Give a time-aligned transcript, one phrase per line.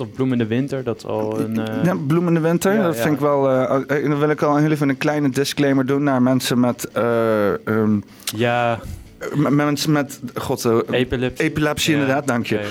[0.00, 1.58] Of Bloemende Winter, dat is al een...
[1.58, 1.84] Uh...
[1.84, 3.02] Ja, Bloemende Winter, Ja, dat ja.
[3.02, 3.50] vind ik wel...
[3.50, 6.88] eh, dan wil ik al heel even een kleine disclaimer doen naar mensen met...
[6.92, 8.00] eh, ehm,
[8.36, 8.78] Ja,
[9.34, 10.20] mensen met...
[10.34, 11.46] God, eh, epilepsie.
[11.46, 12.70] epilepsie Ja, inderdaad, dank je.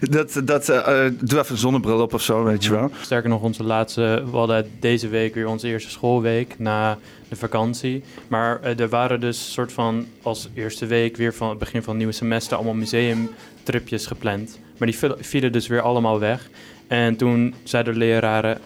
[0.16, 2.90] dat, dat, eh, doe even een zonnebril op of zo, weet je wel.
[3.00, 6.98] Sterker nog, onze laatste, we hadden deze week weer onze eerste schoolweek na
[7.28, 8.02] de vakantie.
[8.28, 11.98] Maar er waren dus soort van als eerste week weer van het begin van het
[11.98, 14.58] nieuwe semester allemaal museumtripjes gepland.
[14.78, 16.48] Maar die viel- vielen dus weer allemaal weg.
[16.86, 18.58] En toen zeiden de leraren,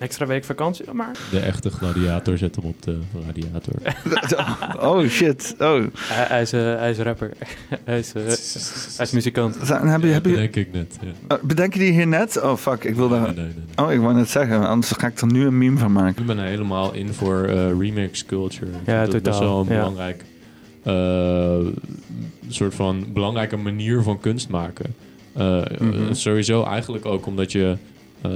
[0.00, 1.16] extra week vakantie dan maar.
[1.30, 3.74] De echte gladiator zet hem op de radiator.
[4.90, 5.82] oh shit, oh.
[5.96, 7.30] Hij, hij, is, eh, hij is rapper,
[7.84, 8.22] hij, is, eh,
[8.96, 9.56] hij is muzikant.
[9.62, 10.98] Zijn- Heb je, heb je, denk ik net.
[11.00, 11.36] Ja.
[11.36, 12.40] eh, bedenk je die hier net?
[12.42, 13.14] Oh fuck, ik wilde...
[13.20, 13.44] Nee, nee, nee,
[13.76, 13.86] nee.
[13.86, 16.20] Oh, ik wou net zeggen, anders ga ik er nu een meme van maken.
[16.20, 18.66] Ik ben er helemaal in voor eh, remix culture.
[18.70, 19.78] Ik Ja, vind dat totaal, wel een ja.
[19.78, 20.24] belangrijk,
[20.82, 21.66] eh,
[22.48, 24.94] soort van belangrijke manier van kunst maken.
[25.32, 26.12] Eh, Mhm.
[26.14, 27.76] sowieso eigenlijk ook omdat je,
[28.20, 28.30] eh,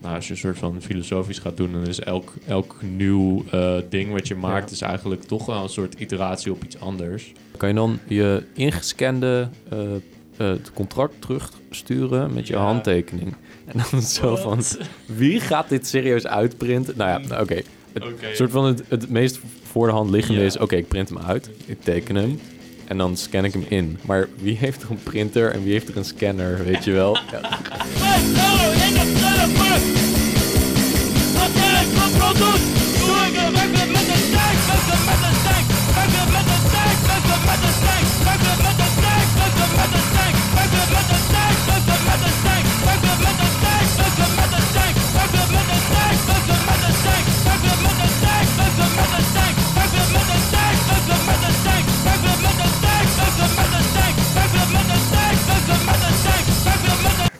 [0.00, 3.74] nou, als je een soort van filosofisch gaat doen, dan is elk, elk nieuw eh,
[3.88, 4.74] ding wat je maakt, Ja.
[4.74, 7.32] is eigenlijk toch wel een soort iteratie op iets anders.
[7.56, 10.00] Kan je dan je ingescande eh, eh,
[10.36, 12.60] het contract terugsturen met je Ja.
[12.60, 13.34] handtekening?
[13.64, 14.62] En dan zo van,
[15.06, 16.94] wie gaat dit serieus uitprinten?
[16.96, 17.60] Nou ja, oké.
[17.92, 20.46] Het soort van het, het meest voor de hand liggende Ja.
[20.46, 20.58] is...
[20.58, 22.38] oké, ik print hem uit, ik teken hem...
[22.90, 23.98] en dan scan ik hem in.
[24.02, 27.18] Maar wie heeft er een printer en wie heeft er een scanner, weet je wel?
[27.30, 27.40] Ja.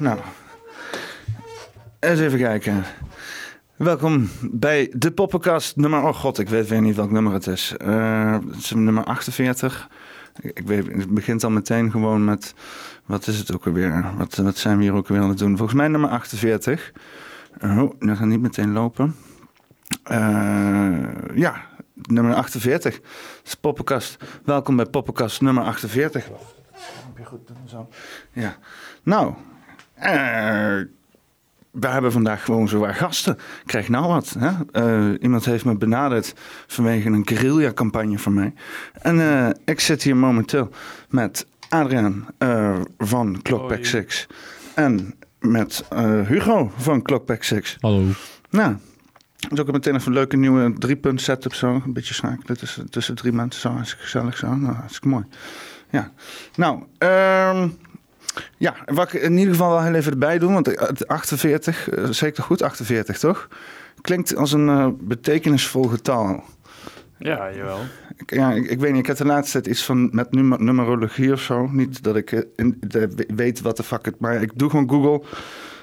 [0.01, 0.19] Nou,
[1.99, 2.85] eens even kijken.
[3.77, 6.03] Welkom bij de poppenkast nummer...
[6.03, 7.75] Oh god, ik weet weer niet welk nummer het is.
[7.77, 9.89] Eh, het is nummer 48.
[10.41, 12.55] Ik ik weet, het begint al meteen gewoon met...
[13.05, 14.05] Wat is het ook alweer?
[14.17, 15.57] Wat, wat zijn we hier ook weer aan het doen?
[15.57, 16.93] Volgens mij nummer 48.
[17.63, 19.17] Oh, dat gaat niet meteen lopen.
[20.03, 20.99] Eh,
[21.35, 23.01] ja, nummer 48.
[23.01, 23.11] Dat
[23.45, 24.25] is poppenkast.
[24.45, 26.29] Welkom bij poppenkast nummer 48.
[26.73, 27.89] Heb je goed doen, zo.
[28.33, 28.57] Ja.
[29.03, 29.35] Nou,
[30.01, 30.87] eh,
[31.71, 33.39] we hebben vandaag gewoon zowaar gasten.
[33.67, 34.37] Krijg nou wat.
[34.39, 34.51] Hè?
[34.73, 36.35] Eh, iemand heeft me benaderd
[36.67, 38.53] vanwege een guerrilla-campagne van mij.
[38.93, 40.69] En eh, ik zit hier momenteel
[41.09, 43.85] met Adriaan eh, van Clockpack Hoi.
[43.85, 44.27] 6.
[44.75, 47.77] En met eh, Hugo van Clockpack 6.
[47.81, 48.03] Hallo.
[48.51, 48.77] Nou,
[49.37, 51.83] dat is ook meteen even een leuke nieuwe drie-punt setup zo.
[51.85, 53.71] Een beetje schakelen tussen, tussen drie mensen zo.
[53.71, 54.55] Hartstikke gezellig zo.
[54.55, 55.25] Nou, hartstikke mooi.
[55.91, 56.13] Ja.
[56.57, 57.69] Nou, ehm,
[58.59, 60.53] ja, wat ik in ieder geval wel heel even erbij doen.
[60.53, 63.49] Want het 48, eh, zeker goed 48 toch?
[64.01, 66.43] Klinkt als een eh, betekenisvol getal.
[67.19, 67.79] Ja, jawel.
[68.17, 70.63] Ik, ja, ik, ik weet niet, ik heb de laatste tijd iets van met numer-
[70.63, 71.69] numerologie of zo.
[71.73, 74.21] Niet dat ik eh, in, de- weet wat de fuck het...
[74.21, 75.23] Maar ik doe gewoon Google.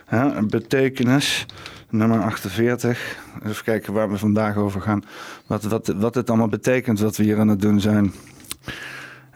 [0.06, 1.46] Hè, betekenis,
[1.90, 3.18] nummer 48.
[3.46, 5.04] Even kijken waar we vandaag over gaan.
[5.48, 8.14] Wat, wat, wat het allemaal betekent wat we hier aan het doen zijn.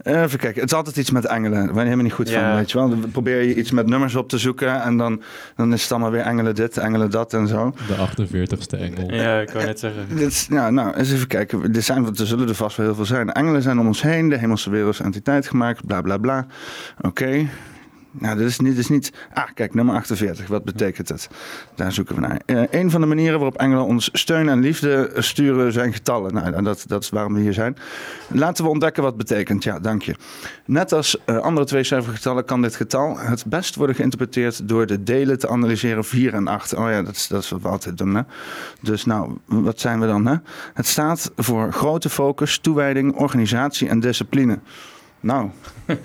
[0.03, 1.57] Even kijken, het is altijd iets met engelen.
[1.57, 2.89] Daar ben je helemaal niet goed van, weet je wel.
[2.89, 4.81] Dan probeer je iets met nummers op te zoeken...
[4.81, 5.21] en dan,
[5.55, 7.73] dan is het allemaal weer engelen dit, engelen dat en zo.
[7.87, 9.13] De 48ste engel.
[9.13, 10.05] Ja, ik wou net zeggen.
[10.17, 11.73] Dit is, ja, nou, eens even kijken.
[11.75, 13.31] Er, zijn, er zullen er vast wel heel veel zijn.
[13.31, 14.29] Engelen zijn om ons heen.
[14.29, 15.85] De hemelse wereld is entiteit gemaakt.
[15.85, 16.45] Bla, bla, bla.
[17.01, 17.47] Oké.
[18.11, 19.13] Nou, dit is, niet, dit is niet...
[19.33, 20.47] Ah, kijk, nummer 48.
[20.47, 21.29] Wat betekent het?
[21.75, 22.41] Daar zoeken we naar.
[22.45, 26.33] Eh, een van de manieren waarop engelen ons steun en liefde sturen zijn getallen.
[26.33, 27.77] Nou, dat, dat is waarom we hier zijn.
[28.27, 29.63] Laten we ontdekken wat het betekent.
[29.63, 30.15] Ja, dank je.
[30.65, 35.03] Net als eh, andere tweecijferige getallen kan dit getal het best worden geïnterpreteerd door de
[35.03, 36.73] delen te analyseren 4 en 8.
[36.75, 38.15] Oh ja, dat is, dat is wat we altijd doen.
[38.15, 38.21] Hè?
[38.81, 40.25] Dus nou, wat zijn we dan?
[40.25, 40.35] Hè?
[40.73, 44.59] Het staat voor grote focus, toewijding, organisatie en discipline.
[45.19, 45.49] Nou,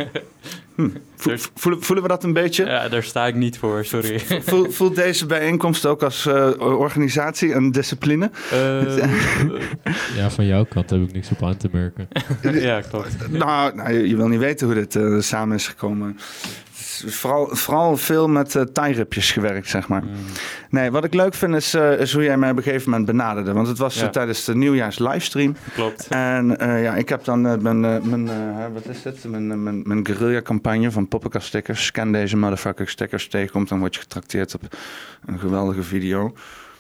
[0.77, 0.89] hm.
[1.17, 2.65] Vo- voelen, voelen we dat een beetje?
[2.65, 4.19] Ja, daar sta ik niet voor, sorry.
[4.43, 8.31] Voel- Voelt deze bijeenkomst ook als eh, organisatie en discipline?
[8.51, 8.97] Eh,
[10.17, 12.09] Ja, van jouw kant heb ik niks op aan te merken.
[12.69, 13.31] ja, klopt.
[13.31, 16.19] Nou, nou je, je wil niet weten hoe dit eh, samen is gekomen.
[17.05, 20.03] Is Vooral, vooral veel met eh tie-ripjes gewerkt, zeg maar.
[20.03, 20.11] Mm.
[20.71, 23.07] Nee, wat ik leuk vind is, eh, is hoe jij mij op een gegeven moment
[23.07, 23.53] benaderde.
[23.53, 24.09] Want het was Ja.
[24.09, 25.57] tijdens de nieuwjaars livestream.
[25.75, 26.07] Klopt.
[26.09, 28.25] En eh, ja, ik heb dan mijn, mijn
[28.73, 29.25] wat is het?
[29.29, 31.85] Mijn, mijn, mijn guerrilla campagne van Poppenkast stickers.
[31.87, 34.63] Scan deze motherfucker stickers tegenkomt, dan word je getrakteerd op
[35.27, 36.35] een geweldige video.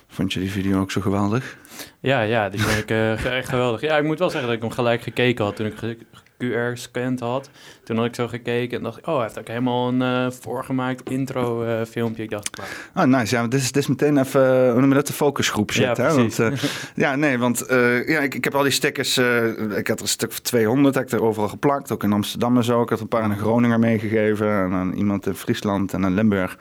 [0.08, 1.56] Vond je die video ook zo geweldig?
[2.00, 2.90] Ja, ja, die vond ik
[3.24, 3.80] echt geweldig.
[3.80, 5.96] Ja, ik moet wel zeggen dat ik hem gelijk gekeken had toen ik
[6.38, 7.50] ge- QR gescand had.
[7.84, 10.30] Toen had ik zo gekeken en dacht ik, oh, hij heeft ook helemaal een eh,
[10.40, 12.22] voorgemaakt intro eh, filmpje.
[12.22, 12.56] Ik dacht,
[12.94, 13.34] nou, Oh, nice.
[13.36, 16.14] Ja, dit is, dit is meteen even, eh, hoe dat, de focusgroep shit, Ja, hè?
[16.14, 16.90] Want, precies.
[16.94, 17.64] ja, nee, want
[18.06, 21.04] ja, ik, ik heb al die stickers, ik had er een stuk van 200, heb
[21.04, 22.82] ik er overal geplakt, ook in Amsterdam en zo.
[22.82, 26.14] Ik had een paar aan een Groninger meegegeven en aan iemand in Friesland en in
[26.14, 26.58] Limburg.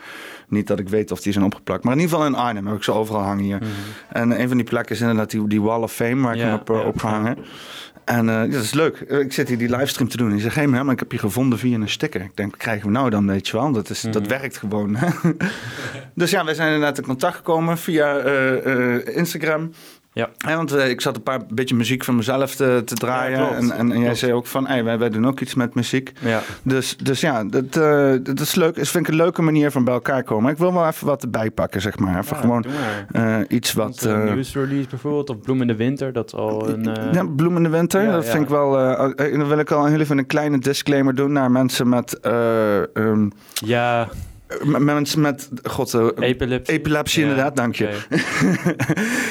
[0.48, 2.76] Niet dat ik weet of die zijn opgeplakt, maar in ieder geval in Arnhem heb
[2.76, 3.58] ik ze overal hangen hier.
[3.58, 3.70] mhm.
[4.10, 6.46] En een van die plekken is inderdaad die, die Wall of Fame waar ik Ja,
[6.46, 7.38] hem op, eh, ja, opgehangen.
[8.06, 8.98] En eh, dat is leuk.
[9.00, 10.30] Ik zit hier die livestream te doen.
[10.30, 12.22] En ik zeg, hé, maar ik heb je gevonden via een sticker.
[12.22, 13.72] Ik denk, krijgen we nou dan, weet je wel?
[13.72, 14.30] Dat, is, dat Mhm.
[14.30, 14.98] werkt gewoon.
[16.14, 19.72] dus ja, we zijn inderdaad in contact gekomen via eh, eh, Instagram.
[20.16, 20.30] Ja.
[20.38, 23.56] Want eh, ik zat een paar beetje muziek van mezelf te, te draaien.
[23.56, 26.12] en, en, en jij zei ook van, hey, wij, wij doen ook iets met muziek.
[26.20, 26.42] ja.
[26.64, 28.76] Dus, dus ja, dat, eh, dat is leuk.
[28.76, 30.52] Dat vind ik een leuke manier van bij elkaar komen.
[30.52, 32.20] Ik wil wel even wat erbij pakken, zeg maar.
[32.20, 32.66] Even Ja, gewoon
[33.12, 34.04] eh, iets wat...
[34.04, 36.84] Eh, nieuwsrelease bijvoorbeeld, of Bloem in de Winter, dat is al een...
[37.12, 38.80] ja, Bloem in de Winter, dat vind ik wel...
[38.80, 42.20] eh, dan wil ik al heel even een kleine disclaimer doen naar mensen met...
[42.20, 44.08] eh, ehm, ja,
[44.64, 45.50] mensen met...
[45.64, 46.76] God, eh, epilepsie.
[46.76, 48.00] epilepsie Ja, inderdaad, dank je.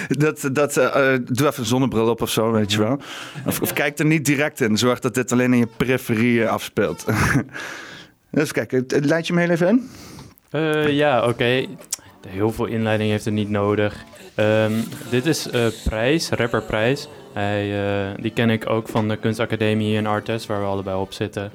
[0.25, 2.99] dat, dat, eh, eh, doe even een zonnebril op of zo, weet je wel.
[3.47, 4.76] Of, of kijk er niet direct in.
[4.76, 7.05] Zorg dat dit alleen in je periferie eh, afspeelt.
[8.31, 9.91] dus kijk, leid je me heel even in?
[10.94, 11.67] Ja, oké.
[12.29, 14.05] Heel veel inleiding heeft het niet nodig.
[14.35, 14.73] Ehm,
[15.11, 15.49] dit is
[15.85, 17.09] Prijs, rapper Prijs.
[17.32, 17.73] Hij,
[18.21, 21.53] die ken ik ook van de kunstacademie in Artes, waar we allebei op zitten.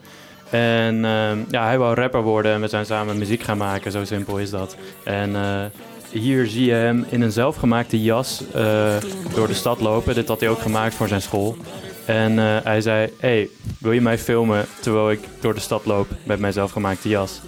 [0.50, 4.06] En ehm, ja, hij wou rapper worden en we zijn samen muziek gaan maken, zo
[4.06, 4.75] simpel is dat.
[5.04, 5.66] En eh,
[6.12, 8.96] hier zie je hem in een zelfgemaakte jas eh,
[9.34, 10.16] door de stad lopen.
[10.16, 11.57] Dit had hij ook gemaakt voor zijn school.
[12.06, 13.50] En eh, hij zei, hey,
[13.80, 17.42] wil je mij filmen terwijl ik door de stad loop met mijn zelfgemaakte jas?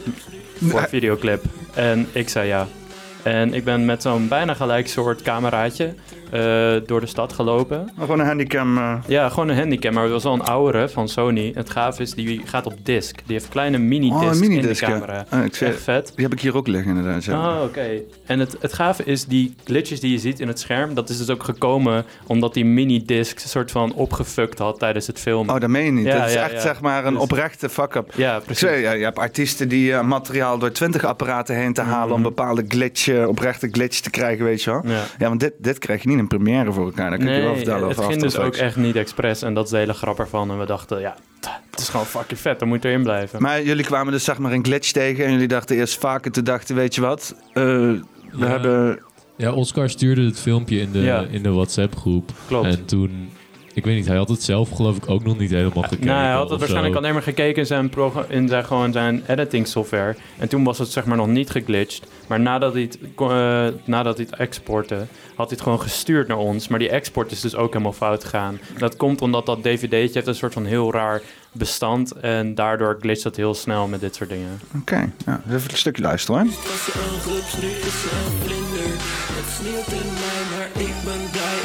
[0.61, 1.43] Voor een videoclip.
[1.73, 2.67] En ik zei ja.
[3.23, 5.93] En ik ben met zo'n bijna gelijk soort cameraatje
[6.31, 7.89] eh, door de stad gelopen.
[7.99, 8.77] Gewoon een handicam.
[8.77, 11.51] eh, Ja, gewoon een handicam, maar het was wel een oudere van Sony.
[11.55, 13.15] Het gaaf is, die gaat op disc.
[13.25, 15.25] Die heeft kleine oh, mini-disc een in de camera.
[15.29, 16.11] Ah, ik zei, Echt vet.
[16.15, 17.23] die heb ik hier ook liggen inderdaad.
[17.23, 17.55] Ja.
[17.57, 17.87] Oh, oké.
[18.25, 20.93] En het, het gave is, die glitches die je ziet in het scherm...
[20.93, 23.43] dat is dus ook gekomen omdat die mini-disc...
[23.43, 25.53] een soort van opgefukt had tijdens het filmen.
[25.55, 26.05] Oh, dat meen je niet.
[26.05, 26.59] Ja, dat is ja, echt ja.
[26.59, 28.11] zeg maar een Dus- oprechte fuck-up.
[28.15, 28.59] ja, precies.
[28.69, 32.13] zei, ja, je hebt artiesten die eh, materiaal door twintig apparaten heen te halen...
[32.13, 32.29] om Mhm.
[32.29, 34.81] bepaalde glitch, oprechte glitch te krijgen, weet je wel.
[34.85, 35.01] Ja.
[35.17, 37.09] Ja, want dit, dit krijg je niet in première voor elkaar.
[37.09, 37.87] Dat kan ik je wel vertellen.
[37.87, 39.41] het ging dus ook echt niet expres.
[39.41, 40.51] En dat is de hele grap ervan.
[40.51, 41.15] En we dachten, ja,
[41.71, 42.59] het is gewoon fucking vet.
[42.59, 43.41] Dan moet erin blijven.
[43.41, 45.25] Maar jullie kwamen dus zeg maar een glitch tegen...
[45.25, 47.35] en jullie dachten eerst vaker, toen dachten, weet je wat...
[47.53, 48.01] eh, we
[48.37, 48.45] Ja.
[48.45, 48.99] hebben...
[49.37, 51.25] Ja, Oscar stuurde het filmpje in de, Ja.
[51.29, 52.31] in de WhatsApp-groep.
[52.47, 52.65] Klopt.
[52.67, 53.29] En toen,
[53.73, 56.05] ik weet niet, hij had het zelf geloof ik ook nog niet helemaal gekeken.
[56.05, 56.99] nou, hij had het waarschijnlijk zo.
[56.99, 57.91] alleen maar gekeken in zijn,
[58.27, 60.15] in zijn, gewoon zijn editing software.
[60.37, 62.07] En toen was het zeg maar nog niet geglitcht.
[62.27, 64.95] Maar nadat hij het, eh, nadat hij het exportte,
[65.35, 66.67] had hij het gewoon gestuurd naar ons.
[66.67, 68.59] Maar die export is dus ook helemaal fout gegaan.
[68.77, 71.21] Dat komt omdat dat dvd'tje heeft een soort van heel raar
[71.51, 72.11] bestand.
[72.11, 74.59] En daardoor glitcht dat heel snel met dit soort dingen.
[74.79, 76.49] Oké, ja, even een stukje luisteren.
[79.33, 81.60] Het sneeuwt in mij, maar ik ben blij.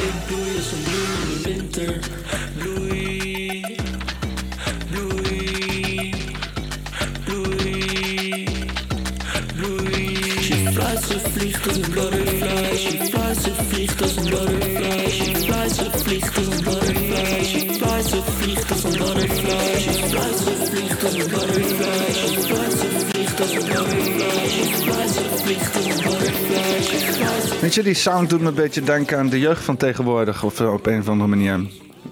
[27.60, 30.43] Weet je, die sound doet me een beetje denken aan de jeugd van tegenwoordig...
[30.43, 31.60] of eh, op een of andere manier.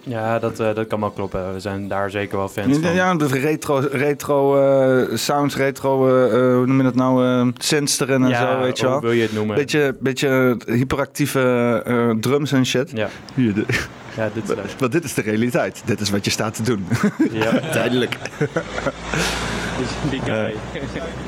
[0.06, 1.52] Ja, dat, eh, dat kan wel kloppen.
[1.54, 2.94] We zijn daar zeker wel fans Ja, van.
[2.94, 7.24] ja, de retro, retro eh, sounds, retro, eh, eh, hoe noem je dat nou,
[7.98, 9.00] erin en zo, weet je hoe wel.
[9.00, 9.56] wil je het noemen?
[9.56, 12.90] Beetje, beetje hyperactieve eh, drums en shit.
[12.94, 13.64] Ja, Hier, de-
[14.16, 15.82] ja, dit is want dit is de realiteit.
[15.84, 16.86] Dit is wat je staat te doen.
[17.32, 18.16] Ja, Duidelijk.
[20.10, 20.54] die guy.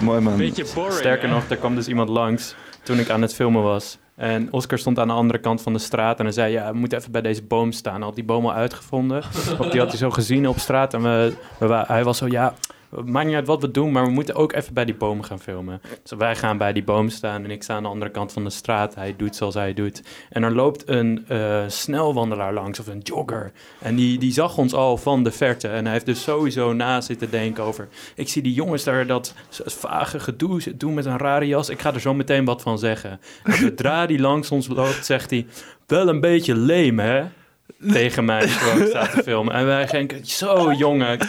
[0.01, 0.37] Mooi man.
[0.37, 0.93] Beetje boring.
[0.95, 2.55] Sterker nog, er kwam dus iemand langs
[2.87, 3.99] toen ik aan het filmen was.
[4.15, 6.53] En Oscar stond aan de andere kant van de straat en hij zei...
[6.53, 7.95] ja, we moeten even bij deze boom staan.
[7.95, 9.23] Hij had die boom al uitgevonden.
[9.61, 10.95] of die had hij zo gezien op straat.
[10.95, 12.55] En we, we hij was zo, ja,
[13.05, 13.93] maakt niet uit wat we doen...
[13.93, 15.81] maar we moeten ook even bij die boom gaan filmen.
[16.03, 18.45] Dus wij gaan bij die boom staan en ik sta aan de andere kant van
[18.45, 18.95] de straat.
[18.95, 20.03] Hij doet zoals hij doet.
[20.31, 23.53] En er loopt een eh, snelwandelaar langs of een jogger.
[23.79, 25.69] En die, die zag ons al van de verte.
[25.69, 27.89] En hij heeft dus sowieso na zitten denken over...
[28.15, 31.69] ik zie die jongens daar dat vage gedoe doen met een rare jas.
[31.69, 33.21] Ik ga er zo meteen wat van zeggen.
[33.45, 35.47] En zodra die langs ons loopt, zegt hij...
[35.87, 37.25] wel een beetje leem, hè?
[37.93, 39.55] tegen mij gewoon staat te filmen.
[39.55, 41.19] En wij denken, zo jongen,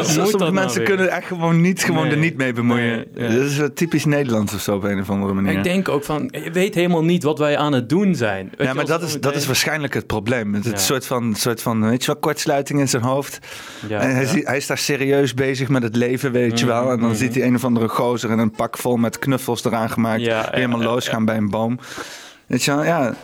[0.00, 2.12] Sommige nou mensen kunnen echt gewoon niet, gewoon Nee.
[2.12, 3.04] er niet mee bemoeien.
[3.14, 3.34] Nee, ja.
[3.36, 5.56] Dat is typisch Nederlands of zo op een of andere manier.
[5.56, 8.52] Ik denk ook van, je weet helemaal niet wat wij aan het doen zijn.
[8.56, 10.54] Weet ja, maar dat is, dat is waarschijnlijk het probleem.
[10.54, 10.76] Het, Ja.
[10.76, 13.38] soort, van, soort van, weet je wel, kortsluiting in zijn hoofd.
[13.88, 16.74] Ja, en hij, zie- hij is daar serieus bezig met het leven, weet je Mhm,
[16.74, 16.90] wel.
[16.90, 17.18] En dan mhm.
[17.18, 20.22] ziet hij een of andere gozer in een pak vol met knuffels eraan gemaakt.
[20.50, 21.78] Helemaal losgaan bij een boom.
[22.46, 23.14] Weet je wel, ja.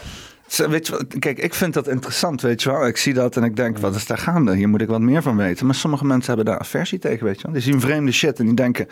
[0.47, 2.87] Weet je wel, kijk, ik vind dat interessant, weet je wel.
[2.87, 4.57] Ik zie dat en ik denk, wat is daar gaande?
[4.57, 5.67] Hier moet ik wat meer van weten.
[5.67, 7.53] Maar sommige mensen hebben daar aversie tegen, weet je wel.
[7.53, 8.87] Die zien vreemde shit en die denken,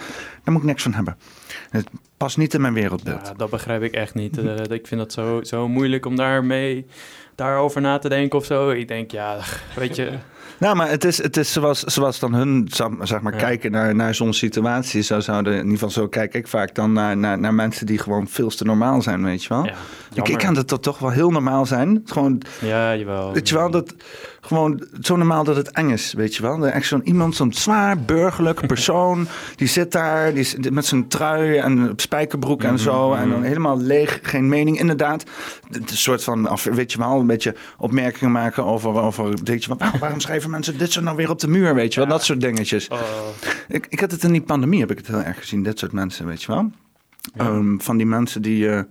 [0.45, 1.17] daar moet ik niks van hebben.
[1.71, 3.27] Het past niet in mijn wereldbeeld.
[3.27, 4.39] Ja, dat begrijp ik echt niet.
[4.39, 6.87] Eh, ik vind dat zo, zo moeilijk om daarmee
[7.35, 8.71] daarover na te denken of zo.
[8.71, 9.39] Ik denk, ja,
[9.77, 10.19] weet je...
[10.63, 12.69] Nou, maar het is, het is zoals, zoals dan hun
[13.03, 13.39] zeg maar, Ja.
[13.39, 15.03] kijken naar, naar zo'n situatie.
[15.03, 17.99] Zo zouden, in ieder geval zo kijk ik vaak dan naar, naar, naar mensen die
[17.99, 19.65] gewoon veel te normaal zijn, weet je wel.
[19.65, 19.75] Ja,
[20.15, 22.03] ik, ik kan dat toch, wel heel normaal zijn.
[22.05, 23.33] Gewoon, Ja, jawel.
[23.33, 23.95] weet je wel, dat,
[24.45, 26.67] gewoon zo normaal dat het eng is, weet je wel.
[26.67, 31.57] Echt zo'n iemand, zo'n zwaar burgerlijke persoon, die zit daar die is, met zijn trui
[31.57, 33.09] en spijkerbroek en zo.
[33.09, 33.49] Mhm, En dan mhm.
[33.49, 34.79] helemaal leeg, geen mening.
[34.79, 35.25] Inderdaad,
[35.71, 39.79] een soort van, weet je wel, een beetje opmerkingen maken over, over weet je wel,
[39.79, 42.09] waarom, waarom schrijven mensen dit zo nou weer op de muur, weet je wel.
[42.09, 42.15] Ja.
[42.15, 42.89] Dat soort dingetjes.
[42.89, 43.01] Oh,
[43.69, 45.93] Ik, ik had het in die pandemie, heb ik het heel erg gezien, dit soort
[45.93, 46.71] mensen, weet je wel.
[47.35, 47.45] Ja.
[47.45, 48.83] Ehm, van die mensen die, eh,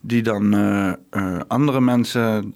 [0.00, 2.54] die dan eh, eh, andere mensen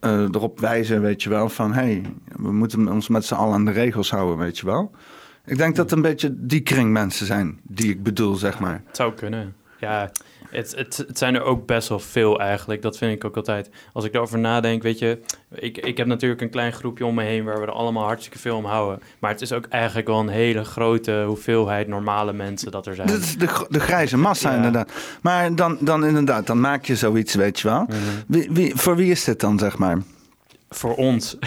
[0.00, 2.02] eh, erop wijzen, weet je wel, van hé, hey,
[2.36, 4.90] we moeten ons met z'n allen aan de regels houden, weet je wel.
[5.44, 8.82] Ik denk dat het een beetje die kring mensen zijn die ik bedoel, zeg maar.
[8.86, 9.54] het zou kunnen.
[9.78, 10.10] Ja,
[10.50, 12.82] het, het, het zijn er ook best wel veel eigenlijk.
[12.82, 13.70] Dat vind ik ook altijd.
[13.92, 15.18] Als ik erover nadenk, weet je...
[15.54, 17.44] Ik, ik heb natuurlijk een klein groepje om me heen...
[17.44, 19.02] waar we er allemaal hartstikke veel om houden.
[19.18, 23.06] Maar het is ook eigenlijk wel een hele grote hoeveelheid normale mensen dat er zijn.
[23.08, 24.56] Dit is de, de grijze massa Ja.
[24.56, 24.92] inderdaad.
[25.22, 27.82] Maar dan, dan inderdaad, dan maak je zoiets, weet je wel.
[27.82, 27.96] Mhm.
[28.26, 29.98] Wie, wie, voor wie is dit dan, zeg maar?
[30.74, 31.36] Voor ons.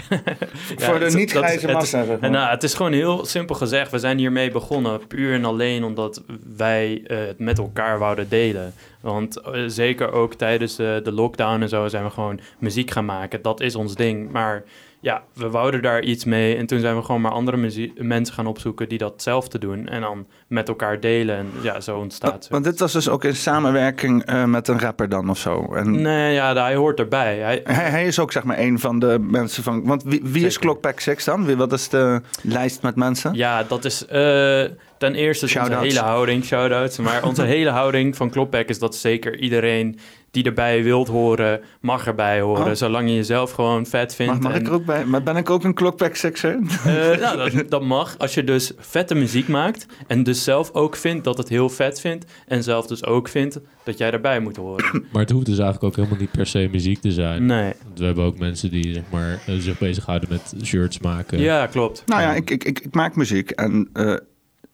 [0.76, 2.18] Ja, voor de het- niet dat is- grijze het- massa, zeg maar.
[2.20, 3.90] En nou, het is gewoon heel simpel gezegd.
[3.90, 6.22] We zijn hiermee begonnen puur en alleen omdat
[6.56, 8.74] wij eh, het met elkaar wouden delen.
[9.00, 13.04] Want eh, zeker ook tijdens de, de lockdown en zo zijn we gewoon muziek gaan
[13.04, 13.42] maken.
[13.42, 14.30] Dat is ons ding.
[14.30, 14.62] Maar
[15.04, 16.56] ja, we wouden daar iets mee.
[16.56, 19.88] En toen zijn we gewoon maar andere mensen gaan opzoeken die datzelfde doen.
[19.88, 21.36] En dan met elkaar delen.
[21.36, 25.08] En ja, zo ontstaat Want dit was dus ook in samenwerking eh, met een rapper
[25.08, 25.74] dan of zo.
[25.74, 27.38] En Nee, ja, hij hoort erbij.
[27.38, 29.84] Hij, hij, hij is ook zeg maar een van de mensen van...
[29.84, 30.58] Want wie, wie is.
[30.58, 31.44] Clockpack 6 dan?
[31.46, 33.34] Wie, wat is de lijst met mensen?
[33.34, 34.64] Ja, dat is eh,
[35.04, 36.98] ten eerste is onze hele houding, shout-outs.
[36.98, 39.98] Maar onze hele houding van Klopback is dat zeker iedereen
[40.30, 42.66] die erbij wilt horen, mag erbij horen.
[42.66, 42.72] Oh.
[42.72, 44.32] Zolang je jezelf gewoon vet vindt.
[44.32, 45.04] Mag, mag en- ik er ook bij?
[45.04, 46.56] Maar ben ik ook een Clockpack 6er?
[46.84, 48.18] Eh, nou, dat, dat mag.
[48.18, 52.00] Als je dus vette muziek maakt en dus zelf ook vindt dat het heel vet
[52.00, 54.84] vindt en zelf dus ook vindt dat jij erbij moet horen.
[55.12, 57.46] Maar het hoeft dus eigenlijk ook helemaal niet per se muziek te zijn.
[57.46, 57.72] Nee.
[57.84, 61.38] Want we hebben ook mensen die zeg maar, eh, zich bezighouden met shirts maken.
[61.38, 62.02] Ja, klopt.
[62.06, 64.14] Nou ja, ik, ik, ik, ik maak muziek en eh,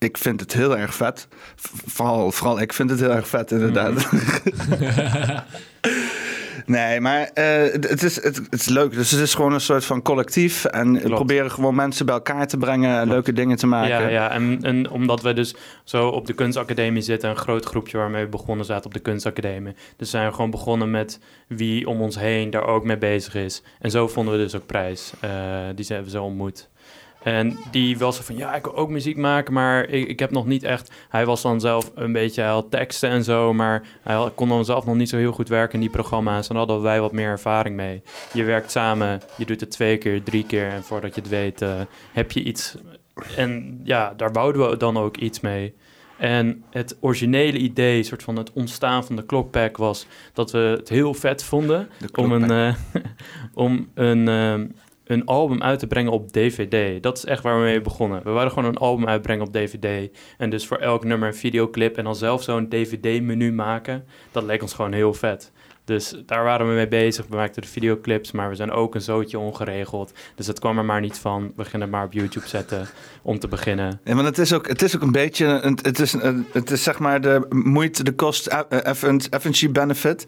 [0.01, 1.29] ik vind het heel erg vet.
[1.87, 4.11] Vooral, vooral ik vind het heel erg vet, inderdaad.
[6.67, 8.93] nee, maar eh, het, is, het, het is leuk.
[8.93, 10.65] Dus het is gewoon een soort van collectief.
[10.65, 11.15] En we Klopt.
[11.15, 13.89] proberen gewoon mensen bij elkaar te brengen, leuke dingen te maken.
[13.89, 14.31] Ja, ja.
[14.31, 15.55] En, en omdat we dus
[15.85, 19.75] zo op de kunstacademie zitten, een groot groepje waarmee we begonnen zaten op de kunstacademie.
[19.97, 23.63] Dus zijn we gewoon begonnen met wie om ons heen daar ook mee bezig is.
[23.79, 25.13] En zo vonden we dus ook prijs.
[25.21, 25.31] Eh,
[25.75, 26.69] die zijn we zo ontmoet.
[27.23, 30.31] En die was er van, ja, ik wil ook muziek maken, maar ik, ik heb
[30.31, 30.93] nog niet echt...
[31.09, 34.49] Hij was dan zelf een beetje, hij had teksten en zo, maar hij had- kon
[34.49, 36.49] dan zelf nog niet zo heel goed werken in die programma's.
[36.49, 38.03] En daar hadden wij wat meer ervaring mee.
[38.33, 41.63] Je werkt samen, je doet het twee keer, drie keer en voordat je het weet
[41.63, 41.81] eh,
[42.13, 42.77] heb je iets
[43.37, 45.75] en ja, daar wouden we dan ook iets mee.
[46.19, 50.89] En het originele idee, soort van het ontstaan van de Clockpack, was dat we het
[50.89, 52.75] heel vet vonden De om een, eh,
[53.55, 54.67] om een, ehm,
[55.11, 57.03] een album uit te brengen op DVD.
[57.03, 58.23] Dat is echt waar we mee begonnen.
[58.23, 60.17] We wilden gewoon een album uitbrengen op DVD.
[60.39, 64.05] En dus voor elk nummer een videoclip en dan zelf zo'n DVD-menu maken.
[64.33, 65.53] Dat leek ons gewoon heel vet.
[65.85, 67.27] Dus daar waren we mee bezig.
[67.29, 70.13] We maakten de videoclips, maar we zijn ook een zootje ongeregeld.
[70.35, 71.53] Dus het kwam er maar niet van.
[71.57, 72.89] We gingen het maar op YouTube zetten
[73.23, 74.01] om te beginnen.
[74.05, 76.13] Ja, want het is ook, het is ook een beetje, een- het is,
[76.53, 78.59] het is zeg maar de moeite, de kost, eh,
[79.31, 80.23] efficiency benefit.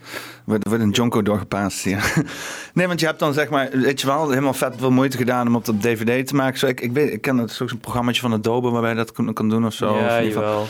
[0.46, 2.12] Er wordt, een jonko doorgepaast hier.
[2.74, 5.46] Nee, want je hebt dan zeg maar, weet je wel, helemaal vet veel moeite gedaan
[5.46, 6.58] om op dat DVD te maken.
[6.58, 9.32] Zo, ik, ik, weet, ik ken het zo'n programmaatje van Adobe waarbij je dat kan,
[9.32, 9.90] kan doen of zo.
[9.90, 10.66] Of in ja, ieder geval- jawel.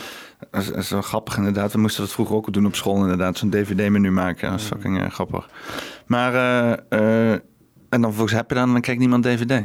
[0.51, 1.73] Dat is, dat is wel grappig inderdaad.
[1.73, 3.37] We moesten dat vroeger ook doen op school inderdaad.
[3.37, 4.49] Zo'n DVD-menu maken.
[4.49, 5.49] Dat is fucking eh, grappig.
[6.05, 7.31] Maar, eh, eh,
[7.89, 9.63] en dan vervolgens heb je dan en dan kijkt niemand DVD.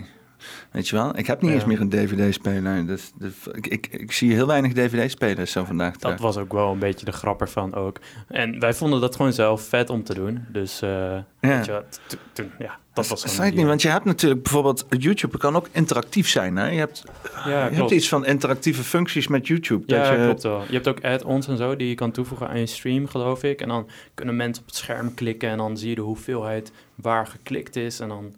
[0.71, 1.19] Weet je wel?
[1.19, 1.57] Ik heb niet Ja.
[1.57, 2.87] eens meer een DVD-speler.
[2.87, 5.97] Dus, dus ik, ik, ik zie heel weinig DVD-spelers zo vandaag.
[5.97, 7.99] Dat was ook wel een beetje de grap ervan ook.
[8.29, 10.45] En wij vonden dat gewoon zelf vet om te doen.
[10.49, 12.01] Dus eh, weet je wat,
[12.33, 13.55] to- ja, dat was gewoon...
[13.55, 16.57] niet, want je hebt natuurlijk bijvoorbeeld YouTube kan ook interactief zijn.
[16.57, 16.67] Hè?
[16.69, 17.05] Je hebt,
[17.45, 19.83] ja, je hebt iets van interactieve functies met YouTube.
[19.87, 20.63] Ja, dat je, klopt wel.
[20.67, 23.61] Je hebt ook add-ons en zo die je kan toevoegen aan je stream, geloof ik.
[23.61, 27.27] En dan kunnen mensen op het scherm klikken en dan zie je de hoeveelheid waar
[27.27, 28.01] geklikt is.
[28.01, 28.35] En dan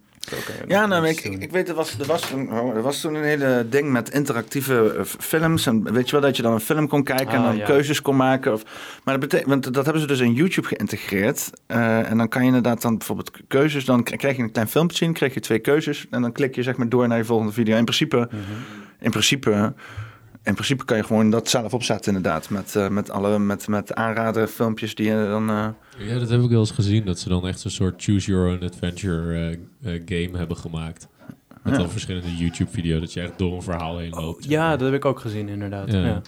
[0.69, 3.25] Ja, nou, ik, ik weet, er was, er, was toen, oh, er was toen een
[3.25, 5.67] hele ding met interactieve eh, films.
[5.67, 7.65] En weet je wel, dat je dan een film kon kijken en Ah, dan ja.
[7.65, 8.53] keuzes kon maken.
[8.53, 8.63] Of,
[9.05, 11.51] maar dat betekent, want dat hebben ze dus in YouTube geïntegreerd.
[11.67, 14.97] Eh, en dan kan je inderdaad dan bijvoorbeeld keuzes, dan krijg je een klein filmpje
[14.97, 16.07] zien, krijg je twee keuzes.
[16.11, 17.77] En dan klik je zeg maar door naar je volgende video.
[17.77, 18.41] In principe, Mhm.
[19.01, 19.75] in principe,
[20.45, 22.51] in principe kan je gewoon dat zelf opzetten inderdaad.
[22.51, 25.51] Met, eh, met alle, met, met aanraden filmpjes die je dan...
[25.51, 25.67] eh,
[26.09, 27.05] Ja, dat heb ik wel eens gezien.
[27.05, 31.09] Dat ze dan echt een soort choose your own adventure eh, game hebben gemaakt.
[31.63, 31.79] Met Ja.
[31.79, 33.01] dan verschillende YouTube-video's.
[33.01, 34.45] Dat je echt door een verhaal heen loopt.
[34.45, 35.93] Ja, dat heb ik ook gezien, inderdaad.
[35.93, 36.05] Ja.
[36.05, 36.21] Ja.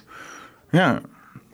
[0.70, 1.00] Ja.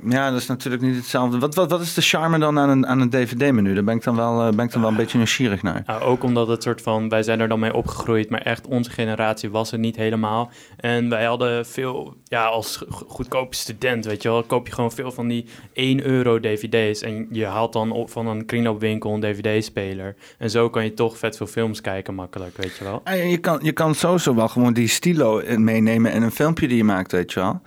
[0.08, 1.38] ja, dat is natuurlijk niet hetzelfde.
[1.38, 3.74] Wat, wat, wat is de charme dan aan een, aan een DVD-menu?
[3.74, 5.82] Daar ben ik dan wel, ben ik dan wel een beetje nieuwsgierig naar.
[5.86, 8.90] Nou, ook omdat het soort van, wij zijn er dan mee opgegroeid, maar echt onze
[8.90, 10.50] generatie was het niet helemaal.
[10.76, 14.92] En wij hadden veel, ja, als go- goedkope student, weet je wel, koop je gewoon
[14.92, 17.00] veel van die 1 euro dvd's.
[17.02, 20.14] En je haalt dan op van een kringloopwinkel een dvd-speler.
[20.38, 23.00] En zo kan je toch vet veel films kijken makkelijk, weet je wel.
[23.04, 26.30] Ah, ja, je, kan, je kan sowieso wel gewoon die stilo in- meenemen in een
[26.30, 27.60] filmpje die je maakt, weet je wel.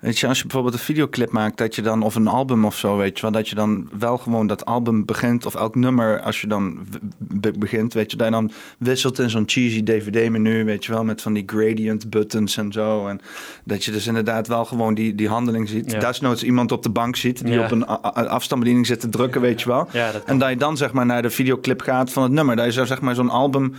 [0.00, 2.76] Weet je, als je bijvoorbeeld een videoclip maakt, dat je dan, of een album of
[2.76, 6.20] zo, weet je wel, dat je dan wel gewoon dat album begint, of elk nummer,
[6.20, 6.86] als je dan
[7.58, 11.22] begint, weet je, dat je dan wisselt in zo'n cheesy DVD-menu, weet je wel, met
[11.22, 13.06] van die gradient buttons en zo.
[13.06, 13.20] En
[13.64, 15.90] dat je dus inderdaad wel gewoon die, die handeling ziet.
[15.90, 15.98] Ja.
[15.98, 17.64] Desnoods iemand op de bank ziet, die Ja.
[17.64, 19.88] op een afstandsbediening zit te drukken, weet je wel.
[20.26, 22.56] En dat je dan zeg maar naar de videoclip gaat van het nummer.
[22.56, 23.74] Dat je zo zeg maar zo'n album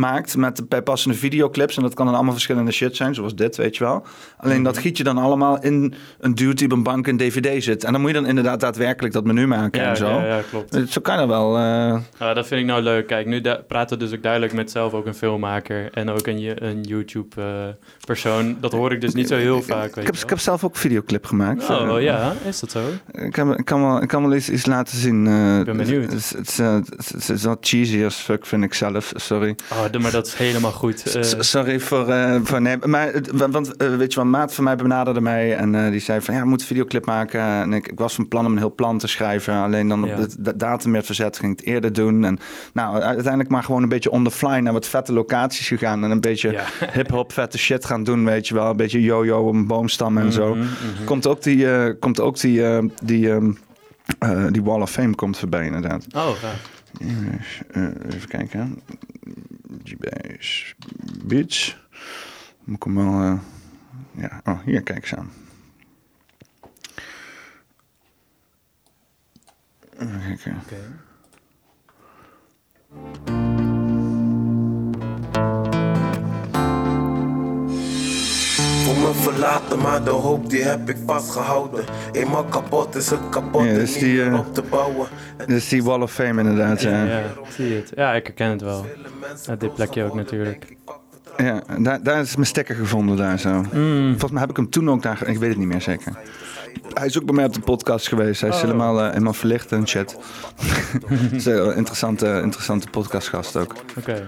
[0.00, 1.76] maakt met bijpassende videoclips.
[1.76, 4.04] En dat kan dan allemaal verschillende shit zijn, zoals dit, weet je wel.
[4.36, 7.62] Alleen dat giet je dan allemaal in een dude die op een bank een dvd
[7.64, 7.84] zit.
[7.84, 10.08] En dan moet je dan inderdaad daadwerkelijk dat menu maken ja, en zo.
[10.08, 10.72] ja, ja, klopt.
[10.72, 11.56] Dus Zo kan dat wel.
[11.56, 13.06] eh, Ja, dat vind ik nou leuk.
[13.06, 16.66] Kijk, nu praten we dus ook duidelijk met zelf ook een filmmaker en ook een,
[16.68, 18.56] een YouTube-persoon.
[18.60, 20.72] dat hoor ik dus niet zo heel vaak, weet ik, heb, ik heb zelf ook
[20.74, 21.70] een videoclip gemaakt.
[21.70, 22.80] Oh, Eh, ja, is dat zo?
[23.12, 25.26] Ik, heb, ik, kan wel, ik kan wel eens iets laten zien.
[25.26, 26.12] eh, Ik ben benieuwd.
[26.58, 29.12] Eh, het is wel cheesy as fuck, vind ik zelf.
[29.16, 29.54] Sorry.
[29.72, 31.14] Oh, d- maar dat is helemaal goed.
[31.16, 33.12] Eh, Sorry voor, eh, voor nee, maar
[33.50, 36.40] want eh, weet je wel, maat van mij benaderde mij en die zei van ja,
[36.40, 37.40] we moeten een videoclip maken.
[37.40, 40.12] En ik, ik was van plan om een heel plan te schrijven, alleen dan Ja.
[40.14, 42.24] op de, de datum werd verzet, ging ik het eerder doen.
[42.24, 42.38] En
[42.72, 46.10] nou, uiteindelijk maar gewoon een beetje on the fly naar wat vette locaties gegaan en
[46.10, 46.64] een beetje ja.
[46.92, 50.32] hip-hop vette shit gaan doen, weet je wel, een beetje yo-yo op een boomstam en
[50.32, 50.54] zo.
[50.54, 51.04] Mhm, mhm.
[51.04, 52.62] Komt ook die, komt ook die,
[53.04, 53.50] die, ehm,
[54.18, 56.04] eh, die Wall of Fame komt voorbij inderdaad.
[56.16, 56.28] Oh,
[57.70, 58.80] eh, even kijken.
[59.84, 60.74] G-Base
[61.24, 61.78] Beach.
[62.64, 63.22] Moet ik hem wel...
[63.22, 63.38] eh,
[64.14, 65.30] ja, oh, hier, kijk eens aan.
[78.90, 81.84] Voel me verlaten, maar de hoop die heb ik vastgehouden.
[82.12, 85.08] Eenmaal kapot is het kapot Ja, en dus niet die, meer eh, op te bouwen.
[85.36, 87.04] En Dit is die Wall of Fame inderdaad, ja.
[87.04, 87.92] Ja, zie het.
[87.94, 88.86] Ja, ik herken het wel.
[89.46, 90.76] Ja, dit plekje ook natuurlijk.
[91.36, 93.64] Ja, daar, daar is mijn stekker gevonden daar zo.
[93.72, 94.08] Mm.
[94.10, 95.22] Volgens mij heb ik hem toen ook daar...
[95.28, 96.12] Ik weet het niet meer zeker.
[96.94, 98.40] Hij is ook bij mij op de podcast geweest.
[98.40, 98.62] Hij is Oh.
[98.62, 100.16] helemaal, eh, helemaal verlicht en chat.
[101.06, 103.74] Het is een interessante, interessante podcastgast ook.
[103.98, 104.26] Oké.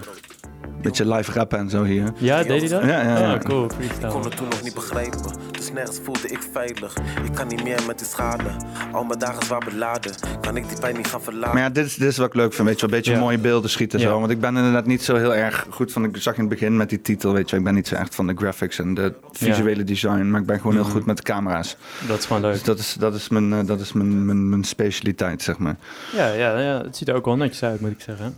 [0.83, 2.11] Beetje live rappen en zo hier.
[2.17, 2.81] Ja, deed hij dat?
[2.89, 3.33] Ja, ja, ja.
[3.33, 3.65] Oh, cool.
[3.79, 6.95] Ik kon het toen nog niet begrijpen, dus nergens voelde ik veilig.
[7.23, 8.43] Ik kan niet meer met die schade,
[8.91, 10.11] al mijn dagen zwaar beladen.
[10.41, 11.53] Kan ik die pijn niet gaan verlaten?
[11.53, 12.67] Maar ja, dit is, dit is wat ik leuk vind.
[12.67, 13.19] Weet je wel, een beetje Ja.
[13.19, 14.19] mooie beelden schieten zo.
[14.19, 16.03] Want ik ben inderdaad niet zo heel erg goed van...
[16.03, 18.15] Ik zag in het begin met die titel, weet je Ik ben niet zo echt
[18.15, 20.29] van de graphics en de visuele design.
[20.29, 20.91] Maar ik ben gewoon heel Mhm.
[20.91, 21.77] goed met de camera's.
[22.07, 22.53] Dat is gewoon leuk.
[22.53, 25.75] Dus dat is, dat is, mijn, eh, dat is mijn, mijn, mijn specialiteit, zeg maar.
[26.15, 28.37] Ja, ja, ja, het ziet er ook wel netjes uit, moet ik zeggen.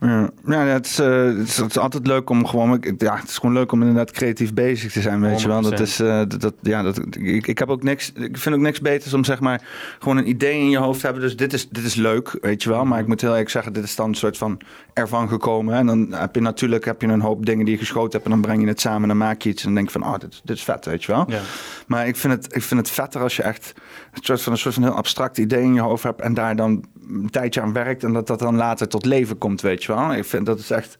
[0.00, 2.84] Ja, ja het, is, eh, het, is, het is altijd leuk om gewoon...
[2.98, 5.60] Ja, het is gewoon leuk om inderdaad creatief bezig te zijn, weet je wel.
[5.62, 5.82] Dat 100%.
[5.82, 6.00] is...
[6.00, 8.12] eh, dat, ja, dat, ik, ik heb ook niks...
[8.12, 9.62] Ik vind ook niks beters om zeg maar
[9.98, 11.24] gewoon een idee in je hoofd te hebben.
[11.24, 12.84] Dus dit is, dit is leuk, weet je wel.
[12.84, 14.60] Maar ik moet heel eerlijk zeggen, dit is dan een soort van
[14.92, 15.74] ervan gekomen.
[15.74, 18.24] En dan heb je natuurlijk heb je een hoop dingen die je geschoten hebt.
[18.24, 19.60] En dan breng je het samen en dan maak je iets.
[19.60, 21.24] En dan denk je van, oh, dit, dit is vet, weet je wel.
[21.28, 21.40] Ja.
[21.86, 23.72] Maar ik vind, het, ik vind het vetter als je echt
[24.12, 26.56] een soort van een soort van heel abstract idee in je hoofd hebt en daar
[26.56, 29.94] dan een tijdje aan werkt en dat dat dan later tot leven komt, weet je
[29.94, 30.14] wel.
[30.14, 30.98] Ik vind dat is echt.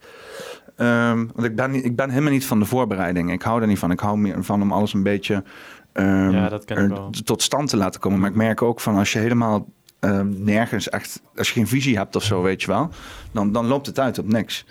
[0.77, 3.33] ehm, want ik ben, niet, ik ben helemaal niet van de voorbereiding.
[3.33, 3.91] Ik hou er niet van.
[3.91, 5.45] Ik hou meer van om alles een beetje
[5.93, 8.21] ehm, Ja, dat er tot stand te laten komen.
[8.21, 9.67] Maar ik merk ook van als je helemaal
[10.01, 12.91] ehm, nergens echt, als je geen visie hebt of zo, weet je wel,
[13.33, 14.67] dan, dan loopt het uit op niks.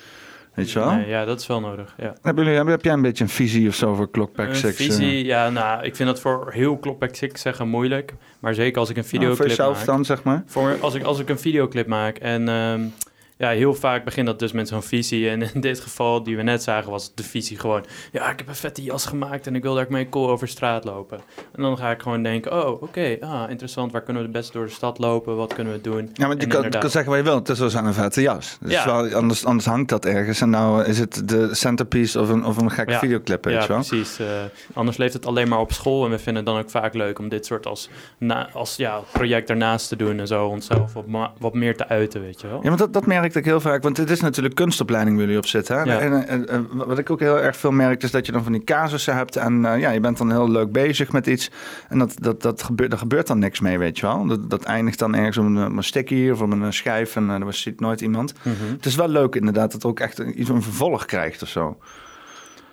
[0.60, 0.92] Weet je wel?
[0.92, 1.94] Nee, ja, dat is wel nodig.
[1.98, 2.14] Ja.
[2.22, 4.76] Hebben jullie, heb, heb jij een beetje een visie of zo voor Clockback Een 6?
[4.76, 8.14] visie, ja, nou, ik vind dat voor heel Clockback 6 zeggen moeilijk.
[8.40, 9.86] Maar zeker als ik een voor videoclip jezelf maak.
[9.86, 10.44] dan, zeg maar?
[10.46, 12.82] Voor, als, ik, als ik een videoclip maak en ehm,
[13.40, 15.30] ja, heel vaak begint dat dus met zo'n visie.
[15.30, 17.86] En in dit geval, die we net zagen, was de visie gewoon...
[18.12, 20.84] Ja, ik heb een vette jas gemaakt en ik wil daar mee cool over straat
[20.84, 21.20] lopen.
[21.56, 23.92] En dan ga ik gewoon denken, oh, oké, ah, interessant.
[23.92, 25.36] Waar kunnen we het best door de stad lopen?
[25.36, 26.10] Wat kunnen we doen?
[26.14, 27.40] Ja, want je kan, inderdaad- kan zeggen wat je wilt.
[27.40, 28.58] Het is wel zo'n een vette jas.
[28.62, 28.86] Dus Ja.
[28.86, 30.42] wel, anders, anders hangt dat ergens.
[30.42, 33.00] En nou is het de centerpiece of een, of een gekke Ja.
[33.00, 33.78] videoclip, weet Ja, je wel?
[33.78, 34.20] precies.
[34.20, 34.28] eh,
[34.74, 36.06] anders leeft het alleen maar op school.
[36.06, 39.00] En we vinden het dan ook vaak leuk om dit soort als, na, als ja,
[39.12, 42.60] project ernaast te doen en zo onszelf wat, wat meer te uiten, weet je wel.
[42.64, 43.84] Ja, maar dat, dat merkte ik heel vaak.
[43.84, 45.78] Want het is natuurlijk kunstopleiding waar jullie op zitten.
[45.78, 45.84] Hè?
[45.84, 46.00] Ja.
[46.00, 48.52] En, en, en wat ik ook heel erg veel merk, is dat je dan van
[48.52, 49.36] die casussen hebt.
[49.36, 51.52] En eh, ja, je bent dan heel leuk bezig met iets.
[51.90, 54.26] En dat, dat, dat gebeurt, daar gebeurt dan niks mee, weet je wel.
[54.26, 57.16] Dat, dat eindigt dan ergens op een, op een of op een schijf.
[57.16, 58.34] En uh, er ziet nooit iemand.
[58.42, 58.72] Mhm.
[58.72, 61.78] Het is wel leuk inderdaad dat het ook echt iets een vervolg krijgt of zo.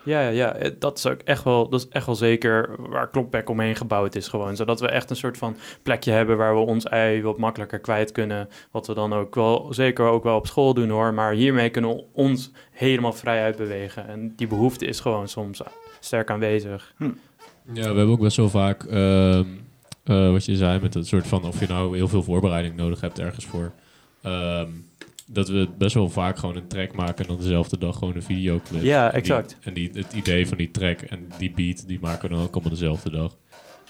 [0.07, 3.11] Ja, ja, ja, eh, dat is ook echt wel, dat is echt wel zeker waar
[3.11, 4.57] Klokback omheen gebouwd is gewoon.
[4.57, 8.13] Zodat we echt een soort van plekje hebben waar we ons ei wat makkelijker kwijt
[8.13, 8.49] kunnen.
[8.71, 11.15] Wat we dan ook wel, zeker ook wel op school doen hoor.
[11.15, 14.09] Maar hiermee kunnen we ons helemaal vrij uitbewegen.
[14.09, 15.61] En die behoefte is gewoon soms
[16.01, 16.95] sterk aanwezig.
[17.73, 19.45] Ja, we hebben ook best wel vaak, ehm,
[20.05, 23.01] eh, wat je zei, met het soort van of je nou heel veel voorbereiding nodig
[23.01, 23.73] hebt ergens voor.
[24.23, 24.69] Ehm,
[25.33, 28.23] dat we best wel vaak gewoon een track maken en dan dezelfde dag gewoon een
[28.23, 28.83] videoclip.
[28.83, 29.57] Ja, En die- exact.
[29.63, 32.53] En die, het idee van die track en die beat, die maken we dan ook
[32.55, 33.37] allemaal dezelfde dag.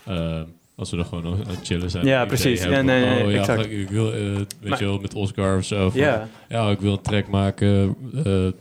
[0.06, 0.44] Ehm,
[0.76, 2.06] als we dan gewoon aan het chillen zijn.
[2.06, 2.60] Ja, precies.
[2.60, 3.70] hebben nee, oh, ja, exact.
[3.70, 5.90] Ik wil, eh, weet Maar- je wel, met Oscar of zo.
[5.90, 8.52] van, Ja, ja, ik wil een track maken eh, eh,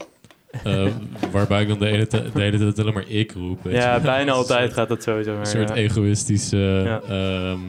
[1.31, 3.59] waarbij ik dan de hele, de hele tijd alleen maar ik roep.
[3.69, 5.35] ja bijna altijd gaat dat sowieso.
[5.39, 5.75] Een soort ja.
[5.75, 7.01] egoïstische Ja.
[7.01, 7.59] ehm,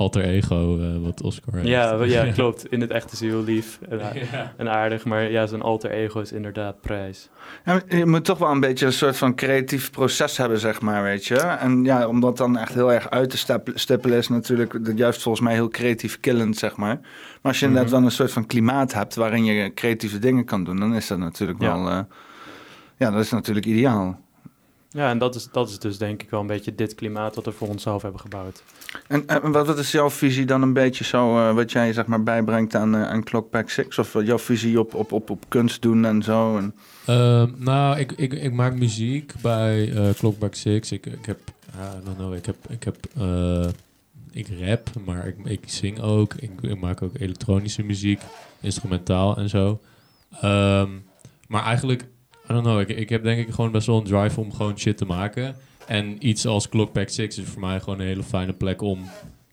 [0.00, 1.66] alter ego eh, wat Oscar heeft.
[1.68, 2.66] Ja, ja, klopt.
[2.72, 4.52] In het echte is hij heel lief en, Ja.
[4.56, 5.04] en aardig.
[5.04, 7.28] Maar ja, zijn alter ego is inderdaad prijs.
[7.64, 11.02] Ja, je moet toch wel een beetje een soort van creatief proces hebben, zeg maar,
[11.02, 11.36] weet je.
[11.36, 15.22] En ja, om dat dan echt heel erg uit te stippelen is natuurlijk dat juist
[15.22, 16.98] volgens mij heel creatief killend, zeg maar.
[17.00, 17.98] Maar als je inderdaad Mhm.
[17.98, 21.18] wel een soort van klimaat hebt waarin je creatieve dingen kan doen, dan is dat
[21.18, 21.74] natuurlijk Ja.
[21.82, 21.88] wel...
[21.90, 21.98] eh,
[22.96, 24.20] ja, dat is natuurlijk ideaal.
[24.92, 27.44] Ja, en dat is, dat is dus denk ik wel een beetje dit klimaat dat
[27.44, 28.62] we voor onszelf hebben gebouwd.
[29.08, 32.06] En, en wat, wat is jouw visie dan een beetje zo, eh, wat jij zeg
[32.06, 33.98] maar bijbrengt aan, eh, aan Clockback 6?
[33.98, 36.56] Of eh, jouw visie op, op, op, op kunst doen en zo?
[36.56, 36.74] En,
[37.10, 40.92] Ehm, nou, ik, ik, ik maak muziek bij eh Clockback 6.
[40.92, 41.38] Ik, ik heb,
[41.74, 43.68] I don't know, ik heb, ik heb, eh,
[44.30, 46.34] ik rap, maar ik, ik zing ook.
[46.34, 48.20] Ik, ik maak ook elektronische muziek,
[48.60, 49.80] instrumentaal en zo.
[50.40, 50.90] Ehm,
[51.48, 52.04] maar eigenlijk,
[52.50, 54.78] I don't know, ik, ik heb denk ik gewoon best wel een drive om gewoon
[54.78, 55.56] shit te maken.
[55.86, 59.10] En iets als Clockback 6 is voor mij gewoon een hele fijne plek om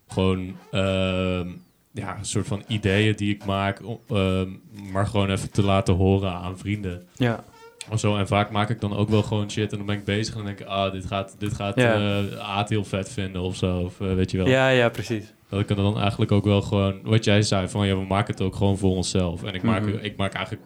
[0.08, 1.48] gewoon ehm,
[1.92, 4.50] ja, een soort van ideeën die ik maak, ehm,
[4.92, 7.06] maar gewoon even te laten horen aan vrienden.
[7.16, 7.44] Ja,
[7.92, 8.18] Of zo.
[8.18, 10.38] En vaak maak ik dan ook wel gewoon shit en dan ben ik bezig en
[10.38, 11.94] dan denk ik, ah, dit gaat, dit gaat Ja.
[11.94, 13.78] eh, Aad heel vet vinden of zo.
[13.80, 14.48] Of eh, weet je wel.
[14.48, 15.34] ja, ja precies.
[15.50, 18.44] Dat ik dan eigenlijk ook wel gewoon, wat jij zei, van ja, we maken het
[18.44, 19.44] ook gewoon voor onszelf.
[19.44, 19.98] En ik maak, Mhm.
[20.02, 20.66] ik maak eigenlijk,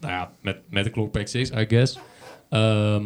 [0.00, 1.98] nou ja, met, met de Clockback 6, I guess.
[2.50, 3.04] ehm,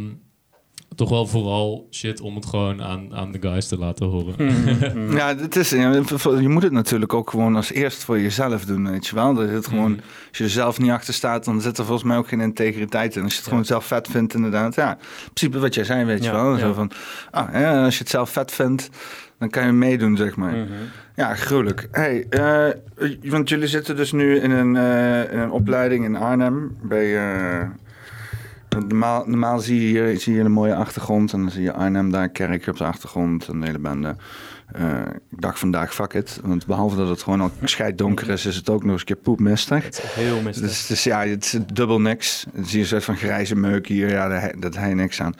[0.96, 4.34] toch wel vooral shit om het gewoon aan, aan de guys te laten horen.
[4.46, 5.16] Mhm.
[5.16, 9.06] Ja, het is, je moet het natuurlijk ook gewoon als eerst voor jezelf doen, weet
[9.06, 9.34] je wel.
[9.34, 10.00] Dat het gewoon, Mhm.
[10.28, 13.16] als je er zelf niet achter staat, dan zit er volgens mij ook geen integriteit
[13.16, 13.22] in.
[13.22, 13.50] Als je het Ja.
[13.50, 14.74] gewoon zelf vet vindt, inderdaad.
[14.74, 14.98] Ja, in
[15.32, 16.58] principe wat jij zei, weet je Ja, wel.
[16.58, 16.74] Zo ja.
[16.74, 16.90] van,
[17.30, 18.88] ah, ja, als je het zelf vet vindt,
[19.38, 20.52] dan kan je meedoen, zeg maar.
[20.56, 20.72] Mhm.
[21.14, 21.88] Ja, gruwelijk.
[21.90, 22.68] Hey, eh,
[23.22, 26.76] want jullie zitten dus nu in een, eh, in een opleiding in Arnhem.
[26.82, 27.68] Bij, eh,
[28.68, 31.32] normaal, normaal zie je hier zie je een mooie achtergrond.
[31.32, 33.48] En dan zie je Arnhem daar, kerk op de achtergrond.
[33.48, 34.16] En de hele bende.
[35.30, 36.40] Ik dacht vandaag, fuck it.
[36.42, 37.50] Want behalve dat het gewoon al
[37.94, 39.84] donker is, is het ook nog eens een keer poepmistig.
[39.84, 40.66] Het is heel mistig.
[40.66, 42.46] Dus, dus ja, het is dubbel niks.
[42.52, 44.08] Dan zie je een soort van grijze meuk hier.
[44.08, 45.34] Ja, daar, dat hij niks aan.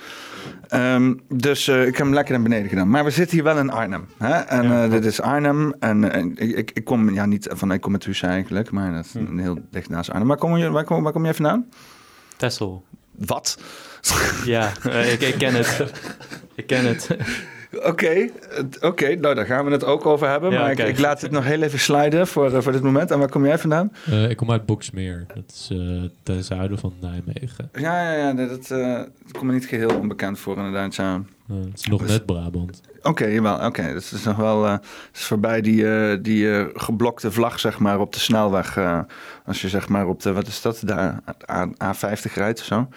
[0.68, 2.88] Ehm, dus eh, ik heb hem lekker naar beneden gedaan.
[2.90, 4.06] Maar we zitten hier wel in Arnhem.
[4.18, 4.32] Hè?
[4.32, 5.74] En Ja, eh, dit is Arnhem.
[5.78, 8.70] En eh, ik, ik, kom ja, niet van, ik kom uit Husse eigenlijk.
[8.70, 9.38] Maar dat is Hm.
[9.38, 10.28] heel dicht naast Arnhem.
[10.28, 11.66] Waar kom je, waar kom, waar kom jij vandaan?
[12.36, 12.84] Tessel.
[13.10, 13.58] Wat?
[14.44, 14.72] Ja,
[15.12, 15.92] ik, ik ken het.
[16.54, 17.08] ik ken het.
[17.80, 18.30] Oké,
[18.80, 20.50] oké, nou daar gaan we het ook over hebben.
[20.50, 20.88] Ja, maar ik, kijk.
[20.88, 23.10] ik laat het nog heel even sliden voor, eh, voor dit moment.
[23.10, 23.92] En waar kom jij vandaan?
[24.06, 25.24] Eh, ik kom uit Boksmeer.
[25.34, 25.78] Dat is eh,
[26.22, 27.70] ten zuiden van Nijmegen.
[27.72, 30.94] Ja, ja, ja, dat, dat, dat komt me niet geheel onbekend voor inderdaad.
[30.94, 31.22] Ja.
[31.46, 32.80] Het is nog Dus- net Brabant.
[33.02, 33.66] Oké, jawel.
[33.66, 38.12] Oké, het is nog wel het is voorbij die, die geblokte vlag, zeg maar, op
[38.12, 38.78] de snelweg.
[39.44, 40.94] als je zeg maar op de, wat is dat, de
[41.50, 42.88] A, A50 rijdt of zo.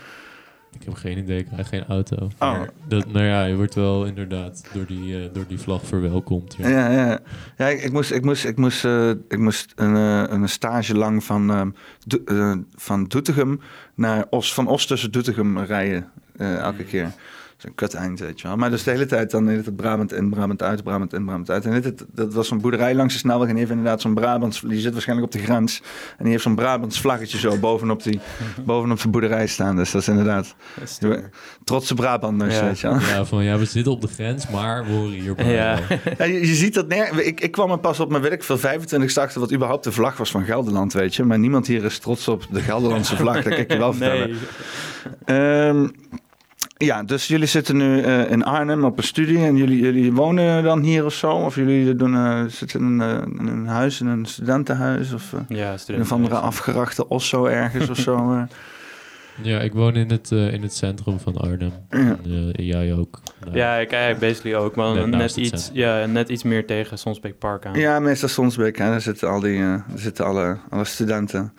[0.80, 2.16] Ik heb geen idee, ik krijg geen auto.
[2.16, 2.30] Oh.
[2.40, 6.56] Maar dat, nou ja, je wordt wel inderdaad door die, eh, door die vlag verwelkomd.
[6.58, 6.68] Ja.
[6.70, 7.20] Ja, ja.
[7.58, 10.96] ja ik, ik moest, ik moest, ik moest, eh, ik moest een, eh, een stage
[10.96, 11.70] lang van, ehm,
[12.06, 13.60] Do- eh, van Doetinchem
[13.96, 16.10] naar Os, van Os tussen Doetinchem rijden.
[16.38, 17.12] eh, elke keer.
[17.58, 18.58] Dat is een kut eind, weet je wel.
[18.58, 21.66] Maar dus de hele tijd dan het Brabant in, Brabant uit, Brabant in, Brabant uit.
[21.66, 23.48] En dit, dit- dat was zo'n boerderij langs de snelweg.
[23.48, 24.62] En die heeft inderdaad zo'n Brabants...
[24.62, 25.82] Die zit waarschijnlijk op de grens.
[26.18, 28.20] En die heeft zo'n Brabants vlaggetje zo bovenop, die,
[28.66, 29.76] bovenop de boerderij staan.
[29.76, 31.30] Dus dat is inderdaad Stoer.
[31.64, 32.64] trotse Brabanders, Ja.
[32.66, 33.00] weet je wel.
[33.00, 35.52] Ja, van ja, we zitten op de grens, maar we horen hierbij.
[35.54, 35.80] Ja.
[35.90, 35.98] wel.
[36.18, 36.86] Ja, je, je ziet dat.
[37.16, 39.92] Ik, ik kwam er pas op mijn weet ik veel 25 achter wat überhaupt de
[39.92, 41.24] vlag was van Gelderland, weet je.
[41.24, 43.34] Maar niemand hier is trots op de Gelderlandse vlag.
[43.36, 44.28] Dat kan ik je wel vertellen.
[45.26, 45.68] Nee.
[45.70, 45.88] Ehm,
[46.78, 50.64] ja, dus jullie zitten nu eh, in Arnhem op een studie en jullie, jullie wonen
[50.64, 51.32] dan hier of zo?
[51.32, 55.34] Of jullie doen, eh, zitten in, een, eh, in een huis, in een studentenhuis of
[55.48, 58.16] Ja, in een of andere afgerachte Osso ergens of zo?
[58.34, 58.44] eh?
[59.42, 61.72] Ja, ik woon in het, eh, in het centrum van Arnhem.
[61.90, 61.98] Ja.
[61.98, 62.20] En,
[62.54, 63.20] eh, jij ook.
[63.40, 65.84] Nou, Ja, ik eigenlijk basically ook, maar Net iets, centrum.
[65.84, 67.74] ja, net iets meer tegen Sonsbeek Park aan.
[67.80, 68.86] Ja, meestal Sonsbeek, hè.
[68.86, 71.54] daar zitten, al die, eh, daar zitten alle, alle studenten.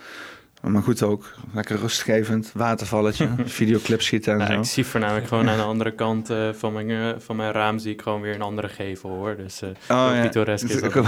[0.66, 4.52] Maar goed ook, lekker rustgevend, watervalletje, videoclip schieten en Ja, zo.
[4.52, 7.79] ik zie voornamelijk gewoon aan de andere kant eh, van, mijn, eh, van mijn raam
[7.79, 9.37] zie ik gewoon weer een andere gevel hoor.
[9.37, 9.76] Dus eh Oh,
[10.14, 10.20] ja.
[10.20, 10.92] pittoresk is dat.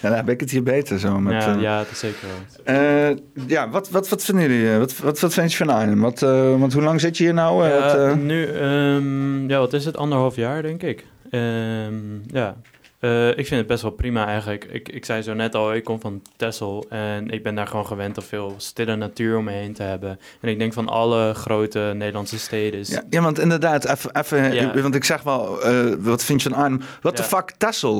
[0.00, 1.18] Ja, dan heb ik het hier beter zo.
[1.20, 2.26] Met, ja, ja, dat is zeker
[2.64, 3.16] wel.
[3.46, 4.78] ja, wat, wat, wat vinden jullie?
[4.78, 6.00] Wat, wat, wat vind je van Arnhem?
[6.00, 6.20] Wat,
[6.58, 7.68] want hoe lang zit je hier nou?
[7.68, 9.96] Ja, wat, nu, ehm, ja, wat is het?
[9.96, 11.04] Anderhalf jaar, denk ik.
[11.30, 11.94] Ehm,
[12.26, 12.56] ja.
[13.00, 14.64] Eh, ik vind het best wel prima eigenlijk.
[14.64, 17.86] Ik, ik zei zo net al, ik kom van Texel en ik ben daar gewoon
[17.86, 20.18] gewend om veel stille natuur om me heen te hebben.
[20.40, 22.88] En ik denk van alle grote Nederlandse steden is...
[22.88, 24.80] ja, ja, want inderdaad, even, Ja.
[24.82, 26.80] want ik zeg wel, eh, wat vind je van Arnhem?
[27.02, 27.28] Wat de Ja.
[27.28, 27.52] fuck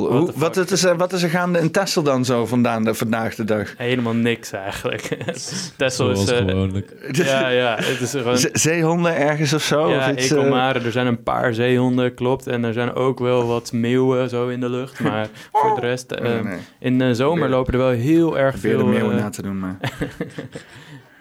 [0.08, 2.84] Hoe, the wat, het is, er- wat is er gaande in Tessel dan zo vandaan,
[2.84, 3.74] de, vandaag de dag?
[3.76, 5.16] Helemaal niks eigenlijk.
[5.76, 6.30] Texel is...
[6.30, 6.92] Eh, gewoonlijk.
[7.12, 8.38] ja, ja, het is gewoon...
[8.38, 9.90] Ze- zeehonden ergens of zo?
[9.90, 10.74] Ja, of iets, eh?
[10.84, 12.46] Er zijn een paar zeehonden, klopt.
[12.46, 14.87] En er zijn ook wel wat meeuwen zo in de lucht.
[15.02, 16.12] Maar voor de rest...
[16.12, 16.58] eh, Nee, nee.
[16.78, 18.86] In de zomer Probeer- lopen er wel heel erg Probeer de veel...
[18.88, 19.76] meeuwen eh, na te doen, maar...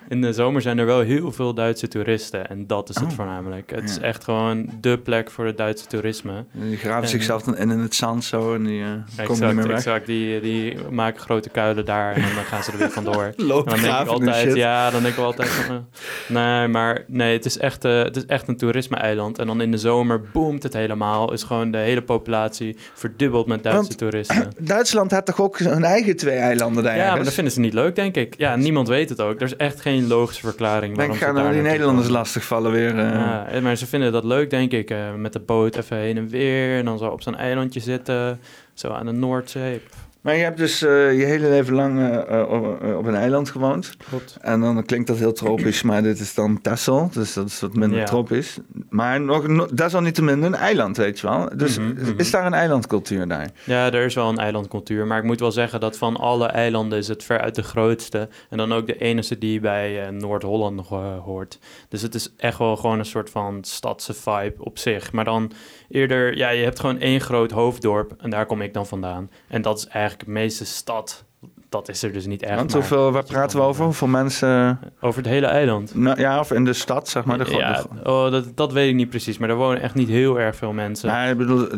[0.08, 2.50] in de zomer zijn er wel heel veel Duitse toeristen.
[2.50, 3.12] En dat is het Oh.
[3.12, 3.72] voornamelijk.
[3.76, 6.46] Het is echt gewoon dé plek voor het Duitse toerisme.
[6.52, 9.56] Die graven En- zichzelf dan in in het zand zo en die eh, komen niet
[9.56, 9.76] meer weg.
[9.78, 10.06] exact.
[10.06, 13.24] Die, die maken grote kuilen daar en dan gaan ze er weer vandoor.
[13.38, 15.82] En dan denk ik en altijd, ja, dan denk ik altijd van, eh,
[16.28, 19.40] nee, maar nee, het is echt, eh, het is echt een toerisme-eiland.
[19.40, 21.34] En dan in de zomer boomt het helemaal.
[21.34, 24.48] Is gewoon de hele populatie verdubbeld met Duitse Want- toeristen.
[24.60, 27.74] Duitsland had toch ook hun eigen twee eilanden daar Ja, maar dat vinden ze niet
[27.74, 28.34] leuk, denk ik.
[28.38, 29.36] Ja, niemand weet het ook.
[29.40, 30.98] Er is echt geen logische verklaring.
[30.98, 32.90] Denk, gaan dan die Nederlanders lastigvallen weer.
[33.00, 33.12] eh.
[33.12, 34.90] Ja, eh, maar ze vinden dat leuk, denk ik.
[34.90, 36.78] eh, met de boot even heen en weer.
[36.78, 38.40] En dan zo op zo'n eilandje zitten.
[38.74, 39.82] Zo aan de Noordzee.
[40.28, 43.50] Maar je hebt dus eh, je hele leven lang eh, eh, op, op een eiland
[43.50, 43.98] gewoond.
[44.10, 44.38] Klopt.
[44.42, 47.10] En dan klinkt dat heel tropisch, maar dit is dan Texel.
[47.14, 48.06] Dus dat is wat minder Ja.
[48.06, 48.58] tropisch.
[48.90, 51.50] Maar nog, nog, desalniettemin een eiland, weet je wel.
[51.56, 52.14] Dus Mhm, mhm.
[52.18, 53.50] is daar een eilandcultuur daar?
[53.64, 55.08] Ja, er is wel een eilandcultuur.
[55.08, 58.30] Maar ik moet wel zeggen dat van alle eilanden is het veruit de grootste.
[58.50, 60.90] En dan ook de enige die bij Noord-Holland nog
[61.24, 61.60] hoort.
[61.90, 65.12] Dus het is echt wel gewoon een soort van stadse vibe op zich.
[65.12, 65.52] Maar dan
[65.90, 68.12] eerder, ja, je hebt gewoon één groot hoofddorp.
[68.22, 69.30] En daar kom ik dan vandaan.
[69.48, 71.26] En dat is eigenlijk de meeste stad.
[71.70, 72.56] Dat is er dus niet echt.
[72.56, 73.84] Want hoeveel, waar praten we over?
[73.84, 74.80] Hoeveel mensen...
[75.02, 75.96] Over het hele eiland.
[75.96, 77.38] Nou, ja, of in de stad, zeg maar.
[77.38, 79.38] De, ja, de- oh, dat, dat weet ik niet precies.
[79.38, 81.08] Maar er wonen echt niet heel erg veel mensen.
[81.10, 81.74] Nou, ik bedoel, 10.000,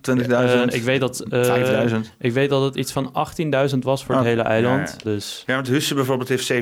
[0.00, 1.20] 20.000, Eh, ik weet dat...
[1.20, 1.94] eh, 5.000.
[2.18, 3.12] Ik weet dat het iets van
[3.72, 4.88] 18.000 was voor het Oh, hele eiland.
[4.88, 5.10] ja, ja.
[5.10, 6.52] Dus Ja, want Husse bijvoorbeeld heeft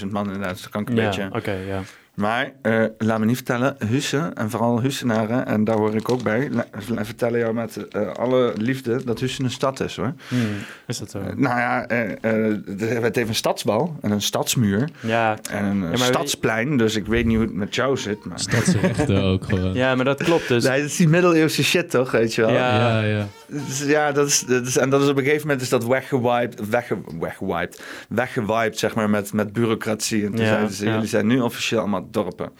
[0.00, 0.60] 17.000 man inderdaad.
[0.62, 1.28] Dat kan ik een ja, beetje...
[1.32, 1.80] oké, ja.
[2.16, 6.22] Maar eh, laat me niet vertellen, Husse, en vooral Hussenaren, en daar hoor ik ook
[6.22, 10.12] bij, la- vertellen jou met eh, alle liefde dat Husse een stad is hoor.
[10.28, 10.40] Hmm,
[10.86, 11.18] is dat zo?
[11.18, 15.36] Eh, nou ja, eh, eh, het heeft een stadsbal en een stadsmuur ja.
[15.50, 18.24] en een stadsplein, dus ik weet niet hoe het met jou zit.
[18.24, 18.40] Maar...
[18.40, 19.74] Stadsrechten ook gewoon.
[19.74, 20.64] Ja, maar dat klopt dus.
[20.64, 22.50] Nee, dat is die middeleeuwse shit toch, weet je wel?
[22.52, 22.76] Ja.
[22.78, 23.00] ja.
[23.02, 23.26] ja.
[23.46, 25.86] Dus ja, dat is, dat is, en dat is op een gegeven moment is dat
[25.86, 30.24] weggewiped, wegge, weggewiped, weggewiped zeg maar met, met bureaucratie.
[30.24, 30.92] En toen Ja, zeiden ze, ja.
[30.92, 32.50] jullie zijn nu officieel allemaal dorpen.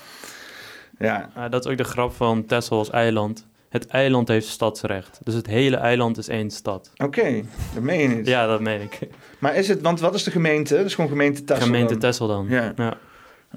[0.98, 3.46] Ja, Ah, dat is ook de grap van Texel als eiland.
[3.68, 5.18] Het eiland heeft stadsrecht.
[5.24, 6.90] Dus het hele eiland is één stad.
[6.96, 7.42] oké,
[7.74, 8.26] dat meen je niet.
[8.26, 8.98] Ja, dat meen ik.
[9.38, 10.76] Maar is het, want wat is de gemeente?
[10.76, 11.96] Dat is gewoon gemeente Texel Gemeente?
[11.96, 12.46] Texel dan.
[12.48, 12.72] Ja.
[12.76, 12.96] ja.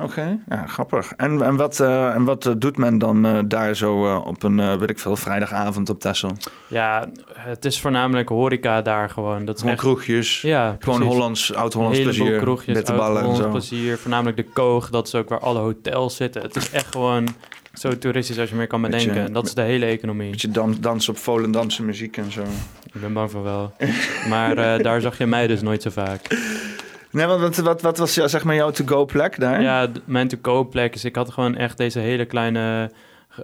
[0.02, 1.14] Oké, ja, grappig.
[1.18, 4.80] En, en, wat, eh, en wat eh, doet men dan eh, daar zo op een,
[4.80, 6.32] weet ik veel, vrijdagavond op Texel?
[6.68, 9.46] Ja, het is voornamelijk horeca daar gewoon.
[9.46, 9.82] Dat Gewoon echt...
[9.82, 11.02] kroegjes, Ja, gewoon.
[11.02, 13.50] Hollands, oud-Hollands plezier, kroegjes, bitterballen en zo.
[13.50, 13.98] plezier.
[13.98, 16.42] Voornamelijk de Koog, dat is ook waar alle hotels zitten.
[16.42, 17.28] Het is echt gewoon
[17.74, 19.26] zo toeristisch als je meer kan bedenken.
[19.26, 20.32] En dat is de hele economie.
[20.32, 22.42] Beetje dan, dansen op Volendamse muziek en zo.
[22.94, 23.74] Ik ben bang voor wel.
[24.30, 26.28] Maar daar zag je mij dus nooit zo vaak.
[27.12, 29.62] Nee, want wat, wat, was zeg maar jouw to-go plek daar?
[29.62, 31.06] Ja, mijn to-go plek is...
[31.06, 32.92] Ik had gewoon echt deze hele kleine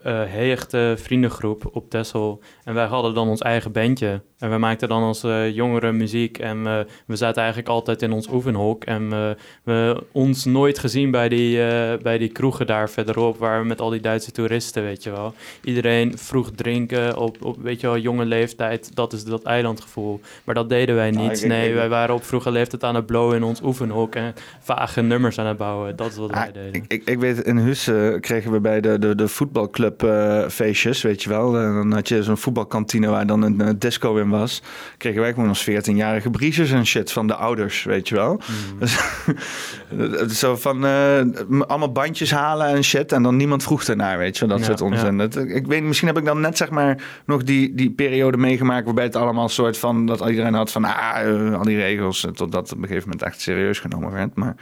[0.03, 2.39] hechte vriendengroep op Texel.
[2.63, 4.21] En wij hadden dan ons eigen bandje.
[4.39, 6.37] En we maakten dan als eh, jongeren muziek.
[6.37, 8.83] En eh, we zaten eigenlijk altijd in ons oefenhok.
[8.83, 9.29] En eh,
[9.63, 13.37] we ons nooit gezien bij die, eh, bij die kroegen daar verderop...
[13.37, 15.33] waar we met al die Duitse toeristen, weet je wel.
[15.63, 18.95] Iedereen vroeg drinken op, op weet je wel, jonge leeftijd.
[18.95, 20.19] Dat is dat eilandgevoel.
[20.43, 21.45] Maar dat deden wij Ah, niet.
[21.45, 24.15] nee, wij waren op vroege leeftijd aan het blowen in ons oefenhok...
[24.15, 25.95] en vage nummers aan het bouwen.
[25.95, 26.73] Dat is wat Ah, wij deden.
[26.73, 30.49] ik, ik, ik weet, in Hus eh, kregen we bij de, de, de voetbalclub eh,
[30.49, 31.57] feestjes, weet je wel.
[31.59, 34.61] En dan had je zo'n voetbalkantine waar dan een eh, disco in was.
[34.97, 38.33] Kregen wij gewoon als 14-jarige briezers en shit van de ouders, weet je wel.
[38.33, 38.79] Mm.
[38.79, 41.19] Dus, zo van eh,
[41.67, 43.11] allemaal bandjes halen en shit.
[43.11, 44.57] En dan niemand vroeg ernaar, weet je wel.
[44.57, 45.17] Dat Ja, soort onzin.
[45.17, 48.85] Dat, ik weet, misschien heb ik dan net zeg maar nog die, die periode meegemaakt
[48.85, 52.25] waarbij het allemaal soort van dat iedereen had van ah, eh, al die regels.
[52.25, 54.35] eh, Totdat op een gegeven moment echt serieus genomen werd.
[54.35, 54.55] Maar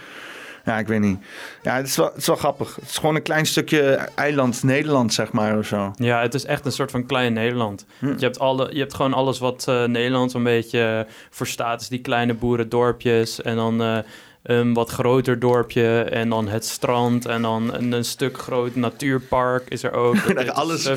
[0.64, 1.20] ja, ik weet niet.
[1.62, 2.76] Ja, het is wel, het is wel grappig.
[2.76, 5.92] Het is gewoon een klein stukje eiland Nederland, zeg maar, of zo.
[5.96, 7.86] Ja, het is echt een soort van klein Nederland.
[8.00, 8.08] Hm.
[8.08, 11.80] Je, hebt alle, je hebt gewoon alles wat eh, Nederland zo'n beetje eh, voor staat.
[11.80, 13.98] Dus die kleine boerendorpjes en dan eh,
[14.44, 19.70] een wat groter dorpje en dan het strand en dan een, een stuk groot natuurpark
[19.70, 20.16] is er ook.
[20.48, 20.90] Alles-.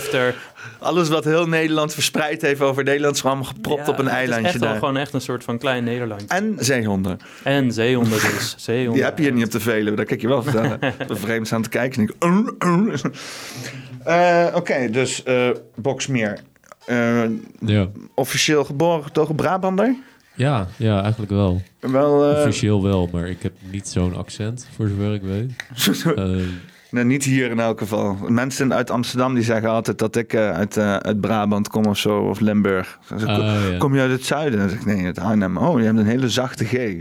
[0.79, 4.15] Alles wat heel Nederland verspreid heeft over Nederland is gewoon gepropt Ja, op een Het
[4.15, 4.75] eilandje is echt daar.
[4.79, 6.27] gewoon echt een soort van klein Nederlandje.
[6.29, 7.19] En zeehonden.
[7.43, 8.55] En zeehonden dus.
[8.65, 8.95] Zeehonden.
[8.95, 10.43] Die heb je hier niet op de Veluwe, kan ik je wel
[11.09, 12.65] vreemd staan te kijken en ik...
[12.65, 16.39] "Uh, uh." Eh, Oké, dus eh Boksmeer.
[16.87, 17.23] Eh,
[17.61, 17.89] Ja.
[18.15, 19.95] officieel geboren getogen Brabander?
[20.37, 21.63] Ja, ja, eigenlijk wel.
[21.81, 25.53] Wel, eh, Officieel wel, maar ik heb niet zo'n accent, voor zover ik weet.
[26.17, 28.17] Eh, nou, niet hier in elk geval.
[28.29, 31.99] Mensen uit Amsterdam die zeggen altijd dat ik eh, uit, eh, uit Brabant kom of
[31.99, 32.99] zo, of Limburg.
[33.09, 33.79] Ah, ja.
[33.79, 34.59] Kom je uit het zuiden?
[34.59, 35.57] Dan zeg ik, nee, uit Arnhem.
[35.57, 36.71] Oh, je hebt een hele zachte G.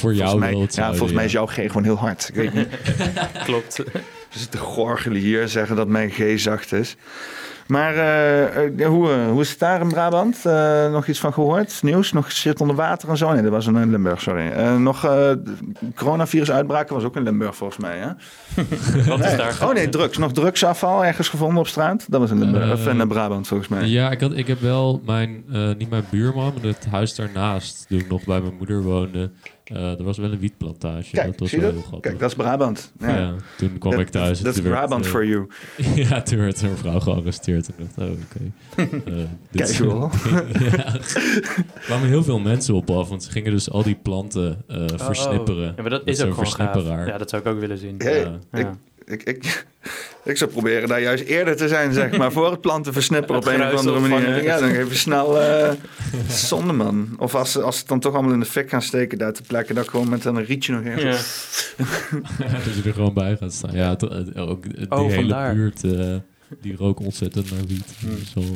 [0.00, 2.28] Voor jou volgens mij, wel het Ja, volgens mij is jouw G gewoon heel hard.
[2.28, 2.68] Ik weet niet.
[3.44, 3.74] Klopt.
[4.28, 6.96] Ze zitten gorgelen hier, zeggen dat mijn G zacht is.
[7.66, 10.44] Maar eh, eh, hoe, eh, hoe is het daar in Brabant?
[10.90, 11.82] Nog iets van gehoord?
[11.82, 12.12] Nieuws?
[12.12, 13.32] Nog shit onder water en zo?
[13.32, 14.50] Nee, dat was in Limburg, sorry.
[14.50, 15.30] Eh, nog eh
[15.94, 18.08] coronavirus uitbraken was ook in Limburg volgens mij, hè?
[19.10, 20.18] Wat is daar Oh nee, drugs.
[20.18, 22.04] Nog drugsafval ergens gevonden op straat?
[22.08, 23.86] Dat was in Limburg, of in Brabant volgens mij.
[23.86, 25.44] Ja, ik, had, ik heb wel mijn,
[25.78, 29.30] niet mijn buurman, maar het huis daarnaast, toen ik nog bij mijn moeder woonde.
[29.70, 31.10] Eh, er was wel een wietplantage.
[31.10, 31.80] Kijk, dat was zie je wel dat?
[31.82, 32.10] heel grappig.
[32.10, 32.92] Kijk, dat is Brabant.
[32.98, 33.16] Ja.
[33.16, 33.34] ja.
[33.56, 34.38] toen kwam Dat- ik thuis.
[34.38, 35.46] en Dat is werd, Brabant eh, for you.
[36.08, 37.68] ja, toen werd er een vrouw gearresteerd.
[37.68, 38.52] En dacht, oh, oké.
[39.10, 39.18] Eh,
[39.52, 40.10] is- Casual.
[40.58, 40.94] ja.
[40.94, 44.84] Er kwamen heel veel mensen op af, want ze gingen dus al die planten eh,
[44.96, 45.70] versnipperen.
[45.70, 46.56] Oh, Ja, maar dat is ook gewoon gaaf.
[46.72, 47.06] versnipperaar.
[47.06, 47.94] Ja, dat zou ik ook willen zien.
[47.98, 48.20] Hey,
[48.52, 48.76] Ja.
[49.04, 49.66] ik, ik, ik,
[50.26, 53.46] ik zou proberen daar juist eerder te zijn, zeg maar, voor het planten versnipperen op
[53.46, 54.42] een of andere manier.
[54.42, 55.70] Ja, dan even snel eh
[56.28, 57.08] zonde, man.
[57.18, 59.32] Of als, ze- als ze het dan toch allemaal in de fik gaan steken daar
[59.32, 61.02] te plekken, dat gewoon met een rietje nog even...
[61.10, 61.16] Ja.
[62.64, 63.74] dat je er gewoon bij gaat staan.
[63.74, 63.96] Ja,
[64.36, 65.54] ook die Oh, hele vandaar.
[65.54, 66.14] buurt, eh,
[66.60, 67.86] die rook ontzettend naar wiet.
[68.00, 68.18] Hmm.
[68.34, 68.54] Zo,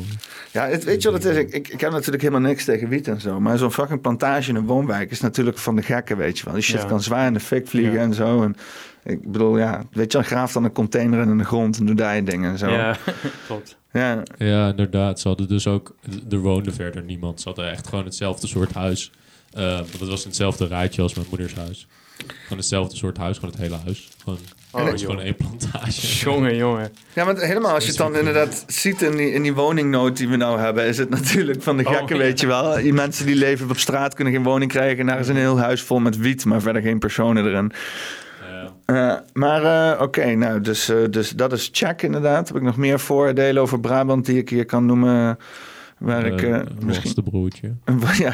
[0.51, 1.37] Ja, het, weet je wat het is?
[1.43, 3.39] Ik, ik, ik heb natuurlijk helemaal niks tegen wiet en zo.
[3.39, 6.53] Maar zo'n fucking plantage in een woonwijk is natuurlijk van de gekken, weet je wel.
[6.53, 6.87] Die shit Ja.
[6.87, 7.99] kan zwaar in de fik vliegen Ja.
[7.99, 8.43] en zo.
[8.43, 8.55] En
[9.03, 11.95] ik bedoel, ja, weet je wel, graaf dan een container in de grond en doe
[11.95, 12.69] daar je dingen en zo.
[12.69, 12.97] Ja,
[13.47, 13.77] klopt.
[13.93, 14.23] ja.
[14.37, 15.19] Ja, inderdaad.
[15.19, 15.95] Ze hadden dus ook...
[16.29, 17.41] Er woonde verder niemand.
[17.41, 19.11] Ze hadden echt gewoon hetzelfde soort huis.
[19.53, 21.87] Eh, want het was hetzelfde rijtje als mijn moeders huis.
[22.27, 24.09] Gewoon hetzelfde soort huis, gewoon het hele huis.
[24.23, 24.39] Gewoon,
[24.73, 25.09] Oh, het joh.
[25.09, 26.07] gewoon één plantage.
[26.29, 26.91] Jongen, jongen.
[27.13, 30.27] Ja, want helemaal als je het dan inderdaad ziet in die, in die woningnood die
[30.29, 32.21] we nou hebben, is het natuurlijk van de Oh, gekken, ja.
[32.21, 32.75] weet je wel.
[32.75, 34.99] Die mensen die leven op straat kunnen geen woning krijgen.
[34.99, 37.71] En daar is een heel huis vol met wiet, maar verder geen personen erin.
[38.85, 42.47] Eh, maar eh, oké, nou, dus, eh, dus dat is check inderdaad.
[42.47, 45.37] Heb ik nog meer voordelen over Brabant die ik hier kan noemen?
[45.97, 47.23] Waar ik een misschien...
[48.17, 48.33] ja,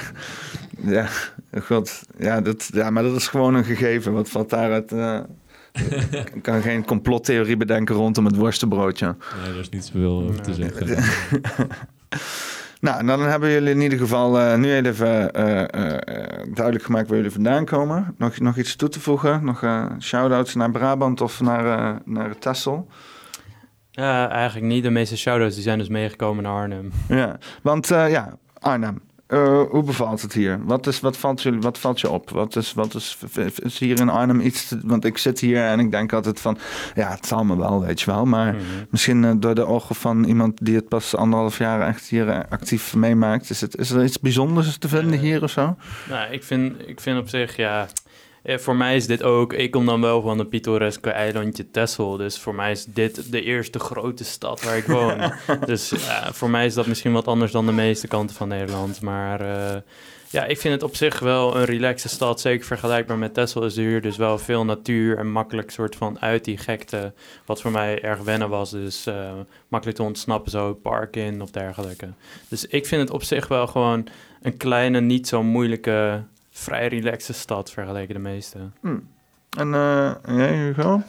[0.82, 1.08] ja,
[1.62, 2.04] god.
[2.18, 4.14] Ja, dat, ja, maar dat is gewoon een gegeven.
[4.14, 4.92] Wat valt daaruit...
[6.34, 9.06] ik kan geen complottheorie bedenken rondom het worstenbroodje.
[9.06, 10.88] Nee, daar is niet zoveel over te zeggen.
[12.88, 16.00] Nou, en dan hebben jullie in ieder geval eh, nu even eh, eh,
[16.54, 18.16] duidelijk gemaakt waar jullie vandaan komen.
[18.18, 19.46] Nog, nog iets toe te voegen?
[19.46, 19.66] Nog
[20.00, 22.36] shout-outs naar Brabant of naar, naar?
[23.92, 24.84] Ja, eigenlijk niet.
[24.84, 26.92] De meeste shout-outs die zijn dus meegekomen naar Arnhem.
[27.08, 29.02] Ja, want ja, Arnhem.
[29.28, 30.60] Eh, hoe bevalt het hier?
[30.66, 32.30] Wat, is, wat, valt jullie, wat valt je op?
[32.30, 33.18] Wat is, wat is,
[33.64, 34.68] is hier in Arnhem iets?
[34.68, 36.58] te- want ik zit hier en ik denk altijd van...
[36.96, 38.26] Ja, het zal me wel, weet je wel.
[38.26, 38.64] Maar Mhm.
[38.90, 42.40] misschien eh, door de ogen van iemand die het pas anderhalf jaar echt hier eh,
[42.50, 43.50] actief meemaakt.
[43.50, 45.76] Is, het, is er iets bijzonders te vinden hier of zo?
[46.10, 47.88] Nou, ik vind, ik vind op zich, ja...
[48.48, 49.54] eh, Voor mij is dit ook...
[49.54, 52.18] Ik kom dan wel van het pittoreske eilandje Texel.
[52.18, 55.34] Dus voor mij is dit de eerste grote stad waar ik woon.
[55.66, 59.02] dus ja, voor mij is dat misschien wat anders dan de meeste kanten van Nederland.
[59.02, 59.82] Maar eh,
[60.30, 62.42] Ja, ik vind het op zich wel een relaxe stad.
[62.42, 66.46] Zeker vergelijkbaar met Texel is hier dus wel veel natuur en makkelijk soort van uit
[66.46, 67.14] die gekte.
[67.46, 68.72] Wat voor mij erg wennen was.
[68.72, 69.32] Dus eh,
[69.68, 72.08] makkelijk te ontsnappen zo park in of dergelijke.
[72.48, 74.08] Dus ik vind het op zich wel gewoon
[74.42, 76.24] een kleine, niet zo moeilijke,
[76.58, 78.58] vrij relaxe stad vergeleken de meeste.
[79.58, 81.02] En eh jij, Hugo?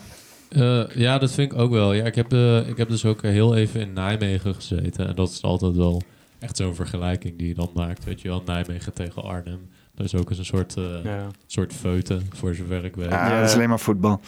[0.49, 1.93] Eh, ja, dat vind ik ook wel.
[1.93, 5.07] Ja, ik, heb, eh, ik heb dus ook heel even in Nijmegen gezeten.
[5.07, 6.01] En dat is altijd wel
[6.39, 8.03] echt zo'n vergelijking die je dan maakt.
[8.03, 9.69] Weet je wel, Nijmegen tegen Arnhem.
[9.95, 11.27] Dat is ook eens een soort, eh Ja.
[11.47, 13.09] soort feuten, voor zover ik weet.
[13.09, 13.39] Ja, Ja.
[13.39, 14.21] dat is alleen maar voetbal.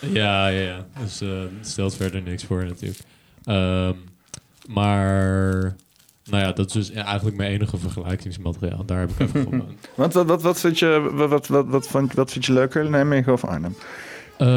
[0.00, 0.86] Ja, ja, ja.
[1.00, 1.28] Dus eh,
[1.60, 3.00] stelt verder niks voor natuurlijk.
[3.44, 3.92] Ehm,
[4.68, 5.76] maar,
[6.30, 8.84] nou ja, dat is dus eigenlijk mijn enige vergelijkingsmateriaal.
[8.84, 9.72] Daar heb ik even gewoond.
[9.94, 12.90] Wat, wat, wat, wat, vind je, wat, wat, wat, wat, vond- wat vind je leuker,
[12.90, 13.74] Nijmegen of Arnhem?
[14.38, 14.48] Ehm,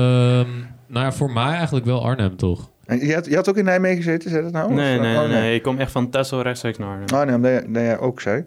[0.88, 2.70] nou ja, voor mij eigenlijk wel Arnhem, toch?
[2.86, 4.74] En je, had, je had ook in Nijmegen gezeten, zei dat nou?
[4.74, 7.07] Nee, Of- nee, oh, nee, Ik kom echt van Texel rechtstreeks naar Arnhem.
[7.20, 8.45] Arnhem, dat, jij- dat jij ook zei.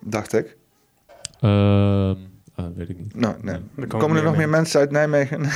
[0.00, 0.56] Dacht ik.
[1.40, 2.14] Ehm,
[2.54, 3.14] ah, weet ik niet.
[3.16, 3.56] Nou, nee.
[3.76, 5.40] Er Komen er nog meer mensen uit Nijmegen?
[5.40, 5.50] Nee.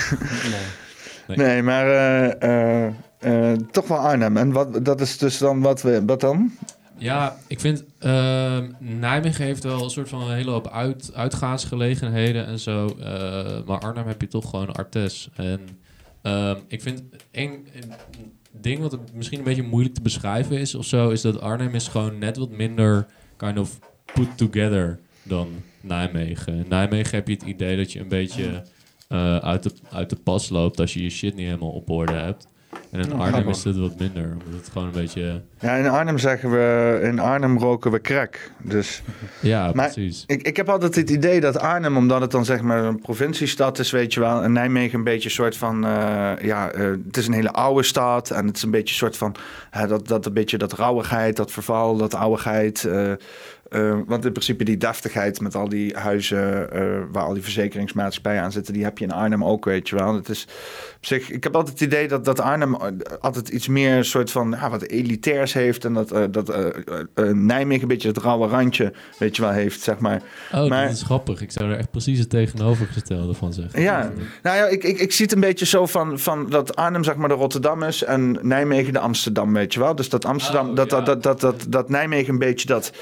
[1.26, 1.36] Nee.
[1.46, 1.90] Nee, maar
[2.38, 2.86] eh,
[3.20, 4.36] eh, toch wel Arnhem.
[4.36, 6.04] En wat, dat is dus dan wat we...
[6.04, 6.52] Wat dan?
[6.96, 12.46] Ja, ik vind ehm, Nijmegen heeft wel een soort van een hele hoop uit, uitgaansgelegenheden
[12.46, 12.86] en zo.
[12.86, 15.28] eh, maar Arnhem heb je toch gewoon Artes.
[15.34, 15.60] En
[16.22, 17.02] ehm, ik vind
[17.32, 17.66] een
[18.50, 21.88] ding wat misschien een beetje moeilijk te beschrijven is of zo, is dat Arnhem is
[21.88, 23.06] gewoon net wat minder
[23.36, 23.78] kind of
[24.14, 25.48] put together dan
[25.80, 26.54] Nijmegen.
[26.54, 28.62] In Nijmegen heb je het idee dat je een beetje
[29.08, 32.12] eh, uit, de, uit de pas loopt als je je shit niet helemaal op orde
[32.12, 32.46] hebt.
[32.90, 35.42] En in Arnhem is het wat minder, omdat het gewoon een beetje...
[35.60, 37.00] Ja, in Arnhem zeggen we...
[37.02, 38.50] In Arnhem roken we crack.
[38.62, 39.02] Dus
[39.40, 40.24] Ja, Maar- precies.
[40.26, 43.78] ik, ik heb altijd het idee dat Arnhem, omdat het dan zeg maar een provinciestad
[43.78, 44.42] is, weet je wel.
[44.42, 45.84] En Nijmegen een beetje een soort van...
[45.84, 48.30] eh, ja, eh, het is een hele oude stad.
[48.30, 49.34] En het is een beetje een soort van...
[49.70, 52.88] eh, dat, dat een beetje dat rauwigheid, dat verval, dat ouwigheid...
[53.70, 57.42] eh, eh, want in principe die deftigheid met al die huizen eh, waar al die
[57.42, 60.14] verzekeringsmaatschappijen aan zitten, die heb je in Arnhem ook, weet je wel.
[60.14, 60.46] Het is
[60.96, 62.86] op zich, ik heb altijd het idee dat, dat Arnhem eh,
[63.20, 66.54] altijd iets meer een soort van ja, wat elitairs heeft en dat, eh, dat
[67.32, 70.22] Nijmegen een beetje het rauwe randje, weet je wel, heeft, zeg maar.
[70.52, 71.40] Oh, Maar- dat is grappig.
[71.40, 73.82] Ik zou er echt precies het tegenovergestelde van zeggen.
[73.82, 74.10] Ja,
[74.42, 77.16] nou ja, ik, ik, ik zie het een beetje zo van, van dat Arnhem zeg
[77.16, 79.94] maar de Rotterdam is en Nijmegen de Amsterdam, weet je wel.
[79.94, 81.00] Dus dat Amsterdam, Oh, dat, ja.
[81.00, 82.92] dat, dat, dat, dat, dat Nijmegen een beetje dat,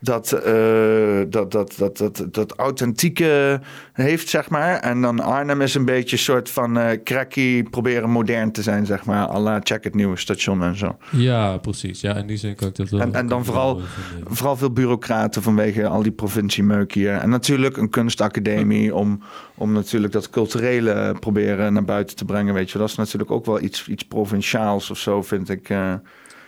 [0.00, 3.60] dat, dat, dat, dat, dat, dat authentieke
[3.92, 4.74] heeft, zeg maar.
[4.76, 8.86] En dan Arnhem is een beetje een soort van eh cracky, proberen modern te zijn,
[8.86, 9.28] zeg maar.
[9.28, 10.96] à la check het nieuwe station en zo.
[11.10, 12.00] Ja, precies.
[12.00, 13.00] Ja, in die zin kan ik dat wel.
[13.00, 13.80] En- en dan vooral-.
[14.24, 17.12] Vooral veel bureaucraten vanwege al die provinciemeuk hier.
[17.12, 19.22] En natuurlijk een kunstacademie om,
[19.54, 22.54] om natuurlijk dat culturele proberen naar buiten te brengen.
[22.54, 25.68] Weet je, dat is natuurlijk ook wel iets, iets provinciaals of zo, vind ik.
[25.68, 25.92] eh.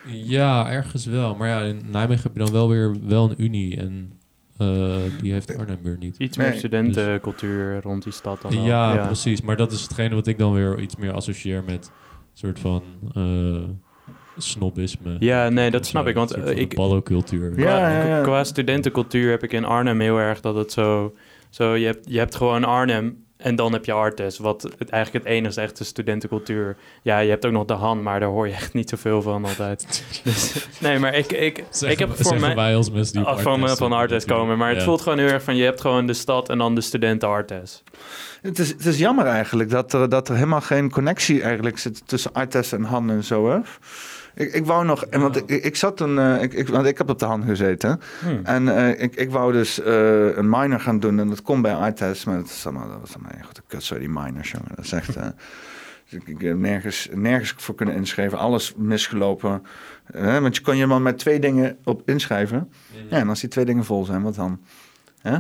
[0.07, 1.35] Ja, ergens wel.
[1.35, 3.77] Maar ja, in Nijmegen heb je dan wel weer wel een unie.
[3.77, 4.13] En
[4.57, 6.17] eh, die heeft Arnhem weer niet.
[6.19, 6.49] Iets Nee.
[6.49, 8.63] meer studentencultuur rond die stad dan.
[8.63, 9.41] Ja, precies.
[9.43, 12.83] Maar dat is hetgene wat ik dan weer iets meer associeer met een soort van
[13.15, 13.63] eh
[14.37, 15.17] snobisme.
[15.19, 16.09] Ja, nee, dat snap zo.
[16.09, 17.49] ik, want, eh, ik- ballocultuur.
[17.49, 18.23] Ja, Qua, ja, ja.
[18.23, 21.15] qua studentencultuur heb ik in Arnhem heel erg dat het zo...
[21.51, 25.25] zo je, hebt, je hebt gewoon Arnhem en dan heb je Artes, wat het, eigenlijk
[25.25, 26.77] het enige echte studentencultuur.
[27.03, 29.45] Ja, je hebt ook nog de Han, maar daar hoor je echt niet zoveel van
[29.45, 30.05] altijd.
[30.25, 32.55] dus, nee, maar ik, ik, ik heb voor mij...
[32.55, 35.29] wij als mensen die van, Artes van zitten Artes komen, maar het voelt gewoon heel
[35.29, 35.57] erg van...
[35.57, 37.83] je hebt gewoon de stad en dan de studenten Artes.
[38.43, 42.03] Het, is, het is jammer eigenlijk dat er, dat er helemaal geen connectie eigenlijk zit
[42.09, 43.51] tussen Artes en Han en zo.
[43.51, 43.59] Hè?
[44.35, 46.99] Ik, ik wou nog, en want ik, ik zat toen, eh, ik, ik, want ik
[46.99, 48.01] heb op de Han gezeten.
[48.21, 48.41] Hmm.
[48.43, 51.75] En eh, ik, ik wou dus eh, een minor gaan doen en dat kon bij
[51.75, 54.73] Artes, maar dat, is allemaal, dat was allemaal echt een kut, die minors, jongen.
[54.75, 55.15] Dat is echt...
[56.09, 59.63] dus ik, heb nergens, nergens voor kunnen inschrijven, alles misgelopen.
[60.13, 62.73] Want je kon je maar met twee dingen op inschrijven.
[63.09, 64.61] Ja, en als die twee dingen vol zijn, wat dan?
[65.21, 65.39] Hè?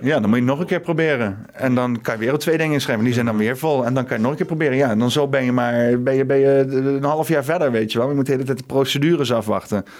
[0.00, 1.46] Ja, dan moet je nog een keer proberen.
[1.52, 3.04] En dan kan je weer op twee dingen inschrijven.
[3.04, 3.84] Die zijn dan weer vol.
[3.84, 4.76] En dan kan je nog een keer proberen.
[4.76, 7.70] Ja, en dan zo ben je maar ben je, ben je een half jaar verder,
[7.70, 8.08] weet je wel.
[8.08, 9.84] Je moet de hele tijd de procedures afwachten.
[9.84, 9.90] Dus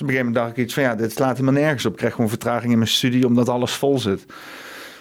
[0.00, 0.82] op een gegeven moment dacht ik iets van...
[0.82, 1.92] ja, dit slaat helemaal nergens op.
[1.92, 4.26] Ik krijg gewoon vertraging in mijn studie omdat alles vol zit.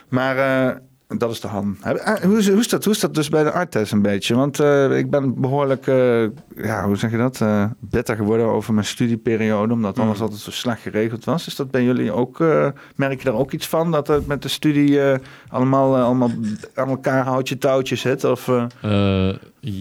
[0.10, 0.76] Maar eh,
[1.18, 1.78] dat is de hand.
[2.24, 4.36] Hoe is, hoe, is dat, hoe is dat dus bij de artes een beetje?
[4.36, 6.22] Want eh, ik ben behoorlijk, eh,
[6.56, 10.22] ja, hoe zeg je dat, eh bitter geworden over mijn studieperiode, omdat alles Mm.
[10.24, 11.48] altijd zo slecht geregeld was.
[11.48, 14.42] Is dat bij jullie ook, eh, merk je daar ook iets van, dat het met
[14.42, 15.18] de studie eh,
[15.50, 16.32] allemaal, eh, allemaal
[16.76, 18.24] aan elkaar houtje touwtje zit?
[18.24, 19.36] Of, eh, Eh,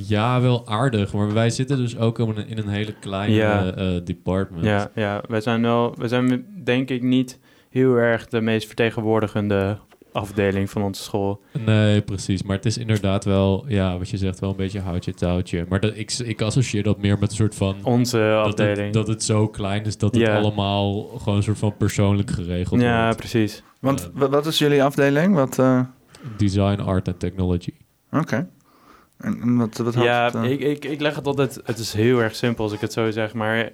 [0.09, 1.13] ja, wel aardig.
[1.13, 3.73] Maar wij zitten dus ook in een, in een hele kleine Ja.
[3.73, 4.65] eh, department.
[4.65, 7.39] Ja, ja wij zijn wel, wij zijn denk ik niet
[7.71, 9.79] heel erg de meest vertegenwoordigende
[10.19, 11.41] afdeling van onze school.
[11.65, 12.43] Nee, precies.
[12.43, 15.67] Maar het is inderdaad wel, ja, wat je zegt, wel een beetje houtje touwtje.
[15.69, 17.77] Maar dat, ik, ik associeer dat meer met een soort van...
[17.83, 18.79] Onze Dat afdeling.
[18.85, 20.37] het, dat het zo klein is dat het Ja.
[20.39, 23.17] allemaal gewoon een soort van persoonlijk geregeld ja, wordt.
[23.17, 23.63] precies.
[23.81, 24.09] Want Eh.
[24.21, 25.35] wa- wat is jullie afdeling?
[25.35, 25.81] Wat, eh,
[26.37, 27.73] Design, art en technology.
[28.13, 28.49] Oké.
[29.19, 30.51] En, en wat, wat houdt Ja, het, eh?
[30.51, 31.61] ik, ik, ik leg het altijd...
[31.65, 33.71] Het is heel erg simpel als ik het zo zeg, maar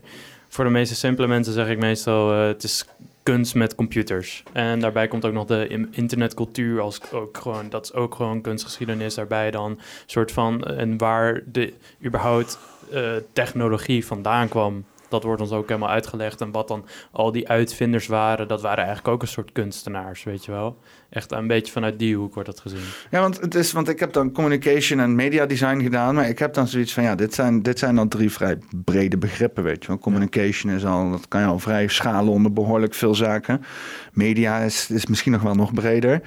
[0.48, 2.32] voor de meeste simpele mensen zeg ik meestal...
[2.32, 2.86] eh, het is
[3.24, 4.42] kunst met computers.
[4.52, 7.68] En daarbij komt ook nog de internetcultuur als ook gewoon...
[7.70, 9.78] Dat is ook gewoon kunstgeschiedenis daarbij dan.
[10.06, 10.64] soort van...
[10.64, 11.72] En waar de
[12.04, 12.58] überhaupt
[12.90, 14.84] eh, technologie vandaan kwam...
[15.08, 16.40] Dat wordt ons ook helemaal uitgelegd.
[16.40, 20.44] En wat dan al die uitvinders waren, dat waren eigenlijk ook een soort kunstenaars, weet
[20.44, 20.78] je wel.
[21.14, 22.78] Echt een beetje vanuit die hoek wordt dat gezien.
[23.10, 26.14] Ja, want, het is, want ik heb dan communication en media design gedaan.
[26.14, 29.16] Maar ik heb dan zoiets van, ja, dit zijn, dit zijn dan drie vrij brede
[29.16, 29.98] begrippen, weet je wel.
[29.98, 33.62] Communication is al, dat kan je al vrij schalen onder behoorlijk veel zaken.
[34.12, 36.20] Media is, is misschien nog wel nog breder.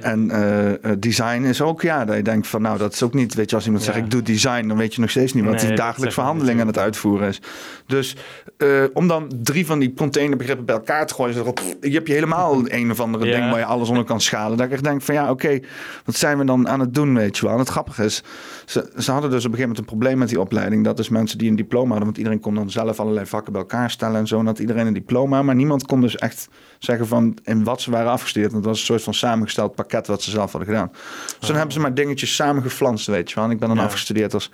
[0.00, 3.14] En eh, eh, design is ook, ja, dat je denkt van, nou, dat is ook
[3.14, 3.92] niet, weet je, als iemand Ja.
[3.92, 6.08] zegt, ik doe design, dan weet je nog steeds niet wat Nee, die dagelijks zeg
[6.08, 7.40] ik verhandeling aan het uitvoeren is.
[7.86, 8.16] Dus
[8.56, 12.14] eh, om dan drie van die containerbegrippen bij elkaar te gooien, erop, je hebt je
[12.14, 13.36] helemaal een of andere Ja.
[13.38, 14.56] ding waar je alles onder kan schalen.
[14.56, 15.60] Dat ik echt denk van, ja, oké,
[16.04, 17.52] wat zijn we dan aan het doen, weet je wel.
[17.52, 18.22] En het grappige is,
[18.64, 20.84] ze, ze hadden dus op een gegeven moment een probleem met die opleiding.
[20.84, 23.60] Dat is mensen die een diploma hadden, want iedereen kon dan zelf allerlei vakken bij
[23.60, 24.38] elkaar stellen en zo.
[24.38, 27.90] En had iedereen een diploma, maar niemand kon dus echt zeggen van in wat ze
[27.90, 28.52] waren afgestudeerd.
[28.52, 30.90] Want het was een soort van samengesteld pakket wat ze zelf hadden gedaan.
[31.38, 33.44] Dus dan hebben ze maar dingetjes samengeflanst, weet je wel.
[33.44, 33.84] En ik ben dan Ja.
[33.84, 34.50] afgestudeerd als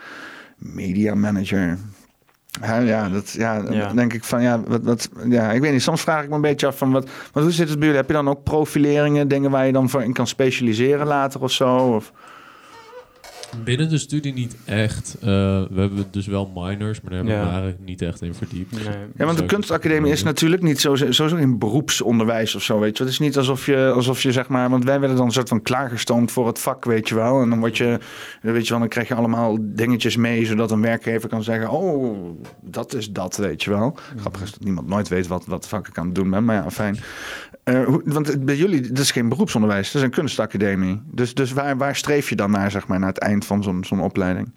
[0.57, 1.79] media manager.
[2.63, 3.63] Ja, ja, dat, ja,
[3.95, 5.83] denk ik van ja, wat, wat, ja, ik weet niet.
[5.83, 8.03] Soms vraag ik me een beetje af van wat, wat hoe zit het bij jullie?
[8.03, 11.51] Heb je dan ook profileringen, dingen waar je dan voor in kan specialiseren later of
[11.51, 11.77] zo?
[11.77, 12.13] Of?
[13.65, 15.17] Binnen de studie niet echt.
[15.21, 15.27] Eh,
[15.71, 17.51] we hebben dus wel minors, maar daar hebben we Ja.
[17.51, 18.73] eigenlijk niet echt in verdiept.
[18.73, 18.95] Nee.
[19.17, 23.03] Ja, want de kunstacademie is natuurlijk niet zo, sowieso geen beroepsonderwijs of zo, weet je.
[23.03, 25.49] Het is niet alsof je, alsof je zeg maar, want wij werden dan een soort
[25.49, 27.41] van klaargestoomd voor het vak, weet je wel.
[27.43, 27.99] En dan word je,
[28.43, 32.17] weet je wel, dan krijg je allemaal dingetjes mee, zodat een werkgever kan zeggen, oh,
[32.63, 33.97] dat is dat, weet je wel.
[34.17, 36.57] Grappig is dat niemand nooit weet wat, wat vak ik aan het doen ben, maar
[36.57, 36.99] ja, fijn.
[37.65, 41.01] Eh, want bij jullie, dat is geen beroepsonderwijs, het is een kunstacademie.
[41.13, 43.85] Dus, dus waar, waar streef je dan naar, zeg maar, naar het eind van zo'n
[43.85, 44.53] zo'n opleiding?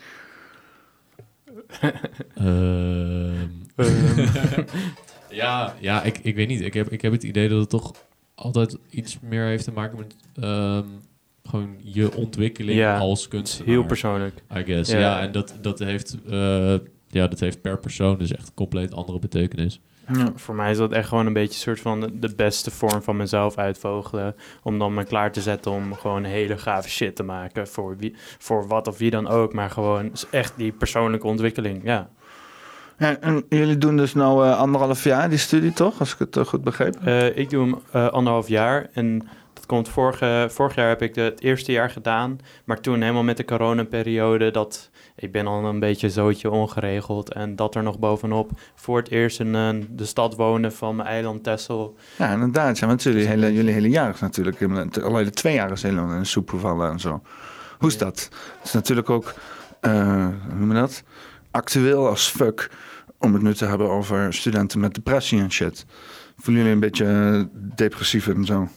[2.36, 3.48] Ehm,
[5.30, 6.62] ja, ja ik, ik weet niet.
[6.62, 7.92] Ik heb, ik heb het idee dat het toch
[8.36, 10.88] altijd iets meer heeft te maken met ehm,
[11.44, 13.74] gewoon je ontwikkeling Ja, als kunstenaar.
[13.74, 14.44] Heel persoonlijk.
[14.58, 14.92] I guess.
[14.92, 15.00] Ja.
[15.00, 16.76] Ja, en dat, dat, heeft, eh,
[17.08, 19.80] ja, dat heeft per persoon dus echt een compleet andere betekenis.
[20.08, 20.32] Ja.
[20.36, 23.02] Voor mij is dat echt gewoon een beetje een soort van de- de beste vorm
[23.02, 24.36] van mezelf uitvogelen.
[24.64, 27.68] Om dan me klaar te zetten om gewoon hele gave shit te maken.
[27.68, 29.54] Voor, wie, voor wat of wie dan ook.
[29.54, 31.82] Maar gewoon echt die persoonlijke ontwikkeling.
[31.84, 32.10] Ja.
[32.98, 36.00] Ja, en jullie doen dus nou eh, anderhalf jaar die studie, toch?
[36.00, 36.96] Als ik het eh, goed begreep.
[37.04, 38.90] Eh, ik doe hem anderhalf jaar.
[38.94, 42.40] En dat komt vorige, vorig jaar heb ik de, het eerste jaar gedaan.
[42.66, 44.52] Maar toen helemaal met de coronaperiode.
[44.52, 47.34] Dat, ik ben al een beetje zootje ongeregeld.
[47.34, 51.08] En dat er nog bovenop voor het eerst in eh, de stad wonen van mijn
[51.08, 51.96] eiland Texel.
[52.18, 52.80] Ja, inderdaad.
[52.80, 54.62] Ja, want jullie hele, jullie hele jaar is natuurlijk,
[55.02, 57.22] al hele twee jaar is helemaal in de soep gevallen en zo.
[57.80, 58.00] Hoe is Ja.
[58.06, 58.30] dat?
[58.58, 59.34] Het is natuurlijk ook,
[59.80, 61.04] eh, hoe noem je dat?
[61.52, 62.72] Actueel als fuck
[63.20, 65.86] om het nu te hebben over studenten met depressie en shit.
[66.38, 67.44] Voelen jullie een beetje eh,
[67.76, 68.68] depressief en zo?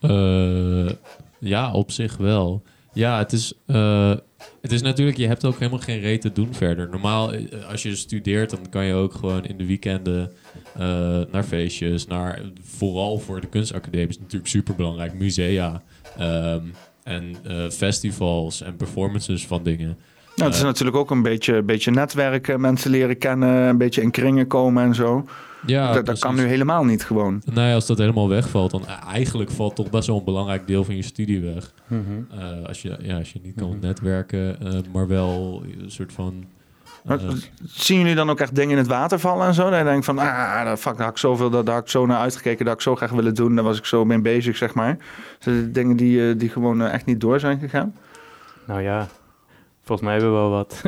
[0.00, 0.90] Eh,
[1.38, 2.62] ja, op zich wel.
[2.92, 4.12] Ja, het is, eh,
[4.60, 6.88] het is natuurlijk, je hebt ook helemaal geen reet te doen verder.
[6.88, 10.32] Normaal, eh, als je studeert, dan kan je ook gewoon in de weekenden
[10.74, 15.82] eh, naar feestjes, naar, vooral voor de kunstacademie is natuurlijk super belangrijk, musea
[16.18, 16.62] ehm,
[17.02, 19.96] en eh, festivals en performances van dingen.
[20.36, 24.10] Nou, het is natuurlijk ook een beetje, beetje netwerken, mensen leren kennen, een beetje in
[24.10, 25.24] kringen komen en zo.
[25.66, 27.42] Ja, dat, dat kan nu helemaal niet gewoon.
[27.54, 30.96] Ja, als dat helemaal wegvalt, dan eigenlijk valt toch best wel een belangrijk deel van
[30.96, 31.72] je studie weg.
[31.88, 33.78] Eh, als, je, ja, als je niet kan Mhm.
[33.80, 36.44] netwerken, eh, maar wel een soort van...
[37.04, 37.30] Maar, eh,
[37.64, 39.70] Zien jullie dan ook echt dingen in het water vallen en zo?
[39.70, 41.90] Dat je denkt van, ah, dat- fuck, daar had ik zoveel, dat, daar had ik
[41.90, 43.54] zo naar uitgekeken, dat ik zo graag willen doen.
[43.54, 44.96] Daar was ik zo mee bezig, zeg maar.
[45.38, 47.94] Zijn er dingen die, eh, die gewoon echt niet door zijn gegaan?
[48.66, 49.06] Nou ja,
[49.84, 50.82] volgens mij hebben we wel wat.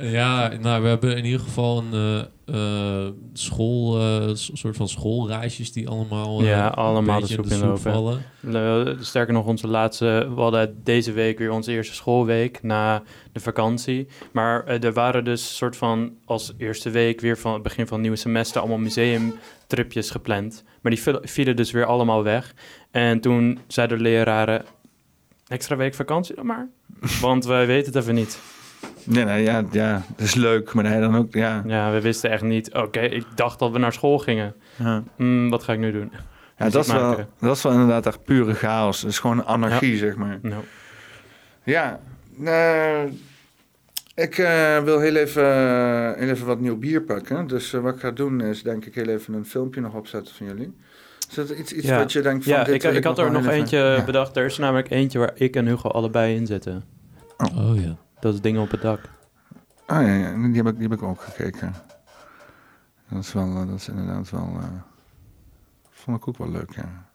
[0.00, 5.88] ja, nou, we hebben in ieder geval een eh, school, eh, soort van schoolreisjes die
[5.88, 7.80] allemaal, Ja, allemaal de beetje in soep inlopen.
[7.92, 8.22] vallen.
[8.52, 13.40] Eh, Sterker nog, onze laatste, we hadden deze week weer onze eerste schoolweek na de
[13.40, 14.06] vakantie.
[14.32, 18.02] Maar er waren dus soort van als eerste week weer van het begin van het
[18.02, 20.64] nieuwe semester allemaal museumtripjes gepland.
[20.82, 22.54] Maar die viel- vielen dus weer allemaal weg.
[22.90, 24.64] En toen zeiden de leraren,
[25.48, 26.68] extra week vakantie dan maar.
[27.20, 28.38] Want wij weten het even niet.
[29.04, 31.62] Nee, nee, ja, ja, dat is leuk, maar hij dan ook, ja.
[31.66, 32.74] Ja, we wisten echt niet.
[32.74, 34.54] Oké, ik dacht dat we naar school gingen.
[34.76, 35.02] ja.
[35.16, 36.12] Hmm, wat ga ik nu doen?
[36.56, 39.00] Ja, dat is, wel, dat is wel inderdaad echt pure chaos.
[39.00, 40.40] Het is gewoon anarchie, zeg maar.
[41.64, 42.00] Ja,
[42.44, 43.02] eh,
[44.14, 47.46] ik eh, wil heel even, eh, heel even wat nieuw bier pakken.
[47.46, 50.46] Dus wat ik ga doen is denk ik heel even een filmpje nog opzetten van
[50.46, 50.76] jullie.
[51.30, 51.98] Is dat iets, iets Ja.
[51.98, 54.04] wat je denkt van ja, dit ik, ik had er nog eentje Ja.
[54.04, 54.36] bedacht.
[54.36, 56.84] Er is namelijk eentje waar ik en Hugo allebei in zitten.
[57.56, 57.96] Oh ja.
[58.20, 59.00] Dat is dingen op het dak.
[59.86, 61.74] Ah ja, ja, die heb, ik, die heb ik ook gekeken.
[63.08, 64.56] Dat is, wel, eh, dat is inderdaad wel...
[64.60, 64.64] eh,
[65.90, 67.08] vond ik ook wel leuk, ja.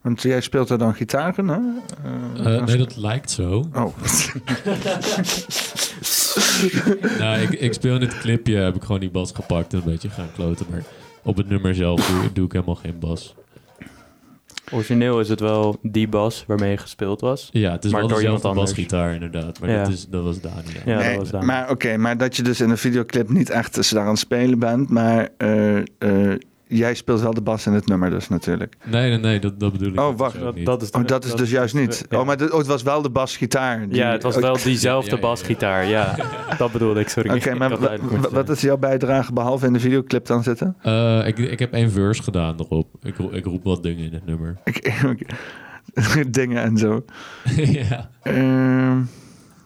[0.00, 1.58] Want jij speelt er dan gitaren, hè?
[2.44, 3.64] Eh, nee, dat lijkt zo.
[3.74, 3.96] Oh,
[7.18, 9.84] nou, ik, ik speel in het clipje, heb ik gewoon die bas gepakt en een
[9.84, 10.66] beetje gaan kloten.
[10.70, 10.82] Maar
[11.22, 13.34] op het nummer zelf doe, doe ik helemaal geen bas.
[14.72, 17.48] Origineel is het wel die bas waarmee gespeeld was.
[17.52, 19.60] Ja, het is Maar wel door dezelfde basgitaar inderdaad.
[19.60, 19.82] Maar Ja.
[19.84, 20.54] dat, is, dat was Dani.
[20.84, 20.98] Ja.
[20.98, 21.44] Nee, dat was daar.
[21.44, 24.18] maar oké, maar dat je dus in de videoclip niet echt dus daar aan het
[24.18, 25.84] spelen bent, maar eh, eh,
[26.76, 28.76] jij speelt wel de bas in het nummer dus natuurlijk.
[28.84, 30.66] Nee, nee, nee, dat, dat bedoel ik Oh, dus wacht, dat, niet.
[30.66, 32.06] dat is, Oh, dat is dus juist niet.
[32.08, 32.18] ja.
[32.20, 33.88] Oh, maar oh, het was wel de basgitaar.
[33.88, 35.86] die- Ja, het was oh, wel diezelfde basgitaar.
[35.86, 36.16] Ja,
[36.58, 37.08] dat bedoelde ik.
[37.08, 37.30] Sorry.
[37.30, 37.78] Oké, Ik maar
[38.30, 40.76] wat is jouw bijdrage behalve in de videoclip dan zitten?
[40.82, 42.88] Eh, ik, ik heb één verse gedaan erop.
[43.02, 44.56] Ik, ik roep wat dingen in het nummer.
[44.64, 47.04] Ik, dingen en zo.
[47.56, 48.10] ja.
[48.22, 48.98] Ehm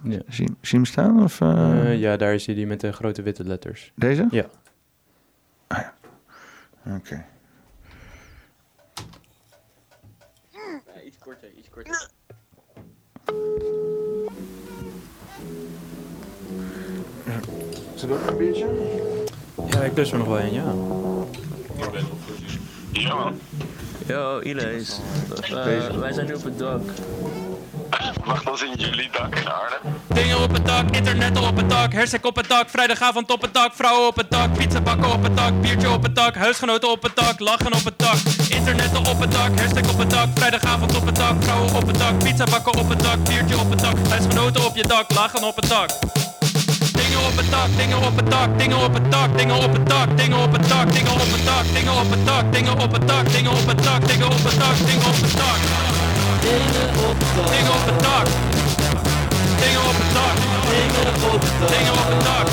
[0.03, 0.19] Ja.
[0.29, 1.23] zie, zie je hem staan?
[1.23, 1.81] Of, eh.
[1.93, 3.93] Eh, ja, daar is hij die met de grote witte letters.
[3.95, 4.27] Deze?
[4.31, 4.45] Ja.
[6.87, 6.95] Ja.
[6.95, 7.25] Oké.
[11.05, 12.11] iets korter, iets korter.
[17.95, 18.67] Zit ook een biertje?
[19.69, 20.75] Ja, ik lust er nog wel een, ja.
[24.07, 25.01] Yo, Ilees.
[25.43, 26.83] Eh, wij zijn nu op het dak.
[28.45, 30.03] Dan zien jullie dak in Arnhem.
[30.07, 33.55] Dingen op het dak, internet op het dak, hersek op het dak, vrijdagavond op het
[33.55, 36.91] dak, vrouwen op het dak, pizza bakken op het dak, biertje op het dak, huisgenoten
[36.91, 38.17] op het dak, lachen op het dak,
[38.49, 41.99] internet op het dak, hersek op het dak, vrijdagavond op het dak, vrouwen op het
[41.99, 45.45] dak, pizza bakken op het dak, biertje op het dak, huisgenoten op je dak, lachen
[45.45, 45.91] op het dak.
[46.93, 49.89] Dingen op het dak, dingen op het dak, dingen op het dak, dingen op het
[49.89, 52.93] dak, dingen op het dak, dingen op het dak, dingen op het dak, dingen op
[52.93, 56.16] het dak, dingen op het dak, dingen op het dak, dingen op het dak.
[56.41, 58.27] Dingen op het dak.
[59.61, 60.37] Dingen op het dak.
[61.71, 62.47] Dingen op het dak.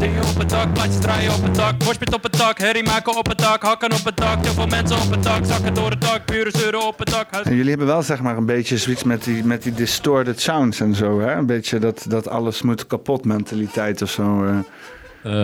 [0.00, 1.84] Dingen op het dak, plaatjes draaien op het dak.
[1.84, 3.62] Moshpit op het dak, herrie maken op het dak.
[3.62, 5.44] Hakken op het dak, te veel mensen op het dak.
[5.44, 7.26] Zakken door het dak, buren zeuren op het dak.
[7.30, 10.40] Huis En jullie hebben wel zeg maar een beetje zoiets met die, met die distorted
[10.40, 11.34] sounds en zo, hè?
[11.34, 14.44] Een beetje dat, dat alles moet kapot mentaliteit of zo.
[14.44, 14.58] eh.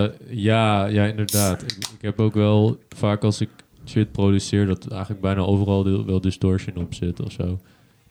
[0.05, 1.63] Eh, ja, ja, inderdaad.
[1.63, 3.49] Ik, ik heb ook wel vaak als ik
[3.91, 7.59] shit produceer, dat eigenlijk bijna overal wel distortion op zit of zo.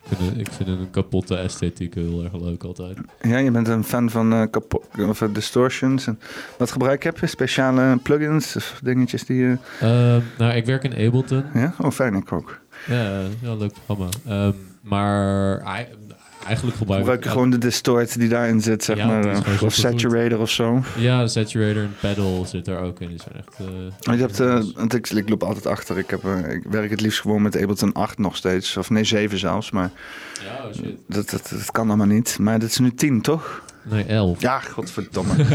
[0.10, 2.98] Ik vind, een- ik vind een kapotte esthetiek heel erg leuk altijd.
[3.22, 6.08] Ja, je bent een fan van eh, kapot, of, eh, distortions.
[6.08, 6.20] En
[6.58, 7.28] wat gebruik heb je?
[7.28, 9.58] Speciale plugins of dingetjes die je...
[9.80, 11.44] Ehm, nou, ik werk in Ableton.
[11.54, 11.74] Ja?
[11.82, 12.60] Oh, fijn, ik ook.
[12.88, 14.10] Ja, heel leuk programma.
[14.28, 14.52] Ehm,
[14.82, 15.88] maar ei-
[16.46, 19.26] eigenlijk gebruik Gebruik je gewoon de distort die daarin zit, zeg Ja, maar.
[19.26, 20.84] eh, of saturator of zo.
[20.98, 23.10] Ja, de saturator en pedal zit er ook in.
[23.12, 23.60] Echt...
[24.06, 24.38] Maar je hebt,
[24.76, 25.98] want ik, ik loop altijd achter.
[25.98, 28.78] Ik, heb, eh, ik werk het liefst gewoon met Ableton 8 nog steeds.
[28.78, 29.72] Of nee, 7 zelfs.
[29.72, 29.92] Maar
[30.44, 30.96] ja, oh shit.
[31.08, 32.38] dat, dat, dat kan allemaal niet.
[32.40, 33.62] Maar dit is nu 10, toch?
[33.84, 34.42] Nee, 11.
[34.42, 35.34] Ja, godverdomme.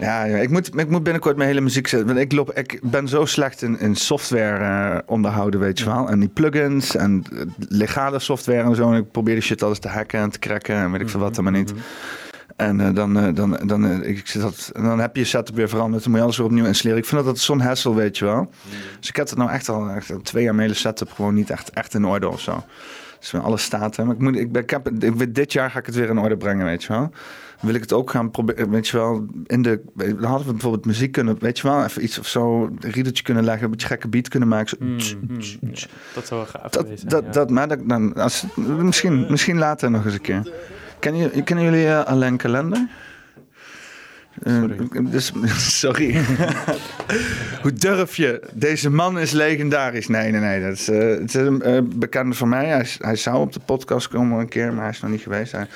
[0.00, 2.08] ja, ik moet, ik moet binnenkort mijn hele muziek zetten.
[2.08, 6.08] Want ik, loop, ik ben zo slecht in, in software eh, onderhouden, weet je wel.
[6.08, 7.24] En die plugins en
[7.68, 8.92] legale software en zo.
[8.92, 11.20] En ik probeer die shit alles te hacken en te cracken en weet ik veel
[11.20, 11.72] wat allemaal niet.
[12.56, 15.54] En eh, dan, eh, dan, dan, ik zit dat, en dan heb je je setup
[15.54, 16.02] weer veranderd.
[16.02, 17.02] Dan moet je alles weer opnieuw installeren.
[17.02, 18.50] Ik vind dat, dat zo'n hassle, weet je wel.
[18.98, 21.34] Dus ik heb het nou echt al echt al twee jaar mijn hele setup gewoon
[21.34, 22.64] niet echt, echt in orde of zo.
[23.20, 23.96] Dus alles staat.
[23.96, 26.36] Maar ik moet, ik, ik heb, ik, dit jaar ga ik het weer in orde
[26.36, 27.10] brengen, weet je wel.
[27.60, 30.84] Wil ik het ook gaan proberen, weet je wel, in de, dan hadden we bijvoorbeeld
[30.86, 33.86] muziek kunnen, weet je wel, even iets of zo, een riedeltje kunnen leggen, een beetje
[33.86, 35.00] gekke beat kunnen maken.
[35.02, 35.16] Zo,
[36.14, 37.30] Dat zou wel gaaf dat, zijn, dat, ja.
[37.30, 40.52] dat, maar dat, dan, als, misschien, misschien later nog eens een keer.
[40.98, 42.88] Kennen, jullie- kennen jullie eh, Alain Kalender?
[44.42, 45.10] Eh, Sorry.
[45.10, 45.32] dus,
[45.80, 46.20] sorry.
[47.62, 48.42] Hoe durf je?
[48.52, 50.08] Deze man is legendarisch.
[50.08, 50.60] Nee, nee, nee.
[50.62, 52.66] Dat is, eh, het is een eh, bekende van mij.
[52.66, 55.52] Hij, hij zou op de podcast komen een keer, maar hij is nog niet geweest.
[55.52, 55.66] Hij,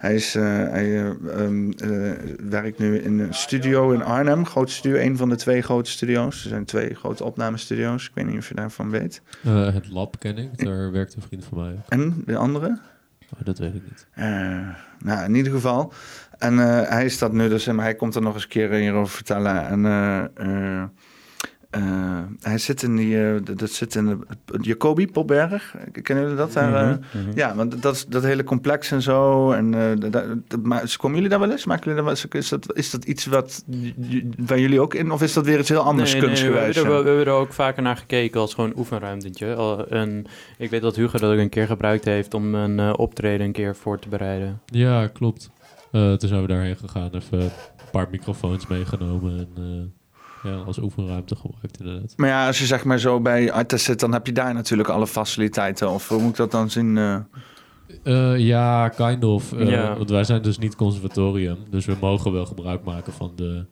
[0.00, 2.12] hij, is, eh, hij eh, ehm, eh,
[2.48, 4.46] werkt nu in een studio in Arnhem.
[4.46, 6.42] Grote studio, een van de twee grote studio's.
[6.42, 8.06] Er zijn twee grote opnamestudio's.
[8.06, 9.22] Ik weet niet of je daarvan weet.
[9.42, 10.64] Het lab ken ik.
[10.64, 11.76] Daar werkt een vriend van mij.
[11.88, 12.78] En de andere?
[13.34, 14.06] Oh, dat weet ik niet.
[15.04, 15.92] Nou, in ieder geval.
[16.38, 16.56] En
[16.88, 19.66] hij is dat nu dus, maar hij komt er nog eens een keer hierover vertellen.
[19.66, 19.82] En
[21.70, 24.18] eh, hij zit in die, eh, dat- zit in de
[24.60, 25.74] Jacobi Popberg.
[26.02, 26.74] Kennen jullie dat daar?
[26.74, 26.96] eh?
[27.12, 27.38] Mhm, mhm.
[27.38, 29.50] Ja, want dat, is- dat hele complex en zo.
[29.52, 31.64] En, eh, dat- maar komen jullie daar wel eens?
[31.64, 32.26] Maken jullie daar wel eens?
[32.34, 33.64] Is dat, is dat iets wat
[34.46, 35.10] waar jullie ook in?
[35.10, 36.74] Of is dat weer iets heel anders Nee, nee, we, kunstgewijs?
[36.76, 39.86] hebben er, we hebben er ook vaker naar gekeken als gewoon oefenruimtetje.
[39.88, 40.24] En
[40.58, 43.52] ik weet dat Hugo dat ook een keer gebruikt heeft om een eh, optreden een
[43.52, 44.60] keer voor te bereiden.
[44.66, 45.50] Ja, klopt.
[45.92, 47.50] Eh, toen zijn we daarheen gegaan, even een
[47.92, 49.99] paar microfoons meegenomen en eh,
[50.42, 52.12] ja, als oefenruimte gebruikt inderdaad.
[52.16, 54.88] Maar ja, als je zeg maar zo bij Artes zit, dan heb je daar natuurlijk
[54.88, 55.90] alle faciliteiten.
[55.90, 56.98] Of hoe moet ik dat dan zien?
[56.98, 57.16] eh?
[58.02, 59.52] Eh, ja, kind of.
[59.52, 59.96] Eh.
[59.96, 63.64] Want wij zijn dus niet conservatorium, dus we mogen wel gebruik maken van de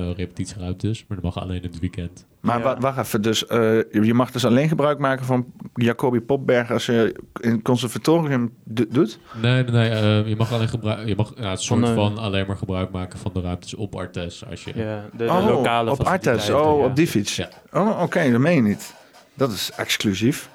[0.00, 2.26] repetitieruimtes, maar dat mag alleen in het weekend.
[2.40, 2.78] Maar Ja.
[2.78, 3.58] wacht even, dus eh,
[3.90, 8.84] je mag dus alleen gebruik maken van Jacobi Popberg als je in het conservatorium do-
[8.90, 9.18] doet?
[9.42, 9.90] Nee, nee, nee.
[9.90, 12.56] eh, je mag alleen gebruik, je mag ja, het soort Van, eh, van alleen maar
[12.56, 14.72] gebruik maken van de ruimtes op Artes als je.
[14.74, 16.84] Ja, de, de oh, lokale op Artes, oh, ja.
[16.86, 17.36] op die fiets.
[17.36, 17.48] Ja.
[17.72, 18.94] Oh, oké, dat meen je niet.
[19.34, 20.50] Dat is exclusief.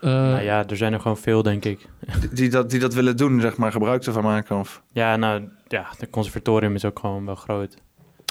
[0.00, 1.88] Eh, Nou ja, er zijn er gewoon veel, denk ik.
[2.32, 4.58] Die, dat, die dat willen doen, zeg maar, gebruik ervan maken.
[4.58, 4.82] Of...
[4.92, 7.76] Ja, nou, ja, de conservatorium is ook gewoon wel groot.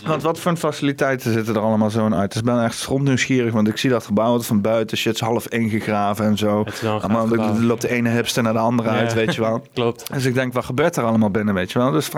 [0.06, 2.36] Want wat voor faciliteiten zitten er allemaal zo uit?
[2.36, 4.98] Ik ben echt grondnieuwsgierig, want ik zie dat gebouw van buiten.
[4.98, 6.66] Shit is half ingegraven en zo.
[6.84, 7.28] Allemaal,
[7.60, 8.96] loopt de ene hipster naar de andere Ja.
[8.96, 9.68] uit, weet je wel.
[9.74, 10.14] Klopt.
[10.14, 11.92] Dus ik denk, wat gebeurt er allemaal binnen, weet je wel?
[11.92, 12.10] Dus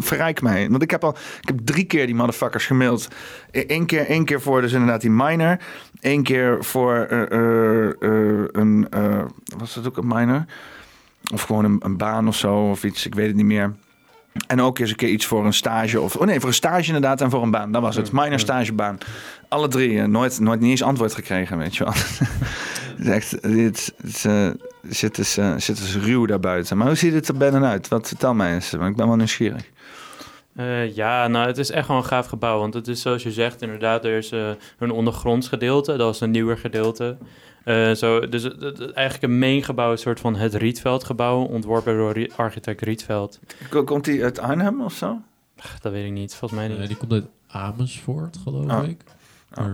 [0.00, 0.70] verrijk mij.
[0.70, 3.08] Want ik heb al, ik heb drie keer die motherfuckers gemaild.
[3.50, 5.58] Eén keer, één keer voor dus inderdaad die minor.
[6.00, 7.94] Eén keer voor eh, eh,
[8.52, 8.88] een,
[9.58, 10.44] was dat ook een minor?
[11.32, 13.72] Of gewoon een, een baan of zo, of iets, ik weet het niet meer.
[14.46, 16.00] En ook eens een keer iets voor een stage.
[16.00, 17.72] Of, oh nee, voor een stage inderdaad en voor een baan.
[17.72, 18.12] Dat was het.
[18.12, 18.98] Minor stagebaan.
[19.48, 20.00] Alle drie.
[20.00, 21.92] eh, nooit, nooit niet eens antwoord gekregen, weet je wel.
[22.96, 24.48] het is echt, het, het, eh,
[24.82, 26.76] zit, dus, eh, zit dus ruw daarbuiten.
[26.76, 27.88] Maar hoe ziet het er binnenuit?
[27.88, 29.72] Wat vertel mij eens, want ik ben wel nieuwsgierig.
[30.94, 32.58] Ja, nou, het is echt wel een gaaf gebouw.
[32.58, 34.30] Want het is zoals je zegt, inderdaad, er is
[34.78, 35.96] een ondergronds gedeelte.
[35.96, 37.16] Dat is een nieuwer gedeelte.
[37.64, 41.96] Eh, zo, dus het, het- eigenlijk een main gebouw, een soort van het Rietveldgebouw, ontworpen
[41.96, 43.40] door architect Rietveld.
[43.70, 45.18] Ko- Komt hij uit Arnhem of zo?
[45.58, 46.88] Ach, Dat weet ik niet, volgens mij eh, niet.
[46.88, 48.88] die komt uit Amersfoort, geloof Oh.
[48.88, 49.00] ik.
[49.58, 49.64] Oh.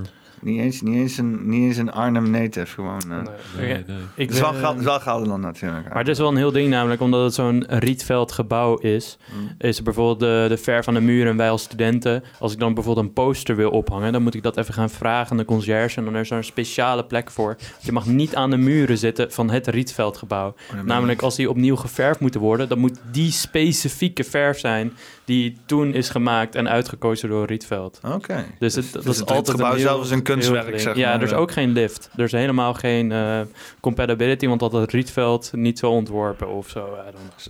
[0.42, 3.00] Niet eens, niet eens, een, niet eens een Arnhem native, gewoon.
[3.10, 3.16] eh.
[3.58, 3.66] Nee.
[3.66, 3.82] nee.
[4.14, 5.88] Ik Het is wel, wel Gelderland natuurlijk.
[5.88, 9.48] Maar het is wel een heel ding namelijk, omdat het zo'n Rietveld gebouw is, Mm.
[9.58, 12.58] is er bijvoorbeeld de, de ver van de muur en wij als studenten, als ik
[12.58, 15.44] dan bijvoorbeeld een poster wil ophangen, dan moet ik dat even gaan vragen aan de
[15.44, 17.56] conciërge en dan is er een speciale plek voor.
[17.80, 20.48] Je mag niet aan de muren zitten van het Rietveldgebouw.
[20.74, 24.92] Oh, Namelijk als die opnieuw geverfd moeten worden, dan moet die specifieke verf zijn
[25.30, 28.00] die toen is gemaakt en uitgekozen door Rietveld.
[28.14, 28.44] Oké.
[28.58, 30.96] Dus het, dat dus is het altijd gebouw een heel- zelf is een kunstwerk, zeg
[30.96, 31.16] Ja, maar.
[31.20, 32.10] er is ook geen lift.
[32.16, 33.40] Er is helemaal geen eh,
[33.80, 36.88] compatibility, want dat had Rietveld niet zo ontworpen of zo.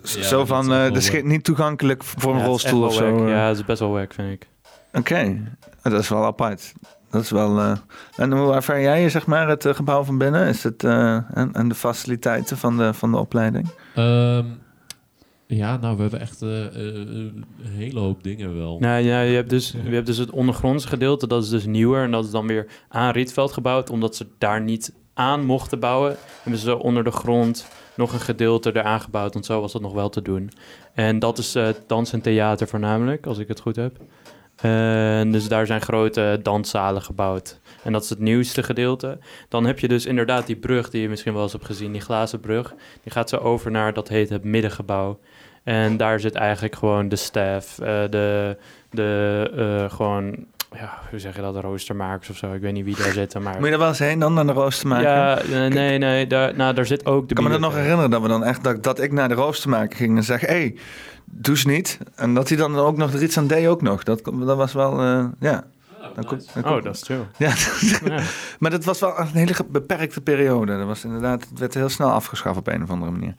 [0.04, 2.48] Ja, zo dat van, is eh de wel schi- niet toegankelijk voor een Ja, is
[2.48, 3.12] rolstoel of zo.
[3.12, 3.20] wack.
[3.26, 3.28] eh.
[3.34, 4.48] Ja, het is best wel wack, vind ik.
[4.92, 5.36] Oké,
[5.82, 6.72] dat is wel apart.
[7.10, 7.58] Dat is wel.
[7.58, 7.76] eh,
[8.16, 10.46] En hoe ervaar jij zeg maar, het eh, gebouw van binnen?
[10.46, 13.68] Is het, eh, en, en de faciliteiten van de, van de opleiding?
[13.94, 14.44] Ehm,
[15.56, 18.78] ja, nou, we hebben echt eh, eh, een hele hoop dingen wel.
[18.78, 22.02] Nou ja, je hebt, dus, je hebt dus het ondergrondse gedeelte, dat is dus nieuwer.
[22.02, 26.16] En dat is dan weer aan Rietveld gebouwd, omdat ze daar niet aan mochten bouwen.
[26.42, 29.92] Hebben ze onder de grond nog een gedeelte eraan gebouwd, want zo was dat nog
[29.92, 30.50] wel te doen.
[30.94, 33.96] En dat is eh, dans en theater voornamelijk, als ik het goed heb.
[34.60, 37.60] En dus daar zijn grote danszalen gebouwd.
[37.82, 39.18] En dat is het nieuwste gedeelte.
[39.48, 42.00] Dan heb je dus inderdaad die brug die je misschien wel eens hebt gezien, die
[42.00, 42.74] glazen brug.
[43.02, 45.18] Die gaat zo over naar, dat heet het middengebouw.
[45.70, 48.56] En daar zit eigenlijk gewoon de staff, eh, de,
[48.90, 50.36] de eh, gewoon,
[50.72, 52.52] ja, hoe zeg je dat, de roostermakers of zo.
[52.52, 53.54] Ik weet niet wie daar zitten, maar...
[53.58, 55.08] Moet je er wel eens heen dan naar de rooster maken?
[55.08, 57.74] Ja, eh, nee, nee, daar, nou, daar zit ook de ik kan me dat nog
[57.74, 60.40] herinneren dat we dan echt dat, dat ik naar de rooster maken ging en zeg:
[60.40, 60.76] hé, hey,
[61.24, 61.98] doe eens niet.
[62.14, 64.02] En dat hij dan ook nog er iets aan deed ook nog.
[64.02, 65.64] Dat, dat was wel, eh, ja.
[66.14, 67.26] Dan komt- dan Oh, dat is chill.
[67.36, 67.52] Ja,
[68.04, 68.22] Ja.
[68.58, 70.78] maar dat was wel een hele beperkte periode.
[70.78, 73.34] Dat was inderdaad, het werd heel snel afgeschaft op een of andere manier.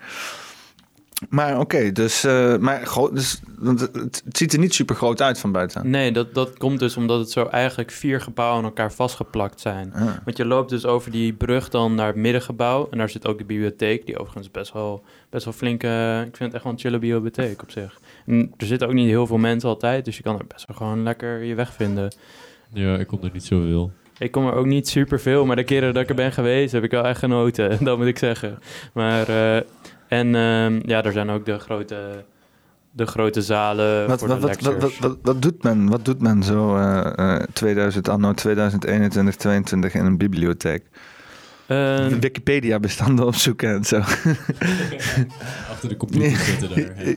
[1.30, 3.82] Maar oké, dus, eh, maar groot, dus het,
[4.26, 5.90] het ziet er niet super groot uit van buiten.
[5.90, 9.94] Nee, dat, dat komt dus omdat het zo eigenlijk vier gebouwen aan elkaar vastgeplakt zijn.
[9.94, 10.08] Ah.
[10.26, 12.88] Want je loopt dus over die brug dan naar het middengebouw.
[12.92, 15.84] En daar zit ook de bibliotheek, die overigens best wel, best wel flink...
[15.84, 18.00] eh, ik vind het echt wel een chille bibliotheek op zich.
[18.26, 20.78] En er zitten ook niet heel veel mensen altijd, dus je kan er best wel
[20.78, 22.14] gewoon lekker je weg vinden.
[22.74, 23.92] Ja, ik kom er niet zoveel.
[24.18, 26.72] Ik kom er ook niet super veel, maar de keren dat ik er ben geweest,
[26.72, 27.78] heb ik wel echt genoten.
[27.86, 28.60] Dat moet ik zeggen.
[28.94, 29.62] Maar, eh,
[30.12, 32.24] en ehm, ja, er zijn ook de grote,
[32.92, 35.00] de grote zalen Wat, voor wat, de wat, wat, lectures.
[35.00, 35.90] wat, wat, wat doet men?
[35.90, 40.84] Wat doet men zo eh, eh, 2000, anno 2021, 22 in een bibliotheek?
[41.66, 43.98] Eh, Wikipedia-bestanden opzoeken en zo.
[45.72, 46.96] Achter de computer zitten daar.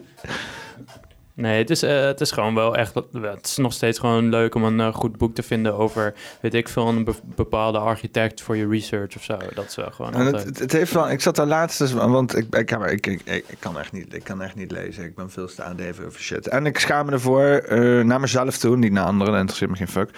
[1.37, 2.95] Nee, het is, eh, het is gewoon wel echt...
[2.95, 6.15] Het is nog steeds gewoon leuk om een eh, goed boek te vinden over...
[6.41, 9.39] weet ik veel, een be- bepaalde architect voor je research of zo.
[9.55, 12.37] Dat is wel gewoon En het, het, heeft wel, ik zat daar laatst eens, want
[12.37, 15.05] ik, ik, ik, ik, ik, kan echt niet, ik kan echt niet lezen.
[15.05, 16.49] Ik ben veel te aandreven over shit.
[16.49, 19.33] En ik schaam me ervoor eh, naar mezelf toe, niet naar anderen.
[19.33, 20.11] Dat interesseert me geen fuck.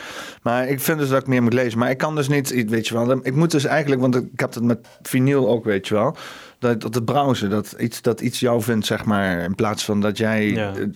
[0.43, 1.79] Maar ik vind dus dat ik meer moet lezen.
[1.79, 3.21] Maar ik kan dus niet, weet je wel.
[3.23, 6.17] Ik moet dus eigenlijk, want ik heb het met vinyl ook, weet je wel.
[6.59, 9.39] Dat, dat het browsen, dat iets, dat iets jou vindt, zeg maar.
[9.43, 10.73] In plaats van dat jij Ja.
[10.75, 10.87] eh,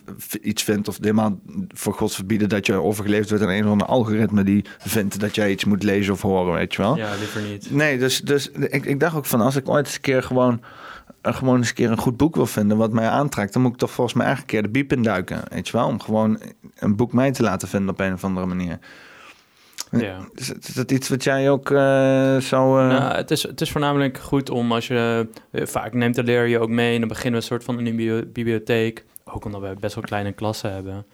[0.41, 3.87] iets vindt of helemaal voor gods verbieden dat je overgeleefd wordt aan een of ander
[3.87, 6.97] algoritme die vindt dat jij iets moet lezen of horen, weet je wel.
[6.97, 7.71] Ja, liever niet.
[7.71, 10.61] Nee, dus, dus ik, ik dacht ook van als ik ooit eens een keer gewoon,
[11.21, 13.71] eh, gewoon eens een keer een goed boek wil vinden wat mij aantrekt, dan moet
[13.71, 16.39] ik toch volgens mij eigenlijk een keer de biep induiken, weet je wel, om gewoon
[16.75, 18.79] een boek mij te laten vinden op een of andere manier.
[19.91, 20.17] Ja.
[20.35, 22.81] Is, dat iets wat jij ook eh, zou...
[22.81, 25.27] eh, Nou, het, is, het is voornamelijk goed om als je...
[25.51, 27.77] eh, vaak neemt de leraar je ook mee en dan beginnen we een soort van
[27.85, 27.95] een
[28.33, 29.05] bibliotheek.
[29.25, 31.05] Ook omdat we best wel kleine klassen hebben.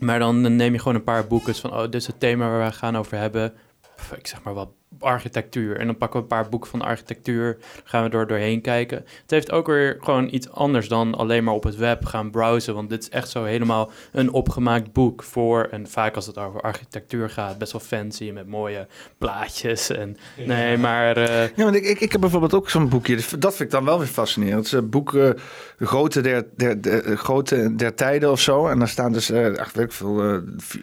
[0.00, 1.72] Maar dan neem je gewoon een paar boeken van...
[1.72, 3.52] Oh, dit is het thema waar we gaan over hebben.
[3.96, 4.68] Pff, Ik zeg maar wat
[4.98, 5.76] architectuur.
[5.78, 7.56] En dan pakken we een paar boeken van architectuur.
[7.84, 8.96] Gaan we door doorheen kijken.
[9.22, 12.74] Het heeft ook weer gewoon iets anders dan alleen maar op het web gaan browsen.
[12.74, 15.64] Want dit is echt zo helemaal een opgemaakt boek voor...
[15.70, 18.86] En vaak als het over architectuur gaat, best wel fancy met mooie
[19.18, 19.90] plaatjes.
[19.90, 20.16] En
[20.46, 21.16] nee, maar...
[21.16, 23.16] eh, Ja, want ik, ik, ik heb bijvoorbeeld ook zo'n boekje.
[23.38, 24.56] Dat vind ik dan wel weer fascinerend.
[24.56, 25.30] Het is een boek eh,
[25.78, 28.66] De Grote der, der, der, Grote der Tijden of zo.
[28.66, 30.36] En daar staan dus eh echt, weet ik veel, eh,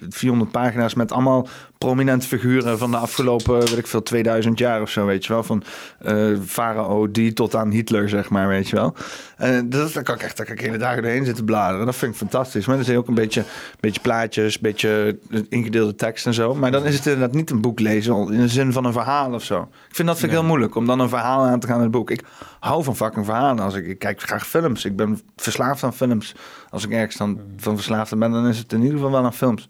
[0.10, 1.48] 400 pagina's met allemaal
[1.86, 5.44] prominente figuren van de afgelopen, weet ik veel, 2000 jaar of zo, weet je wel.
[5.44, 5.64] Van
[6.00, 8.94] eh Farao die tot aan Hitler, zeg maar, weet je wel.
[9.40, 11.86] En dat, daar kan ik echt daar kan ik hele dagen doorheen zitten bladeren.
[11.86, 12.66] Dat vind ik fantastisch.
[12.66, 13.44] Maar dan zie je ook een beetje,
[13.80, 15.20] beetje plaatjes, een beetje
[15.50, 16.56] ingedeelde tekst en zo.
[16.56, 19.34] Maar dan is het inderdaad niet een boek lezen in de zin van een verhaal
[19.34, 19.62] of zo.
[19.62, 21.82] Ik vind dat vind ik heel moeilijk, om dan een verhaal aan te gaan in
[21.82, 22.12] het boek.
[22.12, 22.24] Ik
[22.60, 23.64] hou van fucking verhalen.
[23.64, 24.86] Als ik, ik kijk graag films.
[24.86, 26.36] Ik ben verslaafd aan films.
[26.70, 29.34] Als ik ergens dan van verslaafd ben, dan is het in ieder geval wel aan
[29.34, 29.70] films.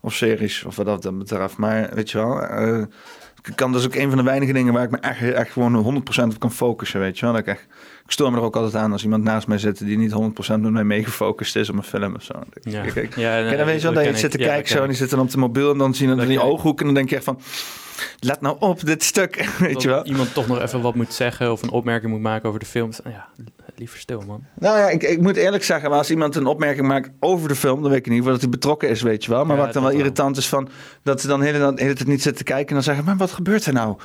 [0.00, 1.56] Of series, of wat dat betreft.
[1.56, 2.42] Maar weet je wel...
[2.42, 2.82] eh,
[3.54, 6.22] kan dus ook een van de weinige dingen waar ik me echt, echt gewoon 100%
[6.24, 7.34] op kan focussen, weet je wel.
[7.34, 7.66] Dat ik, echt,
[8.04, 10.60] ik stoor me er ook altijd aan als iemand naast mij zit die niet 100%
[10.60, 12.34] met mij meegefocust is op een film of zo.
[12.62, 14.62] Ja, ik- ik- ja, Ken je dat, weet je wel, dat je zit te kijken
[14.62, 16.28] dat zo en die zit dan op de mobiel en dan zie je dan Dat
[16.28, 17.40] die ooghoeken en dan denk je echt van,
[18.20, 20.04] let nou op dit stuk, weet Dat je wel.
[20.04, 23.00] iemand toch nog even wat moet zeggen of een opmerking moet maken over de films.
[23.04, 23.28] Ja,
[23.76, 24.44] liever stil, man.
[24.58, 27.54] Nou ja, ik, ik moet eerlijk zeggen, maar als iemand een opmerking maakt over de
[27.56, 29.44] film, dan weet ik in ieder geval dat hij betrokken is, weet je wel.
[29.44, 30.68] Maar Ja, wat dan wel irritant is van,
[31.02, 33.16] dat ze dan de hele, hele tijd niet zitten te kijken en dan zeggen, maar
[33.16, 33.96] wat gebeurt er nou?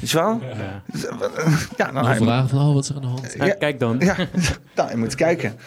[0.00, 0.40] Weet je wel?
[0.42, 0.82] Ja.
[1.76, 3.34] Ja, nou, Dan vragen van, oh, wat is er aan de hand?
[3.38, 3.96] Ja, Kijk dan.
[3.98, 4.16] Ja,
[4.74, 5.58] nou, je moet kijken.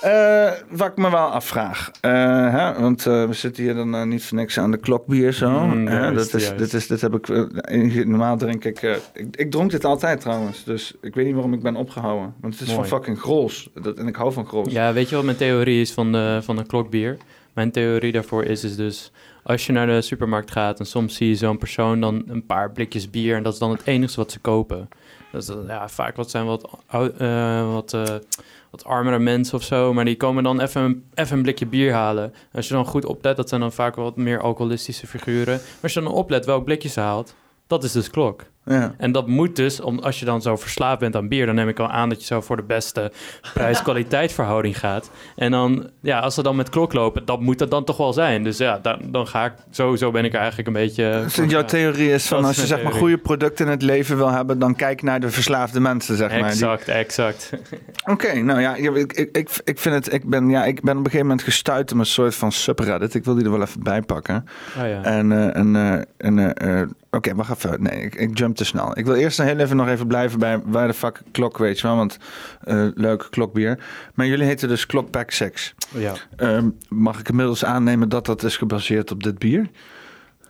[0.00, 1.90] Eh, wat ik me wel afvraag.
[2.00, 2.12] eh,
[2.52, 5.50] hè, want eh, we zitten hier dan niet voor niks aan de klokbier zo.
[5.50, 7.28] Mm, hè, dat is, dit is, dit heb ik,
[8.06, 9.26] normaal drink ik, ik...
[9.30, 10.64] Ik dronk dit altijd trouwens.
[10.64, 12.34] Dus ik weet niet waarom ik ben opgehouden.
[12.40, 12.88] Want het is Mooi.
[12.88, 13.70] van fucking grols.
[13.82, 14.72] Dat, en ik hou van grols.
[14.72, 17.16] Ja, weet je wat mijn theorie is van de, van de klokbier?
[17.54, 19.12] Mijn theorie daarvoor is, is dus...
[19.42, 22.72] Als je naar de supermarkt gaat en soms zie je zo'n persoon dan een paar
[22.72, 23.36] blikjes bier...
[23.36, 24.88] en dat is dan het enige wat ze kopen.
[25.32, 28.14] Dat ja, vaak wat zijn wat, eh, wat, eh,
[28.70, 29.92] wat armere mensen of zo...
[29.92, 32.34] maar die komen dan even even een blikje bier halen.
[32.52, 35.54] Als je dan goed oplet, dat zijn dan vaak wat meer alcoholistische figuren.
[35.54, 37.34] Maar als je dan oplet welk blikje ze haalt,
[37.66, 38.44] dat is dus klok.
[38.66, 38.94] Ja.
[38.98, 41.68] En dat moet dus, om, als je dan zo verslaafd bent aan bier, dan neem
[41.68, 43.12] ik al aan dat je zo voor de beste
[43.54, 45.10] prijs-kwaliteit verhouding gaat.
[45.36, 48.12] En dan, ja, als ze dan met klok lopen, dat moet het dan toch wel
[48.12, 48.42] zijn.
[48.42, 51.20] Dus ja, dan, dan ga ik, sowieso ben ik er eigenlijk een beetje...
[51.22, 54.16] Dus jouw theorie is van Dat als je zeg maar goede producten in het leven
[54.16, 56.38] wil hebben, dan kijk naar de verslaafde mensen, zeg maar.
[56.38, 57.50] Die- Exact, exact.
[58.12, 60.98] Oké, nou ja, ik, ik, ik, ik vind het, ik ben, ja, ik ben op
[60.98, 63.14] een gegeven moment gestuurd om een soort van subreddit.
[63.14, 64.44] Ik wil die er wel even bij pakken.
[64.78, 65.02] Oh ja.
[65.02, 67.82] En, eh, en, eh, en eh, oké, wacht even.
[67.82, 68.98] Nee, ik, ik jump te snel.
[68.98, 71.86] Ik wil eerst heel even nog even blijven bij waar de fuck klok, weet je
[71.86, 71.96] wel.
[71.96, 72.18] Want
[72.60, 73.78] eh, leuk klokbier.
[74.14, 75.74] Maar jullie heten dus Klokpack 6.
[75.90, 79.70] ja, Ehm, mag ik inmiddels aannemen dat dat is gebaseerd op dit bier?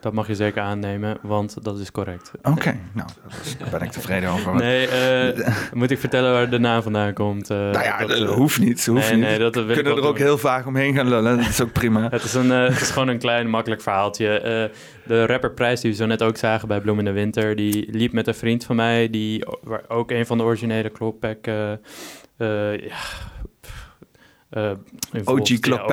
[0.01, 2.31] Dat mag je zeker aannemen, want dat is correct.
[2.43, 3.09] Oké, nou,
[3.59, 4.55] daar ben ik tevreden over.
[4.55, 7.51] Nee, eh, moet ik vertellen waar de naam vandaan komt?
[7.51, 8.87] eh, nou ja, dat, dat eh, hoeft niet.
[8.87, 9.27] Hoeft nee, niet.
[9.27, 10.27] nee, dat We kunnen er ook doen.
[10.27, 11.37] heel vaag omheen gaan lullen.
[11.37, 12.09] Dat is ook prima.
[12.17, 14.71] Het is, een, het is gewoon een klein, makkelijk verhaaltje.
[15.07, 17.57] De rapper Prijs, die we zo net ook zagen bij Bloem in de Winter...
[17.57, 19.11] die liep met een vriend van mij...
[19.11, 21.47] die waar ook een van de originele Klokpack...
[21.47, 21.73] eh
[24.57, 24.77] eh, eh,
[25.13, 25.49] involved.
[25.49, 25.85] Ja.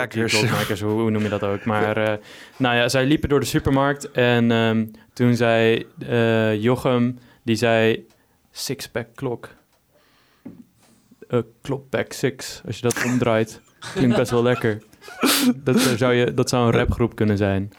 [0.69, 1.65] OG hoe, hoe noem je dat ook?
[1.65, 2.17] Maar eh,
[2.57, 4.11] nou ja, zij liepen door de supermarkt...
[4.11, 7.19] en ehm, toen zei eh, Jochem...
[7.43, 8.05] die zei...
[8.51, 9.49] Sixpack klok.
[11.27, 13.61] Eh Klokpack six, als je dat omdraait.
[13.93, 14.81] Klinkt best wel lekker.
[15.55, 17.71] Dat, zou je, dat zou een rapgroep kunnen zijn.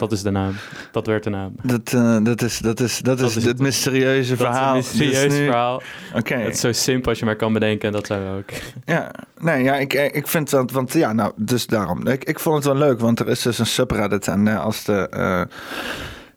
[0.00, 0.52] Dat is de naam.
[0.92, 1.52] Dat werd de naam.
[1.62, 4.74] Dat, eh, dat is, dat is, dat is is het mysterieuze verhaal.
[4.74, 5.82] Dat is een mysterieus Dus nu- verhaal.
[6.14, 6.34] Oké.
[6.34, 7.86] Het is zo simpel als je maar kan bedenken.
[7.88, 8.50] En dat zijn we ook.
[8.84, 12.06] Ja, nee, ja, ik, ik vind dat, want ja, nou, dus daarom.
[12.06, 14.84] Ik, ik vond het wel leuk, want er is dus een subreddit en eh, als
[14.84, 15.42] de eh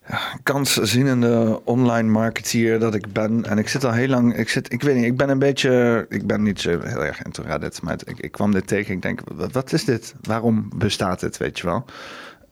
[0.07, 4.74] ja, kanszienende online marketeer dat ik ben, en ik zit al heel lang, ik zit,
[4.74, 7.82] ik weet niet, ik ben een beetje, ik ben niet zo heel erg into Reddit,
[7.82, 10.16] maar het- ik, ik kwam dit tegen, ik denk, wat, wat is dit?
[10.22, 11.86] Waarom bestaat dit, weet je wel?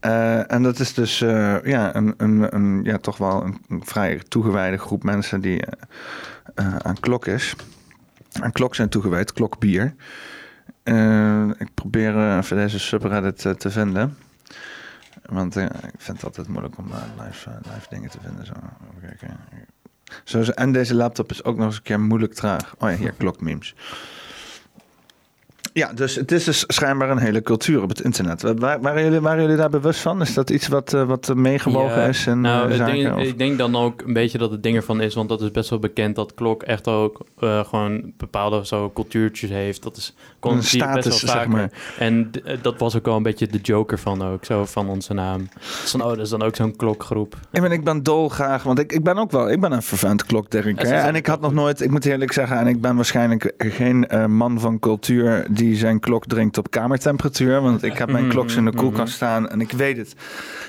[0.01, 4.21] Eh, en dat is dus eh, ja, een, een, een, ja, toch wel een, vrij
[4.27, 5.61] toegewijde groep mensen die
[6.55, 7.55] eh, aan klok is.
[8.41, 9.95] Aan klok zijn toegewijd, klokbier.
[11.57, 14.17] Ik probeer even deze subreddit te vinden.
[15.25, 16.85] Want ik vind het altijd moeilijk om
[17.25, 17.49] live,
[17.89, 18.45] dingen te vinden.
[20.23, 22.75] Zo, zo- en deze laptop is ook nog eens een keer moeilijk traag.
[22.77, 23.75] Oh ja, hier, klokmemes.
[25.73, 28.41] Ja, dus het is dus schijnbaar een hele cultuur op het internet.
[28.41, 30.21] Wa- Waar, waren, jullie, waren jullie daar bewust van?
[30.21, 32.93] Is dat iets wat, eh, wat meegewogen Ja, is in nou, eh, zaken?
[32.95, 35.41] ding- of- ik denk dan ook een beetje dat het ding ervan is, want dat
[35.41, 39.83] is best wel bekend dat klok echt ook eh, gewoon bepaalde zo cultuurtjes heeft.
[39.83, 41.49] Dat is Een je best wel status, zeg vaker.
[41.49, 41.69] maar.
[41.99, 45.49] En dat was ook wel een beetje de joker van ook, zo van onze naam.
[45.59, 47.35] Van, oh, dat is dan ook zo'n klokgroep.
[47.51, 50.25] Ik ben, ik ben dolgraag, want ik, ik ben ook wel, ik ben een vervent
[50.25, 50.87] klokdrinker.
[50.87, 54.07] Ja, En ik had nog nooit, ik moet eerlijk zeggen, en ik ben waarschijnlijk geen
[54.29, 57.61] man van cultuur die zijn klok drinkt op kamertemperatuur.
[57.61, 58.79] Want ik heb mijn Mhm, kloks in de mhm.
[58.79, 60.15] koelkast staan en ik weet het.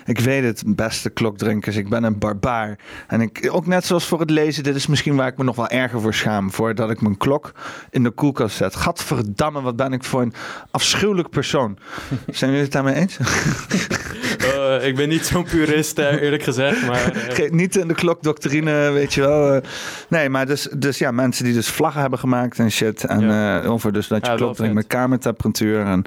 [0.05, 1.77] Ik weet het, beste klokdrinkers.
[1.77, 2.79] Ik ben een barbaar.
[3.07, 5.57] En ik, ook net zoals voor het lezen, dit is misschien waar ik me nog
[5.57, 6.51] wel erger voor schaam.
[6.51, 7.53] Voordat ik mijn klok
[7.91, 8.77] in de koelkast zet.
[8.77, 10.35] Gadverdamme, wat ben ik voor een
[10.71, 11.79] afschuwelijk persoon.
[12.27, 13.19] Zijn jullie het daarmee eens?
[14.81, 17.13] Eh, ik ben niet zo'n purist, eerlijk gezegd, maar...
[17.13, 19.53] eh, niet in de klokdoctrine, weet je wel.
[19.55, 19.63] eh.
[20.09, 23.05] nee, maar dus, dus ja, mensen die dus vlaggen hebben gemaakt en shit.
[23.05, 23.63] En Ja.
[23.63, 24.73] over dus dat je Ja, vet.
[24.73, 25.81] met kamertemperatuur.
[25.81, 26.05] En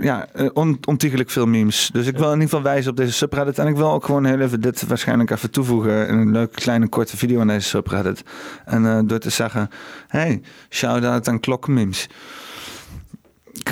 [0.00, 1.90] ja, on, ontiegelijk veel memes.
[1.92, 3.58] Dus ik wil in ieder geval wijzen op deze subreddit.
[3.58, 6.88] En ik wil ook gewoon heel even dit waarschijnlijk even toevoegen in een leuke kleine
[6.88, 8.22] korte video aan deze subreddit.
[8.64, 9.70] En door te zeggen,
[10.08, 12.08] hey, shout-out aan klokmemes.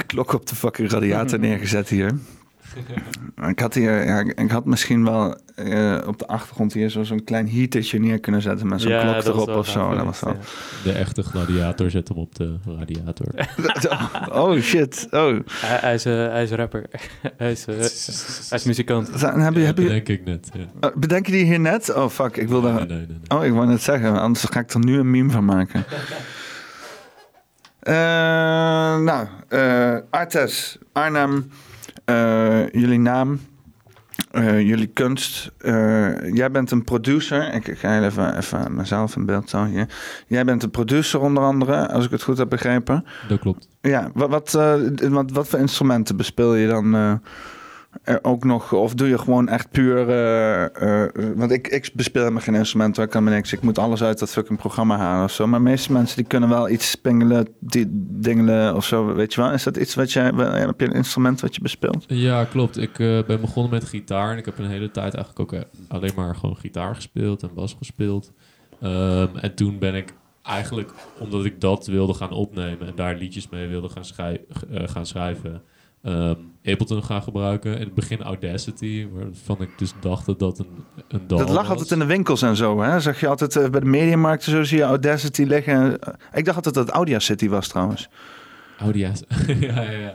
[0.06, 2.10] Klok op de fucking radiator neergezet hier.
[3.50, 7.24] Ik had hier, ja, ik had misschien wel eh, op de achtergrond hier zo- zo'n
[7.24, 9.94] klein heatertje neer kunnen zetten met zo'n ja, klok dat erop of zo.
[9.94, 10.32] Dat was wel.
[10.32, 13.26] geweest, De echte gladiator zet hem op de radiator.
[14.32, 15.06] Oh shit.
[15.10, 15.38] Oh.
[15.50, 16.86] Hij, hij is, eh, hij is rapper.
[17.36, 17.74] hij, is, eh,
[18.48, 19.10] hij is muzikant.
[19.14, 20.48] Zijn- Heb je, Ja, heb je, denk ik net.
[20.52, 20.88] Ja.
[20.88, 21.94] oh, bedenk je die hier net?
[21.94, 22.74] Oh fuck, ik wil daar.
[22.74, 23.38] Nee, nee, nee, nee.
[23.38, 25.84] Oh, ik wou net zeggen, anders ga ik er nu een meme van maken.
[27.80, 27.94] Eh,
[28.98, 31.42] nou, eh, Artes, Arnhem, eh,
[32.72, 33.40] jullie naam,
[34.30, 35.52] eh, jullie kunst.
[35.58, 37.54] Eh, jij bent een producer.
[37.54, 39.88] Ik, ik ga even, even mezelf in beeld hier.
[40.26, 43.04] Jij bent een producer onder andere, als ik het goed heb begrepen.
[43.28, 43.68] Dat klopt.
[43.80, 47.12] Ja, wat, wat, eh, wat, wat voor instrumenten bespeel je dan eh,
[48.22, 48.72] ook nog?
[48.72, 50.08] Of doe je gewoon echt puur...
[50.08, 53.04] eh, eh, want ik, ik bespeel helemaal geen instrument, hoor.
[53.04, 53.52] ik kan me niks.
[53.52, 55.46] Ik moet alles uit dat fucking programma halen of zo.
[55.46, 57.86] Maar de meeste mensen die kunnen wel iets pingelen, die
[58.20, 59.52] dingelen of zo, weet je wel.
[59.52, 60.24] Is dat iets wat jij...
[60.24, 62.04] Heb je een instrument wat je bespeelt?
[62.06, 62.76] Ja, klopt.
[62.78, 65.60] Ik eh, ben begonnen met gitaar en ik heb een hele tijd eigenlijk ook eh,
[65.88, 68.32] alleen maar gewoon gitaar gespeeld en bas gespeeld.
[68.80, 73.48] Ehm, en toen ben ik eigenlijk, omdat ik dat wilde gaan opnemen en daar liedjes
[73.48, 74.36] mee wilde gaan,
[74.70, 75.62] eh, gaan schrijven,
[76.06, 76.34] ehm,
[76.72, 77.74] Ableton gaan gebruiken.
[77.74, 80.66] In het begin Audacity, waarvan ik dus dacht dat dat een,
[81.08, 81.68] een dat lag was.
[81.68, 83.00] altijd in de winkels en zo, hè?
[83.00, 85.98] Zag je altijd eh, bij de mediamarkten zo, zie je Audacity liggen.
[86.32, 88.08] Ik dacht altijd dat het Audia City was trouwens.
[88.78, 89.22] Audia's.
[89.46, 90.14] ja, ja, ja.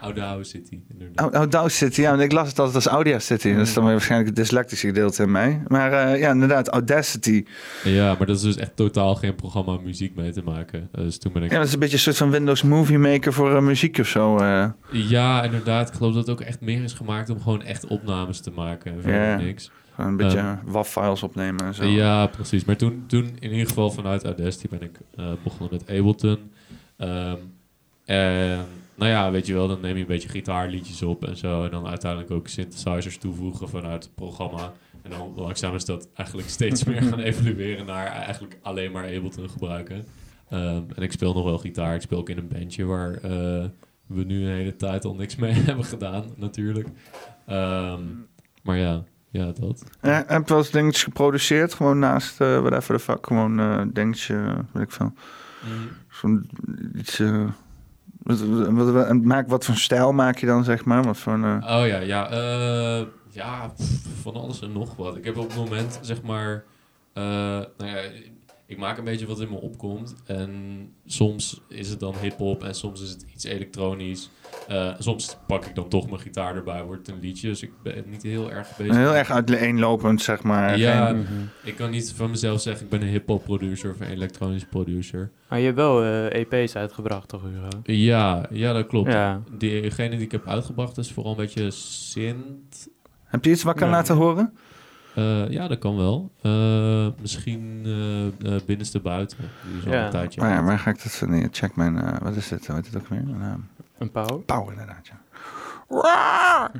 [0.00, 1.26] Audacity, City, inderdaad.
[1.26, 3.52] Oh, Audacity, ja, want ik las het altijd als Audacity.
[3.54, 5.62] Dat is dan waarschijnlijk het dyslectische gedeelte in mij.
[5.66, 7.44] Maar eh, ja, inderdaad, Audacity.
[7.84, 10.88] Ja, maar dat is dus echt totaal geen programma om muziek mee te maken.
[10.92, 13.32] Dus toen ben ik Ja, dat is een beetje een soort van Windows Movie Maker
[13.32, 14.36] voor eh, muziek of zo.
[14.38, 14.66] eh.
[14.90, 15.88] Ja, inderdaad.
[15.88, 18.92] Ik geloof dat het ook echt meer is gemaakt om gewoon echt opnames te maken.
[18.92, 19.36] En verder Ja.
[19.36, 19.70] niks.
[19.96, 21.84] Een beetje WAV-files opnemen en zo.
[21.84, 22.64] Ja, precies.
[22.64, 26.38] Maar toen, toen in ieder geval vanuit Audacity ben ik eh, begonnen met Ableton.
[28.04, 28.66] En
[29.00, 31.64] nou ja, weet je wel, dan neem je een beetje gitaarliedjes op en zo.
[31.64, 34.72] En dan uiteindelijk ook synthesizers toevoegen vanuit het programma.
[35.02, 39.50] En dan langzaam is dat eigenlijk steeds meer gaan evolueren naar eigenlijk alleen maar Ableton
[39.50, 40.06] gebruiken.
[40.48, 41.94] Ehm, en ik speel nog wel gitaar.
[41.94, 43.64] Ik speel ook in een bandje waar eh,
[44.06, 46.88] we nu een hele tijd al niks mee hebben gedaan, natuurlijk.
[47.46, 48.02] Ehm,
[48.62, 49.84] maar ja, ja, dat.
[50.00, 51.74] Eh, heb je wel eens dingetjes geproduceerd?
[51.74, 55.12] Gewoon naast, eh whatever the fuck, gewoon eh dingetje, weet ik veel.
[56.10, 56.50] Zo'n
[56.94, 57.18] iets...
[57.18, 57.48] eh,
[58.22, 61.02] wat, maak, wat voor stijl maak je dan, zeg maar?
[61.02, 62.30] Wat voor eh, Oh ja, ja.
[62.30, 63.72] eh, ja,
[64.22, 65.16] van alles en nog wat.
[65.16, 66.64] Ik heb op het moment, zeg maar...
[67.12, 67.22] eh,
[67.76, 68.00] nou ja,
[68.66, 70.14] ik maak een beetje wat in me opkomt.
[70.26, 70.52] En
[71.06, 74.30] soms is het dan hip-hop en soms is het iets elektronisch.
[74.70, 77.48] Eh, soms pak ik dan toch mijn gitaar erbij, wordt het een liedje.
[77.48, 78.96] Dus ik ben niet heel erg bezig.
[78.96, 80.78] Heel erg uiteenlopend, zeg maar.
[80.78, 81.26] Ja, Geen-
[81.64, 85.30] ik kan niet van mezelf zeggen, ik ben een hip-hop producer of een elektronisch producer.
[85.48, 87.68] Maar je hebt wel eh, EP's uitgebracht, toch, Hugo?
[87.82, 89.12] Ja, ja, dat klopt.
[89.12, 89.42] Ja.
[89.58, 92.88] Diegene die ik heb uitgebracht is vooral een beetje synth.
[93.24, 93.94] Heb je iets wat kan Ja.
[93.94, 94.52] laten horen?
[95.14, 96.30] Eh, ja, dat kan wel.
[96.42, 97.82] Eh, misschien
[98.66, 99.38] binnenste buiten.
[99.70, 100.04] Die is al Ja.
[100.04, 101.48] een tijdje Oh ja, waar ga ik dat vinden?
[101.50, 101.98] Check mijn...
[101.98, 102.66] eh, wat is dit?
[102.66, 103.18] Hoe heet het ook weer?
[103.18, 103.68] Een naam.
[104.00, 104.38] Een pauw?
[104.46, 106.70] Pauw, inderdaad, ja.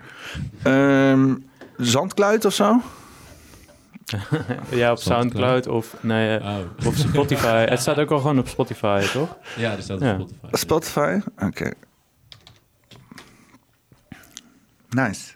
[0.63, 1.35] Ehm,
[1.77, 2.81] zandkluit of zo?
[4.71, 5.67] ja, op Soundcloud.
[5.67, 7.65] Of, nee, eh, Oh, of Spotify.
[7.69, 9.37] het staat ook al gewoon op Spotify, toch?
[9.57, 10.15] ja, die staat op Ja.
[10.19, 10.47] Spotify.
[10.57, 11.21] Spotify?
[11.39, 11.73] Oké.
[14.89, 15.33] Nice.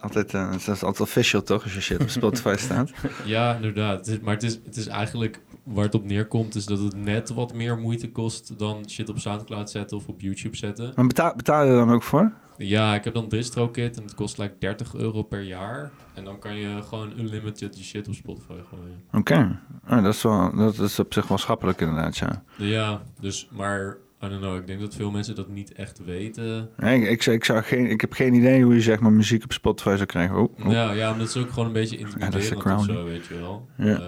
[0.00, 2.90] Altijd, het is altijd official toch, als je shit op Spotify staat.
[3.24, 4.18] Ja, inderdaad.
[4.22, 7.54] Maar het is, het is eigenlijk waar het op neerkomt, is dat het net wat
[7.54, 10.92] meer moeite kost dan shit op Soundcloud zetten of op YouTube zetten.
[10.96, 12.32] Maar betaal, betaal je er dan ook voor?
[12.58, 15.90] Ja, ik heb dan DistroKit en het kost like 30 euro per jaar.
[16.14, 19.02] En dan kan je gewoon unlimited je shit op Spotify gooien.
[19.12, 19.60] Oké.
[19.88, 22.42] Oh, dat, is wel, dat is op zich wel schappelijk inderdaad, ja.
[22.56, 26.70] Ja, dus, maar, I don't know, ik denk dat veel mensen dat niet echt weten.
[26.76, 29.12] Nee, ik, ik, zou- ik, zou geen, ik heb geen idee hoe je zeg maar
[29.12, 30.36] muziek op Spotify zou krijgen.
[30.36, 30.72] Oh, oh.
[30.72, 32.78] Ja, ja, maar dat is ook gewoon een beetje dat is de intimiderend crown.
[32.78, 33.68] of zo, weet je wel.
[33.76, 33.94] Ja.
[33.98, 34.06] Eh,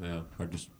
[0.00, 0.70] ja, maar dus...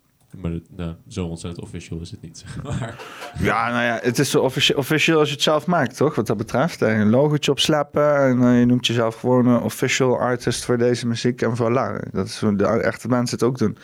[0.43, 2.95] Maar het- nou, zo ontzettend official is het niet, zeg maar.
[3.39, 6.15] Ja, nou ja, het is zo officie- officieel als je het zelf maakt, toch?
[6.15, 6.83] Wat dat betreft.
[6.83, 11.07] Eh, Een logootje opslappen en eh, je noemt jezelf gewoon een official artist voor deze
[11.07, 11.43] muziek.
[11.43, 12.11] En voilà.
[12.13, 13.77] Dat is hoe de echte mensen het ook doen.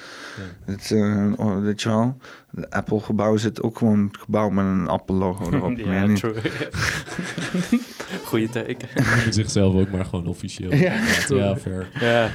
[0.67, 0.73] Ja.
[0.73, 2.17] Het, eh, oh, weet je wel,
[2.51, 5.77] de Apple-gebouw zit ook gewoon het gebouw met een Apple-logo erop.
[5.87, 6.19] meer ja, niet.
[6.19, 6.35] true.
[8.25, 8.89] Goeie teken.
[9.31, 10.75] Zichzelf ook maar gewoon officieel.
[10.75, 10.93] Ja.
[11.29, 11.89] ja fair.
[12.01, 12.29] ja.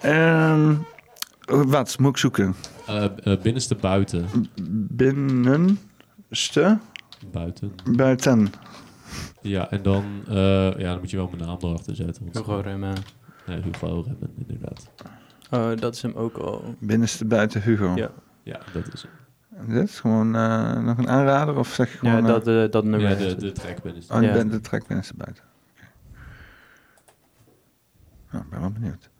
[0.00, 0.74] Ehm,
[1.56, 2.54] wat moet ik zoeken?
[2.86, 4.26] Eh, eh, binnenste buiten.
[4.90, 6.78] Binnenste
[7.32, 7.72] Buiten.
[7.96, 8.52] buiten.
[9.40, 10.34] Ja, en dan, eh,
[10.78, 12.22] ja, dan moet je wel mijn naam erachter zetten.
[12.24, 12.94] want- Hugo Remmen.
[13.46, 14.90] Nee, Hugo Remmen, inderdaad.
[15.50, 16.74] Oh, dat is hem ook al.
[16.78, 17.92] Binnenste buiten Hugo.
[17.94, 18.10] Ja.
[18.42, 19.10] Ja, dat is het.
[19.68, 22.14] Dit is gewoon eh, nog een aanrader of zeg je gewoon...
[22.16, 23.10] Ja, dat, eh, dat nummer.
[23.10, 24.14] Ja, de, de track binnenste.
[24.14, 24.44] Oh, Ja.
[24.44, 25.44] de track binnenste buiten.
[25.74, 25.86] Oké.
[28.30, 29.10] Nou, ik ben wel benieuwd.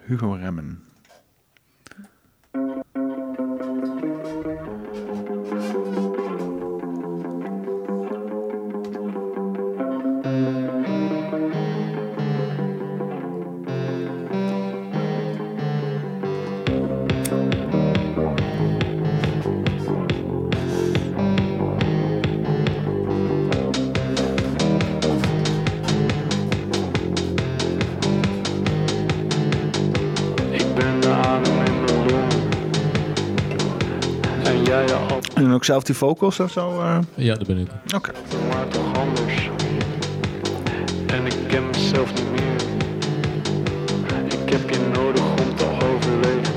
[0.00, 0.82] Hugo Remmen.
[35.54, 36.80] En ook zelf die vocals of zo?
[36.80, 36.98] eh?
[37.14, 37.68] Ja, dat ben ik.
[37.96, 38.10] Oké.
[38.48, 39.50] maar toch anders.
[41.06, 42.60] En ik ken mezelf niet meer.
[44.42, 46.52] Ik heb je nodig om te overleven.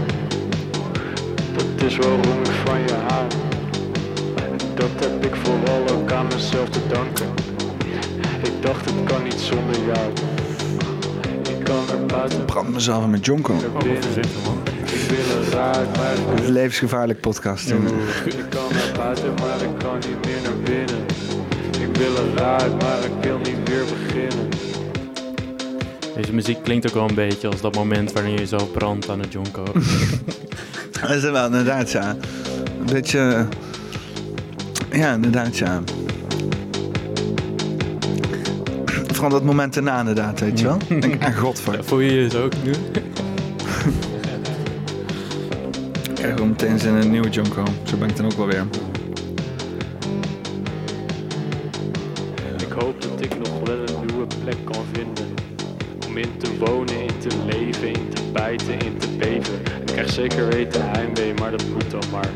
[1.55, 3.25] Dat is waarom ik van je hou.
[4.75, 7.27] Dat heb ik vooral ook aan mezelf te danken.
[8.43, 10.11] Ik dacht het kan niet zonder jou.
[11.57, 13.53] Ik kan er buiten Brand mezelf met Jonko.
[13.53, 14.76] naar binnen.
[14.93, 17.69] Ik wil eruit, maar ik Een levensgevaarlijk podcast.
[17.69, 17.75] Ik
[18.49, 21.05] kan naar buiten, maar ik kan niet meer naar binnen.
[21.89, 24.49] Ik wil eruit, maar ik wil niet weer beginnen.
[26.15, 29.19] Deze muziek klinkt ook wel een beetje als dat moment wanneer je jezelf brandt aan
[29.19, 29.63] het jonko.
[31.01, 32.09] Dat is het wel, inderdaad, ja.
[32.79, 33.45] Een beetje...
[34.91, 35.81] Ja, inderdaad, ja.
[39.07, 40.77] Vooral dat moment erna, inderdaad, weet je wel.
[40.87, 41.83] Ik Denk, aan god voor.
[41.83, 42.71] Voel je je zo ook nu?
[46.27, 47.63] Ik krijg wel meteen zin in een nieuwe Jonko.
[47.83, 48.65] Zo ben ik dan ook wel weer.
[52.57, 55.25] Ik hoop dat ik nog wel een nieuwe plek kan vinden.
[56.07, 59.53] Om in te wonen, in te leven, in te bijten, in te beven.
[59.79, 62.29] Ik krijg zeker weten heimwee, maar dat moet dan maar.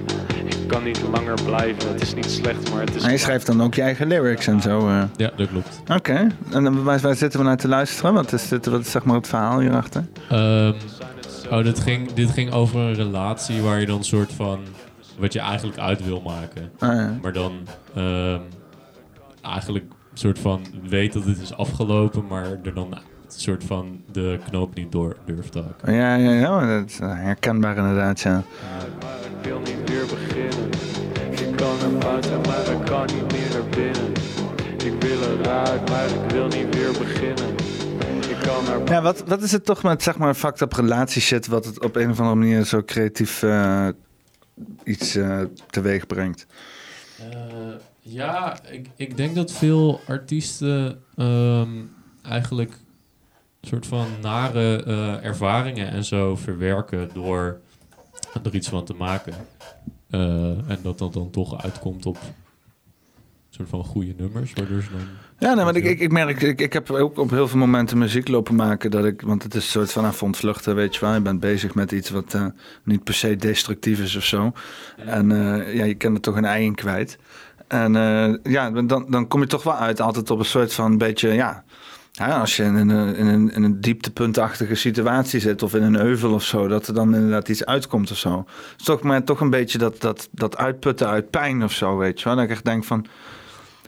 [0.45, 3.01] Ik kan niet langer blijven, het is niet slecht, maar het is...
[3.01, 4.87] Maar je schrijft dan ook je eigen lyrics en zo.
[4.87, 5.03] eh.
[5.15, 5.81] Ja, dat klopt.
[5.95, 6.27] Oké.
[6.51, 8.13] En dan, waar, waar zitten we naar te luisteren?
[8.13, 10.03] Wat is, dit, wat is zeg maar het verhaal hierachter?
[10.29, 10.71] Ehm,
[11.51, 14.59] oh, dit ging, dit ging over een relatie waar je dan soort van...
[15.17, 16.71] Wat je eigenlijk uit wil maken.
[16.79, 17.17] Ah, ja.
[17.21, 17.53] Maar dan
[17.95, 18.39] ehm,
[19.41, 22.97] eigenlijk soort van weet dat het is afgelopen, maar er dan
[23.27, 25.93] soort van de knoop niet door durft te hakken.
[25.93, 28.43] Ja, ja, ja, dat is herkenbaar inderdaad, ja.
[29.01, 30.69] Maar ik wil niet weer beginnen.
[31.31, 34.11] Ik kan naar buiten, maar ik kan niet meer naar binnen.
[34.85, 37.60] Ik wil eruit, maar ik wil niet weer beginnen.
[38.85, 41.95] Ja, wat, wat is het toch met zeg maar fucked up relatieshit wat het op
[41.95, 43.87] een of andere manier zo creatief eh,
[44.83, 46.45] iets eh, teweeg brengt?
[47.19, 51.69] Eh, ja, ik, ik denk dat veel artiesten ehm,
[52.21, 52.71] eigenlijk
[53.61, 57.59] een soort van nare eh, ervaringen en zo verwerken door
[58.43, 59.33] er iets van te maken.
[60.09, 62.33] Eh, en dat dat dan toch uitkomt op een
[63.49, 65.07] soort van goede nummers, waardoor ze dan...
[65.41, 67.97] Ja, nee, maar ik, ik, ik merk, ik, ik heb ook op heel veel momenten
[67.97, 71.13] muziek lopen maken dat ik, want het is een soort van avondvluchten, weet je wel.
[71.13, 72.45] Je bent bezig met iets wat eh,
[72.83, 74.51] niet per se destructief is of zo.
[75.05, 77.17] En eh, ja, je kan er toch een ei in kwijt.
[77.67, 80.97] En eh, ja, dan, dan kom je toch wel uit altijd op een soort van
[80.97, 81.63] beetje, ja...
[82.11, 85.99] Ja, als je in een, in, een, in een dieptepuntachtige situatie zit of in een
[85.99, 88.37] euvel of zo, dat er dan inderdaad iets uitkomt of zo.
[88.37, 91.97] Het is toch, maar toch een beetje dat, dat, dat uitputten uit pijn of zo,
[91.97, 92.35] weet je wel.
[92.35, 93.05] Dat ik echt denk van,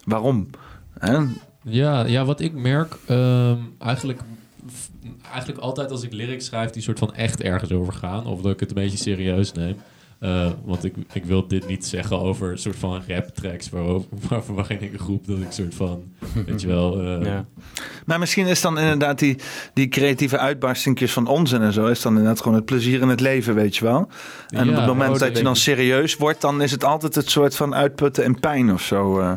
[0.04, 0.48] waarom?
[0.98, 1.18] Hè?
[1.62, 4.20] Ja, ja, wat ik merk, ehm, eigenlijk,
[5.32, 8.52] eigenlijk altijd als ik lyrics schrijf die soort van echt ergens over gaan, of dat
[8.52, 9.76] ik het een beetje serieus neem.
[10.18, 14.08] eh, want ik, ik wil dit niet zeggen over een soort van rap tracks waarover,
[14.28, 16.02] waarvan waarin ik een groep dat ik soort van,
[16.46, 17.44] weet je wel, eh, Ja.
[18.06, 19.36] Maar misschien is dan inderdaad die,
[19.74, 21.86] die creatieve uitbarstingjes van onzin en zo...
[21.86, 24.08] is dan inderdaad gewoon het plezier in het leven, weet je wel.
[24.48, 26.40] En Ja, op het moment oh, dat, dat je dan serieus wordt...
[26.40, 29.20] dan is het altijd het soort van uitputten en pijn of zo.
[29.20, 29.32] eh,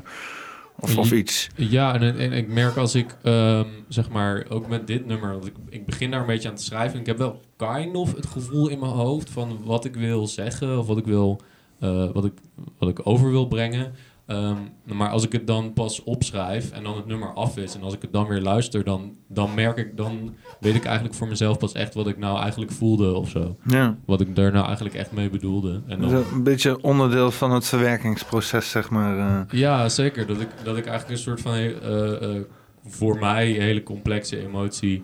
[0.79, 1.49] of, iets.
[1.55, 5.45] Ja, en, en ik merk als ik, ehm, zeg maar, ook met dit nummer, want
[5.45, 6.93] ik, ik begin daar een beetje aan te schrijven.
[6.93, 10.27] En ik heb wel kind of het gevoel in mijn hoofd van wat ik wil
[10.27, 11.41] zeggen of wat ik wil,
[11.79, 12.33] eh, wat ik,
[12.77, 13.93] wat ik over wil brengen.
[14.27, 17.81] Ehm, maar als ik het dan pas opschrijf en dan het nummer af is en
[17.81, 21.27] als ik het dan weer luister, dan, dan merk ik, dan weet ik eigenlijk voor
[21.27, 23.55] mezelf pas echt wat ik nou eigenlijk voelde of zo.
[23.67, 23.97] Ja.
[24.05, 25.81] Wat ik daar nou eigenlijk echt mee bedoelde.
[25.87, 29.17] En dan, Een beetje onderdeel van het verwerkingsproces, zeg maar.
[29.17, 29.59] eh.
[29.59, 30.27] Ja, zeker.
[30.27, 32.41] Dat ik, dat ik eigenlijk een soort van eh, eh,
[32.85, 35.03] voor mij hele complexe emotie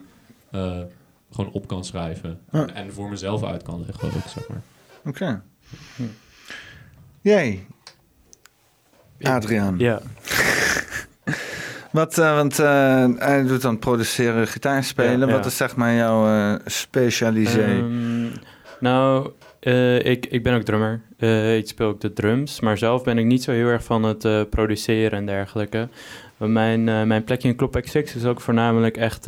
[1.31, 2.39] gewoon op kan schrijven.
[2.51, 2.67] Ja.
[2.67, 4.61] En voor mezelf uit kan leggen ook, zeg maar.
[5.05, 5.41] Oké.
[7.21, 7.65] Jij,
[9.23, 9.75] Adriaan.
[9.77, 10.01] Ja.
[11.91, 15.19] Wat, eh, want eh, hij doet dan produceren, gitaar spelen.
[15.19, 15.31] Ja, ja.
[15.31, 17.63] Wat is zeg maar jouw specialisé?
[17.63, 18.27] Ehm,
[18.79, 19.31] nou,
[20.03, 21.01] ik, ik ben ook drummer.
[21.57, 22.59] Ik speel ook de drums.
[22.59, 25.87] Maar zelf ben ik niet zo heel erg van het produceren en dergelijke.
[26.37, 29.27] Mijn, mijn plekje in Club X6 is ook voornamelijk echt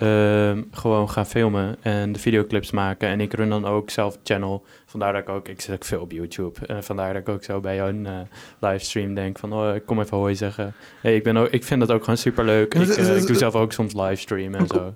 [0.00, 3.08] eh, ehm, gewoon gaan filmen en de videoclips maken.
[3.08, 4.64] En ik run dan ook zelf channel.
[4.90, 6.66] Vandaar dat ik ook, ik zit ook veel op YouTube.
[6.66, 8.12] En vandaar dat ik ook zo bij jouw eh,
[8.60, 10.74] livestream denk van, oh, ik kom even hoi zeggen.
[11.00, 12.74] Hey, ik, ben ook, ik vind dat ook gewoon super leuk.
[12.74, 14.94] Ik, eh, ik doe zelf ook soms livestream en zo.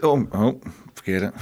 [0.00, 0.60] Oh, oh,
[0.94, 1.32] verkeerde.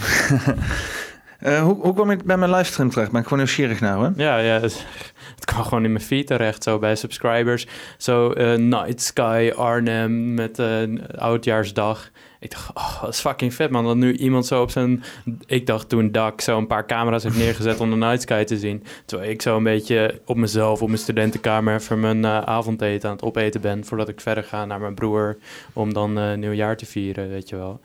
[1.41, 3.11] Eh, hoe, hoe kwam je bij mijn livestream terecht?
[3.11, 4.23] Ben ik gewoon nieuwsgierig nou, hè?
[4.23, 4.87] Ja, ja het,
[5.35, 7.67] het kwam gewoon in mijn feed terecht, zo bij subscribers.
[7.97, 12.11] Zo Night Sky Arnhem met een oudjaarsdag.
[12.41, 13.85] Ik dacht, oh, dat is fucking vet man.
[13.85, 15.03] Dat nu iemand zo op zijn,
[15.47, 18.59] ik dacht toen dak, zo een paar camera's heeft neergezet om de Night Sky te
[18.59, 18.85] zien.
[19.05, 23.15] Terwijl ik zo een beetje op mezelf, op mijn studentenkamer, even mijn eh, avondeten aan
[23.15, 23.85] het opeten ben.
[23.85, 25.37] Voordat ik verder ga naar mijn broer
[25.73, 27.81] om dan eh, nieuwjaar te vieren, weet je wel.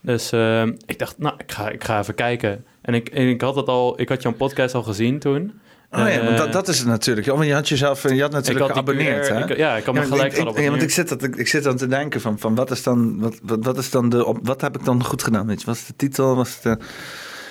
[0.00, 2.64] Dus eh, ik dacht, nou, ik ga, ik ga even kijken.
[2.80, 5.60] En ik, en ik had het al, ik had jouw podcast al gezien toen.
[5.98, 7.26] Oh ja, want Eh, dat, dat is het natuurlijk.
[7.26, 9.50] Oh, want je had jezelf, je had natuurlijk had geabonneerd, hè?
[9.50, 11.36] ik- ja, ik had me Ja, gelijk ik, ik, ja, want ik zit, dat, ik,
[11.36, 14.08] ik zit aan te denken van, van wat is dan, wat, wat, wat is dan
[14.08, 15.46] de, op, wat heb ik dan goed gedaan?
[15.46, 16.36] Weet je, wat is de titel?
[16.36, 16.84] Was het de,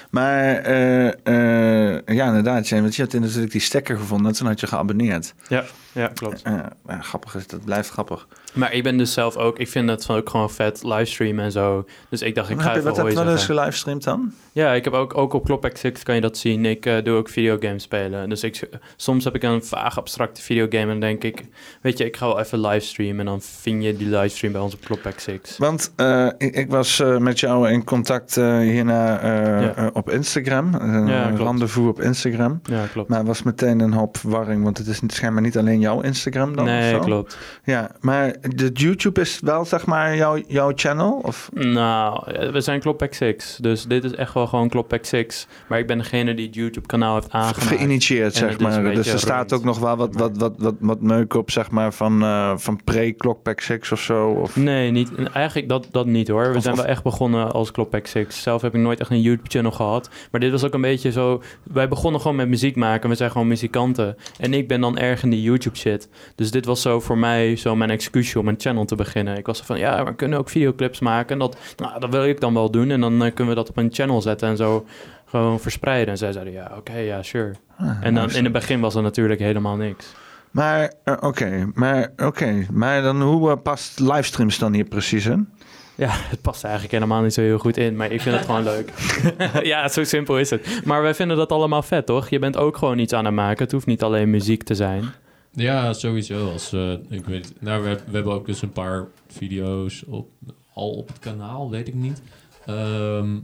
[0.09, 4.47] maar eh, eh, ja, inderdaad, Jane, want je hebt natuurlijk die stekker gevonden en toen
[4.47, 5.33] had je geabonneerd.
[5.47, 6.41] Ja, ja, klopt.
[6.43, 8.27] Ja, grappig is, dat blijft grappig.
[8.55, 11.85] Maar ik ben dus zelf ook, ik vind het ook gewoon vet livestreamen en zo.
[12.09, 14.33] Dus ik dacht, ik ga heb je, even wat heb je wel eens gelivestreamd dan?
[14.51, 16.65] Ja, ik heb ook, ook op Klopx 6 kan je dat zien.
[16.65, 18.29] Ik eh, doe ook videogames spelen.
[18.29, 21.43] Dus ik, soms heb ik een vaag abstracte videogame en dan denk ik,
[21.81, 23.19] weet je, ik ga wel even livestreamen.
[23.19, 25.57] En dan vind je die livestream bij ons op Klopx 6.
[25.57, 28.93] Want eh, ik, ik was eh, met jou in contact hierna
[29.25, 29.89] Ja.
[29.93, 30.71] op Instagram.
[30.71, 31.39] Ja, klopt.
[31.39, 32.59] rendezvous op Instagram.
[32.63, 33.09] Ja, klopt.
[33.09, 36.55] Maar het was meteen een hoop verwarring, want het is schijnbaar niet alleen jouw Instagram
[36.55, 36.65] dan?
[36.65, 37.37] of nee, klopt.
[37.63, 41.19] Ja, maar de YouTube is wel zeg maar jouw, jouw channel?
[41.23, 41.49] Of?
[41.53, 43.57] Nou, we zijn Klopx 6.
[43.61, 45.47] Dus dit is echt wel gewoon Klopx 6.
[45.67, 47.75] Maar ik ben degene die het YouTube-kanaal heeft aangemaakt.
[47.77, 48.83] Geïnitieerd, zeg maar.
[48.93, 51.93] Dus er staat ook nog wel wat, wat, wat, wat, wat meuk op, zeg maar,
[51.93, 54.27] van, eh, van pre-Clockpack 6 of zo?
[54.27, 54.55] Of...
[54.55, 56.51] Nee, niet, eigenlijk dat, dat niet hoor.
[56.51, 58.41] We Of- zijn of- wel echt begonnen als Kloppack 6.
[58.41, 60.09] Zelf heb ik nooit echt een YouTube-channel gehad.
[60.31, 61.41] Maar dit was ook een beetje zo...
[61.63, 63.09] Wij begonnen gewoon met muziek maken.
[63.09, 64.17] We zijn gewoon muzikanten.
[64.39, 66.09] En ik ben dan erg in die YouTube-shit.
[66.35, 67.91] Dus dit was zo voor mij zo mijn
[68.35, 69.37] excuusje om een channel te beginnen.
[69.37, 71.31] Ik was van, ja, we kunnen ook videoclips maken.
[71.31, 72.91] En dat, nou, dat wil ik dan wel doen.
[72.91, 74.85] En dan eh, kunnen we dat op een channel zetten en zo
[75.25, 76.11] gewoon verspreiden.
[76.11, 77.53] En zij zeiden, ja, oké, ja, sure.
[77.77, 80.13] Ah, En dan in het begin was er natuurlijk helemaal niks.
[80.51, 82.65] Maar, eh, oké, maar, oké.
[82.71, 85.49] maar dan hoe eh, past livestreams dan hier precies in?
[85.95, 88.63] Ja, het past eigenlijk helemaal niet zo heel goed in, maar ik vind het gewoon
[88.73, 88.91] leuk.
[89.73, 90.81] ja, zo simpel is het.
[90.85, 92.29] Maar wij vinden dat allemaal vet, toch?
[92.29, 93.63] Je bent ook gewoon iets aan het maken.
[93.63, 95.03] Het hoeft niet alleen muziek te zijn.
[95.55, 96.51] Ja, sowieso.
[96.51, 100.29] Als, eh, ik weet, nou, we, we hebben ook dus een paar video's op,
[100.73, 102.21] al op het kanaal, weet ik niet.
[102.65, 103.37] Ehm,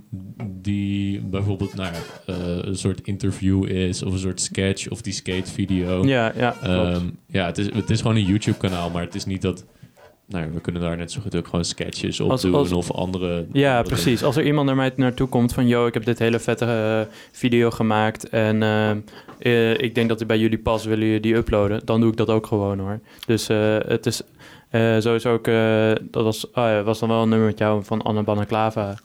[0.46, 1.94] die bijvoorbeeld nou
[2.26, 6.06] eh, een soort interview is of een soort sketch of die skate video.
[6.06, 6.56] Ja, ja.
[6.62, 9.66] Ehm, ja het, is, het is gewoon een YouTube kanaal, maar het is niet dat...
[10.32, 12.72] Nou, ja, we kunnen daar net zo goed ook gewoon sketches op Als- doen als-
[12.72, 13.45] of andere...
[13.52, 14.24] Ja, andere precies.
[14.24, 15.68] Als er iemand naar mij naartoe komt van...
[15.68, 18.30] yo, ik heb dit hele vette eh, video gemaakt...
[18.30, 18.91] en eh,
[19.40, 21.82] eh, ik denk dat die bij jullie past, willen jullie die uploaden?
[21.86, 22.99] Dan doe ik dat ook gewoon, hoor.
[23.26, 24.22] Dus eh, het is
[24.70, 25.48] eh, sowieso ook...
[25.48, 28.95] eh, dat was, oh ja, was dan wel een nummer met jou van Anne Banaklava.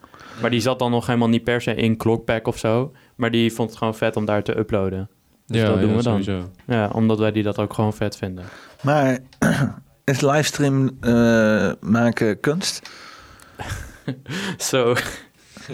[0.41, 2.93] Maar die zat dan nog helemaal niet per se in Clockpack of zo.
[3.15, 5.09] Maar die vond het gewoon vet om daar te uploaden.
[5.47, 6.23] Dus Ja, dat doen ja, we dan.
[6.23, 6.49] sowieso.
[6.67, 8.45] Ja, omdat wij die dat ook gewoon vet vinden.
[8.83, 9.19] Maar
[10.11, 12.91] is livestream eh, maken kunst?
[14.59, 14.95] Zo.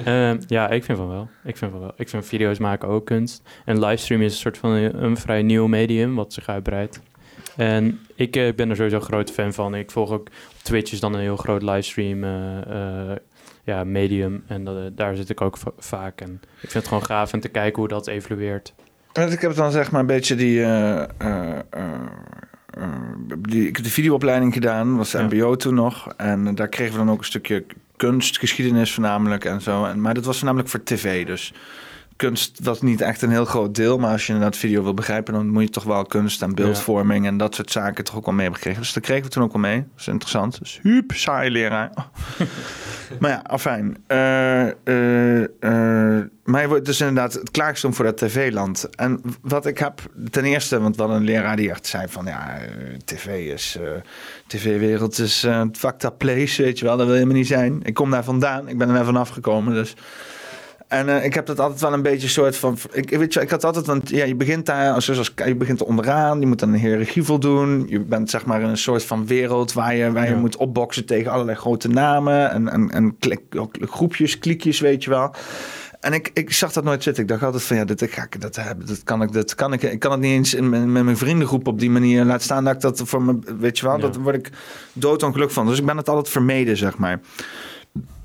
[0.05, 1.29] Ehm, ja, ik vind van wel.
[1.45, 1.93] Ik vind van wel.
[1.97, 3.43] Ik vind video's maken ook kunst.
[3.65, 7.01] En livestream is een soort van een, een vrij nieuw medium wat zich uitbreidt.
[7.57, 9.75] En ik eh, ben er sowieso een groot fan van.
[9.75, 13.17] Ik volg ook op Twitch is dan een heel groot livestream eh,
[13.65, 14.45] ja, medium.
[14.47, 16.21] En dat, daar zit ik ook va- vaak.
[16.21, 18.75] En ik vind het gewoon gaaf en te kijken hoe dat evolueert.
[19.13, 20.65] Ik heb dan zeg maar een beetje die,
[23.39, 25.13] die ik heb de videoopleiding gedaan, was.
[25.13, 26.09] MBO toen nog.
[26.17, 27.65] En daar kregen we dan ook een stukje
[27.97, 29.85] kunst, geschiedenis voornamelijk en zo.
[29.85, 31.53] En, maar dat was voornamelijk voor tv, dus
[32.23, 33.99] kunst was niet echt een heel groot deel.
[33.99, 37.27] Maar als je inderdaad video wil begrijpen, dan moet je toch wel kunst en beeldvorming
[37.27, 38.83] en dat soort zaken toch ook wel mee hebben gekregen.
[38.83, 39.77] Dus dat kregen we toen ook wel mee.
[39.77, 40.59] Dat is interessant.
[40.63, 41.91] Super saai leraar.
[43.21, 43.97] Maar ja, afijn.
[46.45, 48.89] Maar je wordt dus inderdaad het klaargestoomd voor dat tv-land.
[48.97, 50.01] En wat ik heb,
[50.31, 52.25] ten eerste, want hadden een leraar die echt zei van...
[52.25, 52.59] ja,
[53.05, 53.79] tv is...
[54.47, 56.97] tv-wereld is eh fucked up place, weet je wel.
[56.97, 57.81] Dat wil je helemaal niet zijn.
[57.83, 58.69] Ik kom daar vandaan.
[58.69, 59.95] Ik ben er net vanaf gekomen, dus...
[60.93, 62.79] En eh, ik heb dat altijd wel een beetje soort van.
[62.93, 65.81] Ik, weet je, ik had altijd, want ja, je begint daar, als, als, je begint
[65.81, 67.85] er onderaan, je moet aan een hiërarchie voldoen.
[67.89, 70.39] Je bent zeg maar in een soort van wereld waar je, waar je Ja.
[70.39, 73.41] moet opboksen tegen allerlei grote namen en, en, en klik,
[73.81, 75.35] groepjes, kliekjes, weet je wel.
[76.01, 77.23] En ik, ik zag dat nooit zitten.
[77.23, 78.87] Ik dacht altijd van ja, dit ga ik dat hebben.
[78.87, 79.33] Dat kan ik.
[79.33, 79.83] Dat kan ik.
[79.83, 82.65] Ik kan het niet eens in mijn, met mijn vriendengroep op die manier laten staan.
[82.65, 84.01] Dat ik dat voor me, weet je wel, Ja.
[84.03, 84.51] dat word ik
[84.93, 85.67] doodongelukkig van.
[85.67, 87.21] Dus ik ben het altijd vermeden, zeg maar.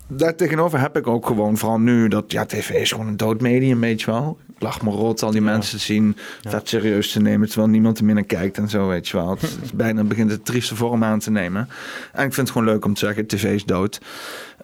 [0.07, 3.79] Daartegenover heb ik ook gewoon, vooral nu, dat ja, tv is gewoon een dood medium,
[3.79, 4.37] weet je wel.
[4.55, 5.51] Ik lach me rot, al die Ja.
[5.51, 6.49] mensen zien, Ja.
[6.49, 9.29] vet serieus te nemen, terwijl niemand er meer naar kijkt en zo, weet je wel.
[9.29, 11.69] Het, is bijna begint het trieste vorm aan te nemen.
[12.13, 13.99] En ik vind het gewoon leuk om te zeggen, tv is dood.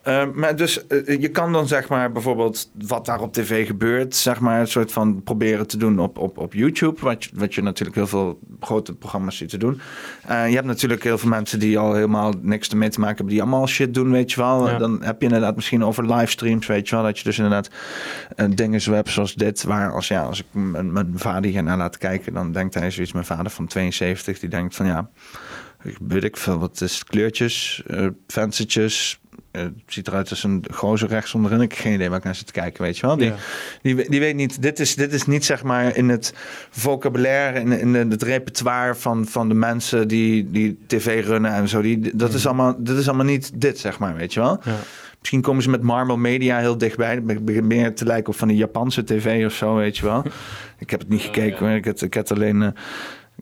[0.04, 4.16] Eh, maar dus eh, je kan dan zeg maar bijvoorbeeld wat daar op tv gebeurt,
[4.16, 7.54] zeg maar een soort van proberen te doen op, op, op YouTube, wat je, wat
[7.54, 9.82] je natuurlijk heel veel grote programma's ziet te doen.
[10.28, 13.34] Eh, je hebt natuurlijk heel veel mensen die al helemaal niks ermee te maken hebben,
[13.34, 14.70] die allemaal shit doen, weet je wel.
[14.70, 14.78] Ja.
[14.78, 17.70] Dan heb je inderdaad misschien over livestreams, weet je wel, dat je dus inderdaad
[18.36, 21.78] eh, dingen zo hebt zoals dit, waar als, ja, als ik mijn, vader hier naar
[21.78, 25.10] laat kijken, dan denkt hij zoiets, mijn vader van 72, die denkt van ja,
[25.84, 27.84] ik weet ik veel, wat is het, kleurtjes,
[28.28, 29.22] venstertjes,
[29.62, 31.62] het ziet eruit als een gozer rechts onderin.
[31.62, 33.18] Ik heb geen idee waar ik naar zit te kijken, weet je wel.
[33.18, 33.36] Die, Ja.
[33.82, 36.34] die, we- die weet niet, dit is, dit is niet zeg maar in het
[36.70, 41.68] vocabulaire, in, in de- het repertoire van, van de mensen die, die tv runnen en
[41.68, 41.82] zo.
[41.82, 44.60] Die, dat is allemaal, dit is allemaal niet dit, zeg maar, weet je wel.
[44.64, 44.76] Ja.
[45.20, 47.14] Misschien komen ze met Marvel Media heel dichtbij.
[47.26, 50.24] Het begint meer te lijken op van die Japanse tv of zo, weet je wel.
[50.78, 51.76] Ik heb het niet gekeken hoor.
[51.76, 52.62] Ik heb, ik heb het alleen...
[52.62, 52.70] eh,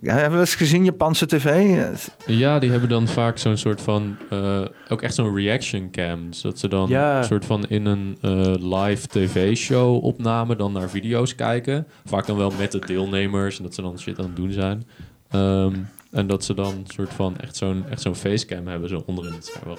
[0.02, 1.78] ja, hebben we eens gezien Japanse tv?
[2.26, 4.18] Ja, die hebben dan vaak zo'n soort van...
[4.30, 6.30] eh, ook echt zo'n reaction cam.
[6.30, 7.18] Dus dat ze dan Ja.
[7.18, 10.56] een soort van in een eh, live tv-show opname...
[10.56, 11.88] dan naar video's kijken.
[12.06, 13.58] Vaak dan wel met de deelnemers.
[13.58, 14.88] En dat ze dan shit aan het doen zijn.
[15.30, 15.74] Ehm,
[16.12, 18.90] en dat ze dan soort van echt zo'n echt zo'n facecam hebben.
[18.90, 19.78] Zo onderin het scherm.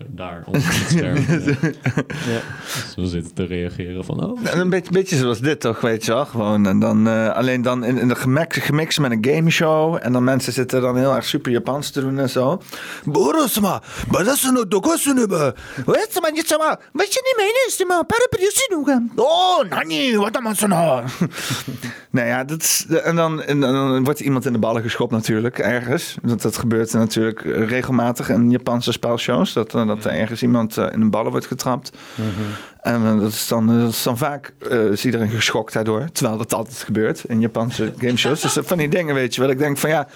[0.00, 1.16] Zo daar, onder het scherm.
[2.32, 2.40] ja.
[2.94, 4.24] Zo zitten te reageren van...
[4.24, 6.26] Oh, Nou, Een beetje, beetje zoals dit toch, weet je wel.
[6.26, 9.98] Gewoon, en dan, eh, alleen dan in, in de gemak, gemixt met een gameshow.
[10.00, 12.62] En dan mensen zitten dan heel erg super Japans te doen en zo.
[13.04, 13.82] Borosma,
[16.14, 16.80] je maar, niet maar.
[16.92, 19.02] Wat je niet meeneemt, is maar parapriusinuga.
[19.16, 21.04] Oh, nani, wat dan zo nou?
[22.10, 25.58] Nou ja, dat is, en, dan, en dan wordt iemand in de ballen geschopt natuurlijk,
[25.58, 26.16] ergens.
[26.22, 29.52] Dat, dat gebeurt natuurlijk regelmatig in Japanse spelshows.
[29.52, 31.92] Dat, eh, dat er ergens iemand eh, in de ballen wordt getrapt.
[32.80, 34.52] En eh, dat is dan, eh, dat is dan vaak,
[34.90, 36.08] is iedereen geschokt daardoor.
[36.12, 38.40] Terwijl dat altijd gebeurt in Japanse gameshows.
[38.40, 39.50] Dus van die dingen, weet je wel.
[39.50, 40.08] Ik denk van ja,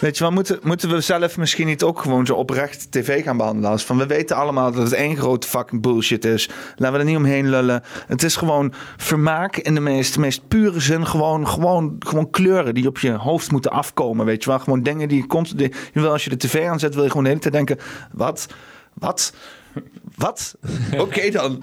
[0.00, 3.36] weet je wel, moeten, moeten we zelf misschien niet ook gewoon zo oprecht tv gaan
[3.36, 3.70] behandelen?
[3.70, 6.48] Als van, we weten allemaal dat het één grote fucking bullshit is.
[6.76, 7.82] Laten we er niet omheen lullen.
[8.06, 11.06] Het is gewoon vermaak in de meest, meest pure zin.
[11.06, 14.58] Gewoon, gewoon, gewoon kleuren die op je hoofd moeten afkomen, weet je wel.
[14.58, 15.58] Gewoon dingen die je constant...
[15.94, 17.78] die- als je de tv aanzet, wil je gewoon de hele tijd denken,
[18.12, 18.46] wat...
[18.98, 19.32] Wat?
[20.16, 20.56] wat?
[20.98, 21.62] Oké dan.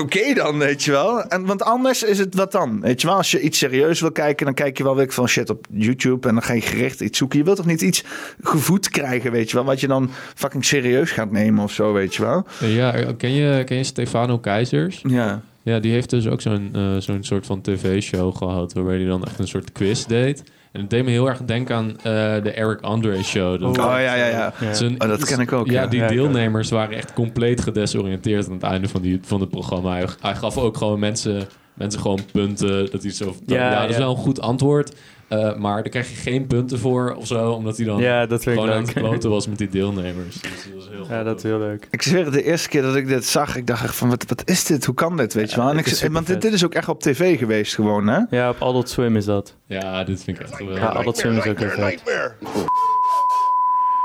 [0.00, 1.22] Oké dan, weet je wel.
[1.22, 2.80] En, want anders is het wat dan?
[2.80, 5.28] Weet je wel, als je iets serieus wil kijken, dan kijk je wel weer van
[5.28, 7.38] shit op YouTube en dan ga je gericht iets zoeken.
[7.38, 8.04] Je wilt toch niet iets
[8.40, 12.14] gevoed krijgen, weet je wel, wat je dan fucking serieus gaat nemen of zo, weet
[12.14, 12.46] je wel?
[12.60, 15.02] Ja, ken je, ken je Stefano Keizers?
[15.08, 15.42] Ja.
[15.62, 18.72] Ja, die heeft dus ook zo'n eh, zo'n soort van tv-show gehad...
[18.72, 20.42] waarbij hij dan echt een soort quiz deed.
[20.76, 22.02] En het deed me heel erg denken aan eh,
[22.42, 23.60] de Eric Andre show.
[23.60, 24.52] Dat Oh ja, ja, ja.
[24.60, 24.74] Ja.
[24.74, 25.86] zijn- Oh, dat ken ik ook, Ja, ja.
[25.88, 29.90] die deelnemers waren echt compleet gedesoriënteerd aan het einde van, die, van het programma.
[29.92, 31.42] Hij, hij gaf ook gewoon mensen,
[31.74, 32.90] mensen gewoon punten.
[32.90, 34.00] Dat hij zo, ja, Ja, dat is ja.
[34.02, 34.94] wel een goed antwoord.
[35.28, 38.42] Eh, maar daar krijg je geen punten voor of zo, omdat hij dan Ja, dat
[38.42, 40.40] vind ik gewoon aan het kloten was met die deelnemers.
[40.40, 41.88] Dus dat was heel Ja, dat is heel leuk.
[41.90, 44.24] Ik zweer het, de eerste keer dat ik dit zag, ik dacht echt van, wat,
[44.28, 44.84] wat is dit?
[44.84, 45.70] Hoe kan dit, weet je wel?
[45.70, 48.20] En ik, is want dit, is ook echt op tv geweest gewoon, hè?
[48.30, 49.56] Ja, op Adult Swim is dat.
[49.66, 50.82] Ja, dit vind ik echt geweldig.
[50.82, 52.02] Ja, Adult Swim is ook heel vet.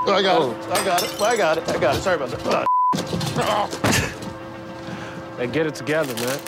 [0.06, 0.56] Oh, I got it.
[0.72, 1.12] I got it.
[1.22, 1.76] I got it.
[1.76, 2.02] I got it.
[2.02, 2.66] Sorry about that.
[5.38, 6.40] Hey, get it together, man.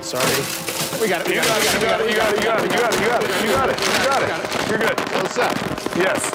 [0.00, 0.24] Sorry.
[0.24, 0.65] We got it.
[1.00, 1.28] We got it.
[1.28, 1.72] We got it.
[1.72, 2.08] You got it.
[2.08, 2.40] You got it.
[2.40, 2.70] You got it.
[2.70, 3.00] You got it.
[3.00, 3.40] You got it.
[3.44, 3.78] You got it.
[3.88, 4.68] You got it.
[4.68, 4.98] You're good.
[5.12, 5.52] What's up?
[5.94, 6.30] Yes.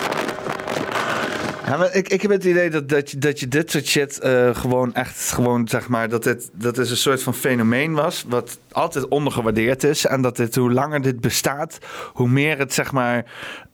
[1.65, 4.19] Ja, maar ik, ik heb het idee dat, dat, je, dat je dit soort shit
[4.19, 8.25] eh, gewoon echt, gewoon zeg maar, dat dit, dat is een soort van fenomeen was,
[8.27, 10.05] wat altijd ondergewaardeerd is.
[10.05, 11.77] En dat dit, hoe langer dit bestaat,
[12.13, 13.25] hoe meer het zeg maar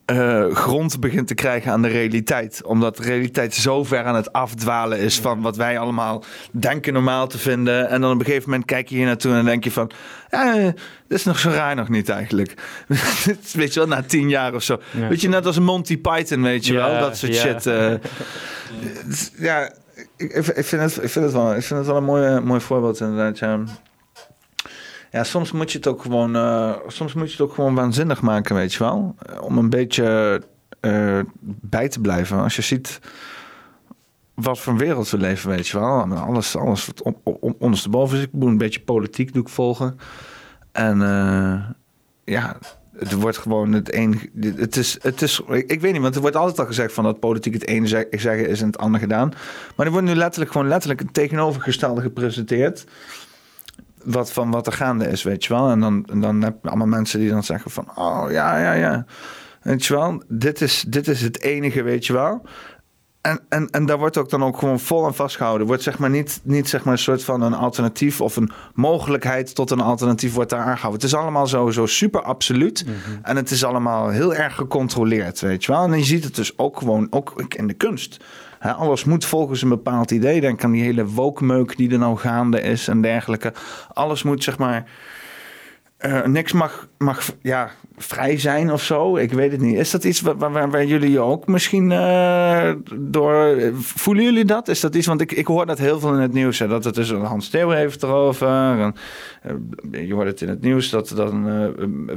[0.08, 2.62] eh, grond begint te krijgen aan de realiteit.
[2.64, 7.26] Omdat de realiteit zo ver aan het afdwalen is van wat wij allemaal denken normaal
[7.26, 7.88] te vinden.
[7.88, 9.90] En dan op een gegeven moment kijk je hier naartoe en denk je van,
[10.30, 10.64] eh,
[11.08, 12.54] dit is nog zo raar nog niet eigenlijk.
[13.52, 14.80] weet je wel, na tien jaar of zo.
[14.90, 15.08] Ja.
[15.08, 17.40] Weet je, net als Monty Python, weet je Ja, wel, dat soort ja.
[17.40, 17.66] shit.
[17.66, 17.92] eh,
[19.48, 19.72] ja,
[20.16, 22.40] ik, ik, ik vind het, ik vind het wel, ik vind het wel een mooi,
[22.40, 23.38] mooi voorbeeld inderdaad.
[23.38, 23.58] Ja.
[25.10, 28.20] Ja, soms moet je het ook gewoon, eh, soms moet je het ook gewoon waanzinnig
[28.20, 30.42] maken, weet je wel, Eh, om een beetje
[30.80, 32.42] eh, bij te blijven.
[32.42, 33.00] Als je ziet
[34.34, 38.16] wat voor een wereld we leven, weet je wel, alles, alles wat om, om, ondersteboven
[38.18, 38.22] is.
[38.22, 39.98] Ik moet een beetje politiek doe ik volgen
[40.72, 40.98] en
[42.24, 42.56] ja.
[42.98, 44.28] Het wordt gewoon het enige.
[44.56, 47.20] Het is, het is, ik, weet niet, want er wordt altijd al gezegd van dat
[47.20, 49.32] politiek het ene zeg- zeggen is en het andere gedaan.
[49.76, 52.84] Maar er wordt nu letterlijk gewoon letterlijk het tegenovergestelde gepresenteerd.
[54.04, 55.70] Wat van wat er gaande is, weet je wel.
[55.70, 58.72] En dan, en dan heb je allemaal mensen die dan zeggen van, oh ja, ja,
[58.72, 59.04] ja.
[59.62, 62.46] Weet je wel, dit is, dit is het enige, weet je wel.
[63.20, 65.66] En, en, en daar wordt ook dan ook gewoon vol aan vastgehouden.
[65.66, 69.54] Wordt zeg maar niet, niet zeg maar een soort van een alternatief of een mogelijkheid
[69.54, 71.00] tot een alternatief wordt daar aangehouden.
[71.00, 72.84] Het is allemaal zo, zo super absoluut.
[73.22, 75.82] En het is allemaal heel erg gecontroleerd, weet je wel.
[75.82, 78.24] En je ziet het dus ook gewoon, ook in de kunst.
[78.60, 80.40] Alles moet volgens een bepaald idee.
[80.40, 83.52] Denk aan die hele wokmeuk die er nou gaande is en dergelijke.
[83.92, 84.84] Alles moet zeg maar...
[85.98, 89.16] eh, niks mag, mag ja, vrij zijn of zo.
[89.16, 89.76] Ik weet het niet.
[89.76, 93.58] Is dat iets waar, waar, waar jullie je ook misschien eh, door...
[93.74, 94.68] Voelen jullie dat?
[94.68, 95.06] Is dat iets...
[95.06, 96.58] Want ik, ik hoor dat heel veel in het nieuws.
[96.58, 98.48] Hè, dat het dus Hans Steeuw heeft erover.
[98.80, 98.94] En,
[99.42, 101.46] eh, je hoort het in het nieuws dat dan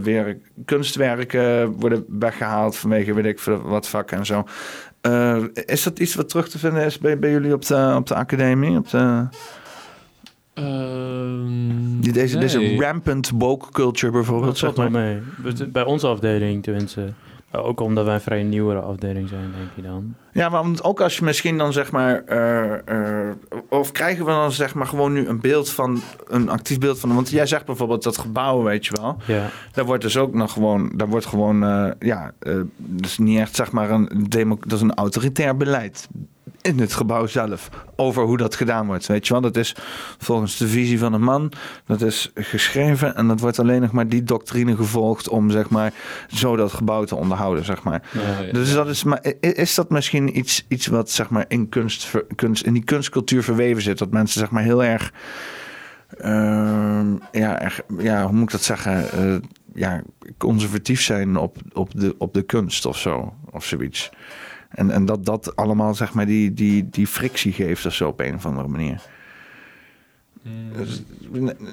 [0.03, 2.75] weer kunstwerken worden weggehaald...
[2.75, 4.43] vanwege weet ik wat vak en zo.
[5.01, 8.07] Eh, is dat iets wat terug te vinden is bij, bij jullie op de, op
[8.07, 8.77] de academie?
[8.77, 9.27] Op de,
[10.53, 12.47] Ehm, die- deze, nee.
[12.47, 14.91] deze rampant woke culture bijvoorbeeld, Dat zeg maar.
[14.91, 15.19] mee.
[15.37, 17.13] Bij- Bij onze afdeling tenminste.
[17.51, 20.15] Maar Ook omdat wij een vrij nieuwere afdeling zijn, denk je dan.
[20.33, 22.23] Ja, want ook als je misschien dan zeg maar...
[22.25, 23.35] eh, eh,
[23.69, 26.01] of krijgen we dan zeg maar gewoon nu een beeld van...
[26.27, 27.15] Een actief beeld van...
[27.15, 29.17] Want jij zegt bijvoorbeeld dat gebouw, weet je wel.
[29.25, 30.91] Ja, Daar wordt dus ook nog gewoon...
[30.95, 31.63] Daar wordt gewoon...
[31.63, 34.25] eh, ja, eh dus niet echt zeg maar een...
[34.29, 36.07] Demo, dat is een autoritair beleid
[36.61, 39.07] in het gebouw zelf over hoe dat gedaan wordt.
[39.07, 39.75] Weet je wel, dat is
[40.17, 41.51] volgens de visie van een man,
[41.85, 45.93] dat is geschreven en dat wordt alleen nog maar die doctrine gevolgd om zeg maar
[46.27, 48.01] zo dat gebouw te onderhouden, zeg maar.
[48.11, 48.51] Ja, ja.
[48.51, 52.65] Dus dat is, maar is dat misschien iets, iets wat zeg maar in kunst, kunst,
[52.65, 55.13] in die kunstcultuur verweven zit, dat mensen zeg maar heel erg,
[56.17, 59.35] ehm, ja, erg, ja, hoe moet ik dat zeggen, Eh,
[59.73, 60.01] ja,
[60.37, 64.11] conservatief zijn op, op, de, op de kunst of zo, of zoiets.
[64.71, 68.19] En, en dat dat allemaal zeg maar die, die, die frictie geeft of zo op
[68.19, 69.01] een of andere manier.
[70.77, 71.03] Dus,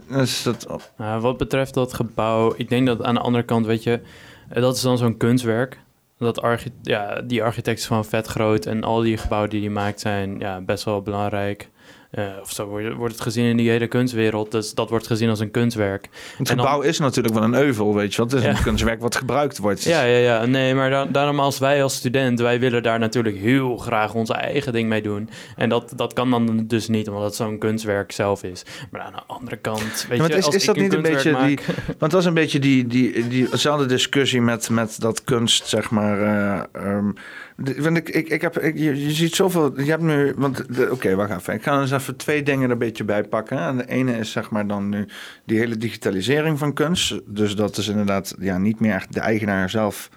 [0.08, 4.00] dus dat, wat betreft dat gebouw, ik denk dat aan de andere kant, weet je,
[4.48, 5.80] eh, dat is dan zo'n kunstwerk.
[6.18, 9.70] Dat archi ja, die architect is gewoon vet groot en al die gebouwen die hij
[9.70, 11.68] maakt zijn ja, best wel belangrijk.
[12.10, 12.66] Eh, of zo
[12.96, 14.50] wordt, het gezien in die hele kunstwereld.
[14.50, 16.08] Dus dat wordt gezien als een kunstwerk.
[16.38, 18.26] Het dan- gebouw is natuurlijk wel een euvel, weet je wel.
[18.26, 18.50] Het is Ja.
[18.50, 19.82] een kunstwerk wat gebruikt wordt.
[19.82, 20.44] Ja, ja, ja.
[20.46, 24.32] Nee, maar da- daarom als wij als student, wij willen daar natuurlijk heel graag onze
[24.34, 25.30] eigen ding mee doen.
[25.56, 28.62] En dat, dat kan dan dus niet, omdat het zo'n kunstwerk zelf is.
[28.90, 31.02] Maar aan de andere kant, weet Ja, je, is, als is ik dat niet een
[31.02, 31.58] beetje die...
[31.98, 35.90] Want dat is een beetje die, die, die, diezelfde discussie met, met dat kunst, zeg
[35.90, 36.20] maar...
[36.22, 37.10] eh, ehm,
[37.58, 39.80] want ik, ik, ik heb, je, ziet zoveel...
[39.80, 40.34] Je hebt nu...
[40.36, 41.54] want Oké, wacht even.
[41.54, 43.58] Ik ga eens even twee dingen er een beetje bij pakken.
[43.58, 45.08] En de ene is zeg maar dan nu
[45.44, 47.20] die hele digitalisering van kunst.
[47.26, 50.10] Dus dat is inderdaad ja, niet meer echt de eigenaar zelf...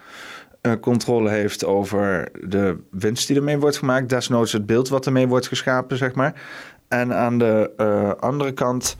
[0.61, 4.09] eh, controle heeft over de winst die ermee wordt gemaakt.
[4.09, 6.41] Desnoods het beeld wat ermee wordt geschapen, zeg maar.
[6.87, 8.95] En aan de eh, andere kant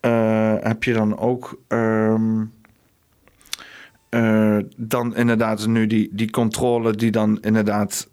[0.00, 2.44] eh, heb je dan ook ehm,
[4.08, 8.08] eh, dan inderdaad nu die, die controle die dan inderdaad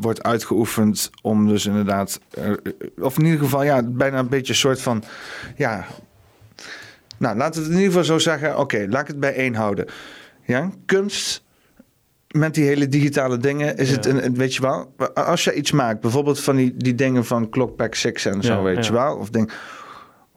[0.00, 2.50] wordt uitgeoefend om dus inderdaad, eh,
[3.00, 5.02] of in ieder geval ja, bijna een beetje een soort van,
[5.56, 5.86] ja,
[7.18, 9.54] nou laten we het in ieder geval zo zeggen, oké, laat ik het bij één
[9.54, 9.86] houden.
[10.44, 11.42] Ja, kunst
[12.30, 13.94] met die hele digitale dingen is Ja.
[13.96, 17.48] het, een, weet je wel, als je iets maakt, bijvoorbeeld van die, die dingen van
[17.48, 18.82] Clockback 6 en zo, Ja, weet ja.
[18.82, 19.50] je wel, of ding.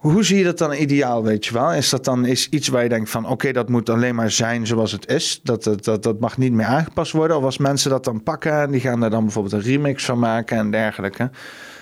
[0.03, 1.73] Hoe zie je dat dan ideaal, weet je wel?
[1.73, 3.27] Is dat dan is iets waar je denkt van...
[3.27, 5.39] oké, dat moet alleen maar zijn zoals het is.
[5.43, 7.38] Dat, dat, dat, dat mag niet meer aangepast worden.
[7.38, 8.61] Of als mensen dat dan pakken...
[8.61, 11.30] en die gaan daar dan bijvoorbeeld een remix van maken en dergelijke...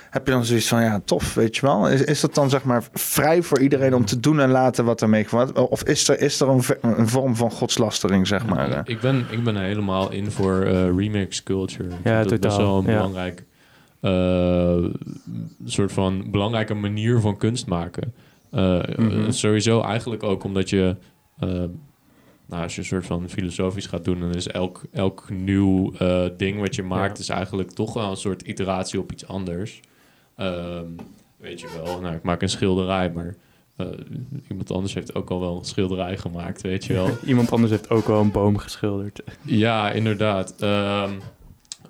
[0.09, 1.89] heb je dan zoiets van, ja, tof, weet je wel?
[1.89, 5.01] Is, is dat dan zeg maar vrij voor iedereen om te doen en laten wat
[5.01, 5.51] ermee wordt?
[5.69, 8.71] Of is er, is er een, vorm van godslastering, zeg maar?
[8.71, 8.79] eh?
[8.83, 11.89] Ik ben, ik ben helemaal in voor eh, remix culture.
[12.03, 12.95] Ja, dat totaal, wel een ja.
[12.95, 13.43] belangrijk
[15.65, 18.13] soort van belangrijke manier van kunst maken.
[18.51, 19.21] Eh, Mhm.
[19.25, 20.95] eh, sowieso eigenlijk ook omdat je,
[21.39, 21.49] eh,
[22.47, 26.23] nou, als je een soort van filosofisch gaat doen, dan is elk, elk nieuw eh,
[26.37, 27.23] ding wat je maakt, Ja.
[27.23, 29.79] is eigenlijk toch wel een soort iteratie op iets anders.
[30.35, 30.85] Ehm,
[31.37, 33.35] weet je wel, nou, ik maak een schilderij, maar
[33.75, 33.87] eh,
[34.49, 37.09] iemand anders heeft ook al wel een schilderij gemaakt, weet je wel.
[37.25, 39.21] Iemand anders heeft ook wel een boom geschilderd.
[39.41, 40.55] Ja, inderdaad.
[40.59, 41.11] Ehm,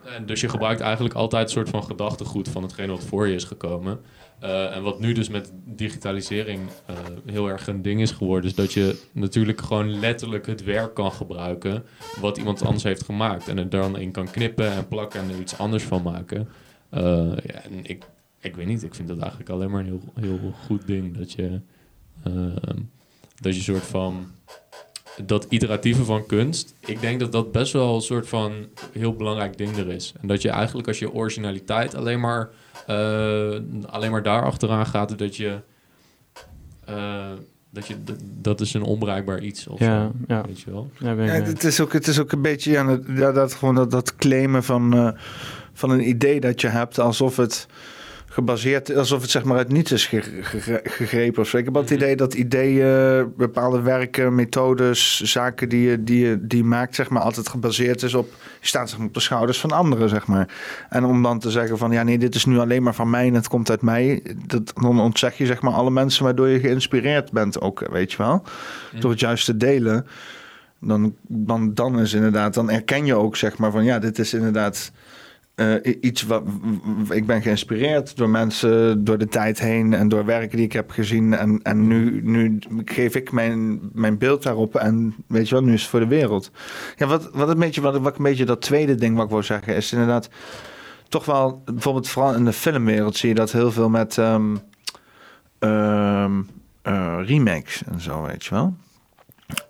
[0.05, 3.35] en dus je gebruikt eigenlijk altijd een soort van gedachtegoed van hetgene wat voor je
[3.35, 3.99] is gekomen.
[4.39, 6.95] Eh, en wat nu dus met digitalisering eh,
[7.25, 11.11] heel erg een ding is geworden, is dat je natuurlijk gewoon letterlijk het werk kan
[11.11, 11.83] gebruiken
[12.19, 13.47] wat iemand anders heeft gemaakt.
[13.47, 16.49] En er dan in kan knippen en plakken en er iets anders van maken.
[16.89, 17.03] Eh,
[17.43, 18.03] ja, en ik,
[18.39, 21.17] ik weet niet, ik vind dat eigenlijk alleen maar een heel, heel goed ding.
[21.17, 21.59] Dat je,
[22.23, 22.79] ehm,
[23.39, 24.27] dat je soort van
[25.25, 28.51] dat iteratieve van kunst, ik denk dat dat best wel een soort van
[28.91, 30.13] heel belangrijk ding er is.
[30.21, 32.49] En dat je eigenlijk als je originaliteit alleen maar,
[32.87, 35.59] eh, alleen maar daar achteraan gaat, dat je,
[36.85, 37.25] eh,
[37.69, 37.95] dat je,
[38.41, 40.43] dat, is een onbereikbaar iets of Ja, zo, ja.
[40.45, 40.89] weet je wel.
[40.99, 42.83] Ja, ben ik Ja, het, is ook, het is ook een beetje ja,
[43.15, 45.09] dat- dat, gewoon dat, dat claimen van, eh,
[45.73, 47.67] van een idee dat je hebt alsof het
[48.31, 51.57] gebaseerd alsof het zeg maar uit niets is ge- ge- gegrepen of zo.
[51.57, 56.47] Ik heb altijd het idee dat ideeën, bepaalde werken, methodes, zaken die je, die je
[56.47, 58.29] die je maakt, zeg maar, altijd gebaseerd is op,
[58.61, 60.47] je staat zeg maar, op de schouders van anderen, zeg maar.
[60.89, 63.27] En om dan te zeggen van, ja nee, dit is nu alleen maar van mij
[63.27, 66.59] en het komt uit mij, dat, dan ontzeg je zeg maar alle mensen waardoor je
[66.59, 68.43] geïnspireerd bent ook, weet je wel.
[68.99, 70.07] Door het juist te delen
[70.79, 74.33] dan, dan, dan is inderdaad, dan erken je ook zeg maar van ja, dit is
[74.33, 74.91] inderdaad
[75.61, 76.43] eh, iets wat
[77.09, 80.91] ik ben geïnspireerd door mensen door de tijd heen en door werken die ik heb
[80.91, 81.33] gezien.
[81.33, 85.73] En, en nu, nu geef ik mijn, mijn beeld daarop en weet je wel, nu
[85.73, 86.51] is het voor de wereld.
[86.95, 89.43] Ja, wat, wat, een beetje, wat, wat een beetje dat tweede ding wat ik wil
[89.43, 90.29] zeggen is inderdaad
[91.09, 94.17] toch wel, bijvoorbeeld vooral in de filmwereld zie je dat heel veel met
[96.81, 98.75] eh, remakes en zo, weet je wel.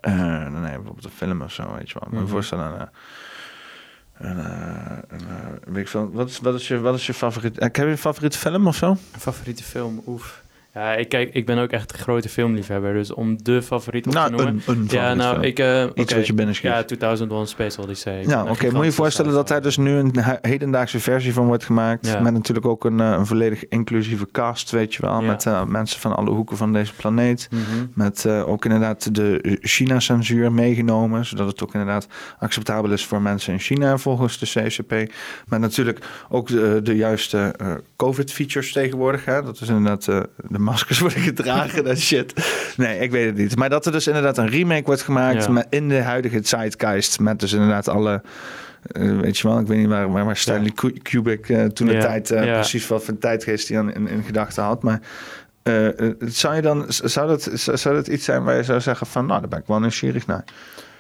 [0.02, 2.20] Dan heb je bijvoorbeeld een film of zo, weet je wel.
[2.20, 2.30] Mhm.
[2.30, 2.92] voorstellen,
[4.24, 7.06] eh, een, eh, een, eh, weet ik veel, wat, is, wat, is je, wat is
[7.06, 7.58] je favoriet?
[7.58, 8.98] eh, Heb je een favoriete film of zo?
[9.18, 10.02] Favoriete film?
[10.08, 10.44] Oef.
[10.74, 12.94] Ja, ik, kijk, ik ben ook echt een grote filmliefhebber.
[12.94, 14.62] Dus om de favoriet op te Nou, noemen...
[14.66, 15.44] een, een ja, nou, film.
[15.44, 15.60] ik...
[15.60, 16.72] eh, Iets wat je binnen schiet.
[16.72, 18.24] Ja, 2001 Space Odyssey.
[18.26, 18.66] Nou, oké.
[18.70, 22.08] Moet je je voorstellen dat daar dus nu een he- hedendaagse versie van wordt gemaakt.
[22.08, 22.20] Ja.
[22.20, 25.22] Met natuurlijk ook een, eh, een volledig inclusieve cast, weet je wel.
[25.22, 25.28] Ja.
[25.28, 27.48] Met eh, mensen van alle hoeken van deze planeet.
[27.52, 27.62] Mhm.
[27.94, 31.26] Met eh, ook inderdaad de China-censuur meegenomen.
[31.26, 32.08] Zodat het ook inderdaad
[32.40, 35.14] acceptabel is voor mensen in China volgens de CCP.
[35.48, 36.00] Maar natuurlijk
[36.30, 37.56] ook de, de juiste
[37.96, 39.26] COVID-features tegenwoordig.
[39.26, 39.42] Hè?
[39.44, 42.34] Dat is inderdaad de maskers worden gedragen, dat shit.
[42.78, 43.56] Nee, ik weet het niet.
[43.56, 45.52] Maar dat er dus inderdaad een remake wordt gemaakt Ja.
[45.52, 47.20] met, in de huidige zeitgeist.
[47.20, 48.22] Met dus inderdaad alle...
[48.92, 51.94] eh, weet je wel, ik weet niet waar, waar Stanley Ku- Kubrick eh, toen de
[51.94, 52.54] Ja, tijd ja.
[52.54, 54.84] precies wat voor tijdgeest hij aan in, in gedachten had.
[54.84, 55.00] Maar
[56.20, 59.40] zou je dan, zou dat, zou dat iets zijn waar je zou zeggen van, nou,
[59.40, 60.44] daar ben ik wel nieuwsgierig naar?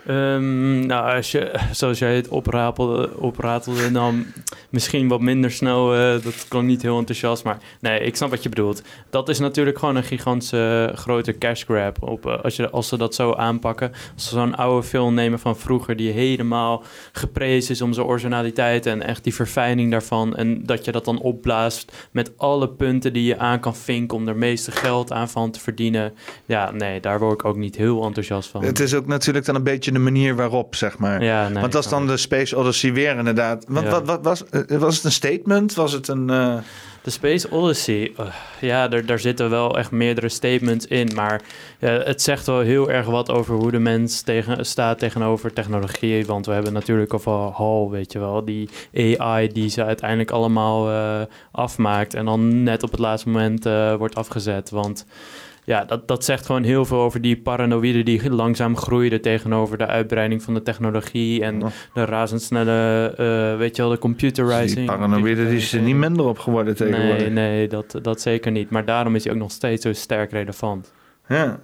[0.05, 4.25] Ehm, nou, als je, zoals jij het opratelde, opratelde dan
[4.69, 5.95] misschien wat minder snel.
[5.95, 8.81] eh, dat klonk niet heel enthousiast, maar nee, ik snap wat je bedoelt.
[9.09, 12.03] Dat is natuurlijk gewoon een gigantische eh, grote cash grab.
[12.03, 13.91] Op, eh, als, je, als ze dat zo aanpakken.
[14.13, 18.85] Als ze zo'n oude film nemen van vroeger die helemaal geprezen is om zijn originaliteit
[18.85, 20.35] en echt die verfijning daarvan.
[20.35, 24.27] En dat je dat dan opblaast met alle punten die je aan kan vinken om
[24.27, 26.13] er meeste geld aan van te verdienen.
[26.45, 28.63] Ja, nee, daar word ik ook niet heel enthousiast van.
[28.63, 31.23] Het is ook natuurlijk dan een beetje de manier waarop, zeg maar.
[31.23, 33.65] ja, nee, Want dat is dan de Space Odyssey weer inderdaad.
[33.67, 33.91] Want Ja.
[33.91, 35.73] wat, wat was, eh, was het een statement?
[35.73, 36.29] Was het een...
[36.29, 36.55] eh,
[37.03, 38.25] De Space Odyssey, eh,
[38.59, 41.09] ja, daar, zitten wel echt meerdere statements in.
[41.15, 41.41] Maar
[41.79, 46.25] het zegt wel heel erg wat over hoe de mens tegen, staat tegenover technologie.
[46.25, 48.45] Want we hebben natuurlijk al HAL, weet je wel.
[48.45, 48.69] Die
[49.17, 50.89] AI die ze uiteindelijk allemaal
[51.51, 52.13] afmaakt.
[52.13, 53.63] En dan net op het laatste moment
[53.97, 54.69] wordt afgezet.
[54.69, 55.05] Want
[55.63, 59.85] ja, dat, dat zegt gewoon heel veel over die paranoïde die langzaam groeiden tegenover de
[59.87, 61.43] uitbreiding van de technologie.
[61.43, 61.59] En
[61.93, 64.75] de razendsnelle, eh, weet je wel, de computerizing.
[64.77, 67.17] die paranoïde die is er niet minder op geworden tegenwoordig.
[67.21, 68.69] Nee, nee, dat, dat zeker niet.
[68.69, 70.93] Maar daarom is hij ook nog steeds zo sterk relevant.
[71.27, 71.59] Ja.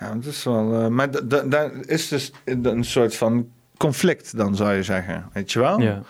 [0.00, 0.74] Ja, dat is wel...
[0.74, 3.46] eh, maar da- da- daar is dus een soort van
[3.76, 5.24] conflict dan, zou je zeggen.
[5.32, 5.80] Weet je wel?
[5.80, 6.02] Ja.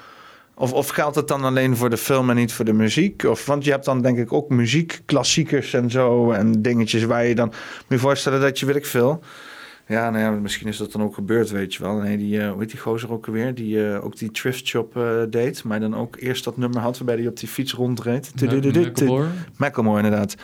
[0.59, 3.24] Of, of geldt het dan alleen voor de film en niet voor de muziek?
[3.24, 6.30] Of, want je hebt dan denk ik ook muziek, klassiekers en zo.
[6.30, 7.52] En dingetjes waar je dan...
[7.89, 9.22] Moet voorstellen dat je, weet ik veel...
[9.89, 11.97] Ja, nou ja, misschien is dat dan ook gebeurd, weet je wel.
[11.97, 13.55] Nee, die, eh hoe heet die gozer ook alweer?
[13.55, 15.64] Die eh, ook die thrift shop eh, deed.
[15.64, 18.32] Maar dan ook eerst dat nummer had waarbij hij op die fiets rondreed.
[19.56, 20.02] Macklemore?
[20.02, 20.35] Inderdaad.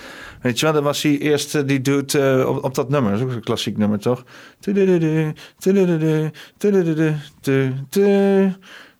[0.42, 3.10] Weet je wel, dan was hij eerst die dude op, op dat nummer.
[3.10, 4.24] Dat is ook een klassiek nummer, toch?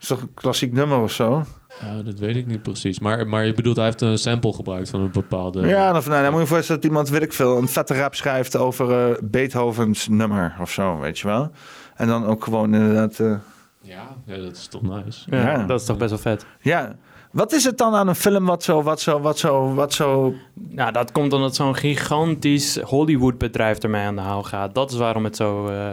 [0.05, 1.45] Is toch een klassiek nummer of zo?
[1.81, 2.99] Ja, dat weet ik niet precies.
[2.99, 5.67] Maar, maar je bedoelt, hij heeft een sample gebruikt van een bepaalde...
[5.67, 8.15] Ja, dan, nou, dan moet je voorstellen dat iemand, weet ik veel, een vette rap
[8.15, 11.51] schrijft over eh, Beethovens nummer of zo, weet je wel.
[11.95, 13.21] En dan ook gewoon inderdaad...
[13.21, 13.35] eh,
[13.81, 15.27] Ja, ja, dat is toch nice.
[15.31, 15.67] Ja, Ja.
[15.67, 16.47] dat is toch best wel vet.
[16.61, 16.95] ja,
[17.35, 20.35] wat is het dan aan een film wat zo, wat zo, wat zo, wat zo...
[20.55, 24.75] Nou, dat komt omdat zo'n gigantisch Hollywood-bedrijf ermee aan de haal gaat.
[24.75, 25.87] Dat is waarom het zo, eh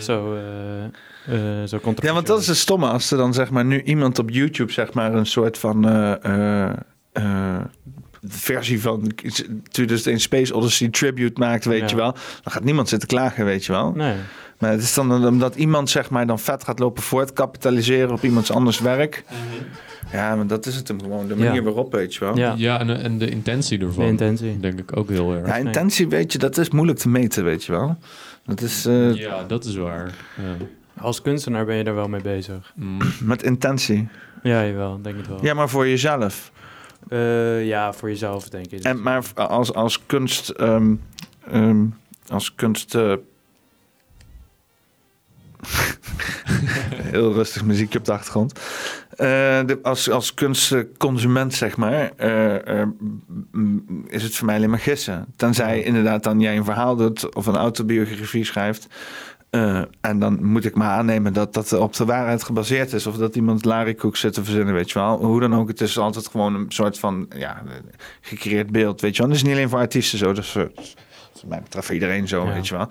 [0.00, 0.84] zo, eh
[1.62, 4.18] eh zo Ja, want dat is het stomme als er dan zeg maar nu iemand
[4.18, 6.72] op YouTube zeg maar een soort van eh, eh,
[7.12, 7.60] eh,
[8.28, 9.12] versie van
[9.68, 11.86] 2001 Space Odyssey tribute maakt, weet Ja.
[11.88, 12.12] je wel.
[12.12, 13.92] Dan gaat niemand zitten klagen, weet je wel.
[13.92, 14.14] Nee.
[14.58, 18.50] Maar het is dan omdat iemand zeg maar dan vet gaat lopen voortkapitaliseren op iemands
[18.50, 19.24] anders werk.
[20.12, 21.26] Ja, maar dat is het hem gewoon.
[21.28, 21.62] De manier Ja.
[21.62, 22.36] waarop, weet je wel.
[22.36, 22.54] Ja.
[22.56, 24.04] Ja, en, en de intentie ervan.
[24.04, 24.60] De intentie.
[24.60, 25.46] Denk ik ook heel erg.
[25.46, 27.96] Ja, intentie, weet je, dat is moeilijk te meten, weet je wel.
[28.44, 30.14] Dat is eh, Ja, dat is waar.
[30.36, 30.66] Ja.
[31.02, 32.72] Als kunstenaar ben je er wel mee bezig.
[32.74, 32.98] Mm.
[33.20, 34.08] met intentie.
[34.42, 35.44] Ja, jawel, denk het wel.
[35.44, 36.52] Ja, maar voor jezelf.
[37.08, 38.82] Eh, ja, voor jezelf denk ik.
[38.82, 40.48] En, maar als, als kunst...
[40.48, 40.94] ehm,
[41.50, 41.84] ehm,
[42.28, 42.94] als kunst...
[42.94, 43.12] eh,
[47.12, 48.60] Heel rustig muziekje op de achtergrond.
[49.16, 49.26] Eh,
[49.66, 52.88] de, als, als kunstconsument, zeg maar, eh, eh,
[54.06, 55.26] is het voor mij alleen maar gissen.
[55.36, 58.86] Tenzij inderdaad dan jij een verhaal doet of een autobiografie schrijft.
[60.00, 63.06] en dan moet ik maar aannemen dat dat op de waarheid gebaseerd is.
[63.06, 65.24] Of dat iemand larikoek zit te verzinnen, weet je wel.
[65.24, 67.62] Hoe dan ook, het is altijd gewoon een soort van ja,
[68.20, 69.28] gecreëerd beeld, weet je wel.
[69.28, 70.94] Dat is niet alleen voor artiesten zo, dat is, dat is
[71.32, 72.52] wat mij betreft voor iedereen zo, Ja.
[72.52, 72.88] weet je wel.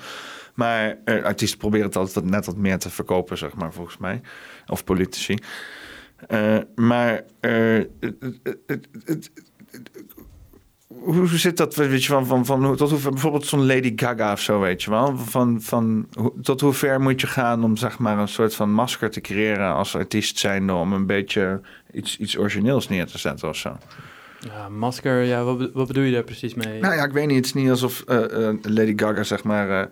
[0.53, 4.22] Maar artiesten proberen het altijd net wat meer te verkopen, zeg maar, volgens mij.
[4.68, 5.38] Of politici.
[6.28, 7.80] Eh, maar eh,
[10.88, 14.32] hoe zit dat, weet je, van, van, van hoe- tot hoever, bijvoorbeeld zo'n Lady Gaga
[14.32, 15.18] of zo, weet je wel?
[15.18, 16.08] Van, van,
[16.42, 19.74] tot hoe ver moet je gaan om, zeg maar, een soort van masker te creëren
[19.74, 21.62] als artiest zijnde om een beetje
[21.92, 23.78] iets, iets origineels neer te zetten of zo?
[24.40, 26.80] Ja, masker, ja, wat, wat bedoel je daar precies mee?
[26.80, 27.36] Nou ja, ik weet niet.
[27.36, 29.88] Het is niet alsof eh, eh, Lady Gaga, zeg maar, eh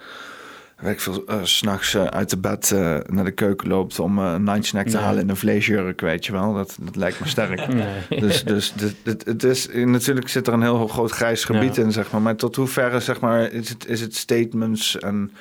[0.84, 4.18] weet ik veel, eh, s'nachts eh, uit de bed eh, naar de keuken loopt om
[4.18, 5.05] een nine snack te Nee.
[5.05, 6.53] halen in een vleesjurk, weet je wel.
[6.53, 7.68] Dat, dat lijkt me sterk.
[7.73, 8.19] Nee.
[8.19, 11.84] Dus, dus dit, dit- het is, natuurlijk zit er een heel groot grijs gebied Ja.
[11.84, 12.22] in, zeg maar.
[12.22, 15.31] Maar tot hoeverre, zeg maar, is het, is het statements en,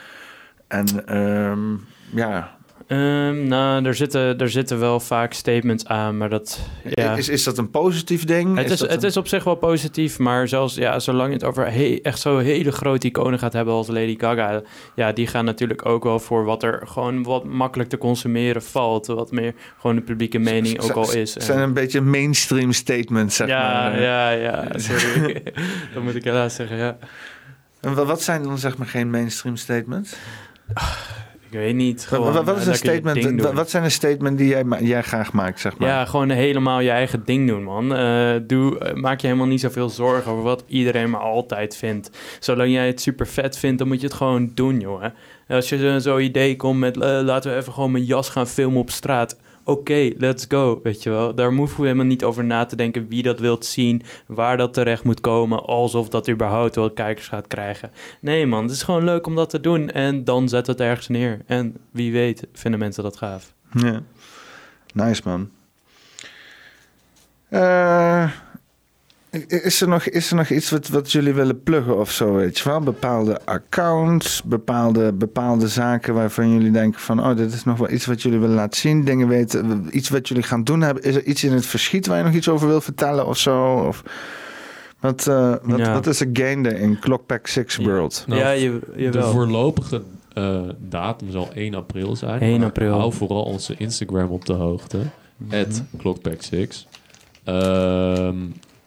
[0.68, 1.60] en ehm,
[2.14, 2.56] ja.
[2.92, 6.60] Ehm, nou, er zitten, er zitten wel vaak statements aan, maar dat...
[6.94, 7.16] Ja.
[7.16, 8.56] Is, is dat een positief ding?
[8.56, 11.44] Het is, het een- is op zich wel positief, maar zelfs ja, zolang je het
[11.44, 14.62] over he- echt zo'n hele grote iconen gaat hebben als Lady Gaga,
[14.94, 19.06] ja, die gaan natuurlijk ook wel voor wat er gewoon wat makkelijk te consumeren valt,
[19.06, 21.34] wat meer gewoon de publieke mening ook al is.
[21.34, 23.94] Het zijn En- een beetje mainstream statements, zeg ja, maar.
[23.94, 24.02] eh.
[24.02, 25.42] ja, ja, sorry.
[25.94, 26.96] dat moet ik helaas zeggen, ja.
[27.80, 30.14] En wa- wat zijn dan, zeg maar, geen mainstream statements?
[31.52, 32.08] Ik weet niet.
[32.08, 33.54] Wat, Gewoon, wat- wat eh, is een lekker je statement?
[33.54, 35.88] Wat, zijn een statement die jij, jij graag maakt, zeg maar?
[35.88, 37.94] Ja, gewoon helemaal je eigen ding doen, man.
[37.94, 42.10] Eh, doe, eh, maak je helemaal niet zoveel zorgen over wat iedereen maar altijd vindt.
[42.40, 45.04] Zolang jij het super vet vindt, dan moet je het gewoon doen, joh.
[45.48, 48.46] Als je zo- zo'n idee komt met eh, laten we even gewoon mijn jas gaan
[48.48, 49.40] filmen op straat.
[49.64, 51.34] Oké, let's go, weet je wel.
[51.34, 54.74] Daar hoeven we helemaal niet over na te denken wie dat wilt zien, waar dat
[54.74, 57.90] terecht moet komen, alsof dat überhaupt wel kijkers gaat krijgen.
[58.20, 61.08] Nee man, het is gewoon leuk om dat te doen en dan zet het ergens
[61.08, 61.40] neer.
[61.46, 63.52] En wie weet vinden mensen dat gaaf.
[63.72, 64.02] Ja.
[64.94, 65.50] Nice, man.
[67.48, 68.30] Eh,
[69.46, 72.58] is, er nog, is er nog iets wat, wat jullie willen pluggen of zo, weet
[72.58, 72.80] je wel?
[72.80, 77.20] Bepaalde accounts, bepaalde, bepaalde zaken waarvan jullie denken van...
[77.20, 80.28] oh, dit is nog wel iets wat jullie willen laten zien, dingen weten, iets wat
[80.28, 81.02] jullie gaan doen hebben.
[81.02, 83.74] Is er iets in het verschiet waar je nog iets over wil vertellen of zo?
[83.74, 84.02] Of,
[85.00, 85.92] wat, eh, wat, Ja.
[85.92, 88.24] wat is er gainde in Clockpack 6 World?
[88.26, 88.80] Nou, ja, je,
[89.10, 90.02] De voorlopige
[90.32, 92.40] eh, datum zal 1 april zijn.
[92.40, 92.98] 1 maar april.
[92.98, 94.98] Hou vooral onze Instagram op de hoogte.
[95.36, 95.54] Mhm.
[95.54, 96.86] At Clockpack6.
[97.44, 98.36] Ehm,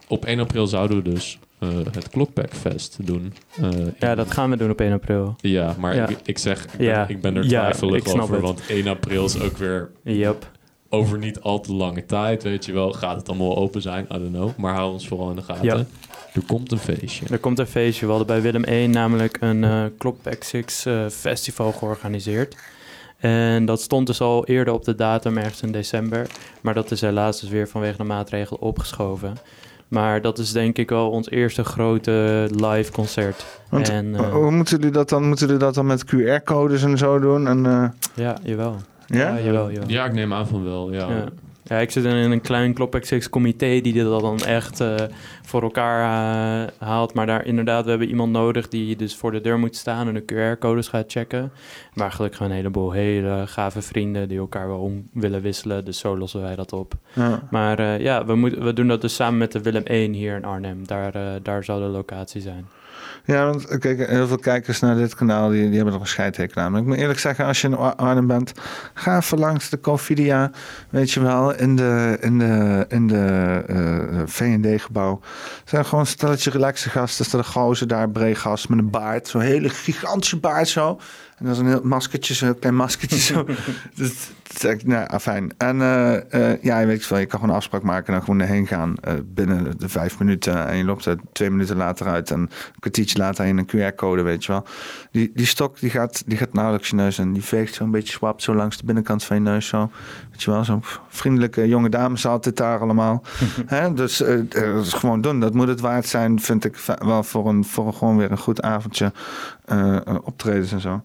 [0.07, 3.33] op 1 april zouden we dus eh, het Clockpack Fest doen.
[3.61, 3.69] Eh,
[3.99, 5.35] Ja, dat gaan we doen op 1 april.
[5.37, 6.07] Ja, maar Ja.
[6.07, 7.07] Ik, ik zeg, ik ben, Ja.
[7.07, 8.39] ik ben er twijfelig over.
[8.41, 10.51] Want 1 april is ook weer Yep.
[10.89, 12.91] over niet al te lange tijd, weet je wel.
[12.93, 14.03] Gaat het allemaal open zijn?
[14.05, 14.57] I don't know.
[14.57, 15.87] Maar hou ons vooral in de gaten.
[16.33, 17.25] Er komt een feestje.
[17.29, 18.05] Er komt een feestje.
[18.05, 19.91] We hadden bij Willem 1 namelijk een
[20.39, 22.55] 6 eh, festival georganiseerd.
[23.17, 26.27] En dat stond dus al eerder op de datum, ergens in december.
[26.61, 29.37] Maar dat is helaas dus weer vanwege de maatregelen opgeschoven.
[29.95, 33.45] Maar dat is denk ik wel ons eerste grote live concert.
[33.69, 35.27] Want, en eh, Hoe moeten jullie dat dan?
[35.27, 37.47] Moeten jullie dat dan met QR-codes en zo doen?
[37.47, 38.75] En, eh, ja, jawel.
[39.05, 39.39] ja?
[39.39, 39.89] jawel, jawel.
[39.89, 41.09] Ja, ik neem aan van wel, ja.
[41.09, 41.25] Ja.
[41.67, 44.95] Ja, ik zit in een klein Clockback 6 comité die dat dan echt eh,
[45.41, 47.13] voor elkaar eh, haalt.
[47.13, 50.13] Maar daar inderdaad, we hebben iemand nodig die dus voor de deur moet staan en
[50.13, 51.51] de QR-codes gaat checken.
[51.93, 55.85] Maar gelukkig een heleboel hele gave vrienden die elkaar wel om willen wisselen.
[55.85, 56.93] Dus zo lossen wij dat op.
[57.13, 57.47] Ja.
[57.49, 60.35] Maar eh, ja, we, moeten we doen dat dus samen met de Willem 1 hier
[60.35, 60.87] in Arnhem.
[60.87, 62.67] Daar, daar zou de locatie zijn.
[63.25, 66.07] Ja, want eh, kijk, heel veel kijkers naar dit kanaal, die, die hebben er een
[66.07, 66.69] scheidhekel.
[66.69, 68.51] Maar ik moet eerlijk zeggen, als je in Ar- Arnhem bent,
[68.93, 70.51] ga even langs de Confidia,
[70.89, 75.19] weet je wel, in de, in de, in de eh, V&D-gebouw.
[75.59, 77.19] Het zijn gewoon stelletje relaxe gasten.
[77.23, 80.99] Er staat een gozer daar, breed gast met een baard, zo'n hele gigantische baard zo.
[81.35, 83.45] En dat is een heel maskertje, zo'n heel klein maskertje zo.
[83.95, 84.31] dus,
[84.83, 85.51] nou, afijn.
[85.57, 88.23] En eh, eh, ja, je weet wel, je kan gewoon een afspraak maken en dan
[88.23, 90.67] gewoon erheen gaan eh, binnen de vijf minuten.
[90.67, 92.49] En je loopt er twee minuten later uit en een
[92.79, 94.65] kwartiertje later in een QR-code, weet je wel.
[95.11, 98.13] Die, die stok die gaat, die gaat nauwelijks je neus en die veegt zo'n beetje
[98.13, 99.91] swap zo langs de binnenkant van je neus zo.
[100.31, 103.23] Weet je wel, zo'n vriendelijke jonge dames altijd daar allemaal.
[103.65, 103.93] Hè?
[103.93, 105.39] Dus dat is gewoon doen.
[105.39, 108.37] Dat moet het waard zijn, vind ik wel voor een, voor een gewoon weer een
[108.37, 109.11] goed avondje
[110.23, 111.01] optredens en zo.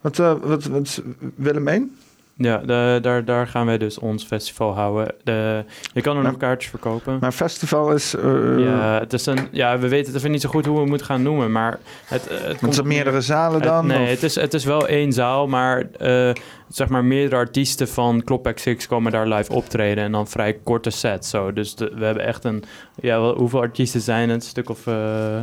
[0.00, 1.02] Wat, eh, wat, wat
[1.34, 1.94] Willem 1?
[2.34, 5.14] Ja, de, daar, daar gaan wij dus ons festival houden.
[5.24, 7.16] De, je kan er nog kaartjes verkopen.
[7.20, 8.14] Maar festival is...
[8.14, 10.80] eh, Ja, het is een, ja, we weten het even niet zo goed hoe we
[10.80, 13.86] het moeten gaan noemen, maar het, eh, het komt op meerdere zalen het- dan?
[13.86, 16.30] nee, of- het is, het is wel één zaal, maar eh,
[16.68, 20.90] zeg maar meerdere artiesten van Klopback 6 komen daar live optreden en dan vrij korte
[20.90, 21.30] sets.
[21.30, 21.52] Zo.
[21.52, 22.64] Dus de- we hebben echt een,
[23.00, 24.42] ja, wel- hoeveel artiesten zijn het?
[24.42, 25.38] Een stuk of eh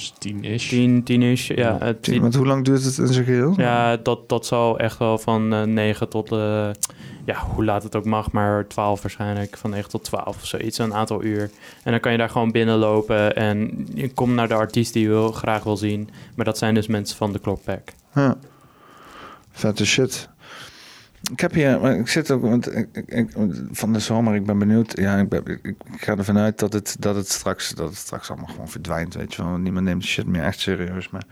[0.00, 0.68] Dus tien-ish.
[0.68, 1.48] tien, tien-ish.
[1.48, 3.54] Ja, eh, tien- Want hoe lang duurt het in zijn geheel?
[3.56, 6.68] ja, dat, dat zal echt wel van eh 9 tot, eh,
[7.24, 9.56] ja, hoe laat het ook mag, maar 12 waarschijnlijk.
[9.56, 11.50] Van 9 tot 12 of zoiets, een aantal uur.
[11.82, 15.08] En dan kan je daar gewoon binnenlopen en je komt naar de artiest die je
[15.08, 16.08] wil, graag wil zien.
[16.34, 17.92] Maar dat zijn dus mensen van de Clockpack.
[18.14, 18.36] Ja.
[19.52, 20.28] Vette shit.
[21.30, 22.70] Ik heb hier, maar ik zit ook, want
[23.70, 24.98] van de zomer, ik ben benieuwd.
[24.98, 28.30] Ja, ik, ben, ik, ga ervan uit dat het, dat, het straks, dat het straks
[28.30, 29.56] allemaal gewoon verdwijnt, weet je wel.
[29.56, 31.08] Niemand neemt de shit meer echt serieus.
[31.10, 31.22] Maar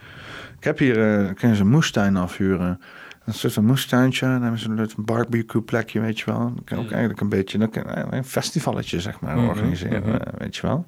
[0.59, 2.81] ik heb hier, eh kun je zo'n moestuin afhuren.
[3.24, 6.39] Een soort van moestuintje, dan hebben ze een barbecue plekje, weet je wel.
[6.39, 10.02] Dan kan ook eigenlijk een beetje, dan kan je een festivalletje, zeg maar, Mhm, organiseren,
[10.02, 10.16] mhm.
[10.16, 10.86] eh, weet je wel.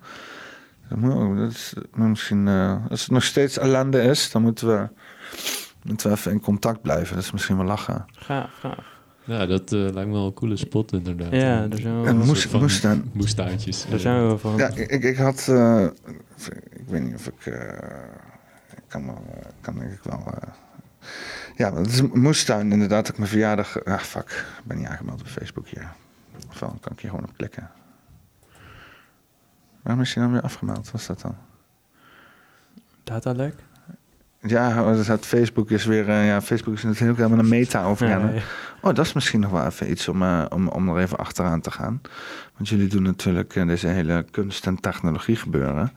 [0.89, 4.69] Dat moet ook, dat is, misschien, eh, als het nog steeds ellende is, dan moeten
[4.69, 4.89] we...
[5.83, 7.15] Moeten we even in contact blijven.
[7.15, 8.05] Dat is misschien wel lachen.
[8.13, 8.90] Gaaf, gaaf.
[9.31, 11.33] Ja, dat eh, lijkt me wel een coole spot inderdaad.
[11.33, 13.11] Ja, er zijn wel- En Een moest- van moestuin.
[13.13, 13.87] Moestuintjes.
[13.91, 14.57] Daar zijn we wel van.
[14.57, 15.49] Ja, ik, ik had...
[15.49, 15.87] eh,
[16.71, 17.47] ik weet niet of ik...
[17.47, 17.63] eh,
[18.77, 19.25] ik kan, wel,
[19.61, 20.35] kan denk ik wel...
[21.57, 23.09] ja, het is een moestuin inderdaad.
[23.09, 23.85] Ik mijn verjaardag...
[23.85, 24.31] Ah, fuck.
[24.59, 25.93] Ik ben niet aangemeld op Facebook hier.
[26.49, 27.71] Ofwel kan ik hier gewoon op klikken.
[29.83, 30.91] Waarom is hij dan weer afgemeld?
[30.91, 31.37] Wat is dat dan?
[33.05, 33.55] Datalek?
[34.43, 36.09] Ja, oh, dat Facebook is weer...
[36.09, 37.95] eh, ja, Facebook is natuurlijk helemaal een meta.
[37.99, 38.31] Ja, ja.
[38.81, 41.61] Oh, dat is misschien nog wel even iets om, eh, om, om er even achteraan
[41.61, 42.01] te gaan.
[42.57, 45.93] Want jullie doen natuurlijk eh, deze hele kunst- en technologie gebeuren.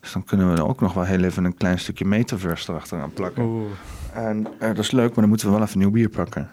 [0.00, 3.12] Dus dan kunnen we er ook nog wel heel even een klein stukje metaverse erachteraan
[3.12, 3.42] plakken.
[3.42, 3.70] Oeh.
[4.14, 6.48] En dat is leuk, maar dan moeten we wel even nieuw bier pakken.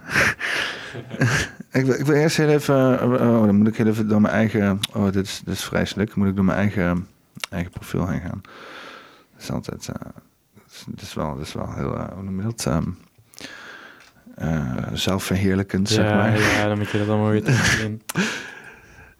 [1.71, 3.03] ik, wil, ik wil eerst heel even...
[3.03, 4.79] oh, dan moet ik heel even door mijn eigen...
[4.93, 6.15] Oh, dit is, dit is vreselijk.
[6.15, 7.07] Moet ik door mijn eigen,
[7.49, 8.41] eigen profiel heen gaan.
[9.33, 9.89] Dat is altijd...
[10.85, 11.97] dat is- dat is wel, dat is wel heel...
[11.97, 12.65] eh, hoe noem je dat?
[12.65, 12.83] Ehm,
[14.35, 16.39] eh, zelfverheerlijkend, zeg ja, maar.
[16.39, 18.01] ja, dan moet je dat allemaal weer terugzien.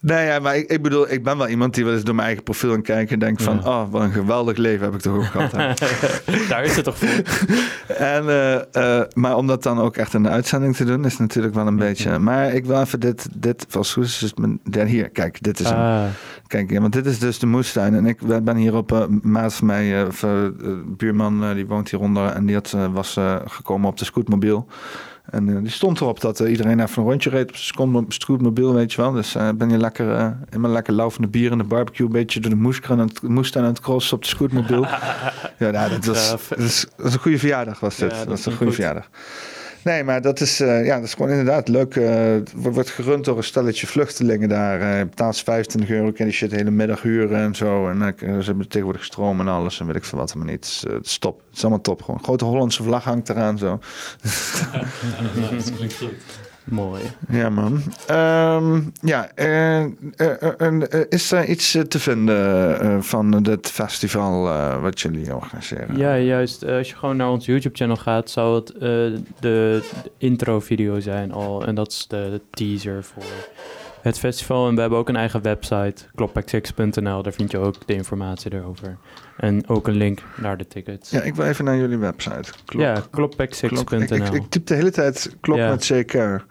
[0.04, 2.28] Nee, ja, maar ik, ik bedoel, ik ben wel iemand die wel eens door mijn
[2.28, 3.70] eigen profiel aan kijkt en denkt van, Ja.
[3.82, 5.80] oh, wat een geweldig leven heb ik toch ook gehad.
[6.50, 7.08] Daar is het toch voor?
[7.98, 11.18] en, eh, eh, maar om dat dan ook echt in de uitzending te doen, is
[11.18, 12.20] natuurlijk wel een beetje.
[12.20, 14.20] Maar ik wil even dit, dit was goed.
[14.20, 15.80] Dus mijn, ja, hier, kijk, dit is hem.
[15.80, 16.04] Ah,
[16.48, 17.96] Kijk, ja, want dit is dus de moestuin.
[17.96, 20.08] En ik ben hier op eh, maat van mij,
[20.98, 22.26] buurman, die woont hieronder.
[22.26, 24.68] En die had, was gekomen op de scootmobiel.
[25.34, 28.06] En eh, die stond erop dat eh, iedereen even een rondje reed op zijn scootmo-
[28.08, 29.12] scootmobiel, weet je wel.
[29.12, 32.40] Dus eh, ben je lekker in mijn lekker laufende bier in de barbecue, een beetje
[32.40, 34.82] door de moestuin aan het, aan het crossen op de scootmobiel.
[35.60, 36.48] ja, nou, dat, was, Gaaf.
[36.48, 38.12] dat, is, dat is een goede verjaardag was dit.
[38.12, 38.76] Ja, dat dat is een goede goed.
[38.76, 39.10] verjaardag.
[39.84, 41.96] Nee, maar dat is, eh, ja, dat is gewoon inderdaad leuk.
[41.96, 44.82] eh, het wordt wordt gerund door een stelletje vluchtelingen daar.
[44.82, 47.90] eh je betaalt 25 euro, kan die shit hele middag huren en zo.
[47.90, 50.36] En eh, ze hebben tegenwoordig stroom en alles en weet ik veel wat.
[50.36, 50.56] Maar niet.
[50.56, 50.84] Het is,
[51.16, 51.42] eh, top.
[51.48, 52.02] Het is allemaal top.
[52.02, 53.80] Gewoon grote Hollandse vlag hangt eraan zo.
[56.00, 56.14] goed.
[56.64, 57.02] Mooi.
[57.30, 57.82] Ja, man.
[58.08, 63.70] Ehm, ja, eh, eh, eh, en, eh, is er iets te vinden eh, van dit
[63.70, 65.98] festival eh, wat jullie organiseren?
[65.98, 66.66] Ja, juist.
[66.66, 69.82] Als je gewoon naar ons YouTube-channel gaat, zou het eh, de, de
[70.18, 71.66] intro-video zijn al.
[71.66, 73.24] En dat is de teaser voor
[74.04, 74.68] het festival.
[74.68, 77.24] En we hebben ook een eigen website, kloppack6.nl.
[77.24, 78.98] Daar vind je ook de informatie erover.
[79.38, 81.10] En ook een link naar de tickets.
[81.10, 82.52] Ja, ik wil even naar jullie website.
[82.66, 84.02] Klok- ja, klok- kloppack6.nl.
[84.02, 85.70] ik, ik, ik typ de hele tijd klok Ja.
[85.70, 86.44] met CK.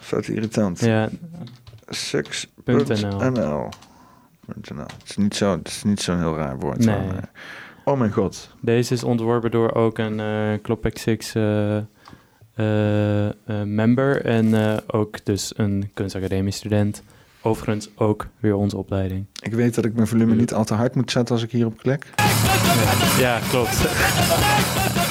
[0.00, 0.80] Vet irritant.
[0.80, 1.08] Ja,
[1.88, 2.84] Six.nl.
[3.30, 3.68] .nl.
[4.74, 4.80] .nl.
[4.82, 6.78] Het is niet zo- het is niet zo'n heel raar woord.
[6.84, 6.96] Nee.
[7.06, 7.30] maar-
[7.84, 8.54] Oh mijn god.
[8.60, 11.82] Deze is ontworpen door ook een eh Kloppack 6 eh, eh, eh,
[13.64, 17.02] member en eh, ook dus een kunstacademie-student.
[17.42, 19.26] Overigens ook weer onze opleiding.
[19.42, 21.78] Ik weet dat ik mijn volume niet al te hard moet zetten als ik hierop
[21.78, 22.06] klik.
[23.18, 23.76] Ja, klopt.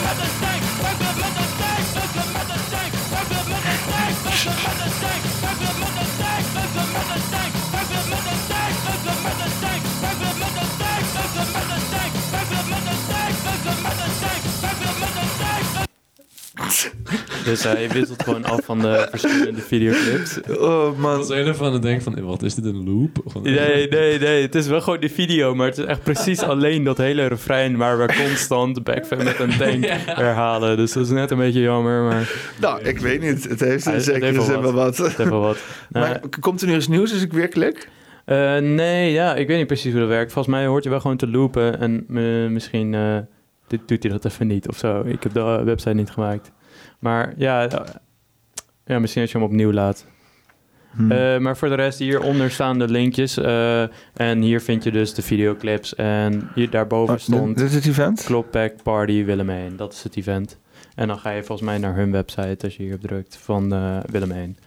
[17.46, 20.40] Dus eh, je wisselt gewoon af van de verschillende videoclips.
[20.60, 21.18] Oh man.
[21.18, 23.42] was heel even aan het denken van, eh, wat is dit, een loop?
[23.44, 24.42] Nee, nee, nee.
[24.42, 27.78] Het is wel gewoon die video, maar het is echt precies alleen dat hele refrein
[27.78, 30.78] waar we constant backfam met een tank herhalen.
[30.78, 33.50] Dus dat is net een beetje jammer, maar Nou, ik weet niet.
[33.50, 34.98] Het heeft in zekere zin wel wat.
[34.98, 35.58] het heeft wel wat.
[35.90, 37.90] Nou, Maar komt er nu eens nieuws als ik weer klik?
[38.26, 40.32] eh, nee, ja, ik weet niet precies hoe dat werkt.
[40.34, 43.18] Volgens mij hoort hij wel gewoon te loopen en eh, misschien eh,
[43.68, 45.02] dit doet hij dat even niet of zo.
[45.06, 46.52] Ik heb de eh, website niet gemaakt.
[47.06, 47.70] Maar ja,
[48.86, 50.06] ja misschien als je hem opnieuw laat.
[50.96, 51.12] Hm.
[51.12, 53.38] Eh, maar voor de rest, hieronder staan de linkjes.
[53.38, 53.82] eh,
[54.14, 55.96] en hier vind je dus de videoclips.
[55.96, 58.24] En hier daarboven Oh, stond dit is het event?
[58.24, 59.76] Kloppack Party Willemijn.
[59.76, 60.60] Dat is het event.
[60.96, 63.98] En dan ga je volgens mij naar hun website als je hierop drukt van eh
[64.12, 64.58] Willemijn.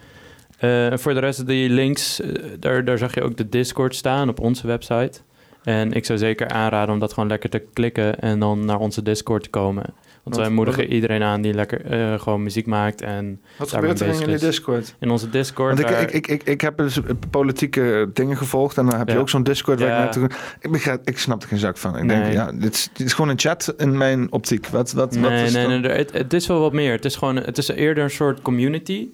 [0.58, 2.20] Eh, voor de rest, die links,
[2.58, 5.20] daar, daar zag je ook de Discord staan op onze website.
[5.62, 9.02] En ik zou zeker aanraden om dat gewoon lekker te klikken en dan naar onze
[9.02, 9.84] Discord te komen.
[10.28, 13.02] Want Wat- wij moedigen wat- iedereen aan die lekker eh, gewoon muziek maakt.
[13.02, 14.40] En Wat gebeurt er in is.
[14.40, 14.94] Discord?
[15.00, 15.68] in onze Discord...
[15.68, 17.00] Want ik, daar- ik, ik, ik, ik heb dus
[17.30, 19.20] politieke dingen gevolgd en dan heb je Ja.
[19.20, 19.96] ook zo'n Discord waar Ja.
[19.96, 20.30] ik naartoe...
[20.60, 21.96] Ik, begrijp, ik snap er geen zak van.
[21.96, 22.20] Ik Nee.
[22.20, 24.66] denk, ja, dit is, dit is gewoon een chat in mijn optiek.
[24.66, 26.92] Wat, wat, wat Nee, is nee, nee, er- het, het is wel wat meer.
[26.92, 29.08] Het is gewoon, het is eerder een soort community.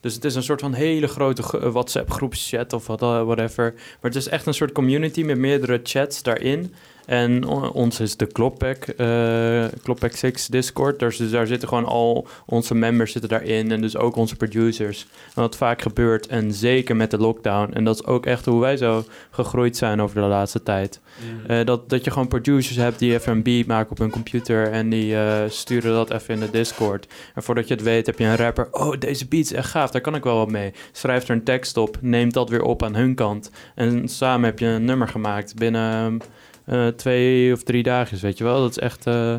[0.00, 3.72] Dus het is een soort van hele grote WhatsApp groepschat of wat, eh, whatever.
[3.74, 6.74] Maar het is echt een soort community met meerdere chats daarin.
[7.08, 10.98] En ons is de Kloppack, eh Kloppack 6 Discord.
[10.98, 13.72] Dus, dus daar zitten gewoon al onze members zitten daarin.
[13.72, 15.06] En dus ook onze producers.
[15.34, 17.72] En wat vaak gebeurt, en zeker met de lockdown.
[17.72, 21.00] En dat is ook echt hoe wij zo gegroeid zijn over de laatste tijd.
[21.46, 24.70] Eh, dat, dat je gewoon producers hebt die even een beat maken op hun computer
[24.70, 27.06] en die eh, sturen dat even in de Discord.
[27.34, 29.90] En voordat je het weet heb je een rapper, oh deze beat is echt gaaf,
[29.90, 30.72] daar kan ik wel wat mee.
[30.92, 33.50] Schrijft er een tekst op, neemt dat weer op aan hun kant.
[33.74, 36.20] En samen heb je een nummer gemaakt binnen
[36.68, 38.60] eh, twee of drie dagen, weet je wel.
[38.60, 39.06] Dat is echt...
[39.06, 39.34] eh,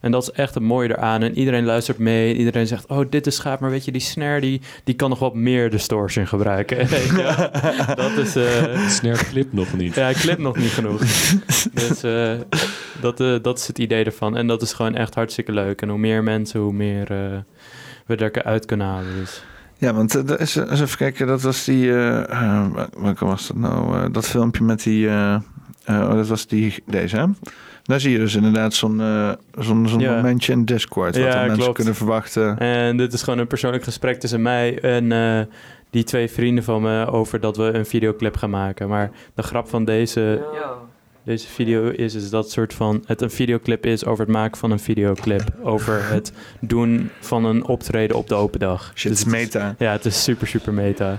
[0.00, 1.22] En dat is echt het mooie eraan.
[1.22, 2.34] En iedereen luistert mee.
[2.36, 3.60] Iedereen zegt, oh, dit is gaaf.
[3.60, 6.78] Maar weet je, die snare, die, die kan nog wat meer distortion gebruiken.
[6.88, 7.92] Je?
[7.96, 8.36] dat is...
[8.36, 9.94] eh, Snare clip nog niet.
[9.94, 11.00] ja, klipt nog niet genoeg.
[11.80, 12.32] dus eh,
[13.00, 14.36] dat, eh, dat is het idee ervan.
[14.36, 15.82] En dat is gewoon echt hartstikke leuk.
[15.82, 17.38] En hoe meer mensen, hoe meer eh,
[18.06, 19.14] we er uit kunnen halen.
[19.18, 19.42] Dus.
[19.78, 23.96] Ja, want dat is, even kijken, dat was die, welke was dat nou?
[23.96, 25.08] Eh, dat filmpje met die,
[25.84, 27.24] eh, oh, dat was die, deze hè?
[27.82, 30.14] Daar zie je dus inderdaad zo'n eh, zo'n zo'n Ja.
[30.14, 31.74] momentje in Discord, wat Ja, mensen klopt.
[31.74, 32.58] kunnen verwachten.
[32.58, 35.40] En dit is gewoon een persoonlijk gesprek tussen mij en eh,
[35.90, 38.88] die twee vrienden van me over dat we een videoclip gaan maken.
[38.88, 40.44] Maar de grap van deze,
[41.24, 44.70] deze video is, is dat soort van het een videoclip is over het maken van
[44.70, 45.42] een videoclip.
[45.62, 48.92] Over het doen van een optreden op de open dag.
[48.94, 49.74] Shit, Dus het is het is- meta.
[49.78, 51.18] Ja, het is super, super meta.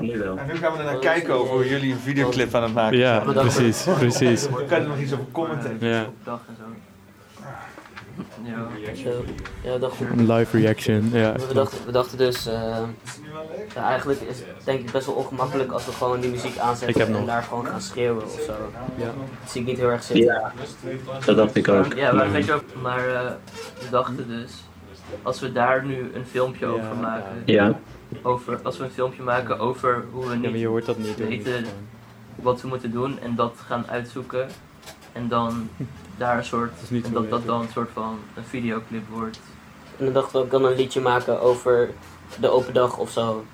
[0.00, 0.36] Nu wel.
[0.38, 2.98] En nu gaan we er naar kijken over hoe jullie een videoclip aan het maken
[2.98, 3.34] Ja, zijn.
[3.34, 4.48] precies, precies.
[4.48, 5.76] Kan je er nog iets over commenten.
[5.80, 6.64] Ja, dag en zo.
[8.42, 8.56] Ja,
[9.62, 11.10] ja we dachten, een live reaction.
[11.12, 12.54] Ja, we dachten, we dachten dus, eh,
[13.74, 16.58] ja, eigenlijk is het denk ik best wel ongemakkelijk als we gewoon die muziek Ik
[16.60, 17.26] aanzetten heb en nog.
[17.26, 18.52] daar gewoon gaan schreeuwen of zo.
[18.96, 19.04] Ja.
[19.04, 20.24] Dat zie ik niet heel erg zitten.
[20.24, 20.52] Ja,
[21.26, 21.92] dat dacht ik ook.
[21.94, 23.20] Ja, maar weet je ook, maar eh,
[23.80, 24.52] we dachten dus,
[25.22, 27.78] als we daar nu een filmpje Ja, over maken, Ja,
[28.22, 31.18] over, als we een filmpje maken over hoe we Ja, niet je hoort dat niet.
[31.18, 31.28] hoor.
[31.28, 31.64] weten
[32.34, 34.48] wat we moeten doen en dat gaan uitzoeken
[35.12, 35.68] en dan
[36.18, 39.40] daar een soort, is niet en dat dat dan een soort van een videoclip wordt.
[39.98, 41.90] En dan dachten we ook dan een liedje maken over
[42.40, 43.44] de open dag of zo.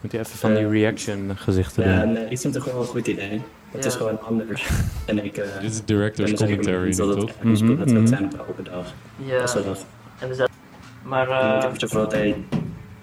[0.00, 2.12] Moet je even van die reaction gezichten ja doen.
[2.12, 3.42] nee, ik vind het gewoon een goed idee.
[3.70, 3.98] Het is Ja.
[3.98, 4.68] gewoon anders.
[5.06, 5.36] En ik...
[5.36, 7.30] eh, Dit is director's commentary, dat toch?
[7.42, 8.06] Mhm, dat het mhm.
[8.06, 8.86] zijn op de open dag.
[9.16, 9.86] Ja, dat
[10.18, 10.50] en dus dat,
[11.02, 11.70] maar uh, eh,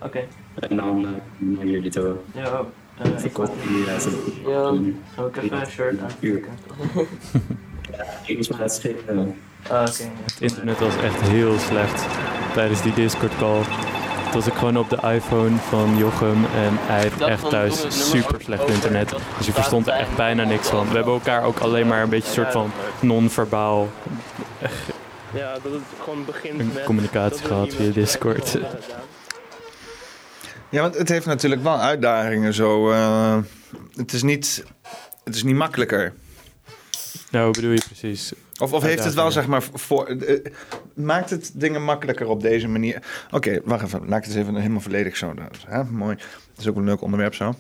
[0.06, 0.28] ik
[0.60, 2.16] En dan eh, naar jullie toe.
[2.34, 2.62] ja,
[2.98, 4.06] eh, ik moet die reis.
[4.46, 4.74] Ja.
[5.26, 6.00] ik even een shirt.
[6.20, 6.28] Ja,
[8.26, 8.96] ik was maar het.
[9.70, 10.04] Ah, oké.
[10.24, 12.06] Het internet was echt heel slecht
[12.54, 13.62] tijdens die Discord call.
[14.24, 18.42] Toen was ik gewoon op de iPhone van Jochem en hij heeft echt thuis super
[18.42, 19.16] slecht internet.
[19.38, 20.88] Dus je verstond er echt bijna niks van.
[20.88, 23.90] We hebben elkaar ook alleen maar een beetje soort van non-verbaal
[25.34, 28.58] Ja, dat het gewoon begint een communicatie gehad via Discord.
[30.74, 32.92] Ja, want het heeft natuurlijk wel uitdagingen zo.
[32.92, 33.38] eh,
[33.96, 34.64] het, is niet,
[35.24, 36.14] het is niet makkelijker.
[37.32, 38.34] Nou, hoe bedoel je precies?
[38.60, 40.46] Of, of heeft het wel, zeg maar, voor, eh,
[40.96, 43.04] maakt het dingen makkelijker op deze manier?
[43.32, 44.00] Oké, wacht even.
[44.00, 45.34] Laat ik het eens even helemaal volledig zo.
[45.68, 45.84] Hè?
[45.84, 46.16] Mooi.
[46.16, 47.56] Dat is ook een leuk onderwerp zo.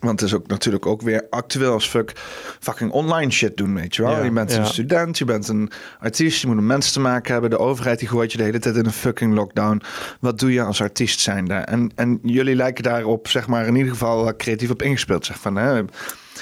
[0.00, 2.12] Want het is ook natuurlijk ook weer actueel als fuck
[2.60, 4.10] fucking online shit doen, weet je wel.
[4.10, 4.58] Ja, je bent ja.
[4.58, 5.70] een student, je bent een
[6.00, 7.50] artiest, je moet met mensen te maken hebben.
[7.50, 9.82] De overheid die gooit je de hele tijd in een fucking lockdown.
[10.20, 11.54] Wat doe je als artiest zijnde?
[11.54, 15.26] En, en jullie lijken daarop, zeg maar, in ieder geval wel creatief op ingespeeld.
[15.26, 15.84] Zeg van, hè,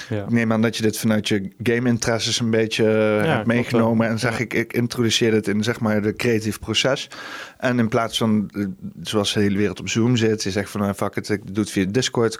[0.09, 0.23] Ja.
[0.23, 4.07] ik neem aan dat je dit vanuit je game-interesses een beetje eh, hebt meegenomen.
[4.07, 7.09] En zeg ik, ik introduceer het in zeg maar de creatief proces.
[7.57, 8.65] En in plaats van, eh,
[9.01, 11.63] zoals de hele wereld op Zoom zit, je zegt van, nou, fuck it, ik doe
[11.63, 12.37] het via Discord.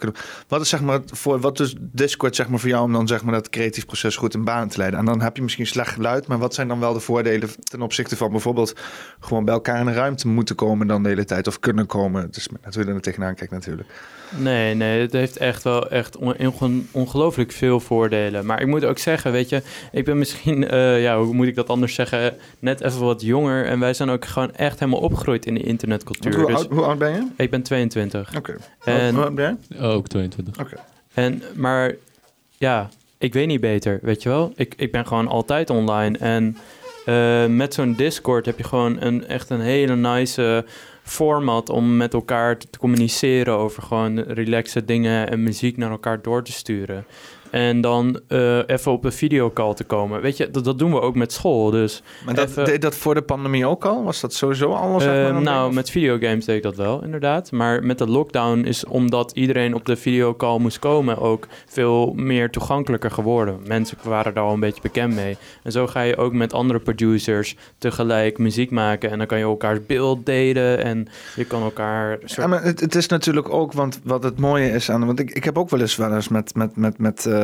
[0.48, 3.24] Wat is zeg maar voor, wat is Discord zeg maar voor jou om dan zeg
[3.24, 5.00] maar dat creatief proces goed in baan te leiden?
[5.00, 7.82] En dan heb je misschien slecht geluid, maar wat zijn dan wel de voordelen ten
[7.82, 8.76] opzichte van bijvoorbeeld
[9.20, 12.30] gewoon bij elkaar in een ruimte moeten komen dan de hele tijd of kunnen komen?
[12.74, 13.90] Hoe je er tegenaan kijkt natuurlijk.
[14.38, 18.46] Nee, nee, het heeft echt wel echt on- onge- ongelooflijk veel voordelen.
[18.46, 21.56] Maar ik moet ook zeggen, weet je, ik ben misschien, eh, ja, hoe moet ik
[21.56, 23.66] dat anders zeggen, net even wat jonger.
[23.66, 26.36] En wij zijn ook gewoon echt helemaal opgegroeid in de internetcultuur.
[26.36, 27.28] Hoe, Dus oud, hoe oud ben je?
[27.38, 28.36] ik ben 22.
[28.38, 28.56] Oké.
[28.84, 29.78] En- Hoe oud ben je?
[29.78, 30.56] Oh, ook 22.
[31.14, 31.96] En, maar
[32.58, 34.52] ja, ik weet niet beter, weet je wel.
[34.56, 36.18] Ik, ik ben gewoon altijd online.
[36.18, 36.58] En
[37.06, 40.72] eh, met zo'n Discord heb je gewoon een, echt een hele nice eh,
[41.04, 46.44] format om met elkaar te communiceren over gewoon relaxe dingen en muziek naar elkaar door
[46.44, 47.06] te sturen.
[47.52, 50.22] En dan eh, even op een videocall te komen.
[50.22, 51.70] Weet je, dat, dat doen we ook met school.
[51.72, 54.04] Dus Maar dat, even- deed dat voor de pandemie ook al?
[54.04, 54.70] Was dat sowieso?
[55.00, 57.52] Zeg maar, Eh, nou, met videogames deed ik dat wel, inderdaad.
[57.52, 62.50] Maar met de lockdown is omdat iedereen op de videocall moest komen ook veel meer
[62.50, 63.60] toegankelijker geworden.
[63.68, 65.38] Mensen waren daar al een beetje bekend mee.
[65.64, 69.10] En zo ga je ook met andere producers tegelijk muziek maken.
[69.12, 72.18] En dan kan je elkaars beeld delen en je kan elkaar...
[72.20, 75.20] soort- Ja, maar het, het is natuurlijk ook, want wat het mooie is aan, want
[75.20, 77.41] ik, ik heb ook wel eens wel eens met, met, met, met eh,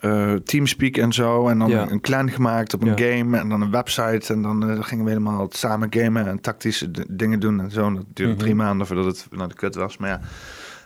[0.00, 1.90] eh, Teamspeak en zo, en dan Ja.
[1.90, 3.16] een klein gemaakt op een Ja.
[3.16, 6.90] game en dan een website en dan eh, gingen we helemaal samen gamen en tactische
[7.08, 7.86] dingen doen en zo.
[7.86, 8.40] En dat duurde Mhm.
[8.42, 10.20] drie maanden voordat het naar de kut was, maar ja.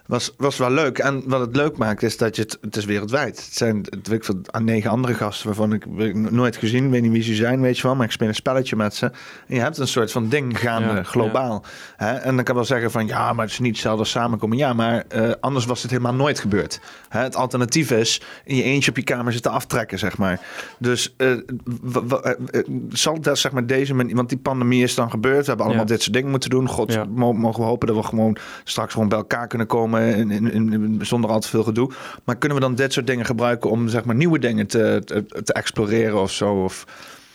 [0.09, 0.98] Was, was wel leuk.
[0.98, 2.59] En wat het leuk maakt is dat je het...
[2.60, 3.36] Het is wereldwijd.
[3.36, 5.86] Het zijn het, ik aan negen andere gasten waarvan ik,
[6.30, 6.90] nooit gezien.
[6.90, 7.94] Weet niet wie ze zijn, weet je wel.
[7.97, 9.06] Maar ik speel een spelletje met ze.
[9.47, 11.64] En je hebt een soort van ding gaande, Ja, globaal.
[11.97, 12.12] Hè?
[12.12, 13.06] En dan kan wel zeggen van...
[13.06, 14.56] Ja, maar het is niet hetzelfde samenkomen.
[14.56, 16.80] Ja, maar eh, anders was het helemaal nooit gebeurd.
[17.09, 17.20] Hè?
[17.20, 20.40] Het alternatief is in je eentje op je kamer zitten aftrekken, zeg maar.
[20.78, 21.32] Dus eh,
[22.89, 24.16] zal dat, zeg maar, deze manier...
[24.16, 25.40] Want die pandemie is dan gebeurd.
[25.40, 25.90] We hebben allemaal Ja.
[25.90, 26.68] dit soort dingen moeten doen.
[26.68, 30.52] God, mogen we hopen dat we gewoon straks gewoon bij elkaar kunnen komen in, in,
[30.52, 31.90] in- zonder al te veel gedoe.
[32.24, 35.42] Maar kunnen we dan dit soort dingen gebruiken om zeg maar nieuwe dingen te, te,
[35.44, 36.54] te exploreren of zo?
[36.64, 36.84] Of,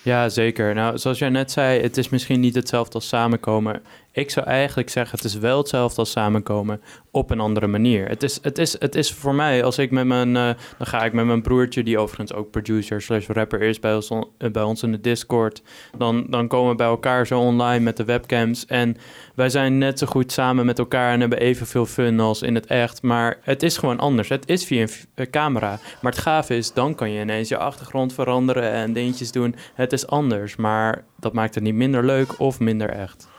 [0.02, 0.74] Ja, zeker.
[0.74, 3.82] Nou, zoals jij net zei, het is misschien niet hetzelfde als samenkomen.
[4.16, 6.82] Ik zou eigenlijk zeggen, het is wel hetzelfde als samenkomen
[7.12, 8.08] op een andere manier.
[8.08, 11.06] Het is, het is, het is voor mij, als ik met mijn, eh, dan ga
[11.06, 14.52] ik met mijn broertje, die overigens ook producer slash rapper is bij ons, on- eh,
[14.52, 15.62] bij ons in de Discord,
[15.98, 18.66] dan, dan komen we bij elkaar zo online met de webcams.
[18.66, 18.98] En
[19.36, 22.66] wij zijn net zo goed samen met elkaar en hebben evenveel fun als in het
[22.66, 23.02] echt.
[23.02, 24.30] Maar het is gewoon anders.
[24.30, 25.80] Het is via een eh, camera.
[26.02, 29.56] Maar het gave is, dan kan je ineens je achtergrond veranderen en dingetjes doen.
[29.74, 33.32] Het is anders, maar dat maakt het niet minder leuk of minder echt.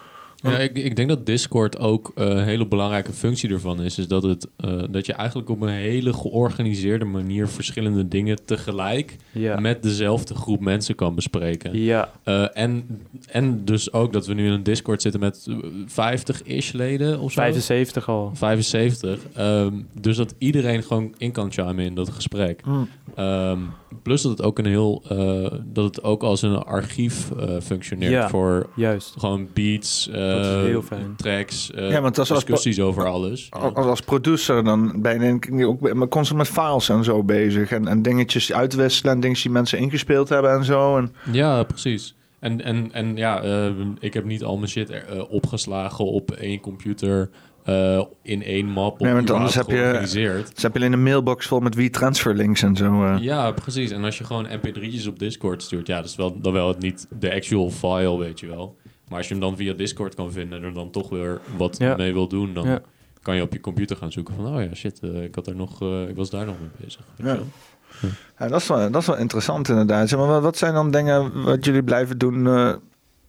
[0.53, 3.99] Ja, ik, ik denk dat Discord ook eh, een hele belangrijke functie ervan is.
[3.99, 9.17] Is dat, het, eh, dat je eigenlijk op een hele georganiseerde manier verschillende dingen tegelijk
[9.33, 9.61] Ja.
[9.61, 11.79] met dezelfde groep mensen kan bespreken.
[11.79, 12.11] Ja.
[12.23, 12.87] Eh, en,
[13.29, 15.57] en dus ook dat we nu in een Discord zitten met eh,
[15.87, 17.41] 50-ish leden of zo.
[17.41, 18.31] 75 al.
[18.35, 19.21] 75.
[19.35, 22.61] Ehm, dus dat iedereen gewoon in kan chimen in dat gesprek.
[22.65, 22.89] Hmm.
[23.15, 23.59] Ehm,
[24.03, 28.13] plus dat het ook een heel eh, dat het ook als een archief eh, functioneert
[28.13, 29.15] Ja, voor juist.
[29.19, 31.15] gewoon beats, eh, Dat is heel fijn.
[31.17, 33.47] tracks, Ja, want als- als- discussies over alles.
[33.51, 37.71] als, als producer dan ben je ik ook maar constant met files en zo bezig.
[37.73, 40.97] En, en dingetjes uitwisselen en dingetjes die mensen ingespeeld hebben en zo.
[40.97, 42.15] En, Ja, precies.
[42.41, 44.91] En, en, en ja, eh, ik heb niet al mijn shit
[45.29, 47.31] opgeslagen op één computer
[47.65, 49.01] eh, in één map.
[49.01, 52.35] nee, want anders heb, je, dus heb je alleen een mailbox vol met wie transfer
[52.35, 53.05] links en zo.
[53.05, 53.17] eh.
[53.21, 53.91] Ja, precies.
[53.91, 56.79] En als je gewoon mp3'tjes op Discord stuurt, ja, dat is wel, dan wel het
[56.79, 58.77] niet de actual file, weet je wel.
[59.09, 61.79] Maar als je hem dan via Discord kan vinden en er dan toch weer wat
[61.79, 61.97] Ja.
[61.97, 62.81] mee wil doen, dan Ja.
[63.23, 65.57] kan je op je computer gaan zoeken van, oh ja, shit, eh, ik, had er
[65.57, 67.01] nog, eh, ik was daar nog mee bezig.
[67.17, 67.33] weet Ja.
[67.33, 68.11] je wel.
[68.39, 70.09] Ja, dat, is wel, dat is wel interessant inderdaad.
[70.09, 72.73] Zeg maar, wat, wat zijn dan dingen wat jullie blijven doen eh,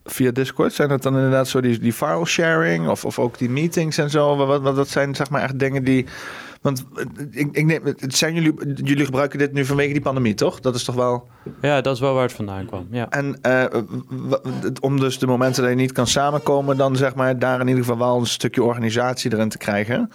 [0.06, 0.72] via Discord?
[0.72, 4.10] Zijn dat dan inderdaad zo die, die file sharing of, of ook die meetings en
[4.10, 4.36] zo?
[4.36, 6.06] Wat, wat, wat zijn zeg maar echt dingen die...
[6.62, 10.34] Want eh, ik, ik neem, het zijn jullie, jullie gebruiken dit nu vanwege die pandemie,
[10.34, 10.60] toch?
[10.60, 11.28] Dat is toch wel...
[11.60, 12.86] Ja, dat is wel waar het vandaan kwam.
[12.90, 13.10] Ja.
[13.10, 13.64] En eh,
[14.80, 16.76] om dus de momenten dat je niet kan samenkomen...
[16.76, 20.10] dan zeg maar daar in ieder geval wel een stukje organisatie erin te krijgen...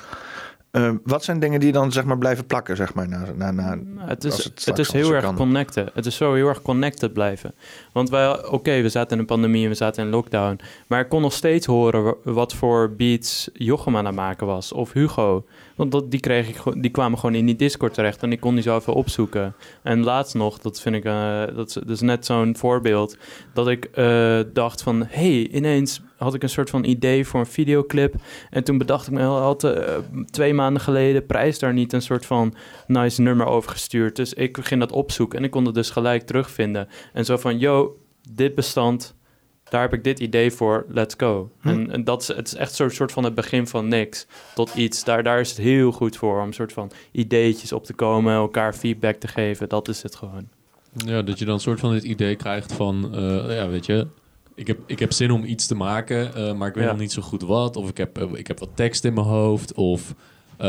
[0.71, 3.77] Eh, wat zijn dingen die dan zeg maar blijven plakken, zeg maar, na, na, na,
[3.97, 5.35] Het als is, het het, is heel erg kan?
[5.35, 5.89] connecten.
[5.93, 7.53] Het is zo heel erg connected blijven.
[7.91, 10.59] Want wij, oké, we zaten in een pandemie en we zaten in lockdown.
[10.87, 14.71] Maar ik kon nog steeds horen wa- wat voor beats Jochem aan het maken was.
[14.71, 15.45] Of Hugo.
[15.75, 18.53] Want dat, die, kreeg ik, die kwamen gewoon in die Discord terecht en ik kon
[18.53, 19.53] die zo even opzoeken.
[19.81, 23.17] En laatst nog, dat vind ik, eh, dat, is, dat is net zo'n voorbeeld,
[23.53, 27.45] dat ik eh, dacht van, hey, ineens had ik een soort van idee voor een
[27.45, 28.15] videoclip.
[28.49, 29.97] En toen bedacht ik me al had, eh,
[30.29, 32.53] twee maanden geleden prijs daar niet een soort van
[32.87, 34.15] nice nummer over gestuurd.
[34.15, 36.87] Dus ik ging dat opzoeken en ik kon het dus gelijk terugvinden.
[37.13, 37.97] En zo van, yo,
[38.29, 39.15] dit bestand,
[39.63, 41.51] daar heb ik dit idee voor, let's go.
[41.61, 41.67] Hm.
[41.67, 44.73] En, en dat is, het is echt zo'n soort van het begin van niks tot
[44.75, 45.03] iets.
[45.03, 48.33] Daar, daar is het heel goed voor om een soort van ideetjes op te komen,
[48.33, 49.69] elkaar feedback te geven.
[49.69, 50.47] Dat is het gewoon.
[50.93, 54.07] Ja, dat je dan een soort van het idee krijgt van, eh, ja, weet je,
[54.55, 56.89] ik heb, ik heb zin om iets te maken, eh, maar ik weet Ja.
[56.91, 57.75] nog niet zo goed wat.
[57.75, 59.73] Of ik heb, eh, ik heb wat tekst in mijn hoofd.
[59.73, 60.15] Of,
[60.57, 60.67] eh,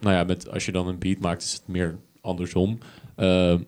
[0.00, 2.78] nou ja, met, als je dan een beat maakt, is het meer andersom.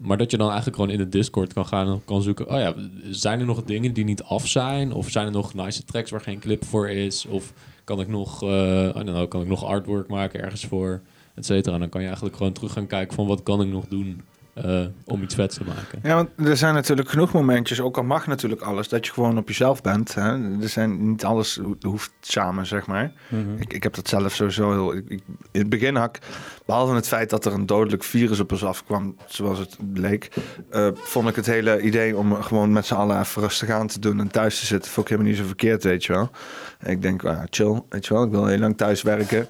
[0.00, 2.48] Maar dat je dan eigenlijk gewoon in de Discord kan gaan en kan zoeken.
[2.50, 2.74] Oh ja,
[3.10, 4.92] zijn er nog dingen die niet af zijn?
[4.92, 7.26] Of zijn er nog nice tracks waar geen clip voor is?
[7.26, 7.52] Of
[7.84, 11.00] kan ik nog, don't know, kan ik nog artwork maken ergens voor?
[11.34, 11.74] Et cetera.
[11.74, 14.20] En dan kan je eigenlijk gewoon terug gaan kijken van wat kan ik nog doen
[14.54, 15.98] eh, om iets vets te maken.
[16.02, 19.38] Ja, want er zijn natuurlijk genoeg momentjes, ook al mag natuurlijk alles, dat je gewoon
[19.38, 20.14] op jezelf bent.
[20.14, 20.58] Hè?
[20.60, 23.12] Er zijn niet alles ho- hoeft samen, zeg maar.
[23.28, 23.40] Mhm.
[23.58, 24.94] ik, ik heb dat zelf sowieso heel.
[24.96, 25.22] Ik, ik-
[25.52, 26.22] in het begin had ik,
[26.66, 30.28] behalve het feit dat er een dodelijk virus op ons afkwam, zoals het bleek,
[30.70, 34.00] eh, vond ik het hele idee om gewoon met z'n allen even rustig aan te
[34.00, 36.30] doen en thuis te zitten, vond ik helemaal niet zo verkeerd, weet je wel.
[36.78, 39.46] En ik denk, ah, chill, weet je wel, ik wil heel lang thuis werken.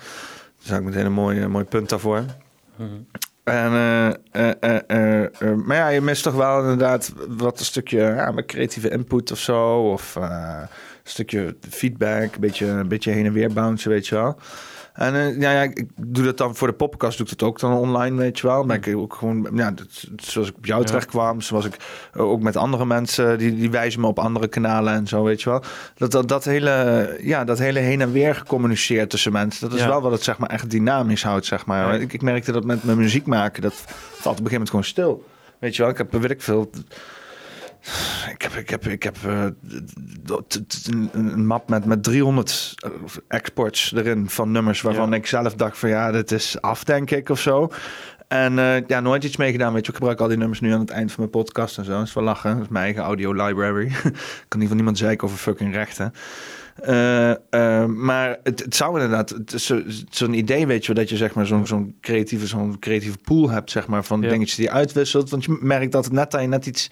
[0.61, 2.25] Dus had ik meteen een mooi, mooi punt daarvoor.
[3.45, 4.81] En, eh, eh, eh,
[5.39, 9.33] eh, eh, maar ja, je mist toch wel inderdaad wat een stukje ja, creatieve input
[9.33, 9.91] of zo.
[9.91, 14.15] Of eh, een stukje feedback, een beetje, een beetje heen en weer bouncen, weet je
[14.15, 14.37] wel.
[14.95, 17.61] En eh, ja, ja, ik doe dat dan voor de podcast, doe ik dat ook
[17.61, 18.67] dan online, weet je wel.
[18.67, 21.77] Ben ik ook gewoon, ja, dat- zoals ik op jou terecht kwam, zoals ik
[22.13, 25.43] eh, ook met andere mensen, die, die wijzen me op andere kanalen en zo, weet
[25.43, 25.63] je wel.
[25.97, 29.85] Dat, dat, dat, hele, ja, dat hele heen en weer gecommuniceerd tussen mensen, dat is
[29.85, 29.89] Ja.
[29.91, 32.01] wel wat het zeg maar echt dynamisch houdt, zeg maar.
[32.01, 34.85] Ik, ik merkte dat met mijn muziek maken, dat valt op een gegeven moment gewoon
[34.85, 35.25] stil.
[35.59, 36.71] Weet je wel, ik heb, weet ik veel...
[38.31, 39.47] Ik heb, ik heb, ik heb eh,
[41.13, 42.75] een, map met, met 300
[43.29, 47.29] exports erin van nummers waarvan ik zelf dacht van ja, dit is af denk ik
[47.29, 47.71] of zo.
[48.29, 49.73] En eh, ja, nooit iets mee gedaan.
[49.73, 51.85] Weet je, ik gebruik al die nummers nu aan het eind van mijn podcast en
[51.85, 51.91] zo.
[51.91, 52.53] Dat is wel lachen.
[52.55, 53.87] Dat is mijn eigen audio library.
[54.05, 56.13] ik kan niet van niemand zeiken over fucking rechten.
[56.83, 61.09] Eh, eh, maar het, het zou inderdaad, het is zo- zo'n idee, weet je, dat
[61.09, 64.29] je zeg maar zo'n zo'n creatieve, zo'n creatieve pool hebt, zeg maar, van Ja.
[64.29, 65.31] dingetjes die je uitwisselt.
[65.31, 66.91] Want je merkt dat het net dat je net iets,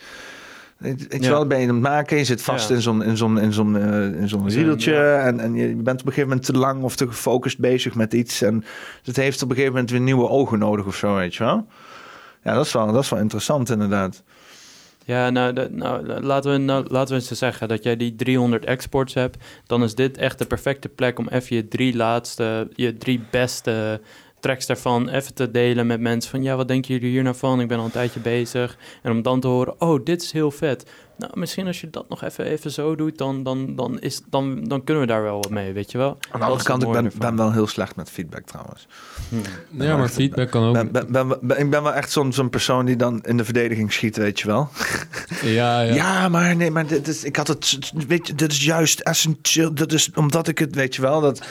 [0.82, 1.28] je Ja.
[1.30, 2.74] wel, ben je aan het maken, je zit vast Ja.
[2.74, 5.18] in zo'n in zo'n in zo'n eh, in zo'n Zo'n, riedeltje ja.
[5.18, 8.12] en, en je bent op een gegeven moment te lang of te gefocust bezig met
[8.14, 8.64] iets en
[9.02, 11.66] het heeft op een gegeven moment weer nieuwe ogen nodig of zo, weet je wel.
[12.44, 14.22] Ja, dat is wel, dat is wel interessant inderdaad.
[15.04, 18.64] Ja, nou, dat- nou, laten, we, nou, laten we eens zeggen dat jij die 300
[18.64, 19.44] exports hebt.
[19.66, 24.00] Dan is dit echt de perfecte plek om even je drie laatste, je drie beste
[24.42, 26.30] tracks daarvan even te delen met mensen.
[26.30, 27.60] Van ja, wat denken jullie hier nou van?
[27.60, 28.76] Ik ben al een tijdje bezig.
[29.02, 30.90] En om dan te horen, oh, dit is heel vet.
[31.18, 34.64] Nou, misschien als je dat nog even, even zo doet, dan, dan, dan, is, dan,
[34.64, 36.18] dan kunnen we daar wel wat mee, weet je wel?
[36.30, 38.86] Aan de andere kant, ik ben, ben wel heel slecht met feedback trouwens.
[39.28, 39.82] Hm.
[39.82, 40.72] Ja, maar feedback kan ook...
[40.72, 43.44] Ben, ben, ben, ben- ik ben wel echt zo'n zo'n persoon die dan in de
[43.44, 44.68] verdediging schiet, weet je wel.
[45.42, 45.94] Ja, ja.
[46.02, 49.74] Ja, maar nee, maar dit is, ik had het, weet je, dit is juist essentieel.
[49.74, 51.42] Dat is omdat ik het, weet je wel, dat.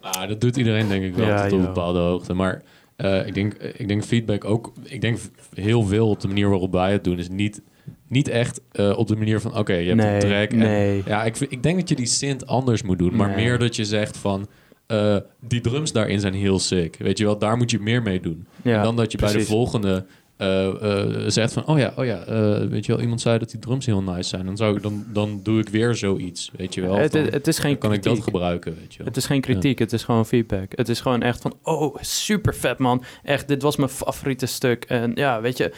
[0.00, 2.34] Nou, dat doet iedereen denk ik wel Ja, tot op een bepaalde hoogte.
[2.34, 2.62] Maar
[2.96, 4.72] eh, ik, denk, ik denk feedback ook...
[4.82, 5.18] Ik denk
[5.54, 7.18] heel veel op de manier waarop wij het doen...
[7.18, 7.62] is niet,
[8.08, 9.58] niet echt eh, op de manier van...
[9.58, 10.50] Oké, je hebt Nee, een track.
[10.50, 11.02] En, nee.
[11.06, 13.16] Ja, ik, ik denk dat je die synth anders moet doen.
[13.16, 13.44] Maar Nee.
[13.44, 14.48] meer dat je zegt van...
[14.86, 16.96] eh, die drums daarin zijn heel sick.
[16.98, 18.46] Weet je wel, daar moet je meer mee doen.
[18.62, 20.06] Ja, dan dat je bij de volgende...
[20.40, 23.50] eh, eh, zegt van, oh ja, oh ja, eh, weet je wel, iemand zei dat
[23.50, 24.46] die drums heel nice zijn.
[24.46, 26.96] Dan, zou ik, dan, dan doe ik weer zoiets, weet je wel.
[26.96, 29.06] Het, Dan- het is geen dan kan ik dat gebruiken, weet je wel.
[29.06, 30.72] Het is geen kritiek, het is gewoon feedback.
[30.74, 33.02] Het is gewoon echt van, oh, super vet man.
[33.22, 34.84] Echt, dit was mijn favoriete stuk.
[34.84, 35.72] En ja, weet je,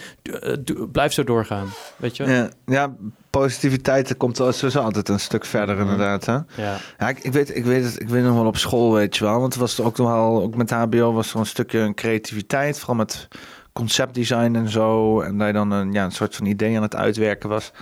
[0.92, 1.68] blijf zo doorgaan.
[1.96, 2.24] Weet je?
[2.24, 2.94] Ja, ja,
[3.30, 6.26] positiviteit komt sowieso altijd een stuk verder, inderdaad.
[6.26, 6.32] Hè?
[6.32, 6.76] Ja.
[6.98, 9.24] Ja, ik, ik, weet, ik, weet het, ik weet nog wel op school, weet je
[9.24, 9.40] wel.
[9.40, 12.78] Want het was ook nog wel, ook met HBO was er een stukje creativiteit.
[12.78, 13.28] Vooral met
[13.72, 15.20] conceptdesign en zo.
[15.20, 17.72] En je dan een, ja, een soort van idee aan het uitwerken was.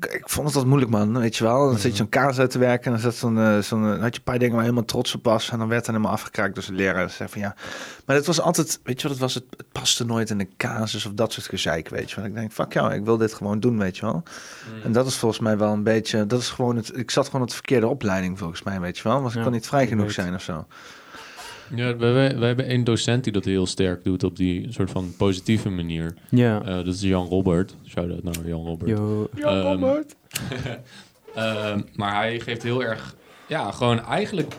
[0.00, 1.18] Ik, ik vond het wat moeilijk, man.
[1.18, 1.66] Weet je wel.
[1.68, 2.84] Dan zit je zo'n kaas uit te werken.
[2.84, 5.14] En dan, zat zo'n, eh, zo'n, eh, had je een paar dingen waar helemaal trots
[5.14, 5.50] op was.
[5.50, 7.02] En dan werd het helemaal afgekraakt door zijn leraar.
[7.02, 7.54] En zei van ja.
[8.06, 9.34] Maar het was altijd, weet je wat het was?
[9.34, 12.24] Het, het paste nooit in de casus of dat soort gezeik, weet je wel.
[12.24, 14.22] Ik denk, fuck jou, ik wil dit gewoon doen, weet je wel.
[14.84, 17.42] En dat is volgens mij wel een beetje, dat is gewoon het, ik zat gewoon
[17.42, 19.22] op de verkeerde opleiding volgens mij, weet je wel.
[19.22, 20.14] Was ik Ja, kon niet vrij genoeg weet.
[20.14, 20.66] zijn of zo.
[21.74, 24.90] Ja, wij, wij, wij hebben één docent die dat heel sterk doet op die soort
[24.90, 26.14] van positieve manier.
[26.30, 26.60] Ja.
[26.62, 27.74] Eh, dat is Jan Robert.
[27.86, 28.90] Shout-out naar Jan Robert.
[28.90, 29.28] Yo.
[29.36, 30.16] Jan Ehm, Robert.
[31.34, 33.16] ehm, maar hij geeft heel erg...
[33.48, 34.54] Ja, gewoon eigenlijk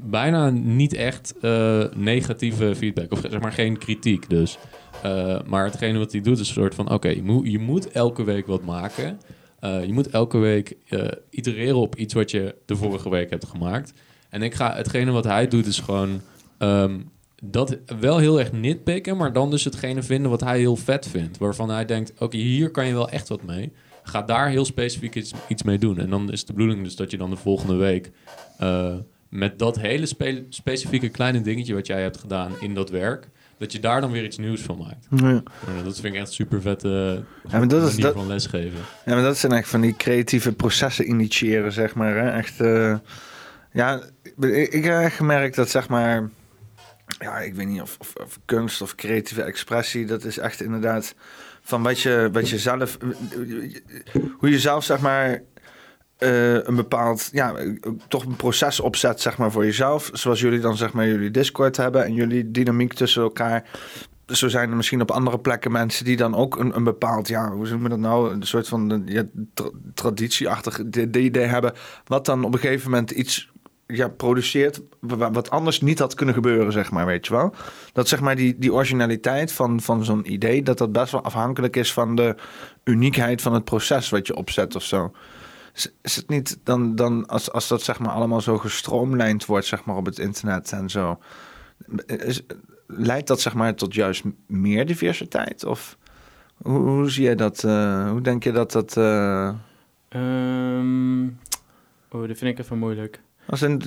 [0.00, 3.12] bijna niet echt eh, negatieve feedback.
[3.12, 4.58] Of zeg maar geen kritiek dus.
[5.02, 6.90] Eh, maar hetgene wat hij doet is een soort van...
[6.92, 9.20] Oké, je, moet, je moet elke week wat maken.
[9.60, 13.46] Eh, je moet elke week eh, itereren op iets wat je de vorige week hebt
[13.46, 13.92] gemaakt.
[14.30, 16.20] En ik ga, hetgene wat hij doet is gewoon...
[16.58, 16.98] ehm,
[17.42, 21.38] dat wel heel erg nitpicken, maar dan dus hetgene vinden wat hij heel vet vindt.
[21.38, 23.72] Waarvan hij denkt, oké, hier kan je wel echt wat mee.
[24.02, 25.98] Ga daar heel specifiek iets, iets mee doen.
[25.98, 28.10] En dan is de bedoeling dus dat je dan de volgende week...
[28.58, 28.94] eh,
[29.28, 33.28] met dat hele spe- specifieke kleine dingetje wat jij hebt gedaan in dat werk...
[33.58, 35.06] dat je daar dan weer iets nieuws van maakt.
[35.22, 35.30] Ja.
[35.76, 38.78] Ja, dat vind ik echt super vette Ja, maar dat is- manier dat- van lesgeven.
[39.04, 42.14] Ja, maar dat zijn echt van die creatieve processen initiëren, zeg maar.
[42.16, 42.30] Hè?
[42.30, 42.96] Echt, eh,
[43.72, 44.02] ja,
[44.44, 46.28] ik, heb gemerkt dat, zeg maar,
[47.18, 51.14] ja, ik weet niet of, of, kunst of creatieve expressie, dat is echt inderdaad
[51.62, 52.98] van wat je, wat je zelf,
[54.38, 55.42] hoe je zelf, zeg maar,
[56.18, 57.54] eh, een bepaald, ja,
[58.08, 60.10] toch een proces opzet, zeg maar, voor jezelf.
[60.12, 63.64] Zoals jullie dan, zeg maar, jullie Discord hebben en jullie dynamiek tussen elkaar.
[64.26, 67.50] Zo zijn er misschien op andere plekken mensen die dan ook een, een bepaald, ja,
[67.50, 68.32] hoe noemen we dat nou?
[68.32, 71.72] Een soort van ja, tra- traditieachtig de- de idee hebben.
[72.04, 73.50] Wat dan op een gegeven moment iets
[73.92, 77.54] ja, produceert wa- wat anders niet had kunnen gebeuren, zeg maar, weet je wel.
[77.92, 81.76] Dat zeg maar die, die originaliteit van, van zo'n idee, dat dat best wel afhankelijk
[81.76, 82.34] is van de
[82.84, 85.12] uniekheid van het proces wat je opzet of zo.
[86.02, 89.84] Is, het niet dan, dan als, als dat zeg maar allemaal zo gestroomlijnd wordt, zeg
[89.84, 91.18] maar, op het internet en zo.
[92.86, 95.64] Leidt dat zeg maar tot juist meer diversiteit?
[95.64, 95.96] Of
[96.62, 97.64] hoe, hoe zie jij dat?
[97.64, 98.96] eh, hoe denk je dat dat...
[98.96, 99.50] eh,
[100.08, 101.24] Ehm,
[102.10, 103.20] oh, dat vind ik even moeilijk.
[103.50, 103.82] Als, een,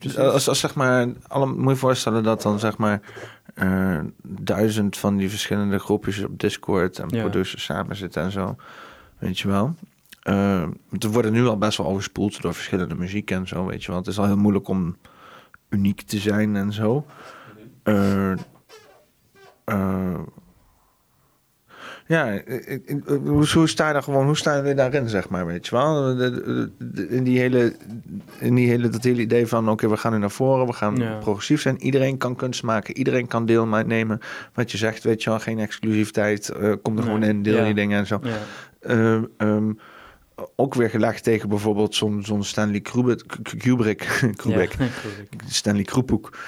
[0.00, 3.00] je als, als zeg maar, alle, moet je voorstellen dat dan zeg maar
[3.54, 7.20] eh, duizend van die verschillende groepjes op Discord en Ja.
[7.20, 8.56] producers samen zitten en zo.
[9.18, 9.74] Weet je wel.
[10.22, 10.62] Eh,
[10.98, 14.00] er worden nu al best wel overspoeld door verschillende muziek en zo, weet je wel.
[14.00, 14.96] Het is al heel moeilijk om
[15.68, 17.06] uniek te zijn en zo.
[17.82, 18.32] Eh,
[22.06, 25.28] ja, ik- ik- ik- hoe, hoe sta je daar gewoon, hoe sta je daarin, zeg
[25.28, 26.10] maar, weet je wel?
[27.08, 27.74] In die hele,
[28.38, 30.96] in die hele, dat hele idee van, oké, we gaan nu naar voren, we gaan
[30.96, 31.18] Ja.
[31.18, 31.82] progressief zijn.
[31.82, 34.20] Iedereen kan kunst maken, iedereen kan deelnemen.
[34.54, 37.28] Wat je zegt, weet je wel, geen exclusiviteit, eh, kom er gewoon Nee.
[37.30, 37.64] in, deel Ja.
[37.64, 38.20] je dingen en zo.
[38.22, 38.36] Ja.
[38.80, 39.72] Ehm, ehm,
[40.56, 43.22] ook weer gelegd tegen bijvoorbeeld zo'n zo'n Stanley Kubrick,
[43.62, 44.06] Kubrick,
[44.36, 44.76] Kubrick.
[45.48, 46.38] Stanley Kroepoek.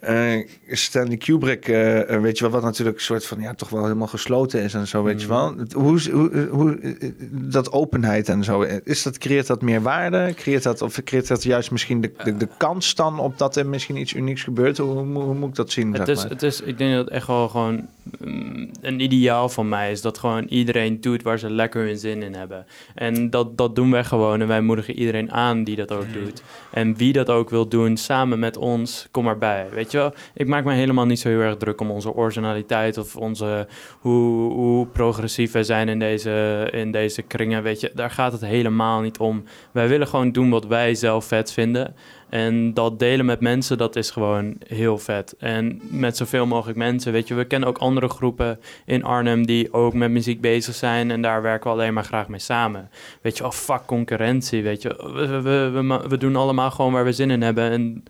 [0.00, 3.68] Eh, Stanley Kubrick, eh, eh, weet je wel, wat natuurlijk een soort van, ja, toch
[3.68, 5.32] wel helemaal gesloten is en zo, weet je Mm.
[5.32, 5.54] wel.
[5.72, 6.96] Hoe, hoe, hoe,
[7.30, 10.32] dat openheid en zo, is dat, creëert dat meer waarde?
[10.34, 13.66] Creëert dat, of creëert dat juist misschien de, de, de kans dan op dat er
[13.66, 14.78] misschien iets unieks gebeurt?
[14.78, 16.30] Hoe, hoe, moet ik dat zien, Het zeg is, maar?
[16.30, 17.86] het is, ik denk dat het echt wel gewoon
[18.18, 20.00] mm, een ideaal van mij is.
[20.00, 22.66] Dat gewoon iedereen doet waar ze lekker hun zin in hebben.
[22.94, 24.40] En dat, dat doen wij gewoon.
[24.40, 26.42] En wij moedigen iedereen aan die dat ook doet.
[26.70, 29.66] En wie dat ook wil doen, samen met ons, kom erbij.
[29.72, 29.87] Weet
[30.34, 33.66] ik maak me helemaal niet zo heel erg druk om onze originaliteit of onze,
[34.00, 37.62] hoe, hoe progressief wij zijn in deze, in deze kringen.
[37.62, 39.44] Weet je, daar gaat het helemaal niet om.
[39.72, 41.94] Wij willen gewoon doen wat wij zelf vet vinden.
[42.28, 45.34] En dat delen met mensen, dat is gewoon heel vet.
[45.38, 49.72] En met zoveel mogelijk mensen, weet je, we kennen ook andere groepen in Arnhem die
[49.72, 51.10] ook met muziek bezig zijn.
[51.10, 52.90] En daar werken we alleen maar graag mee samen.
[53.22, 54.88] Weet je, oh fuck concurrentie, weet je.
[55.14, 57.70] We, we, we, we doen allemaal gewoon waar we zin in hebben.
[57.70, 58.04] En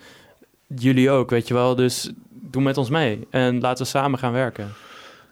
[0.77, 1.75] jullie ook, weet je wel.
[1.75, 3.27] Dus doe met ons mee.
[3.31, 4.69] En laten we samen gaan werken.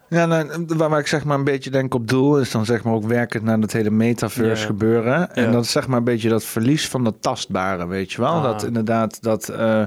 [0.09, 2.93] Ja, nou, waar, ik zeg maar een beetje denk op doel, is dan zeg maar
[2.93, 5.35] ook werkend naar dat hele metaverse gebeuren.
[5.35, 8.33] En dat is zeg maar een beetje dat verlies van dat tastbare, weet je wel.
[8.33, 8.43] Ah.
[8.43, 9.83] Dat inderdaad, dat, eh,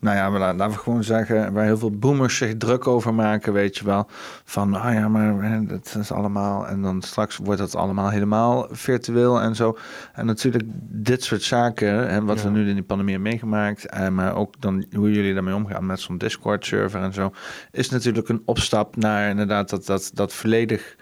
[0.00, 3.52] nou ja, la- laten we gewoon zeggen, waar heel veel boomers zich druk over maken,
[3.52, 4.06] weet je wel.
[4.44, 9.40] Van, ah ja, maar dat is allemaal, en dan straks wordt dat allemaal helemaal virtueel
[9.40, 9.78] en zo.
[10.12, 12.44] En natuurlijk dit soort zaken, hè, wat Ja.
[12.44, 15.86] we nu in die pandemie hebben meegemaakt, eh, maar ook dan hoe jullie daarmee omgaan
[15.86, 17.32] met zo'n Discord-server en zo,
[17.70, 20.96] is natuurlijk een opstap naar inderdaad dat, dat, dat volledig.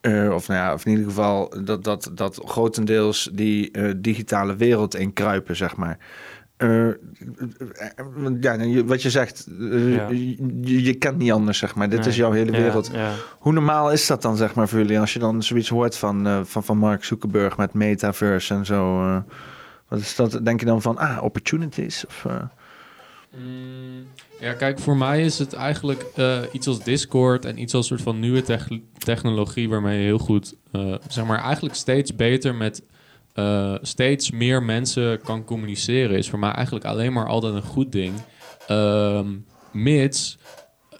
[0.00, 4.56] eh, of nou ja, of in ieder geval dat, dat, dat grotendeels die eh, digitale
[4.56, 5.98] wereld in kruipen, zeg maar.
[6.64, 6.94] Eh, eh,
[8.40, 11.88] ja, wat je zegt, eh, je, je kent niet anders, zeg maar.
[11.88, 12.90] Dit is jouw hele wereld.
[13.38, 15.00] Hoe normaal is dat dan, zeg maar, voor jullie?
[15.00, 19.00] Als je dan zoiets hoort van, eh, van, van Mark Zuckerberg met metaverse en zo.
[19.02, 19.16] eh,
[19.88, 20.40] wat is dat?
[20.44, 22.06] Denk je dan van, ah, opportunities?
[22.06, 22.42] Of, eh?
[23.38, 24.06] Mm,
[24.40, 28.02] Ja, kijk, voor mij is het eigenlijk eh, iets als Discord en iets als soort
[28.02, 28.68] van nieuwe tech-
[28.98, 32.82] technologie waarmee je heel goed, eh, zeg maar, eigenlijk steeds beter met
[33.34, 37.92] eh, steeds meer mensen kan communiceren, is voor mij eigenlijk alleen maar altijd een goed
[37.92, 38.14] ding.
[38.66, 39.28] Ehm,
[39.72, 40.38] mits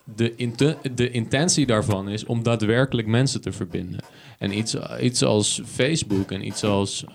[0.05, 4.01] de, de intentie daarvan is om daadwerkelijk mensen te verbinden.
[4.39, 7.05] En iets, iets als Facebook en iets als,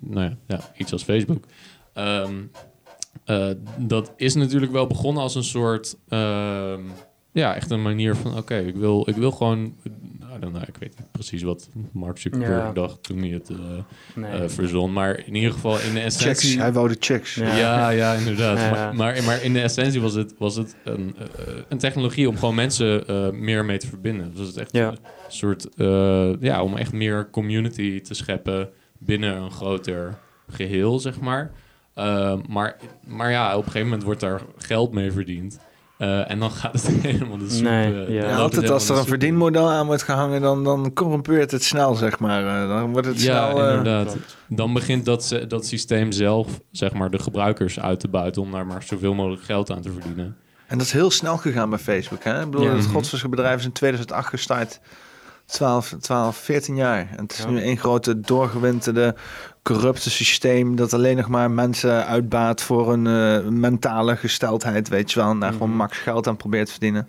[0.00, 1.44] nou ja, ja, iets als Facebook.
[1.92, 2.42] Ehm,
[3.24, 6.80] eh, dat is natuurlijk wel begonnen als een soort, ehm,
[7.32, 9.76] ja, echt een manier van, oké, ik, wil, ik wil gewoon,
[10.36, 12.72] I don't know, ik weet niet precies wat Mark Zuckerberg Ja.
[12.72, 13.56] dacht toen hij het eh,
[14.14, 14.30] Nee.
[14.30, 16.58] eh, verzon, maar in ieder geval in de essentie...
[16.60, 17.34] Hij wou de chicks.
[17.34, 17.88] Ja, Ja.
[17.90, 18.58] ja, inderdaad.
[18.58, 18.70] Ja.
[18.70, 22.36] Maar, maar, maar in de essentie was het, was het een, eh, een technologie om
[22.38, 24.32] gewoon mensen eh, meer mee te verbinden.
[24.34, 24.88] Dus het echt Ja.
[24.90, 24.98] een
[25.28, 30.18] soort, eh, ja, om echt meer community te scheppen binnen een groter
[30.50, 31.50] geheel, zeg maar.
[31.94, 35.58] Eh, maar, maar ja, op een gegeven moment wordt daar geld mee verdiend.
[36.04, 37.62] Eh, en dan gaat het helemaal de soep.
[37.62, 38.36] Nee, eh, ja.
[38.36, 42.62] altijd als er een verdienmodel aan wordt gehangen, dan, dan corrumpeert het snel, zeg maar.
[42.62, 43.68] Eh, dan wordt het Ja, snel...
[43.68, 44.16] inderdaad.
[44.48, 48.50] Dan begint dat, ze- dat systeem zelf, zeg maar, de gebruikers uit te buiten om
[48.52, 50.36] daar maar zoveel mogelijk geld aan te verdienen.
[50.66, 52.24] En dat is heel snel gegaan bij Facebook.
[52.24, 52.42] Hè?
[52.42, 52.76] Ik bedoel, Ja.
[52.76, 54.80] het godsversche bedrijf is in 2008 gestart.
[55.46, 57.08] 12, 12, 14 jaar.
[57.16, 57.50] En het is Ja.
[57.50, 59.14] nu één grote doorgewinterde,
[59.64, 60.76] corrupte systeem...
[60.76, 65.30] dat alleen nog maar mensen uitbaat voor een eh, mentale gesteldheid, weet je wel.
[65.30, 65.76] En daar gewoon Mhm.
[65.78, 67.08] max geld aan probeert te verdienen.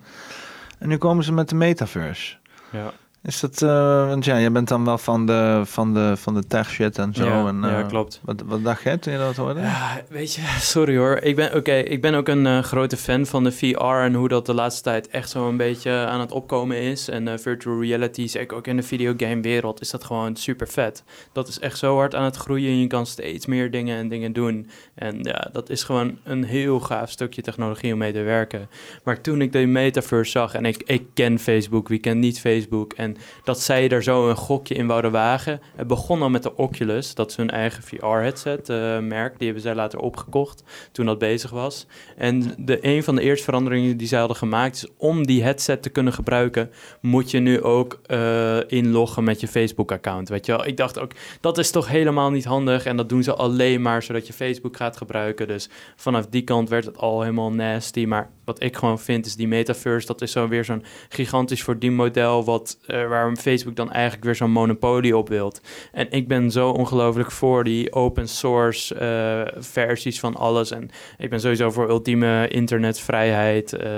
[0.78, 2.36] En nu komen ze met de metaverse.
[2.70, 2.92] Ja.
[3.26, 6.46] Is dat, eh, want ja, jij bent dan wel van de, van de, van de
[6.46, 7.24] tech shit en zo.
[7.24, 8.20] Ja, en, ja, eh, klopt.
[8.24, 9.60] Wat, wat dacht jij toen je dat hoorde?
[9.60, 10.42] Ja, weet je,
[10.74, 11.16] sorry hoor.
[11.16, 14.28] Ik ben, oké, ik ben ook een eh, grote fan van de VR en hoe
[14.28, 17.08] dat de laatste tijd echt zo een beetje aan het opkomen is.
[17.08, 21.04] En virtual reality, zeker ook in de videogame wereld, is dat gewoon super vet.
[21.32, 24.08] Dat is echt zo hard aan het groeien en je kan steeds meer dingen en
[24.08, 24.70] dingen doen.
[24.94, 28.68] En ja, dat is gewoon een heel gaaf stukje technologie om mee te werken.
[29.04, 32.92] Maar toen ik de metaverse zag en ik, ik ken Facebook, wie kent niet Facebook?
[32.92, 35.60] En Dat zij er zo een gokje in wouden wagen.
[35.76, 39.34] Het begon al met de Oculus, dat is hun eigen VR-headset eh, merk.
[39.36, 40.62] Die hebben zij later opgekocht
[40.92, 41.86] toen dat bezig was.
[42.16, 45.82] En de, een van de eerste veranderingen die zij hadden gemaakt is om die headset
[45.82, 46.70] te kunnen gebruiken,
[47.00, 50.28] moet je nu ook eh, inloggen met je Facebook-account.
[50.28, 52.84] Weet je wel, ik dacht ook, dat is toch helemaal niet handig.
[52.84, 55.46] En dat doen ze alleen maar zodat je Facebook gaat gebruiken.
[55.46, 58.04] Dus vanaf die kant werd het al helemaal nasty.
[58.04, 62.44] Maar wat ik gewoon vind is die metaverse, dat is zo weer zo'n gigantisch verdienmodel
[62.44, 65.60] wat, eh, waar Facebook dan eigenlijk weer zo'n monopolie op wilt.
[65.92, 70.70] En ik ben zo ongelooflijk voor die open source eh, versies van alles.
[70.70, 73.72] En ik ben sowieso voor ultieme internetvrijheid.
[73.72, 73.90] eh,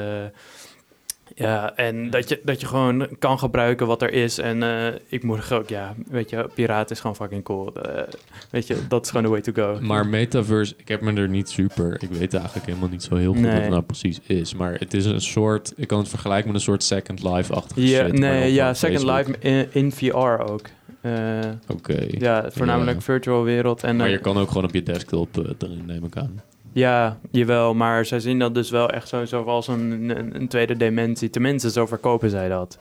[1.38, 4.38] ja, en dat je, dat je gewoon kan gebruiken wat er is.
[4.38, 7.72] En eh, ik moet ook, ja, weet je, piraat is gewoon fucking cool.
[7.74, 8.02] Eh,
[8.50, 9.78] weet je, dat is gewoon the way to go.
[9.80, 11.96] Maar metaverse, ik heb me er niet super.
[12.02, 13.52] Ik weet eigenlijk helemaal niet zo heel goed Nee.
[13.52, 14.54] wat het nou precies is.
[14.54, 18.04] Maar het is een soort, ik kan het vergelijken met een soort Second Life-achtige Ja,
[18.06, 18.18] shit.
[18.18, 19.26] nee, ja, Second Facebook.
[19.26, 20.16] Life in, in VR
[20.50, 20.62] ook.
[21.00, 21.12] Eh,
[21.68, 22.06] Oké.
[22.10, 23.02] Ja, voornamelijk Ja.
[23.02, 23.82] virtual wereld.
[23.82, 26.42] En, Maar je kan ook gewoon op je desktop erin, neem ik aan.
[26.78, 30.48] Ja, jawel, maar zij zien dat dus wel echt zo, zo als een, een, een
[30.48, 31.30] tweede dimensie.
[31.30, 32.78] Tenminste, zo verkopen zij dat.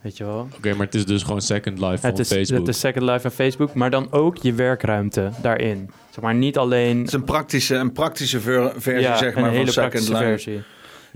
[0.00, 0.48] Weet je wel?
[0.56, 2.58] Oké, maar het is dus gewoon Second Life van Het is, Facebook.
[2.58, 5.90] het is Second Life van Facebook, maar dan ook je werkruimte daarin.
[6.10, 6.98] Zeg maar niet alleen...
[6.98, 9.90] Het is een praktische, een praktische ver- versie, ja, zeg maar, een hele van Second
[9.90, 10.24] praktische Life.
[10.24, 10.62] versie.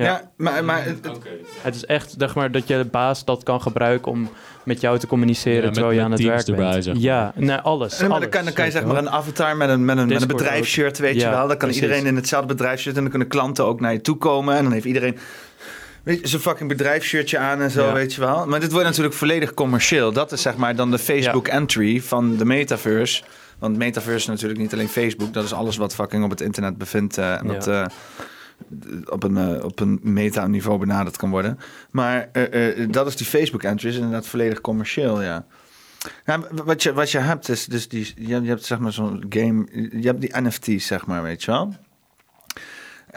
[0.04, 1.08] Ja, maar, maar het-
[1.62, 4.28] Het is echt, zeg maar, dat je de baas dat kan gebruiken om
[4.64, 6.84] met jou te communiceren Ja, met- terwijl je met aan het werk erbij, bent.
[6.84, 7.02] zeg maar.
[7.02, 7.98] Ja, nee, alles.
[8.00, 10.20] Maar dan kan, dan kan je zeg maar een avatar met een, met een, met
[10.22, 11.38] een bedrijfsshirt, weet je wel.
[11.38, 11.82] Dan kan precies.
[11.82, 14.56] iedereen in hetzelfde bedrijfsshirt en dan kunnen klanten ook naar je toe komen.
[14.56, 15.16] En dan heeft iedereen
[16.02, 17.92] weet je, zijn fucking bedrijfsshirtje aan en zo, Ja.
[17.92, 18.46] weet je wel.
[18.46, 20.12] Maar dit wordt natuurlijk volledig commercieel.
[20.12, 23.22] Dat is zeg maar dan de Facebook entry van de metaverse.
[23.58, 25.32] Want metaverse is natuurlijk niet alleen Facebook.
[25.32, 27.18] Dat is alles wat fucking op het internet bevindt.
[27.18, 27.52] eh, en Ja.
[27.52, 27.84] wat eh,
[29.04, 31.58] op een, eh, op een meta-niveau benaderd kan worden.
[31.90, 33.88] Maar eh, eh, dat is die Facebook entry.
[33.88, 35.46] Is inderdaad volledig commercieel, ja.
[36.64, 40.06] Wat, je, wat je hebt is dus die, je, hebt zeg maar zo'n game, je
[40.06, 41.74] hebt die NFT's zeg maar, weet je wel.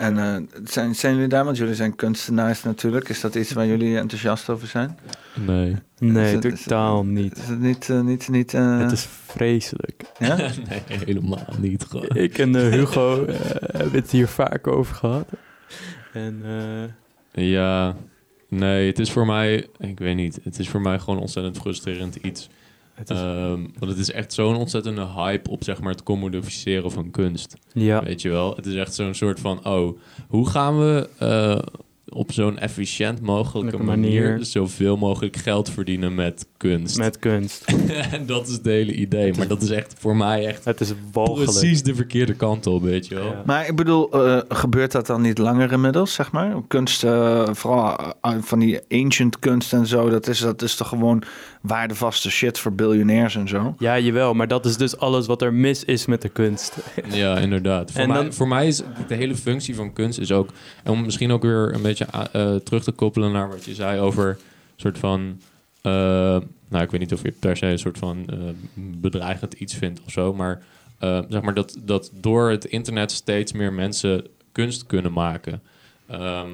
[0.01, 3.09] En eh, zijn, zijn jullie daar, want jullie zijn kunstenaars natuurlijk.
[3.09, 4.97] Is dat iets waar jullie enthousiast over zijn?
[5.45, 5.75] Nee.
[5.99, 7.37] Nee, Is het- is- totaal niet.
[7.37, 10.03] Is het niet, eh, niet, niet eh, Het is vreselijk.
[10.19, 10.35] Ja?
[10.69, 11.83] nee, helemaal niet.
[11.89, 12.07] Gewoon.
[12.15, 13.25] Ik en Hugo
[13.61, 15.27] hebben het hier vaak over gehad.
[16.13, 16.41] En
[17.33, 17.95] eh, Ja,
[18.49, 22.15] nee, het is voor mij, ik weet niet, het is voor mij gewoon ontzettend frustrerend
[22.15, 22.49] iets.
[23.01, 26.91] Het is- Ehm, want het is echt zo'n ontzettende hype op zeg maar het commodificeren
[26.91, 27.55] van kunst.
[27.73, 28.03] Ja.
[28.03, 28.55] Weet je wel?
[28.55, 31.59] Het is echt zo'n soort van, oh, hoe gaan we eh,
[32.09, 34.45] op zo'n efficiënt mogelijke manier, manier.
[34.45, 36.97] zoveel mogelijk geld verdienen met kunst?
[36.97, 37.63] met kunst.
[38.11, 39.33] en dat is het hele idee.
[39.37, 41.51] Maar dat is echt voor mij echt Het is walgelijk.
[41.51, 43.25] precies de verkeerde kant op, weet je wel?
[43.25, 43.41] Ja.
[43.45, 46.53] Maar ik bedoel, eh, gebeurt dat dan niet langer inmiddels, zeg maar?
[46.67, 50.87] Kunst, eh, vooral eh, van die ancient kunst en zo, dat is, dat is toch
[50.87, 51.23] gewoon
[51.61, 53.75] waardevaste shit voor biljonairs en zo?
[53.79, 56.77] Ja, jawel, maar dat is dus alles wat er mis is met de kunst.
[57.11, 57.91] Ja, inderdaad.
[57.91, 60.49] Voor, En mij, dan- voor mij is de hele functie van kunst is ook...
[60.83, 63.99] En om misschien ook weer een beetje eh, terug te koppelen naar wat je zei
[63.99, 64.37] over...
[64.75, 65.39] soort van...
[65.81, 65.91] eh,
[66.67, 68.37] nou, ik weet niet of je per se een soort van eh,
[68.73, 70.33] bedreigend iets vindt of zo...
[70.33, 70.61] maar
[70.99, 75.61] eh, zeg maar dat, dat door het internet steeds meer mensen kunst kunnen maken...
[76.07, 76.49] Ehm,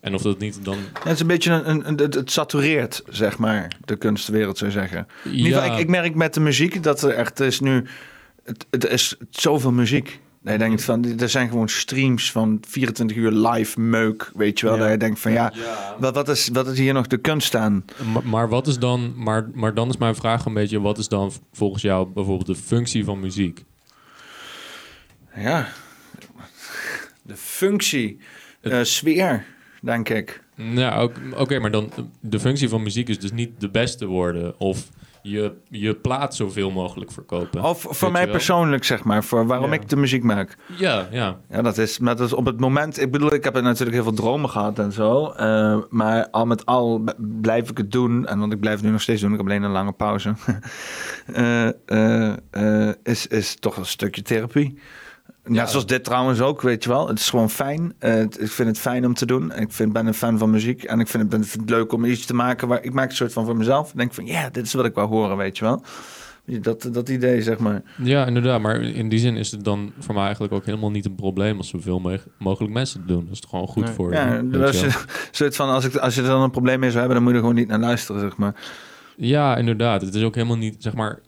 [0.00, 0.76] en of dat niet dan...
[0.76, 4.70] Ja, het is een beetje een, een, een- het, satureert, zeg maar, de kunstwereld, zou
[4.70, 5.06] je zeggen.
[5.22, 5.64] Geval, Ja.
[5.64, 7.84] ik, ik merk met de muziek dat er echt is nu...
[8.44, 10.20] Het, het is zoveel muziek.
[10.42, 14.66] Dat je denkt van, er zijn gewoon streams van 24 uur live meuk, weet je
[14.66, 14.74] wel.
[14.74, 14.80] Ja.
[14.82, 15.52] Dat je denkt van, ja,
[15.98, 17.84] wat, wat, is, wat is hier nog de kunst aan?
[18.12, 19.12] Maar, maar wat is dan...
[19.16, 20.80] Maar, maar dan is mijn vraag een beetje...
[20.80, 23.64] wat is dan volgens jou bijvoorbeeld de functie van muziek?
[25.36, 25.68] Ja,
[27.22, 28.18] de functie,
[28.60, 29.44] eh, sfeer,
[29.82, 30.42] denk ik.
[30.54, 31.90] Ja, ook- oké, maar dan
[32.20, 34.88] de functie van muziek is dus niet de beste worden of
[35.22, 37.62] je, je plaat zoveel mogelijk verkopen.
[37.62, 39.74] Of voor mij persoonlijk, zeg maar, voor waarom Ja.
[39.80, 40.56] ik de muziek maak.
[40.76, 41.40] Ja, ja.
[41.50, 43.00] Ja, dat is, maar dat is op het moment.
[43.00, 45.26] Ik bedoel, ik heb natuurlijk heel veel dromen gehad en zo.
[45.30, 48.26] eh, maar al met al blijf ik het doen.
[48.26, 49.30] En want ik blijf het nu nog steeds doen.
[49.30, 50.32] Ik heb alleen een lange pauze.
[51.26, 52.28] Eh,
[52.88, 54.78] eh, is, is toch een stukje therapie.
[55.48, 55.66] Net Ja.
[55.66, 57.08] zoals dit trouwens ook, weet je wel.
[57.08, 57.92] Het is gewoon fijn.
[57.98, 59.52] Eh, ik vind het fijn om te doen.
[59.54, 60.82] Ik vind, ben een fan van muziek.
[60.82, 62.68] En ik vind het, ben- vind het leuk om iets te maken.
[62.68, 63.90] Waar, ik maak een soort van voor mezelf.
[63.90, 65.82] Ik denk van, ja, dit is wat ik wou horen, weet je wel.
[66.60, 67.82] Dat, dat idee, zeg maar.
[68.02, 68.60] Ja, inderdaad.
[68.60, 71.56] Maar in die zin is het dan voor mij eigenlijk ook helemaal niet een probleem
[71.56, 73.24] als zoveel mogelijk mensen het doen.
[73.24, 73.92] Dat is toch gewoon goed Nee.
[73.94, 74.66] voor Ja, je.
[74.66, 77.14] als je soort van, als, ik, als je er dan een probleem mee zou hebben,
[77.16, 78.54] dan moet je er gewoon niet naar luisteren, zeg maar.
[79.16, 80.00] Ja, inderdaad.
[80.00, 81.18] Het is ook helemaal niet, zeg maar,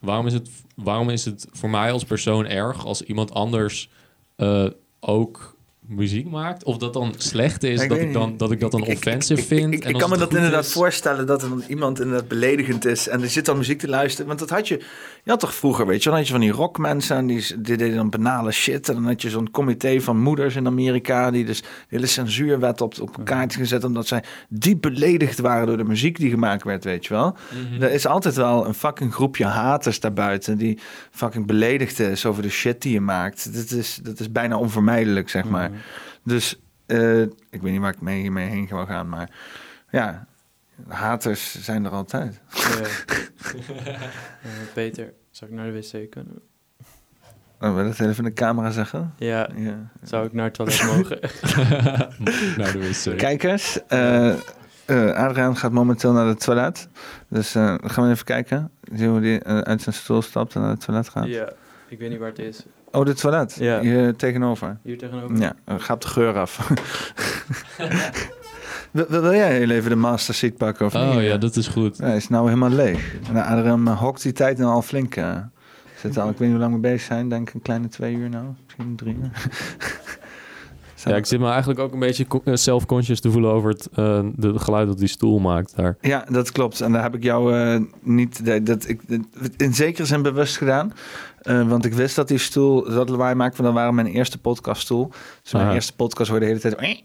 [0.00, 3.90] waarom is het, waarom is het voor mij als persoon erg als iemand anders
[4.36, 4.66] eh,
[5.00, 5.57] ook
[5.88, 8.82] muziek maakt, of dat dan slecht is, Ik dat, ik dan, dat ik dat dan
[8.86, 9.74] offensive vind.
[9.74, 13.08] Ik, ik kan me dat inderdaad is- voorstellen dat er dan iemand inderdaad beledigend is
[13.08, 14.26] en er zit dan muziek te luisteren.
[14.26, 14.76] Want dat had je,
[15.24, 17.76] je had toch vroeger, weet je, dan had je van die rockmensen en die, die
[17.76, 18.88] deden dan banale shit.
[18.88, 22.80] En dan had je zo'n comité van moeders in Amerika die dus de hele censuurwet
[22.80, 26.64] op, op een kaartje gezet omdat zij diep beledigd waren door de muziek die gemaakt
[26.64, 27.36] werd, weet je wel.
[27.72, 27.82] Mhm.
[27.82, 30.78] Er is altijd wel een fucking groepje haters daarbuiten die
[31.10, 33.54] fucking beledigd is over de shit die je maakt.
[33.54, 35.70] Dat is, dat is bijna onvermijdelijk, zeg maar.
[36.22, 39.30] Dus eh, ik weet niet waar ik mee, hiermee heen wil gaan, maar
[39.90, 40.26] ja,
[40.88, 42.40] haters zijn er altijd.
[44.42, 46.40] Eh, Peter, zou ik naar de wc kunnen?
[47.60, 49.14] Oh, wil je dat even in de camera zeggen?
[49.16, 49.90] Ja, Ja.
[50.02, 51.18] zou ik naar het toilet mogen?
[52.58, 53.18] Naar de wc.
[53.18, 54.34] Kijkers, eh
[54.88, 56.88] eh, Adriaan gaat momenteel naar het toilet.
[57.28, 58.70] Dus eh, dan gaan we even kijken.
[58.92, 61.26] Zien hoe hij eh, uit zijn stoel stapt en naar het toilet gaat.
[61.26, 61.52] ja,
[61.88, 62.64] ik weet niet waar het is.
[62.92, 63.56] Oh, dit toilet?
[63.60, 63.80] Ja.
[63.80, 64.78] Hier tegenover.
[64.82, 65.36] Hier tegenover?
[65.36, 66.68] Ja, ga op de geur af.
[68.90, 71.16] wil, wil jij heel even de master seat pakken of niet?
[71.16, 71.96] Oh ja, dat is goed.
[71.96, 73.14] Ja, hij is nou helemaal leeg.
[73.28, 75.14] En Adriaan eh, hokt die tijd nou al flink.
[75.96, 77.28] zit al, ik weet niet hoe lang we bezig zijn.
[77.28, 78.44] Denk een kleine twee uur nou.
[78.64, 79.30] Misschien drie uur.
[81.04, 83.88] Ja, ik zit me eigenlijk ook een beetje eh, self-conscious te voelen over het
[84.36, 85.96] de, geluid dat die stoel maakt daar.
[86.00, 86.80] Ja, dat klopt.
[86.80, 88.44] En daar heb ik jou niet...
[88.44, 89.02] Dat, dat, ik,
[89.56, 90.92] in zekere zin bewust gedaan.
[91.48, 92.90] Eh, want ik wist dat die stoel...
[92.90, 95.12] Dat lawaai maakte, want dat waren mijn eerste podcaststoel.
[95.42, 96.98] Dus mijn eerste podcast hoorde de hele tijd...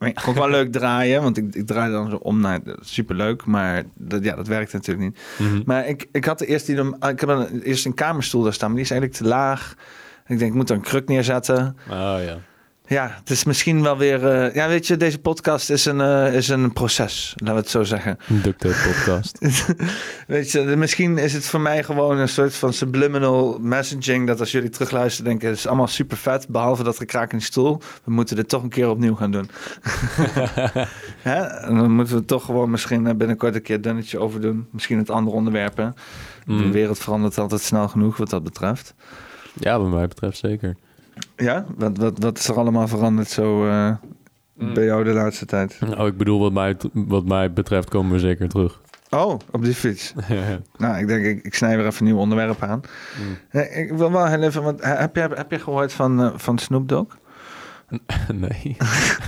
[0.00, 2.60] Ik wel leuk draaien, want ik, ik draaide dan zo om naar...
[2.80, 5.20] Superleuk, maar dat, ja, dat werkte natuurlijk niet.
[5.38, 5.62] Mhm.
[5.64, 6.66] Maar ik, ik had de eerste...
[6.74, 9.28] Die, dan- ik heb dan eerst een kamerstoel daar staan, maar die is eigenlijk te
[9.28, 9.74] laag.
[10.26, 11.76] Ik denk, ik moet er een kruk neerzetten.
[11.90, 12.38] Oh ja.
[12.88, 14.26] Ja, het is misschien wel weer...
[14.26, 17.70] eh, ja, weet je, deze podcast is een, eh, is een proces, laten we het
[17.70, 18.18] zo zeggen.
[18.42, 19.38] Tape podcast.
[20.26, 24.26] Weet je, misschien is het voor mij gewoon een soort van subliminal messaging.
[24.26, 26.48] Dat als jullie terugluisteren, denken: het is allemaal super vet.
[26.48, 27.80] Behalve dat gekraak in de stoel.
[28.04, 29.50] We moeten dit toch een keer opnieuw gaan doen.
[31.30, 31.40] Hè?
[31.42, 34.66] En dan moeten we toch gewoon misschien eh, binnenkort een keer een dunnetje over doen.
[34.72, 35.94] Misschien het andere onderwerpen.
[36.44, 36.72] De Mm.
[36.72, 38.94] wereld verandert altijd snel genoeg wat dat betreft.
[39.54, 40.76] Ja, wat mij betreft zeker.
[41.36, 43.90] Ja, wat, wat, wat is er allemaal veranderd zo eh,
[44.58, 44.74] Mm.
[44.74, 45.78] bij jou de laatste tijd?
[45.98, 48.80] Oh, ik bedoel, wat mij, wat mij betreft komen we zeker terug.
[49.10, 50.12] Oh, op die fiets.
[50.28, 50.58] Ja, ja.
[50.76, 52.80] Nou, ik denk, ik, ik snij weer even een nieuw onderwerp aan.
[53.20, 53.36] Mm.
[53.60, 56.58] Eh, Ik wil wel heel even, want eh, heb je, heb je gehoord van, van
[56.58, 57.16] Snoop Dogg?
[58.34, 58.76] nee.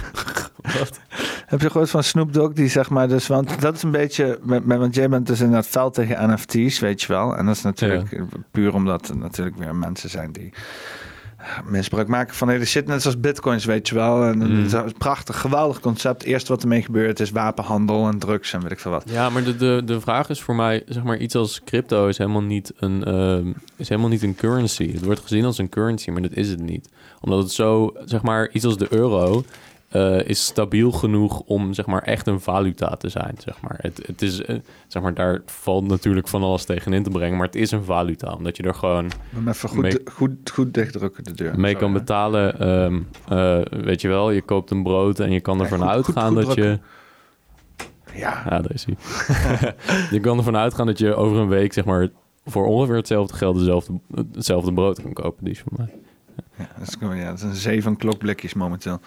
[0.79, 1.01] wat?
[1.47, 2.53] Heb je gehoord van Snoop Dogg?
[2.53, 5.67] Die zeg maar dus, want dat is een beetje, want jij bent dus in dat
[5.67, 7.37] veld tegen NFT's, weet je wel.
[7.37, 10.53] En dat is natuurlijk puur omdat er natuurlijk weer mensen zijn die
[11.65, 12.87] misbruik maken van hele shit.
[12.87, 14.23] Net zoals bitcoins, weet je wel.
[14.25, 14.57] En Mm.
[14.57, 16.23] het is een prachtig, geweldig concept.
[16.23, 19.05] Eerst wat ermee gebeurt is wapenhandel en drugs en weet ik veel wat.
[19.07, 22.19] Ja, maar de, de, de vraag is voor mij, zeg maar, iets als crypto is
[22.19, 24.93] helemaal niet een, ehm, is helemaal niet een currency.
[24.93, 26.89] Het wordt gezien als een currency, maar dat is het niet.
[27.21, 29.45] Omdat het zo, zeg maar, iets als de euro
[29.91, 33.79] eh, is stabiel genoeg om, zeg maar, echt een valuta te zijn, zeg maar.
[33.81, 34.57] Het, het is, eh,
[34.89, 38.33] zeg maar, daar valt natuurlijk van alles tegenin te brengen, maar het is een valuta,
[38.33, 41.61] omdat je er gewoon Maar even goed, mee, goed, goed dichtdrukken de deur.
[41.61, 42.59] mee kan betalen.
[42.61, 46.35] ehm, eh, weet je wel, je koopt een brood en je kan ervan goed- uitgaan
[46.35, 46.79] dat je...
[48.15, 48.43] Ja.
[48.49, 48.97] Ja, daar is hij.
[50.17, 52.09] je kan ervan uitgaan dat je over een week, zeg maar,
[52.47, 53.93] voor ongeveer hetzelfde geld dezelfde,
[54.33, 55.45] hetzelfde brood kan kopen.
[55.45, 55.99] Die is van mij.
[56.59, 59.01] Ja, dat is, ja, dat is een zee van klokblikjes momenteel.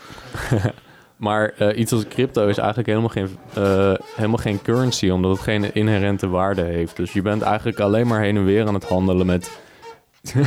[1.17, 5.39] Maar eh, iets als crypto is eigenlijk helemaal geen, eh, helemaal geen currency, omdat het
[5.39, 6.95] geen inherente waarde heeft.
[6.95, 9.51] Dus je bent eigenlijk alleen maar heen en weer aan het handelen met...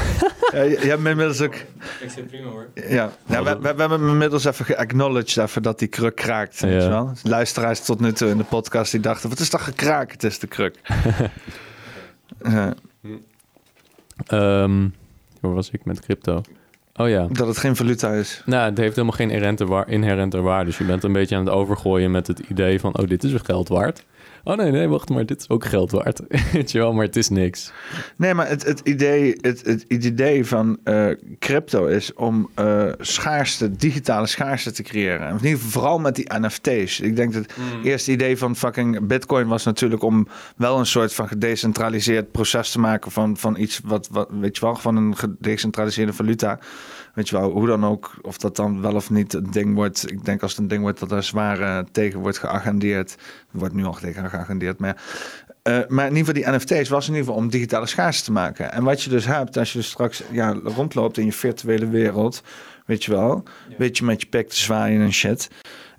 [0.52, 1.54] Ja, je, je hebt inmiddels ook...
[2.00, 2.68] Ik zit prima hoor.
[2.74, 6.60] Ja, ja we, we, we hebben inmiddels even geacknowledged even dat die kruk kraakt.
[6.60, 7.12] Weet je wel?
[7.22, 10.12] Luisteraars tot nu toe in de podcast die dachten, wat is dat gekraak?
[10.12, 10.78] Het is de kruk.
[12.42, 12.74] Ja,
[14.26, 14.88] ehm
[15.40, 16.42] waar was ik met crypto?
[16.97, 17.27] Oh ja.
[17.31, 18.43] dat het geen valuta is.
[18.44, 20.64] Nou, het heeft helemaal geen inherente, waar, inherente waarde.
[20.64, 22.98] Dus je bent een beetje aan het overgooien met het idee van...
[22.98, 24.05] oh, dit is weer geld waard.
[24.48, 26.20] Oh nee, nee, wacht maar, dit is ook geld waard.
[26.52, 27.73] Weet je wel, maar het is niks.
[28.16, 31.09] Nee, maar het, het, idee, het, het idee van eh,
[31.39, 35.27] crypto is om eh, schaarste, digitale schaarste te creëren.
[35.27, 37.01] En in ieder geval vooral met die NFT's.
[37.01, 37.55] Ik denk dat het
[37.85, 42.78] eerste idee van fucking Bitcoin was natuurlijk om wel een soort van gedecentraliseerd proces te
[42.78, 46.59] maken van, van iets wat, wat, weet je wel, van een gedecentraliseerde valuta.
[47.16, 50.10] Weet je wel, hoe dan ook, of dat dan wel of niet een ding wordt.
[50.10, 53.12] Ik denk als het een ding wordt dat er zwaar eh, tegen wordt geagendeerd.
[53.52, 55.02] Er wordt nu al tegen geagendeerd, maar.
[55.62, 58.32] Eh, maar in ieder geval, die NFT's was in ieder geval om digitale schaarste te
[58.32, 58.72] maken.
[58.72, 62.43] En wat je dus hebt, als je dus straks ja, rondloopt in je virtuele wereld,
[62.86, 63.43] weet je wel,
[63.78, 65.51] weet je met je pik te zwaaien en shit.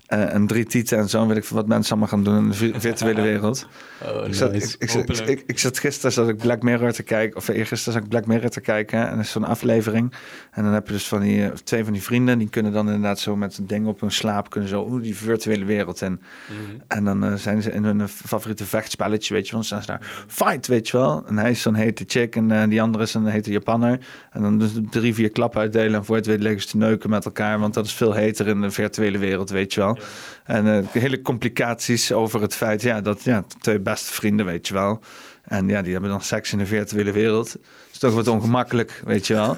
[0.08, 1.22] Eh, en drie tieten en zo.
[1.22, 3.66] En weet ik wat mensen allemaal gaan doen in de vi- virtuele wereld.
[4.02, 4.76] Oh, ik, zat, nice.
[4.78, 8.02] ik, ik, ik, ik zat gisteren zat ik Black Mirror te kijken, of eergisteren zat
[8.02, 9.08] ik Black Mirror te kijken.
[9.08, 10.12] En dat is zo'n aflevering.
[10.50, 12.86] En dan heb je dus van die, eh, twee van die vrienden, die kunnen dan
[12.86, 16.12] inderdaad zo met een ding op hun slaap, kunnen zo oeh, die virtuele wereld in.
[16.48, 16.80] Mhm.
[16.86, 19.60] En dan eh, zijn ze in hun favoriete vechtspelletje, weet je wel.
[19.60, 21.24] Dan staan ze daar, fight, weet je wel.
[21.26, 23.98] En hij is zo'n hete chick en eh, die andere is een hete Japanner.
[24.30, 27.24] En dan dus drie, vier klappen uitdelen en voor het weet ze te neuken met
[27.24, 27.58] elkaar.
[27.58, 29.97] Want dat is veel heter in de virtuele wereld, weet je wel.
[30.44, 34.74] En eh, hele complicaties over het feit, ja, dat ja, twee beste vrienden, weet je
[34.74, 35.00] wel.
[35.42, 37.56] En ja, die hebben dan seks in de virtuele wereld.
[37.92, 39.56] is toch wat ongemakkelijk, weet je wel.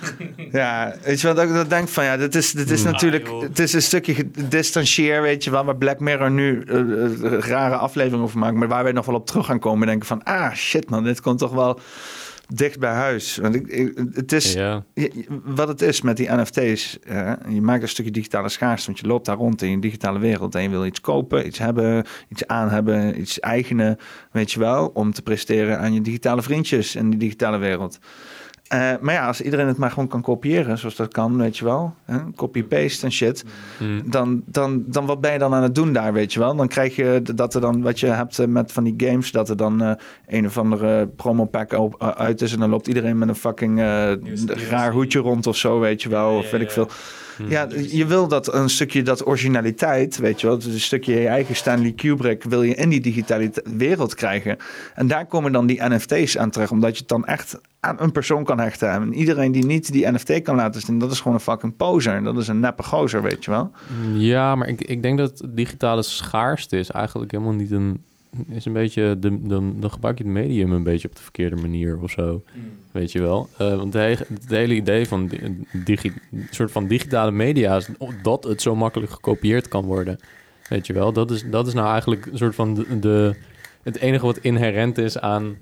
[0.52, 2.90] ja, weet je wel, dat ik dat denk van, ja, dit is, dit is Mm.
[2.90, 3.42] natuurlijk, joh.
[3.42, 7.74] het is een stukje gedistanceerd, weet je wel, waar Black Mirror nu eh, eh, rare
[7.76, 10.22] afleveringen over maakt, maar waar wij nog wel op terug gaan komen en denken van,
[10.22, 11.80] ah, shit man, dit komt toch wel
[12.54, 13.36] dicht bij huis.
[13.36, 14.84] Want ik, ik- het is, Ja.
[15.44, 16.98] wat het is met die NFT's,
[17.48, 20.54] je maakt een stukje digitale schaarste, want je loopt daar rond in je digitale wereld
[20.54, 23.96] en je wil iets kopen, iets hebben, iets aan hebben, iets eigenen,
[24.32, 27.98] weet je wel, om te presteren aan je digitale vriendjes in die digitale wereld.
[28.70, 31.64] Eh, maar ja, als iedereen het maar gewoon kan kopiëren, zoals dat kan, weet je
[31.64, 33.44] wel, hè, copy-paste en shit,
[33.78, 34.02] Mm.
[34.10, 36.56] dan, dan, dan wat ben je dan aan het doen daar, weet je wel?
[36.56, 39.48] Dan krijg je dat er dan, wat je hebt eh, met van die games, dat
[39.48, 39.90] er dan eh,
[40.26, 43.78] een of andere promo pack op, uit is en dan loopt iedereen met een fucking
[43.78, 44.12] eh,
[44.70, 46.88] raar hoedje rond of zo, weet je wel, of weet ik veel.
[47.48, 51.26] Ja, je wil dat een stukje dat originaliteit, weet je wel, dus een stukje je
[51.26, 54.56] eigen Stanley Kubrick wil je in die digitale wereld krijgen.
[54.94, 58.12] En daar komen dan die NFT's aan terecht, omdat je het dan echt aan een
[58.12, 58.90] persoon kan hechten.
[58.90, 62.22] En iedereen die niet die NFT kan laten zien, dat is gewoon een fucking poser.
[62.22, 63.70] Dat is een neppe gozer, weet je wel.
[64.14, 68.04] Ja, maar ik, ik denk dat digitale schaarste is eigenlijk helemaal niet een...
[68.48, 71.56] Is een beetje, de, de, dan gebruik je het medium een beetje op de verkeerde
[71.56, 72.42] manier of zo.
[72.92, 73.48] Weet je wel?
[73.58, 77.76] Eh, want het, he- het hele idee van di- digi, een soort van digitale media
[77.76, 77.88] is
[78.22, 80.18] dat het zo makkelijk gekopieerd kan worden.
[80.68, 81.12] Weet je wel?
[81.12, 83.34] Dat is, dat is nou eigenlijk een soort van de, de,
[83.82, 85.56] het enige wat inherent is aan...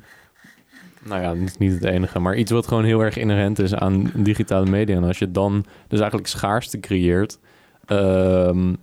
[1.05, 4.11] Nou ja, niet, niet het enige, maar iets wat gewoon heel erg inherent is aan
[4.15, 4.97] digitale media.
[4.97, 7.39] En als je dan dus eigenlijk schaarste creëert...
[7.87, 8.75] ehm,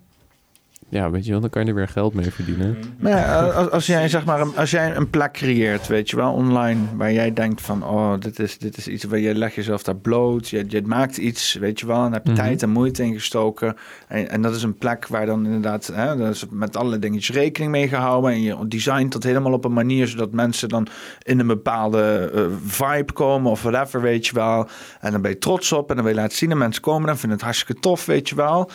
[0.96, 2.78] ja, weet je wel, dan kan je er weer geld mee verdienen.
[3.00, 6.16] Maar ja, als, als jij zeg maar een, als jij een plek creëert, weet je
[6.16, 9.54] wel, online, waar jij denkt van, oh, dit is, dit is iets waar je legt
[9.56, 12.42] jezelf daar bloot, je, je maakt iets, weet je wel, en heb je Mhm.
[12.42, 13.76] tijd en moeite ingestoken.
[14.08, 17.36] En, en dat is een plek waar dan inderdaad, hè, daar is met allerlei dingetjes
[17.36, 20.88] rekening mee gehouden en je designt dat helemaal op een manier zodat mensen dan
[21.22, 24.68] in een bepaalde eh, vibe komen of whatever, weet je wel.
[25.00, 27.10] En dan ben je trots op en dan wil je laten zien en mensen komen
[27.10, 28.70] en vinden het hartstikke tof, weet je wel.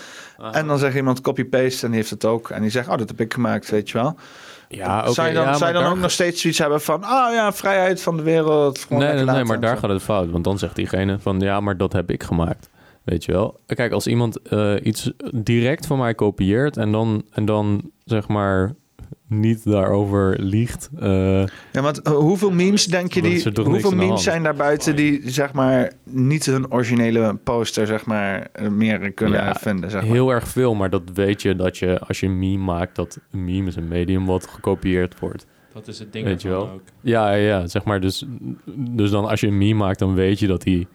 [0.53, 2.51] En dan zegt iemand copy-paste en die heeft het ook.
[2.51, 4.16] En die zegt, oh, dat heb ik gemaakt, weet je wel.
[4.69, 6.81] Ja, oké, zou je dan, ja, zou je maar dan ook nog steeds zoiets hebben
[6.81, 7.05] van...
[7.05, 8.87] oh ja, vrijheid van de wereld.
[8.89, 9.81] Nee, nee, nee, maar daar zo.
[9.81, 10.31] gaat het fout.
[10.31, 12.69] Want dan zegt diegene van, ja, maar dat heb ik gemaakt.
[13.05, 13.61] Weet je wel?
[13.66, 16.77] Kijk, als iemand eh, iets direct van mij kopieert...
[16.77, 18.74] en dan, en dan zeg maar
[19.31, 20.90] niet daarover liegt...
[21.01, 23.62] eh, Ja, want eh, hoeveel memes denk je die...
[23.65, 25.93] Hoeveel memes zijn daar buiten die, zeg maar...
[26.05, 28.48] niet hun originele poster, zeg maar...
[28.52, 30.11] eh, meer kunnen Ja, vinden, zeg maar.
[30.12, 32.97] Heel erg veel, maar dat weet je dat je als je een meme maakt...
[32.97, 35.47] dat een meme is een medium wat gekopieerd wordt.
[35.73, 36.70] Dat is het ding Weet je wel?
[36.70, 36.82] ook.
[37.01, 38.01] Ja, ja, zeg maar.
[38.01, 38.24] Dus,
[38.74, 40.86] dus dan als je een meme maakt, dan weet je dat hij...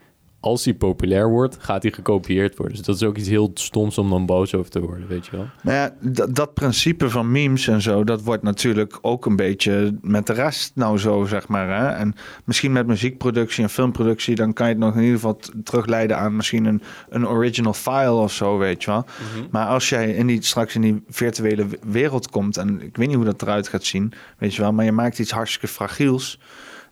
[0.45, 2.75] Als hij populair wordt, gaat hij gekopieerd worden.
[2.75, 5.31] Dus dat is ook iets heel stoms om dan boos over te worden, weet je
[5.31, 5.45] wel.
[5.61, 9.97] Nou ja, dat, dat principe van memes en zo, dat wordt natuurlijk ook een beetje
[10.01, 11.79] met de rest nou zo, zeg maar.
[11.79, 11.87] Hè?
[11.87, 16.17] En misschien met muziekproductie en filmproductie, dan kan je het nog in ieder geval terugleiden
[16.17, 19.05] aan misschien een, een original file of zo, weet je wel.
[19.51, 23.15] Maar als jij in die, straks in die virtuele wereld komt, en ik weet niet
[23.15, 26.39] hoe dat eruit gaat zien, weet je wel, maar je maakt iets hartstikke fragiels.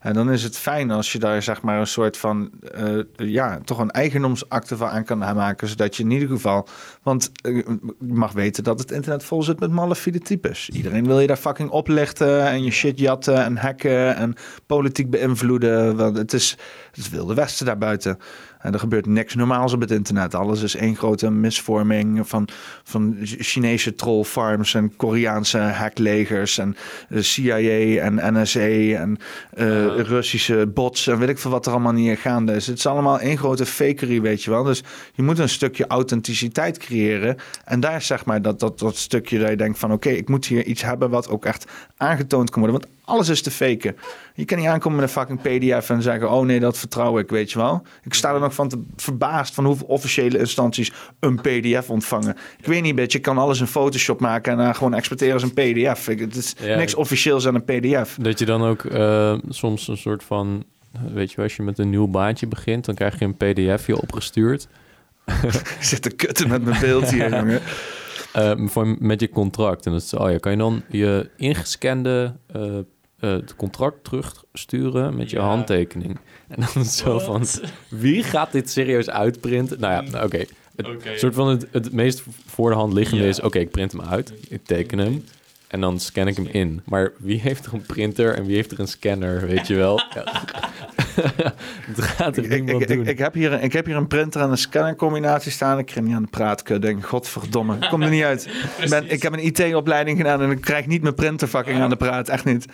[0.03, 3.59] En dan is het fijn als je daar zeg maar een soort van, eh, ja,
[3.65, 5.67] toch een eigendomsakte van aan kan maken.
[5.67, 6.67] Zodat je in ieder geval,
[7.03, 10.69] want eh, je mag weten dat het internet vol zit met malafide types.
[10.69, 14.35] Iedereen wil je daar fucking oplichten en je shit jatten en hacken en
[14.65, 15.95] politiek beïnvloeden.
[15.95, 16.57] Want het is
[16.91, 18.17] het wilde westen daarbuiten.
[18.71, 20.35] Er gebeurt niks normaals op het internet.
[20.35, 22.47] Alles is één grote misvorming van,
[22.83, 26.75] van Chinese trollfarms en Koreaanse hacklegers en
[27.09, 29.17] eh, CIA en NSA en
[29.53, 32.67] eh, Russische bots en weet ik veel wat er allemaal niet gaande is.
[32.67, 34.63] Het is allemaal één grote fakery, weet je wel.
[34.63, 34.83] Dus
[35.13, 37.37] je moet een stukje authenticiteit creëren.
[37.65, 40.45] En daar zeg maar dat, dat, dat stukje dat je denkt van oké, ik moet
[40.45, 41.65] hier iets hebben wat ook echt
[41.97, 42.79] aangetoond kan worden.
[42.81, 43.95] Want alles is te faken.
[44.35, 46.31] Je kan niet aankomen met een fucking pdf en zeggen...
[46.31, 47.81] oh nee, dat vertrouw ik, weet je wel.
[48.03, 52.35] Ik sta er nog van te verbaasd van hoeveel officiële instanties een pdf ontvangen.
[52.59, 54.51] Ik weet niet, beetje, je kan alles in Photoshop maken...
[54.51, 56.07] en dan gewoon exporteren als een pdf.
[56.07, 58.17] Ik, het is Ja, niks ik- officieels aan een pdf.
[58.21, 60.63] Dat je dan ook eh, soms een soort van...
[61.13, 62.85] Weet je als je met een nieuw baantje begint...
[62.85, 64.67] dan krijg je een pdfje opgestuurd.
[65.43, 67.61] Ik zit te kutten met mijn beeld hier, jongen.
[68.33, 69.85] Ehm, voor, met je contract.
[69.85, 72.83] En dat is, oh ja, kan je dan je ingescande eh, eh,
[73.19, 75.43] het contract terugsturen met je Ja.
[75.43, 76.19] handtekening?
[76.47, 77.45] En dan zo van,
[77.89, 79.79] wie gaat dit serieus uitprinten?
[79.79, 80.43] Nou ja, nou, oké.
[80.75, 83.29] Het soort van het, het meest voor de hand liggende Ja.
[83.29, 85.23] is, oké, ik print hem uit, ik teken hem.
[85.73, 86.81] En dan scan ik hem in.
[86.85, 90.01] Maar wie heeft er een printer en wie heeft er een scanner, weet je wel?
[91.37, 91.53] Ja.
[91.85, 93.07] het gaat er ik, niemand ik, doen.
[93.07, 95.77] ik, heb hier, een- ik heb hier een printer en een scanner combinatie staan.
[95.79, 96.69] Ik krijg niet aan de praat.
[96.69, 98.47] Ik denk, godverdomme, ik kom er niet uit.
[98.81, 101.89] Ik, ben, ik heb een IT-opleiding gedaan en ik krijg niet mijn printer fucking aan
[101.89, 102.29] de praat.
[102.29, 102.65] Echt niet.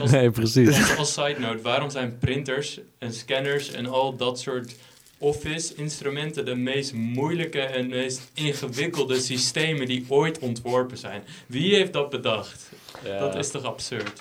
[0.00, 0.68] Als- Nee, precies.
[0.68, 4.74] Als, als side note, waarom zijn printers en scanners en al dat soort
[5.18, 11.22] office-instrumenten de meest moeilijke en meest ingewikkelde systemen die ooit ontworpen zijn?
[11.46, 12.70] Wie heeft dat bedacht?
[13.04, 13.18] Ja.
[13.18, 14.20] Dat is toch absurd?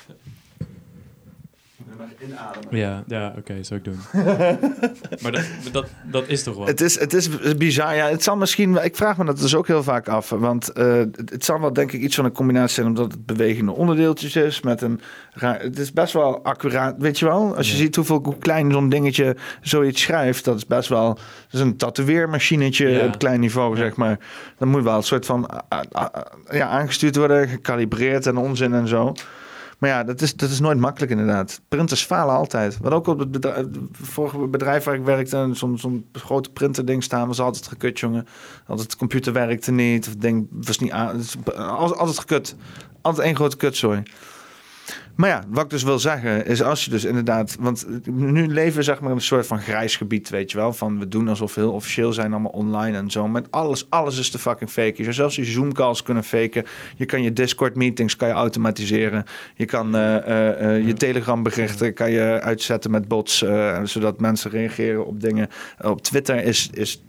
[2.19, 2.77] Inademen.
[2.79, 3.99] Ja, ja oké, zou ik doen.
[5.21, 6.67] maar dat, dat, dat is toch wat?
[6.67, 7.95] Het is, het is bizar.
[7.95, 8.83] Ja, het zal misschien.
[8.83, 10.29] Ik vraag me dat dus ook heel vaak af.
[10.29, 12.87] Want eh, het, het zal wel, denk ik, iets van een combinatie zijn.
[12.87, 14.61] Omdat het bewegende onderdeeltjes is.
[14.61, 15.01] Met een
[15.31, 16.95] raar, het is best wel accuraat.
[16.97, 17.55] Weet je wel?
[17.55, 17.79] Als je Ja.
[17.79, 20.45] ziet hoeveel hoe klein zo'n dingetje zoiets schrijft.
[20.45, 21.13] Dat is best wel.
[21.13, 23.05] Dat is een tatoeëermachinetje Ja.
[23.05, 24.19] op klein niveau, zeg maar.
[24.57, 25.45] Dan moet wel een soort van.
[25.69, 26.05] ah, ah,
[26.49, 27.47] ja, aangestuurd worden.
[27.47, 29.13] Gecalibreerd en onzin en zo.
[29.77, 31.61] Maar ja, dat is, dat is nooit makkelijk inderdaad.
[31.67, 32.77] Printers falen altijd.
[32.81, 37.27] Wat ook op het bedrijf, vorige bedrijf waar ik werkte, zo'n zo'n grote printerding staan,
[37.27, 38.27] was altijd gekut, jongen.
[38.67, 41.21] Altijd de computer werkte niet, of ding was niet aan.
[41.55, 42.55] Altijd, altijd gekut.
[43.01, 44.03] Altijd één grote kutzooi.
[45.17, 47.55] Maar ja, wat ik dus wil zeggen is als je dus inderdaad...
[47.59, 50.73] Want nu leven we zeg maar in een soort van grijs gebied, weet je wel.
[50.73, 53.27] Van we doen alsof we heel officieel zijn, allemaal online en zo.
[53.27, 54.93] Maar alles, alles is te fucking fake.
[54.95, 56.65] Je zou zelfs je Zoom calls kunnen faken.
[56.95, 59.25] Je kan je Discord meetings kan je automatiseren.
[59.55, 63.45] Je kan eh, eh, eh, je Telegram berichten kan je uitzetten met bots.
[63.83, 65.49] zodat mensen reageren op dingen.
[65.81, 67.03] op Twitter is, is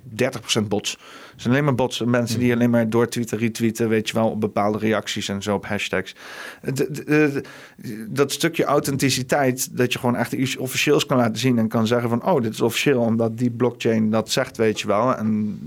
[0.60, 0.98] 30% bots.
[1.39, 2.02] Het zijn alleen maar bots.
[2.05, 5.67] Mensen die alleen maar doortweeten, retweeten, weet je wel, op bepaalde reacties en zo op
[5.67, 6.15] hashtags.
[6.62, 11.58] De- de- de- dat stukje authenticiteit, dat je gewoon echt iets officieels kan laten zien
[11.58, 14.86] en kan zeggen van, oh, dit is officieel, omdat die blockchain dat zegt, weet je
[14.86, 15.17] wel.
[15.17, 15.58] En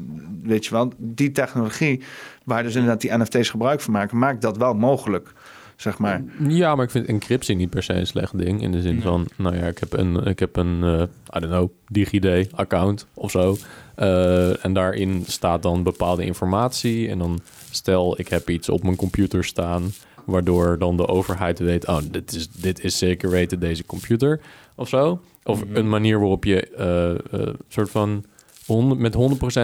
[0.43, 2.01] weet je wel, die technologie,
[2.43, 5.33] waar dus inderdaad die NFT's gebruik van maken, maakt dat wel mogelijk,
[5.81, 6.23] zeg maar.
[6.47, 8.61] Ja, maar ik vind encryptie niet per se een slecht ding.
[8.61, 11.01] In de zin van, nou ja, ik heb een, ik heb een eh,
[11.37, 13.57] I don't know, DigiD-account of zo.
[13.95, 17.09] Eh, en daarin staat dan bepaalde informatie.
[17.09, 17.39] En dan
[17.71, 19.91] stel, ik heb iets op mijn computer staan...
[20.25, 21.87] waardoor dan de overheid weet...
[21.87, 24.39] oh, dit is, dit is zeker weten deze computer
[24.75, 25.21] of zo.
[25.43, 25.75] Of Mhm.
[25.75, 28.25] een manier waarop je eh, soort van...
[28.65, 29.15] 100, met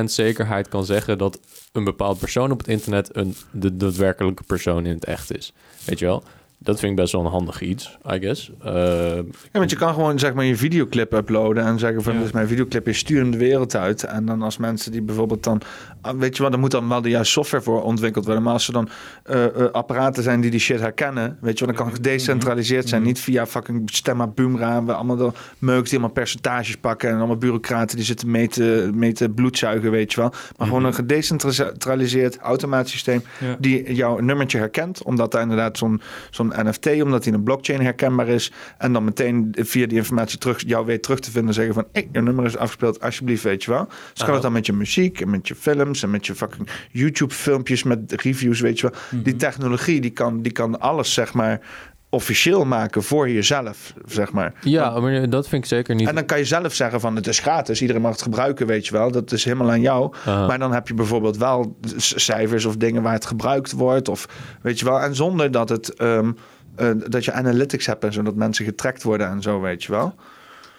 [0.02, 1.40] 100% zekerheid kan zeggen dat
[1.72, 5.54] een bepaald persoon op het internet een, de daadwerkelijke persoon in het echt is.
[5.96, 6.24] Je wel?
[6.60, 8.52] Dat vind ik best wel een handig iets, I guess.
[8.64, 8.74] Eh,
[9.16, 12.18] Ja, want je kan gewoon zeg maar je videoclip uploaden en zeggen van Ja.
[12.20, 14.04] dit is mijn videoclip, je stuurt hem de wereld uit.
[14.04, 15.62] En dan als mensen die bijvoorbeeld dan,
[16.02, 18.44] ah, weet je wel, er moet dan wel de juiste software voor ontwikkeld worden.
[18.44, 18.90] Maar als er dan
[19.24, 22.90] eh, eh, apparaten zijn die die shit herkennen, weet je wel, dan kan het gedecentraliseerd
[22.90, 23.02] zijn.
[23.04, 27.38] Niet via fucking stemma boomra, we allemaal de meuk die allemaal percentages pakken en allemaal
[27.38, 30.32] bureaucraten die zitten mee te, mee te bloedzuigen, weet je wel.
[30.58, 33.56] Maar gewoon een gedecentraliseerd automatisch systeem Ja.
[33.60, 37.82] die jouw nummertje herkent, omdat daar inderdaad zo'n zo'n NFT, omdat die in een blockchain
[37.82, 38.52] herkenbaar is.
[38.78, 41.54] En dan meteen via die informatie terug, jou weet terug te vinden.
[41.54, 43.86] Zeggen van, hey, je nummer is afgespeeld, alsjeblieft, weet je wel.
[43.86, 44.34] Dus kan Ah.
[44.34, 47.84] het dan met je muziek en met je films en met je fucking YouTube filmpjes
[47.84, 49.22] met reviews, weet je wel.
[49.24, 51.62] Die technologie, die kan, die kan alles, zeg maar,
[52.10, 54.54] officieel maken voor jezelf, zeg maar.
[54.62, 56.08] ja, maar dat vind ik zeker niet...
[56.08, 58.86] En dan kan je zelf zeggen van het is gratis, iedereen mag het gebruiken, weet
[58.88, 59.12] je wel.
[59.12, 60.14] Dat is helemaal aan jou.
[60.26, 64.10] Maar dan heb je bijvoorbeeld wel cijfers of dingen waar het gebruikt wordt.
[64.10, 64.28] Of
[64.62, 65.00] weet je wel.
[65.00, 66.32] En zonder dat het ehm,
[66.76, 69.92] eh, dat je analytics hebt en zo, dat mensen getrackt worden en zo, weet je
[69.92, 70.14] wel.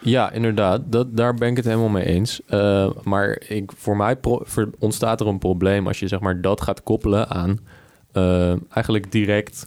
[0.01, 0.81] Ja, inderdaad.
[0.85, 2.41] Dat, daar ben ik het helemaal mee eens.
[2.47, 6.41] Eh, maar ik, voor mij pro- voor- ontstaat er een probleem als je zeg maar,
[6.41, 7.59] dat gaat koppelen aan
[8.13, 9.67] eh, eigenlijk direct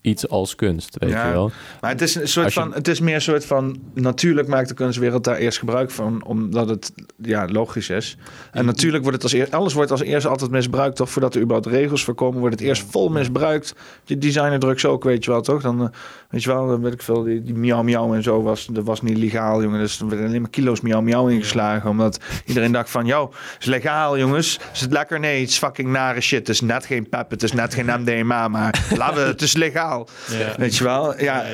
[0.00, 0.96] iets als kunst.
[0.98, 1.26] Weet Ja.
[1.26, 1.50] je wel?
[1.80, 4.68] Maar het is een soort je- van, het is meer een soort van, natuurlijk maakt
[4.68, 8.16] de kunstwereld daar eerst gebruik van, omdat het ja, logisch is.
[8.52, 11.10] En natuurlijk wordt het als eerst, alles wordt als eerst altijd misbruikt, toch?
[11.10, 13.74] Voordat er überhaupt regels voor komen, wordt het eerst vol misbruikt.
[14.04, 15.62] Je designer drugs ook, weet je wel, toch?
[15.62, 15.88] Dan, eh,
[16.30, 18.84] weet je wel, dan weet ik veel, die, die miauw miauw en zo was, dat
[18.84, 19.78] was niet legaal, jongen.
[19.78, 23.66] Dus er werden alleen maar kilo's miauw miauw ingeslagen, omdat iedereen dacht van, jou, is
[23.66, 24.58] legaal, jongens.
[24.72, 25.20] Is het lekker?
[25.20, 26.38] Nee, het is fucking nare shit.
[26.38, 29.52] Het is net geen pep, het is net geen MDMA, maar laten we, het is
[29.56, 29.86] legaal.
[30.30, 30.54] Ja.
[30.56, 31.20] Weet je wel?
[31.20, 31.44] Ja,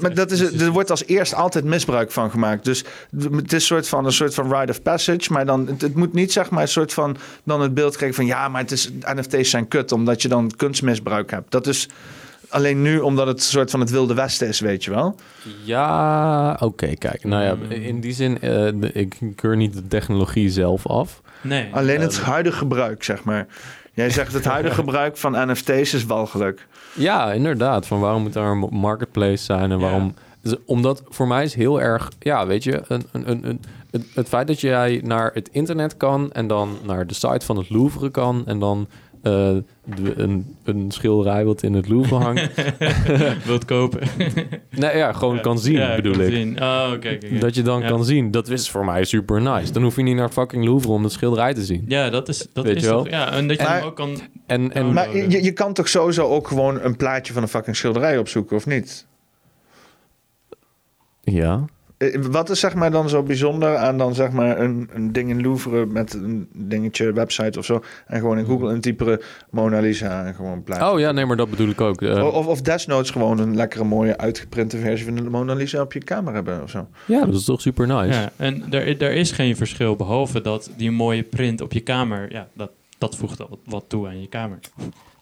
[0.00, 2.64] maar dat is, het- er wordt als eerst altijd misbruik van gemaakt.
[2.64, 2.84] Dus
[3.20, 5.32] het is een soort van, een soort van rite of passage.
[5.32, 8.16] Maar dan, het, het moet niet zeg maar een soort van dan het beeld krijgen
[8.16, 11.50] van ja, maar het is, NFT's zijn kut omdat je dan kunstmisbruik hebt.
[11.50, 11.88] Dat is
[12.48, 15.16] alleen nu omdat het een soort van het wilde westen is, weet je wel.
[15.64, 17.24] Ja, oké, kijk.
[17.24, 21.20] Nou ja, in die zin, eh, de- ik keur niet de technologie zelf af.
[21.40, 21.68] Nee.
[21.72, 23.46] Alleen het Ehm, huidige gebruik, zeg maar.
[23.96, 26.66] Jij zegt het huidige gebruik van NFT's is walgelijk.
[26.92, 27.86] Ja, inderdaad.
[27.86, 30.14] Van waarom moet daar een marketplace zijn en waarom...
[30.40, 32.10] Dus omdat voor mij is heel erg...
[32.18, 33.60] Ja, weet je, een, een, een, een,
[33.90, 36.32] het, het feit dat jij naar het internet kan...
[36.32, 38.42] en dan naar de site van het Louvre kan...
[38.46, 38.86] en dan
[39.26, 39.56] eh,
[40.16, 42.50] een, een schilderij wat in het Louvre hangt...
[43.46, 44.00] Wilt kopen.
[44.70, 45.40] nee, ja, gewoon Ja.
[45.40, 46.32] kan zien, Ja, bedoel kan ik.
[46.32, 46.62] zien.
[46.62, 47.38] Oh, oké, oké, oké.
[47.38, 47.88] Dat je dan Ja.
[47.88, 48.30] kan zien.
[48.30, 49.72] Dat is voor mij super nice.
[49.72, 51.84] Dan hoef je niet naar fucking Louvre om dat schilderij te zien.
[51.88, 53.02] Ja, dat is, dat Weet is je wel?
[53.02, 53.12] toch...
[53.12, 54.18] Ja, en dat je Maar- hem ook kan...
[54.46, 57.76] En, en, Maar je, je kan toch sowieso ook gewoon een plaatje van een fucking
[57.76, 59.06] schilderij opzoeken, of niet?
[61.22, 61.64] Ja.
[61.98, 65.30] Eh, Wat is zeg maar dan zo bijzonder aan dan zeg maar een, een ding
[65.30, 67.82] in Louvre met een dingetje, website of zo.
[68.06, 70.82] En gewoon in Google intyperen Mona Lisa en gewoon een.
[70.82, 72.02] Oh ja, nee, maar dat bedoel ik ook.
[72.02, 75.92] Eh, of, of desnoods gewoon een lekkere mooie uitgeprinte versie van de Mona Lisa op
[75.92, 76.86] je kamer hebben of zo.
[77.06, 78.18] ja, dat is toch super nice.
[78.20, 82.32] Ja, en er, er is geen verschil, behalve dat die mooie print op je kamer...
[82.32, 84.58] Ja, dat, dat voegt wat toe aan je kamer.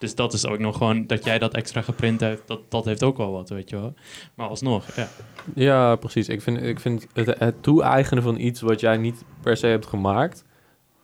[0.05, 1.07] Dus dat is ook nog gewoon...
[1.07, 3.94] Dat jij dat extra geprint hebt, dat, dat heeft ook wel wat, weet je wel.
[4.34, 5.08] Maar alsnog, ja.
[5.55, 6.28] Ja, precies.
[6.28, 9.86] Ik vind, ik vind het, het toe-eigenen van iets wat jij niet per se hebt
[9.86, 10.44] gemaakt,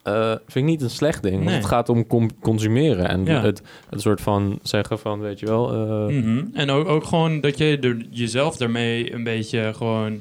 [0.03, 1.45] eh, vind ik niet een slecht ding.
[1.45, 2.07] Want het gaat om
[2.41, 3.41] consumeren en Ja.
[3.43, 5.73] het, het soort van zeggen van, weet je wel.
[5.73, 6.45] eh, Mhm.
[6.55, 10.20] En ook, ook gewoon dat je er jezelf daarmee een beetje gewoon...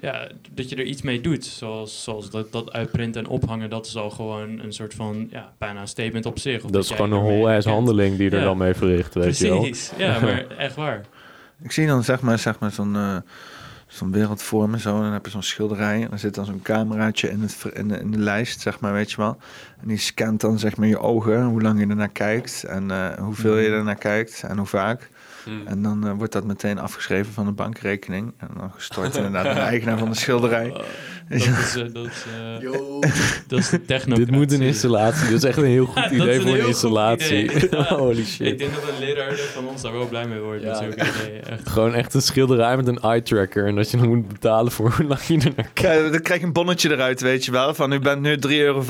[0.00, 1.44] Ja, dat je er iets mee doet.
[1.44, 5.28] Zoals, zoals dat, dat uitprinten en ophangen, dat is al gewoon een soort van...
[5.30, 6.64] Ja, bijna een statement op zich.
[6.64, 7.74] Of Dat is gewoon een whole-ass erkent.
[7.74, 9.60] handeling die je er dan mee verricht, weet je wel.
[9.60, 11.04] Precies, ja, maar echt waar.
[11.62, 13.16] Ik zie dan zeg maar, zeg maar zo'n eh,
[13.86, 14.96] zo'n wereld voor me zo.
[14.96, 16.02] En dan heb je zo'n schilderij.
[16.02, 18.92] En dan zit dan zo'n cameraatje in, het, in, de, in de lijst, zeg maar,
[18.92, 19.36] weet je wel.
[19.80, 22.64] En die scant dan zeg maar je ogen, hoe lang je ernaar kijkt.
[22.64, 25.10] En eh, hoeveel je ernaar kijkt en hoe vaak.
[25.44, 25.66] Hmm.
[25.66, 28.32] En dan eh, wordt dat meteen afgeschreven van de bankrekening.
[28.38, 30.72] En dan gestort inderdaad naar de eigenaar van de schilderij.
[31.28, 32.24] Dat is, eh, dat is,
[32.62, 33.10] eh,
[33.48, 34.14] dat is de techno.
[34.16, 35.24] Dit moet een installatie.
[35.30, 37.42] Dat is echt een heel goed idee een voor een installatie.
[37.42, 37.82] idee.
[37.84, 38.46] Holy shit.
[38.46, 40.62] Ik denk dat een leraar van ons daar wel blij mee wordt.
[40.62, 40.96] ideeën,
[41.44, 41.68] echt.
[41.68, 43.66] Gewoon echt een schilderij met een eye tracker.
[43.66, 46.04] En dat je dan moet betalen voor hoe lang je er naar kijkt.
[46.04, 47.74] Ja, dan krijg je een bonnetje eruit, weet je wel.
[47.74, 48.82] Van u bent nu 3,75 euro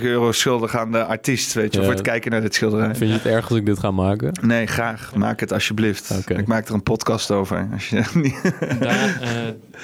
[0.00, 1.84] euro schuldig aan de artiest, weet je, Ja.
[1.84, 2.94] voor het kijken naar dit schilderij.
[2.94, 4.38] Vind je het erg als ik dit ga maken?
[4.42, 5.14] Nee, graag.
[5.14, 5.85] Maak het alsjeblieft.
[6.40, 7.68] Ik maak er een podcast over.
[7.72, 8.52] Als je niet...
[8.80, 9.30] Daan, eh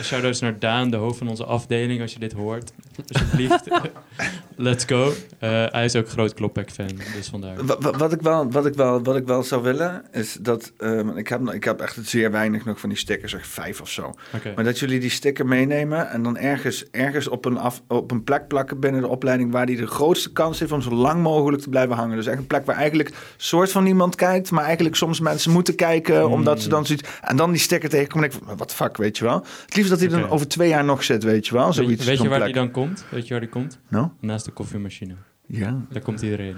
[0.02, 2.72] shout-outs naar Daan, de hoofd van onze afdeling, als je dit hoort.
[3.12, 3.62] Alsjeblieft,
[4.56, 5.12] let's go.
[5.38, 7.64] Eh, hij is ook groot Klopback-fan, dus vandaar.
[7.66, 10.72] Wa- wa- Wat ik, wel, wat, ik wel, wat ik wel zou willen, is dat...
[10.78, 13.88] ehm, ik, heb, ik heb echt zeer weinig nog van die stickers, zeg vijf of
[13.88, 14.14] zo.
[14.54, 18.24] Maar dat jullie die sticker meenemen en dan ergens, ergens op, een af, op een
[18.24, 19.52] plek plakken binnen de opleiding...
[19.52, 22.16] waar die de grootste kans heeft om zo lang mogelijk te blijven hangen.
[22.16, 24.50] Dus echt een plek waar eigenlijk soort van niemand kijkt...
[24.50, 27.08] maar eigenlijk soms mensen moeten kijken, omdat ze dan zoiets...
[27.20, 29.44] En dan die sticker tegenkomen en denk ik, wat de fuck, weet je wel?
[29.64, 31.64] Het liefst dat hij dan over twee jaar nog zit, weet je wel?
[31.66, 32.52] Weet, Zoiets, weet je zo'n waar plek.
[32.52, 33.04] die dan komt?
[33.10, 33.78] Weet je waar die komt?
[33.88, 34.08] Nou?
[34.20, 35.14] Naast de koffiemachine.
[35.46, 35.80] Ja.
[35.90, 36.56] Daar komt iedereen.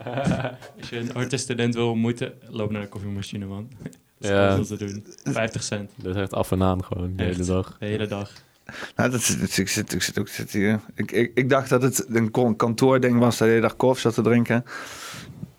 [0.80, 3.68] Als je een artiststudent wil ontmoeten, loop naar de koffiemachine, man.
[4.18, 4.48] Dat Ja.
[4.54, 5.04] alles wat te doen.
[5.34, 5.90] 50 cent.
[5.96, 7.32] Dat is echt af en aan gewoon de Echt.
[7.36, 7.76] hele dag.
[7.78, 8.30] De hele dag.
[8.96, 10.80] Nou, dat, is- ik, zit, ik, zit ook, ik zit hier.
[10.94, 14.00] Ik, ik, ik dacht dat het een kon- kantoording was, dat de hele dag koffie
[14.02, 14.64] zat te drinken.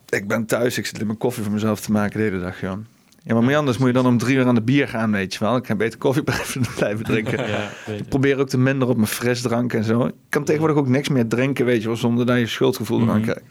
[0.09, 2.61] Ik ben thuis, ik zit in mijn koffie voor mezelf te maken de hele dag,
[2.61, 2.77] joh.
[3.25, 5.33] Ja, maar meer anders moet je dan om drie uur aan de bier gaan, weet
[5.33, 5.55] je wel.
[5.55, 7.47] Ik kan beter koffie blijven, blijven drinken.
[7.47, 10.05] Ja, ik probeer ook te minder op mijn frisdrank en zo.
[10.05, 13.15] Ik kan tegenwoordig ook niks meer drinken, weet je wel, zonder dat je schuldgevoel eraan
[13.15, 13.23] Mhm.
[13.23, 13.43] krijgt.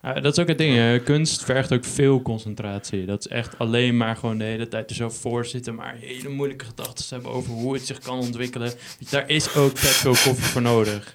[0.00, 0.74] Ah, dat is ook het ding.
[0.76, 0.98] hè.
[1.00, 3.04] Kunst vergt ook veel concentratie.
[3.06, 6.28] Dat is echt alleen maar gewoon de hele tijd er zo voor zitten, maar hele
[6.28, 8.72] moeilijke gedachten hebben over hoe het zich kan ontwikkelen.
[9.10, 11.14] Daar is ook vet veel koffie voor nodig.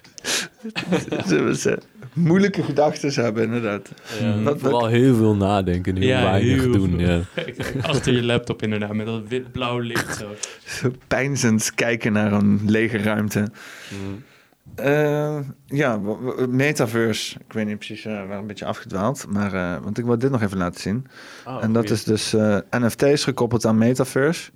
[1.58, 1.78] Ze
[2.12, 3.88] moeilijke gedachten hebben, inderdaad.
[4.20, 6.98] Ja, wat- Vooral heel veel nadenken, heel weinig heel doen.
[6.98, 7.20] Ja.
[7.82, 10.28] Achter je laptop inderdaad, met dat wit-blauw licht zo.
[10.64, 13.48] Zo pijnzend kijken naar een lege ruimte.
[14.74, 16.00] Eh, ja,
[16.48, 17.36] metaverse.
[17.46, 19.26] Ik weet niet precies, uh, we waren een beetje afgedwaald.
[19.28, 21.06] Maar, eh, want ik wil dit nog even laten zien.
[21.46, 21.96] Oh, en dat goeie.
[21.98, 24.50] is dus eh, NFT's gekoppeld aan metaverse.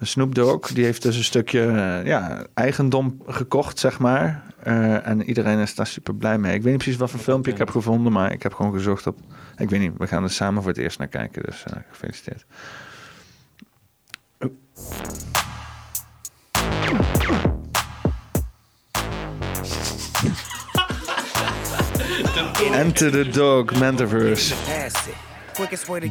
[0.00, 1.60] Snoop Dogg, die heeft dus een stukje
[2.04, 4.42] ja, eigendom gekocht, zeg maar.
[4.68, 6.54] Eh, en iedereen is daar super blij mee.
[6.54, 9.06] Ik weet niet precies wat voor filmpje ik heb gevonden, maar ik heb gewoon gezocht
[9.06, 9.18] op...
[9.56, 12.44] Ik weet niet, we gaan er samen voor het eerst naar kijken, dus eh, gefeliciteerd.
[14.38, 14.50] Oh.
[22.72, 24.54] Enter the Dog Metaverse.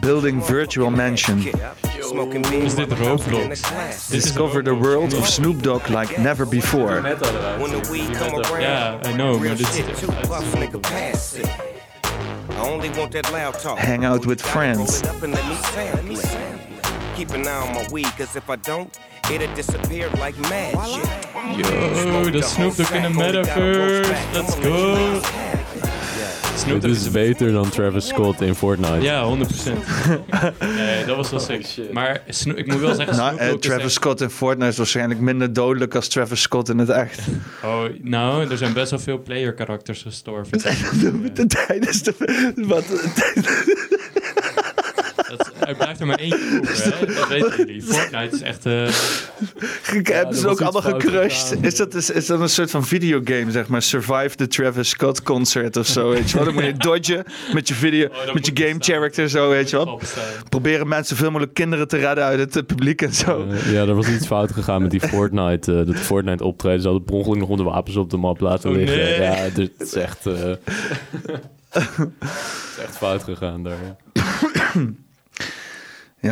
[0.01, 1.39] Building virtual mansion.
[1.39, 4.09] Is dit Roblox?
[4.09, 7.01] Discover the world of Snoop Dogg like never before.
[8.59, 9.79] Ja, I know, maar dit is...
[12.49, 13.55] I only want that loud.
[13.77, 15.01] Hang out with friends.
[15.01, 16.37] Roll it up and let me sound, please.
[17.15, 18.99] Keep an eye on my weed, cause if I don't,
[19.31, 21.03] it'll disappear like magic.
[21.55, 24.33] Yo, the Snoop Dogg in the metaverse.
[24.33, 25.21] Let's go.
[26.57, 29.01] Snoop Dit Dogg is beter dan Travis Scott in Fortnite.
[29.01, 29.39] Ja, 100%.
[30.75, 31.67] nee, dat was wel sick.
[31.91, 35.19] Maar Sno- ik moet wel zeggen, Nou, eh, Travis echt- Scott in Fortnite is waarschijnlijk
[35.19, 37.19] minder dodelijk als Travis Scott in het echt.
[37.63, 40.57] Oh, nou, er zijn best wel veel player karakters gestorven.
[41.67, 42.13] Tijdens de...
[42.55, 42.83] Wat,
[45.59, 46.49] Er blijft er maar één keer
[46.83, 47.05] hè?
[47.15, 47.81] Dat weten jullie.
[47.81, 48.65] Fortnite is echt...
[48.65, 48.87] eh
[50.15, 51.57] Hebben ze ook allemaal gecrushed?
[51.61, 53.81] Is dat, is, is dat een soort van videogame, zeg maar?
[53.81, 56.45] Survive the Travis Scott concert of zo, weet je wel?
[56.45, 60.01] Dan moet je dodgen met je video, met je game character zo, weet je wel?
[60.49, 63.47] Proberen mensen zoveel mogelijk kinderen te redden uit het publiek en zo.
[63.49, 65.79] Eh, ja, er was iets fout gegaan met die Fortnite.
[65.79, 66.81] eh dat Fortnite optreden.
[66.81, 68.97] Ze hadden per ongeluk nog de wapens op de map laten Oh, liggen.
[68.97, 69.21] nee.
[69.21, 70.25] Ja, dit is echt...
[70.25, 70.33] eh,
[71.69, 71.87] het
[72.77, 73.77] is echt fout gegaan daar.
[74.73, 74.83] Ja,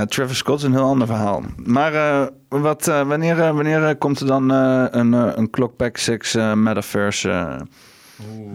[0.03, 1.43] Travis Scott is een heel ander verhaal.
[1.65, 6.35] Maar eh, wat, eh, wanneer, eh, wanneer komt er dan eh, een, een Clockback 6
[6.35, 7.29] eh, Metaverse?
[7.29, 7.61] eh?
[8.37, 8.51] Oeh,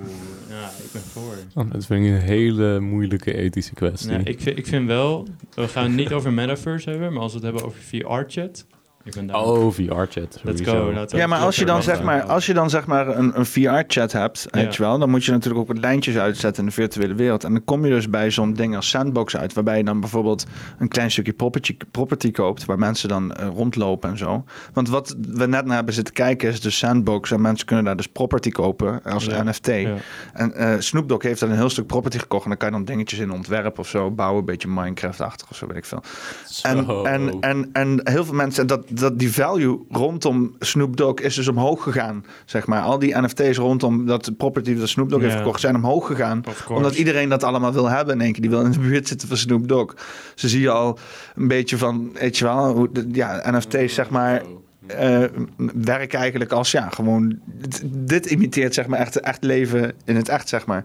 [0.49, 1.35] ja, ik ben voor.
[1.55, 4.11] Oh, dat vind ik een hele moeilijke ethische kwestie.
[4.13, 7.33] Ja, ik, vind, ik vind wel, we gaan het niet over metaverse hebben, maar als
[7.33, 8.67] we het hebben over VR-chat.
[9.05, 9.37] Ik ben daar.
[9.43, 10.41] Oh, VR-chat.
[10.43, 11.07] Let's go.
[11.07, 14.13] Ja, maar als je dan zeg maar, als je dan zeg maar een, een VR-chat
[14.13, 17.15] hebt, weet je wel, dan moet je natuurlijk ook wat lijntjes uitzetten in de virtuele
[17.15, 17.45] wereld.
[17.45, 20.47] En dan kom je dus bij zo'n ding als Sandbox uit, waarbij je dan bijvoorbeeld
[20.79, 24.45] een klein stukje property, property koopt, waar mensen dan eh, rondlopen en zo.
[24.73, 27.97] Want wat we net naar hebben zitten kijken is de Sandbox en mensen kunnen daar
[27.97, 29.67] dus property kopen als Ja, NFT.
[29.67, 29.95] ja.
[30.33, 32.75] En eh Snoop Dogg heeft dan een heel stuk property gekocht en dan kan je
[32.75, 36.03] dan dingetjes in ontwerpen of zo bouwen, een beetje Minecraft-achtig of zo, weet ik veel.
[36.63, 37.03] En, Zo.
[37.05, 41.49] en, en, en heel veel mensen, dat, dat die value rondom Snoop Dogg is dus
[41.49, 42.83] omhoog gegaan, zeg maar.
[42.83, 45.41] Al die NFT's rondom dat property dat Snoop Dogg heeft Ja.
[45.41, 48.41] gekocht zijn omhoog gegaan, omdat iedereen dat allemaal wil hebben in één keer.
[48.41, 49.95] Die wil in de buurt zitten van Snoop Dogg.
[50.35, 50.99] Ze zie je al
[51.35, 54.43] een beetje van, weet je wel, hoe, de- ja, NFT's zeg maar
[54.87, 55.25] eh,
[55.75, 60.29] werken eigenlijk als ja, gewoon dit, dit imiteert zeg maar echt, echt leven in het
[60.29, 60.85] echt zeg maar.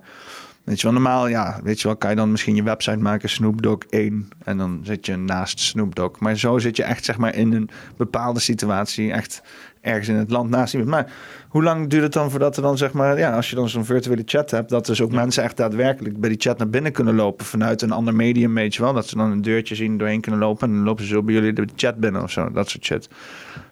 [0.66, 3.30] Weet je wel, normaal, ja, weet je wel, kan je dan misschien je website maken,
[3.30, 6.20] Snoop Dogg 1, en dan zit je naast Snoop Dogg.
[6.20, 9.42] Maar zo zit je echt, zeg maar, in een bepaalde situatie, echt
[9.82, 10.92] ergens in het land naast iemand.
[10.92, 11.12] Maar
[11.50, 13.86] hoe lang duurt het dan voordat er dan, zeg maar, ja, als je dan zo'n
[13.86, 17.16] virtuele chat hebt, dat dus ook mensen echt daadwerkelijk bij die chat naar binnen kunnen
[17.16, 20.22] lopen vanuit een ander medium, weet je wel, dat ze dan een deurtje zien, doorheen
[20.22, 22.70] kunnen lopen, en dan lopen ze zo bij jullie de chat binnen of zo, dat
[22.70, 23.08] soort shit.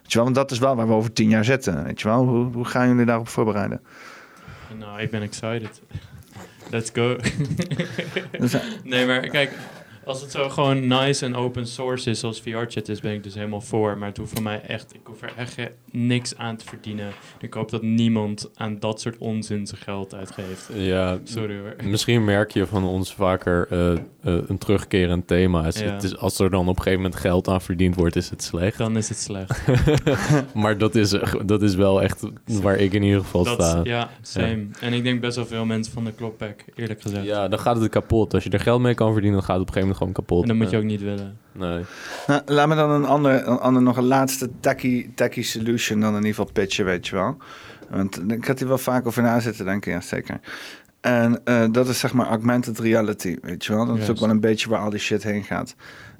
[0.02, 2.08] Weet je wel, want dat is wel waar we over tien jaar zitten, weet je
[2.08, 2.24] wel.
[2.24, 3.80] Hoe, hoe gaan jullie daarop voorbereiden?
[4.78, 5.82] Nou, ik ben excited.
[6.70, 7.16] Let's go.
[8.84, 9.50] Nee, maar kijk,
[10.06, 13.34] als het zo gewoon nice en open source is zoals VR-chat is, ben ik dus
[13.34, 13.98] helemaal voor.
[13.98, 15.56] Maar het hoeft voor mij echt, ik hoef er echt
[15.90, 17.10] niks aan te verdienen.
[17.40, 20.70] Ik hoop dat niemand aan dat soort onzin zijn geld uitgeeft.
[20.74, 21.74] Ja, Sorry hoor.
[21.84, 25.66] Misschien merk je van ons vaker eh, eh, een terugkerend thema.
[25.66, 25.78] is.
[25.80, 25.92] Ja.
[25.92, 28.42] Het is, als er dan op een gegeven moment geld aan verdiend wordt, is het
[28.42, 28.78] slecht.
[28.78, 29.60] Dan is het slecht.
[30.54, 31.14] maar dat is,
[31.46, 33.80] dat is wel echt waar ik in ieder geval Dat- sta.
[33.84, 34.66] ja, same.
[34.80, 37.24] En ik denk best wel veel mensen van de klopback, eerlijk gezegd.
[37.24, 38.34] Ja, dan gaat het kapot.
[38.34, 40.12] Als je er geld mee kan verdienen, dan gaat het op een gegeven moment gewoon
[40.12, 40.42] kapot.
[40.42, 41.38] En dat moet je ook niet willen.
[41.52, 41.84] Nee.
[42.26, 46.10] Nou, laat me dan een ander, een ander nog een laatste techie, techie solution dan
[46.10, 47.36] in ieder geval pitchen, weet je wel.
[47.90, 50.40] Want ik had hier wel vaak over na zitten denken, ja zeker.
[51.00, 53.86] En eh, dat is zeg maar augmented reality, weet je wel.
[53.86, 55.74] Dat is ook wel een beetje waar al die shit heen gaat.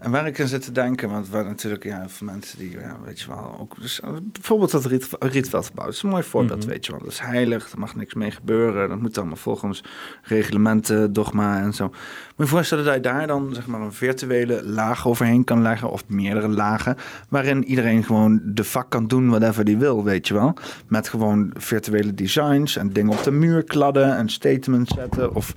[0.04, 2.96] En waar ik in zit te denken, want waar natuurlijk, ja, voor mensen die, ja,
[3.04, 6.58] weet je wel, ook, dus, eh, bijvoorbeeld dat Riet, Rietveld-gebouw, dat is een mooi voorbeeld,
[6.60, 6.68] Mhm.
[6.68, 7.00] weet je wel.
[7.00, 9.84] Dat is heilig, er mag niks mee gebeuren, dat moet allemaal volgens
[10.22, 11.88] reglementen, dogma en zo.
[12.36, 15.90] Moet je voorstellen dat je daar dan, zeg maar, een virtuele laag overheen kan leggen,
[15.90, 16.96] of meerdere lagen,
[17.28, 20.54] waarin iedereen gewoon de vak kan doen whatever die wil, weet je wel.
[20.88, 25.54] Met gewoon virtuele designs en dingen op de muur kladden en statements zetten, of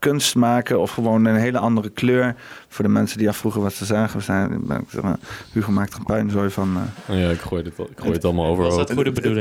[0.00, 2.34] kunst maken of gewoon een hele andere kleur.
[2.68, 4.18] Voor de mensen die afvroegen wat ze zagen.
[4.18, 5.16] We zijn, ik zeg maar,
[5.52, 6.76] Hugo maakt er een puinzooi van.
[7.08, 7.18] eh.
[7.20, 8.64] Ja, ik gooi het, ik gooi het allemaal over.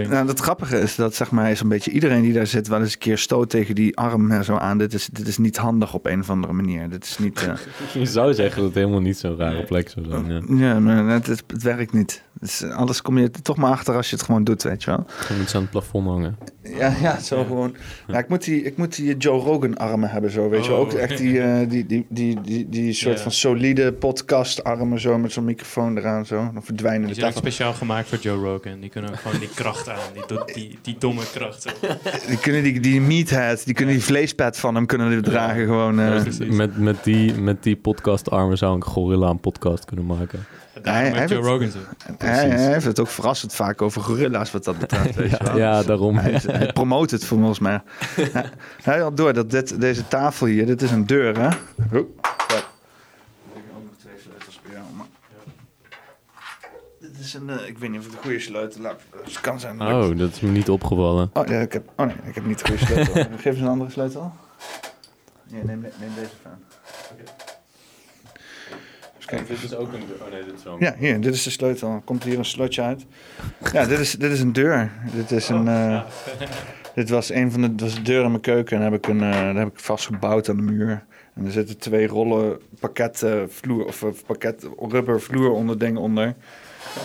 [0.10, 2.80] Nou, het grappige is dat zeg maar, is een beetje iedereen die daar zit wel
[2.80, 4.78] eens een keer stoot tegen die arm en zo aan.
[4.78, 6.90] Dit is, dit is niet handig op een of andere manier.
[6.90, 7.48] Dit is niet.
[7.48, 7.54] eh,
[8.02, 10.58] Je zou zeggen dat het helemaal niet zo'n rare plek zou zijn.
[10.58, 10.68] Ja.
[10.68, 12.24] ja, maar het, is- het werkt niet.
[12.40, 14.90] Dus alles kom je er toch maar achter als je het gewoon doet, weet je
[14.92, 15.06] wel.
[15.30, 16.38] Je moet ze aan het plafond hangen.
[16.78, 17.76] Ja, ja, zo gewoon.
[18.08, 20.80] Ja, ik, moet die, ik moet die Joe Rogan armen hebben, zo, weet je wel.
[20.80, 20.86] Oh.
[20.86, 23.22] Ook echt die, eh, die, die, die, die, die soort Ja.
[23.24, 26.50] van solide podcast armen, zo, met zo'n microfoon eraan, zo.
[26.54, 27.38] Dan verdwijnen Die de tafel.
[27.40, 28.80] speciaal gemaakt voor Joe Rogan.
[28.80, 29.98] Die kunnen gewoon die kracht aan.
[30.14, 31.62] Die, do- die, die domme kracht.
[31.62, 31.70] zo.
[32.28, 36.00] Die kunnen die, die meathead, die kunnen die vleespad van hem kunnen die dragen, gewoon.
[36.00, 36.22] eh.
[36.50, 40.46] met, met, die, met die podcastarmen zou ik gorilla een podcast kunnen maken.
[40.82, 41.78] Hij, Joe heeft- Rogan zo.
[42.18, 45.16] hij, hij heeft het ook verrassend vaak over gorilla's wat dat betreft.
[45.16, 45.58] Weet je Ja, wel.
[45.58, 46.18] ja, Dus daarom.
[46.18, 47.82] Hij, is- hij promoot het volgens mij.
[48.16, 48.50] Hij,
[48.82, 51.48] hij had door dat dit, deze tafel hier, dit is een deur, hè?
[51.48, 52.00] Oh, ja.
[53.54, 55.06] Liggen ook nog twee sleutels bij jou, maar-
[57.00, 59.02] Dit is een, eh, ik weet niet of het een goede sleutel heb.
[59.24, 59.76] Het kan zijn.
[59.76, 61.30] ik- Oh, dat is me niet opgevallen.
[61.34, 63.14] Oh, ja, ik heb, oh nee, ik heb niet de goede sleutel.
[63.38, 64.34] Geef eens een andere sleutel.
[65.46, 66.52] Ja, neem, neem deze van.
[69.30, 70.26] Kijk, dit is ook een deur.
[70.26, 70.76] Oh nee, dit is wel.
[70.80, 71.90] Ja, hier, dit is de sleutel.
[71.92, 73.06] Er komt hier een slotje uit.
[73.74, 74.92] Ja, dit is, dit is een deur.
[75.16, 75.68] Dit is een...
[75.68, 76.02] eh,
[76.96, 78.76] dit was een van de, was de deur in mijn keuken.
[78.76, 81.04] En daar heb ik, een, eh, daar heb ik vastgebouwd aan de muur.
[81.36, 83.86] En er zitten twee rollen pakket eh, vloer...
[83.86, 86.36] Of eh, pakket rubber vloer onder dingen onder.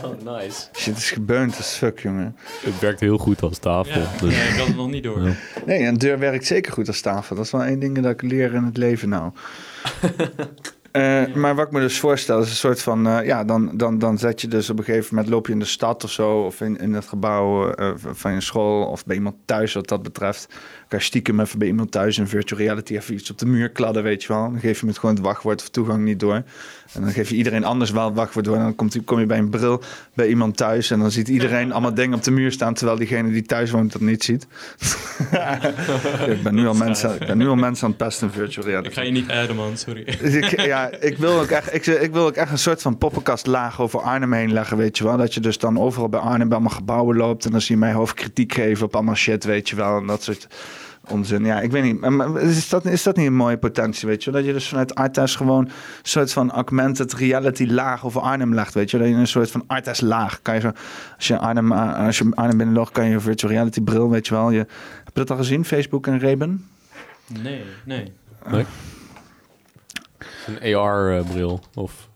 [0.05, 0.62] Oh, nice.
[0.73, 2.36] Shit, het is gebeund als fuck, jongen.
[2.65, 4.01] Het werkt heel goed als tafel.
[4.01, 5.23] Ja, dus- ja, ik had het nog niet door.
[5.23, 5.33] Ja.
[5.67, 7.36] Nee, een deur werkt zeker goed als tafel.
[7.36, 9.33] Dat is wel één ding dat ik leer in het leven nou.
[10.94, 13.06] Eh, maar wat ik me dus voorstel is een soort van...
[13.06, 15.32] eh, ja, dan, dan, dan zet je dus op een gegeven moment...
[15.32, 16.44] loop je in de stad of zo...
[16.44, 18.86] of in, in het gebouw eh, van je school...
[18.86, 20.55] of bij iemand thuis wat dat betreft...
[20.89, 22.19] kan je stiekem even bij iemand thuis...
[22.19, 24.51] in virtual reality even iets op de muur kladden, weet je wel.
[24.51, 26.43] Dan geef je met gewoon het wachtwoord of toegang niet door.
[26.93, 28.57] En dan geef je iedereen anders wel het wachtwoord door...
[28.57, 29.83] en dan komt, kom je bij een bril
[30.15, 30.91] bij iemand thuis...
[30.91, 32.75] en dan ziet iedereen allemaal dingen op de muur staan...
[32.75, 34.47] terwijl diegene die thuis woont dat niet ziet.
[36.27, 38.67] ik, ben nu al mensen, ik ben nu al mensen aan het pesten in virtual
[38.67, 38.89] reality.
[38.89, 40.03] Ik ga je niet adden, man, sorry.
[40.45, 43.81] Ik, ja, ik wil, ook echt, ik, ik wil ook echt een soort van poppenkastlaag
[43.81, 45.17] over Arnhem heen leggen, weet je wel.
[45.17, 47.45] Dat je dus dan overal bij Arnhem bij allemaal gebouwen loopt...
[47.45, 49.99] en dan zie je mij hoofd kritiek geven op allemaal shit, weet je wel.
[49.99, 50.49] En dat soort
[51.08, 51.44] onzin.
[51.44, 52.00] Ja, ik weet niet.
[52.00, 54.31] Maar- Is dat, is dat niet een mooie potentie, weet je?
[54.31, 55.70] Dat je dus vanuit Artes gewoon een
[56.02, 58.99] soort van augmented reality laag over Arnhem legt, weet je?
[58.99, 60.70] Dat je een soort van Artes laag kan je zo...
[61.16, 64.26] Als je Arnhem, eh, als je Arnhem binnenlogt, kan je een virtual reality bril, weet
[64.26, 64.50] je wel.
[64.50, 64.68] Je, heb
[65.05, 66.68] je dat al gezien, Facebook en Reben?
[67.42, 68.12] Nee, nee.
[68.50, 68.65] Nee?
[70.47, 71.60] Een AR-bril.
[71.74, 72.08] Of...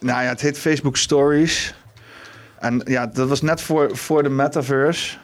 [0.00, 1.74] Nou ja, het heet Facebook Stories.
[2.58, 5.16] En ja, dat was net voor, voor de metaverse.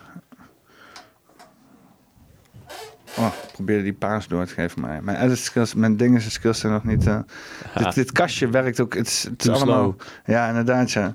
[3.19, 6.31] Oh, ik probeerde die paas door te geven, maar mijn edit skills, mijn dingen en
[6.31, 7.07] skills zijn nog niet.
[7.07, 7.19] eh,
[7.85, 8.95] dit, dit kastje werkt ook.
[8.95, 9.97] Het is, het is Too allemaal.
[10.25, 11.15] Ja, inderdaad, ja.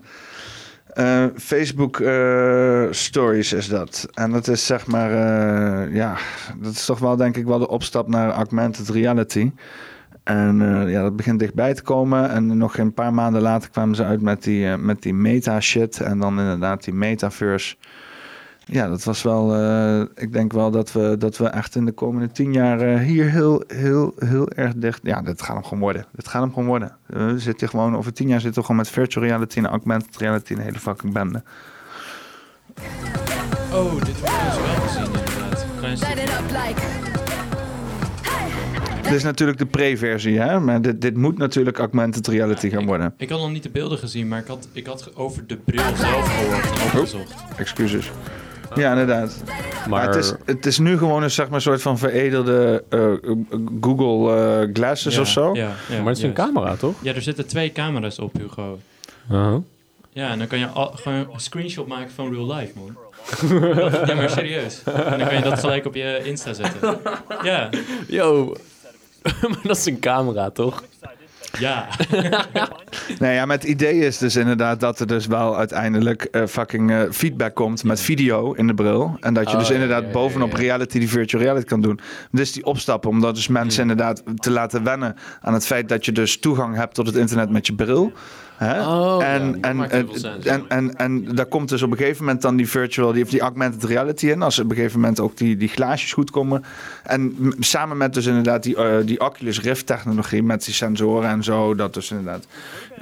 [0.93, 4.07] Eh, Facebook eh, Stories is dat.
[4.13, 6.17] En dat is zeg maar, eh, ja,
[6.57, 9.51] dat is toch wel denk ik wel de opstap naar augmented reality.
[10.23, 12.29] En eh, ja, dat begint dichtbij te komen.
[12.29, 15.99] En nog een paar maanden later kwamen ze uit met die, eh, met die meta-shit.
[15.99, 17.75] En dan inderdaad die metaverse.
[18.65, 19.53] Ja, dat was wel.
[19.55, 22.99] eh, ik denk wel dat we, dat we echt in de komende tien jaar eh,
[22.99, 24.99] hier heel, heel, heel erg dicht.
[25.03, 26.05] Ja, dit gaat hem gewoon worden.
[26.11, 26.95] Dit gaat hem gewoon worden.
[27.09, 30.17] Eh, we zitten gewoon, over tien jaar zitten we gewoon met virtual reality en augmented
[30.17, 31.43] reality een hele fucking bende.
[33.73, 35.65] Oh, dit ik dus wel gezien inderdaad.
[35.79, 36.75] Klein.
[39.03, 40.59] Dit is natuurlijk de pre-versie, hè?
[40.59, 43.13] Maar dit, dit moet natuurlijk augmented reality gaan worden.
[43.17, 45.95] Ik had nog niet de beelden gezien, maar ik had, ik had over de bril
[45.95, 47.33] zelf gehoord en opgezocht.
[47.57, 48.11] Excuses.
[48.75, 49.41] Ja, inderdaad.
[49.45, 53.11] Maar, Maar- het, is, het is nu gewoon een, zeg maar, soort van veredelde eh,
[53.81, 55.53] Google eh, Glasses Ja, of zo.
[55.55, 56.95] Ja, ja, Maar het is een camera, toch?
[57.01, 58.79] Ja, er zitten twee camera's op, Hugo.
[59.31, 59.57] Uh-huh.
[60.09, 62.97] Ja, en dan kan je al, gewoon een screenshot maken van real life, man.
[64.05, 64.83] ja, maar serieus.
[64.83, 66.97] En dan kan je dat gelijk op je Insta zetten.
[67.43, 67.69] Ja,
[68.07, 68.53] Yo.
[69.49, 70.83] maar dat is een camera, toch?
[71.59, 71.87] Ja.
[73.19, 76.91] Nee, ja, maar het idee is dus inderdaad dat er dus wel uiteindelijk eh, fucking
[76.91, 79.17] eh, feedback komt met video in de bril.
[79.19, 81.81] En dat je Oh, dus ja, inderdaad ja, ja, bovenop reality die virtual reality kan
[81.81, 81.99] doen.
[82.31, 86.05] Dus die opstappen om dat dus mensen inderdaad te laten wennen aan het feit dat
[86.05, 88.11] je dus toegang hebt tot het internet met je bril.
[88.57, 88.81] Hè?
[88.81, 90.09] Oh, ja, en, dat en, en,
[90.43, 93.29] en, en, en daar komt dus op een gegeven moment dan die virtual, die, of
[93.29, 94.41] die augmented reality in.
[94.41, 96.63] Als op een gegeven moment ook die, die glaasjes goed komen.
[97.03, 101.43] En samen met dus inderdaad die, eh, die Oculus Rift technologie met die sensoren en
[101.43, 101.75] zo.
[101.75, 102.47] Dat dus inderdaad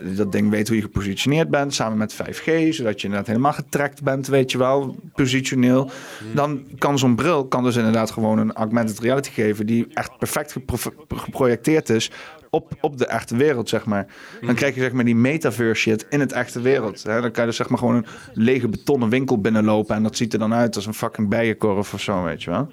[0.03, 1.73] dat ding weet hoe je gepositioneerd bent.
[1.73, 5.91] Samen met 5G, zodat je inderdaad helemaal getrackt bent, weet je wel, positioneel.
[6.33, 10.51] Dan kan zo'n bril kan dus inderdaad gewoon een augmented reality geven die echt perfect
[10.51, 12.11] gepro- geprojecteerd is
[12.51, 14.07] op, op de echte wereld, zeg maar.
[14.41, 17.03] Dan krijg je zeg maar die metaverse shit in het echte wereld.
[17.03, 17.21] Hè?
[17.21, 20.33] Dan kan je dus zeg maar gewoon een lege betonnen winkel binnenlopen en dat ziet
[20.33, 22.67] er dan uit als een fucking bijenkorf of zo, weet je wel.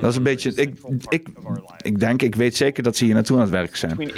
[0.00, 0.74] Dat is een beetje, ik,
[1.08, 1.26] ik,
[1.82, 4.12] ik denk, ik weet zeker dat ze hier naartoe aan het werk zijn.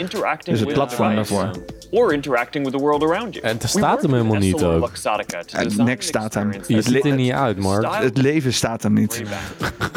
[0.44, 1.50] Dus het platform daarvoor.
[1.90, 3.46] or interacting with the world around you.
[3.46, 4.90] En er staat hem helemaal niet ook.
[4.94, 6.52] Design niks staat hem.
[6.66, 7.86] Je ziet er niet uit, Mark.
[7.94, 9.22] Het leven staat hem niet.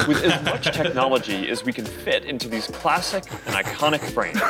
[0.07, 4.41] with as much technology as we can fit into these classic and iconic frames,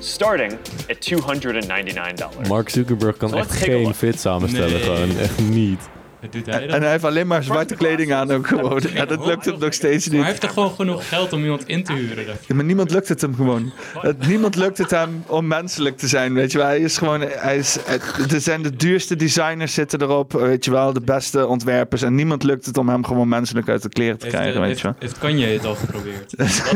[0.00, 0.52] starting
[0.88, 2.48] at $299.
[2.48, 4.80] Mark Zuckerberg kan So echt geen fit samenstellen, Nee.
[4.82, 5.18] gewoon.
[5.18, 5.80] Echt niet.
[6.30, 8.80] Doet hij En hij heeft alleen maar zwarte kleding aan ook gewoon.
[8.82, 10.26] En dat lukt hem nog steeds Maar hij niet.
[10.26, 12.24] heeft toch gewoon genoeg geld om iemand in te huren?
[12.46, 13.72] Ja, maar niemand lukt het hem gewoon.
[13.98, 16.66] Het, niemand lukt het hem om menselijk te zijn, weet je wel.
[16.66, 20.70] Hij is gewoon, hij is, het- er zijn de duurste designers zitten erop, weet je
[20.70, 22.02] wel, de beste ontwerpers.
[22.02, 24.66] En niemand lukt het om hem gewoon menselijk uit de kleren te Heeft, krijgen, eh,
[24.66, 24.94] weet je wel.
[24.98, 26.34] heeft, heeft Kanye het al geprobeerd?
[26.36, 26.72] Dat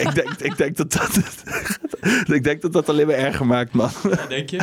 [0.00, 1.18] ik denk, ik, denk dat dat,
[2.34, 3.90] ik denk dat dat alleen maar erger maakt, man.
[4.28, 4.58] Denk je?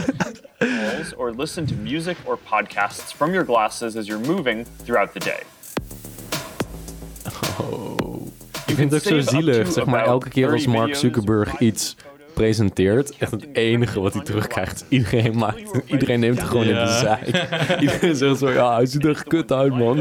[1.17, 5.43] Or listen to music or podcasts from your glasses as you're moving throughout the day.
[8.65, 9.71] Ik vind het ook zo zielig.
[9.71, 10.95] Zeg maar, elke keer als 30 Mark.
[10.95, 11.95] Zuckerberg iets
[12.33, 16.73] presenteert, echt het enige wat hij terugkrijgt, is iedereen maakt, iedereen neemt het gewoon in
[16.73, 16.97] de Ja.
[16.97, 17.25] zijk.
[17.81, 19.97] Iedereen zegt zo, ja, hij ziet er kut uit, man.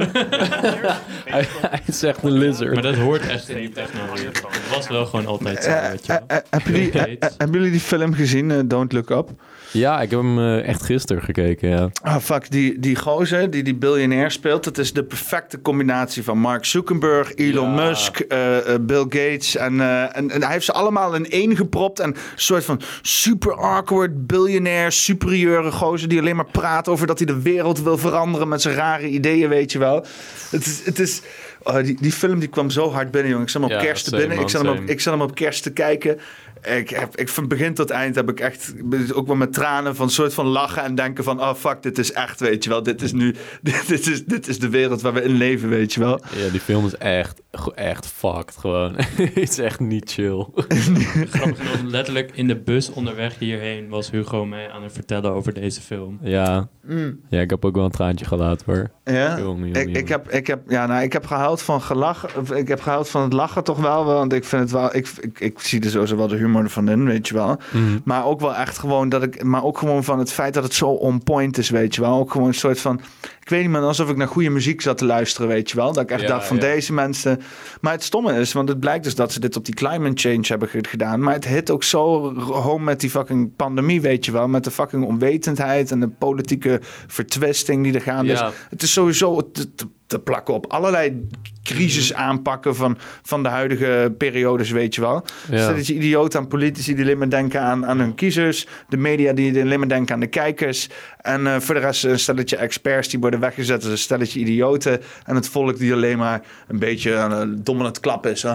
[1.35, 2.73] hij, hij is echt een lizard.
[2.73, 4.27] Maar dat hoort echt in die technologie.
[4.27, 4.43] Het
[4.75, 6.39] was wel gewoon altijd zo, weet je eh, wel.
[6.39, 9.31] eh, hebben, jullie, Bill eh, hebben jullie die film gezien, Don't Look Up?
[9.73, 11.91] Ja, ik heb hem eh, echt gisteren gekeken, ja.
[12.03, 16.39] Ah, fuck, die, die gozer die die biljonair speelt, dat is de perfecte combinatie van
[16.39, 17.89] Mark Zuckerberg, Elon Ja.
[17.89, 19.57] Musk, eh, eh, Bill Gates.
[19.57, 19.81] En,
[20.15, 22.01] en, en hij heeft ze allemaal in één gepropt.
[22.01, 27.19] En een soort van super awkward, biljonair, superieure gozer die alleen maar praat over dat
[27.19, 30.05] hij de wereld wil veranderen met zijn rare ideeën, weet je wel.
[30.51, 30.85] Het is...
[30.85, 31.23] Het is
[31.63, 33.47] oh, die, die film die kwam zo hard binnen, jongen.
[33.47, 34.41] Ik zat hem op Ja, kerst te same, binnen.
[34.41, 36.19] Ik zat, hem op, ik zat hem op kerst te kijken.
[36.63, 38.75] Ik heb, ik, van begin tot eind heb ik echt,
[39.15, 42.13] ook wel met tranen van soort van lachen en denken van, oh fuck, dit is
[42.13, 42.83] echt, weet je wel.
[42.83, 45.93] Dit is nu, dit, dit is, dit is de wereld waar we in leven, weet
[45.93, 46.21] je wel.
[46.37, 47.43] Ja, die film is echt,
[47.75, 48.95] echt fucked gewoon.
[49.17, 50.47] Het is echt niet chill.
[51.31, 55.81] Grappig letterlijk in de bus onderweg hierheen was Hugo mij aan het vertellen over deze
[55.81, 56.19] film.
[56.23, 56.69] Ja.
[56.83, 57.21] Mm.
[57.29, 58.91] ja, ik heb ook wel een traantje gelaten hoor.
[59.05, 62.57] Ja, Jongen, ik, jongen, ik, heb, ik, heb, ja nou, ik heb gehouden van gelachen.
[62.57, 64.05] Ik heb gehouden van het lachen toch wel.
[64.05, 64.97] Want ik vind het wel.
[64.97, 67.59] Ik, ik, ik zie er sowieso wel de humor ervan in, weet je wel.
[67.73, 67.99] Mhm.
[68.05, 69.43] Maar ook wel echt gewoon dat ik.
[69.43, 72.19] Maar ook gewoon van het feit dat het zo on point is, weet je wel.
[72.19, 73.01] Ook gewoon een soort van.
[73.41, 75.93] Ik weet niet meer, alsof ik naar goede muziek zat te luisteren, weet je wel.
[75.93, 76.63] Dat ik echt Ja, dacht van ja.
[76.63, 77.41] deze mensen.
[77.81, 80.45] Maar het stomme is, want het blijkt dus dat ze dit op die climate change
[80.47, 81.21] hebben ge- gedaan.
[81.21, 84.49] Maar het hit ook zo home met die fucking pandemie, weet je wel.
[84.49, 88.39] Met de fucking onwetendheid en de politieke vertwisting die er gaande is.
[88.39, 88.51] Ja.
[88.71, 91.27] Het is sowieso te, te, te plakken op allerlei
[91.75, 95.25] crisis aanpakken van, van de huidige periodes, weet je wel.
[95.51, 95.63] Ja.
[95.63, 98.67] Stel dat je idioot aan politici die alleen maar denken aan, aan hun kiezers.
[98.89, 100.89] De media die alleen maar denken aan de kijkers.
[101.21, 105.01] En eh, voor de rest een stelletje experts die worden weggezet als een stelletje idioten.
[105.25, 108.39] En het volk die alleen maar een beetje het dom aan het klappen is.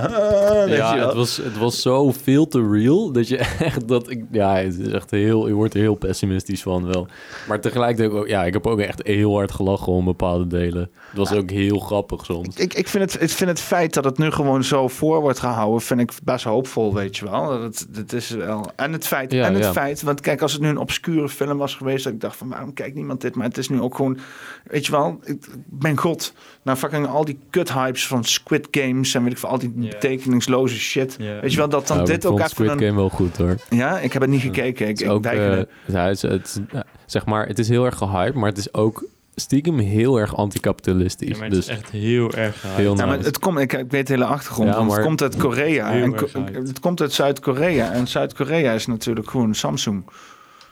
[0.66, 4.56] Ja, het was, het was zo veel te real dat je echt dat ik ja,
[4.56, 7.08] het is echt heel, je wordt er heel pessimistisch van wel.
[7.48, 10.90] Maar tegelijkertijd ook, ja, ik heb ook echt heel hard gelachen om bepaalde delen.
[11.10, 12.56] Het was ook heel grappig soms.
[12.56, 15.40] Ik, ik, vind het, ik vind het feit dat het nu gewoon zo voor wordt
[15.40, 17.48] gehouden, vind ik best hoopvol, weet je wel.
[17.48, 18.72] Dat, het- dat is wel.
[18.75, 19.72] En het feit, Ja, en het ja.
[19.72, 22.48] feit, want kijk, als het nu een obscure film was geweest, dat ik dacht van
[22.48, 23.35] waarom kijkt niemand dit?
[23.35, 24.17] Maar het is nu ook gewoon,
[24.64, 26.34] weet je wel, ik, ben god.
[26.64, 29.69] Nou, fucking al die kut hypes van Squid Games en weet ik veel, al die
[29.69, 31.16] betekenisloze shit.
[31.19, 31.40] Ja.
[31.40, 32.80] Weet je wel, dat dan Ja, ik dit ook vond even Squid een...
[32.80, 33.56] Game wel goed hoor.
[33.69, 34.88] Ja, ik heb het niet gekeken.
[34.88, 35.50] Ik, Het is ik ook, eh,
[35.85, 38.74] het, is- het, is- ja, zeg maar, het is heel erg gehyped, maar het is
[38.74, 39.03] ook
[39.36, 41.30] stiekem heel erg anticapitalistisch.
[41.30, 42.78] Ja, maar het dus echt heel erg gehyped.
[42.82, 43.28] heel Ja, maar nice.
[43.28, 44.70] het komt, ik, ik weet de hele achtergrond.
[44.70, 45.90] Ja, want het maar- komt uit Korea.
[45.90, 47.92] Heel En het komt uit Zuid-Korea.
[47.92, 50.04] En Zuid-Korea is natuurlijk gewoon Samsung.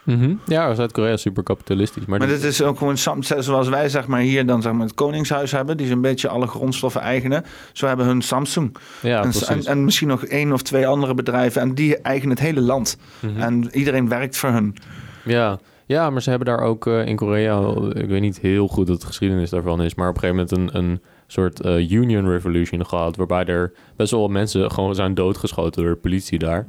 [0.04, 0.34] Mhm.
[0.46, 2.06] Ja, Zuid-Korea is super kapitalistisch.
[2.06, 4.96] Maar, Maar dit is ook gewoon zoals wij zeg maar hier dan zeg maar het
[4.96, 7.46] Koningshuis hebben, die zo'n beetje alle grondstoffen eigenen.
[7.74, 8.76] Zo hebben hun Samsung.
[9.02, 11.62] ja, en, en misschien nog één of twee andere bedrijven.
[11.62, 12.98] En die eigenen het hele land.
[13.20, 13.42] Mhm.
[13.42, 14.76] En iedereen werkt voor hun.
[15.24, 15.60] Ja.
[15.86, 19.02] Ja, maar ze hebben daar ook eh, in Korea, ik weet niet heel goed wat
[19.02, 22.86] de geschiedenis daarvan is, maar op een gegeven moment een, een soort eh, union revolution
[22.86, 26.68] gehad, waarbij er best wel wat mensen gewoon zijn doodgeschoten door de politie daar.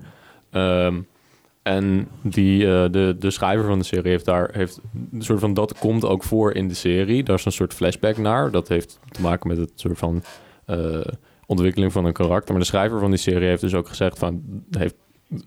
[0.51, 0.95] Ehm,
[1.63, 4.81] en die, eh, de, de schrijver van de serie heeft daar, heeft
[5.13, 7.23] een soort van, dat komt ook voor in de serie.
[7.23, 8.51] Daar is een soort flashback naar.
[8.51, 10.23] Dat heeft te maken met het soort van
[10.67, 11.01] eh,
[11.47, 12.51] ontwikkeling van een karakter.
[12.53, 14.95] Maar de schrijver van die serie heeft dus ook gezegd van, heeft,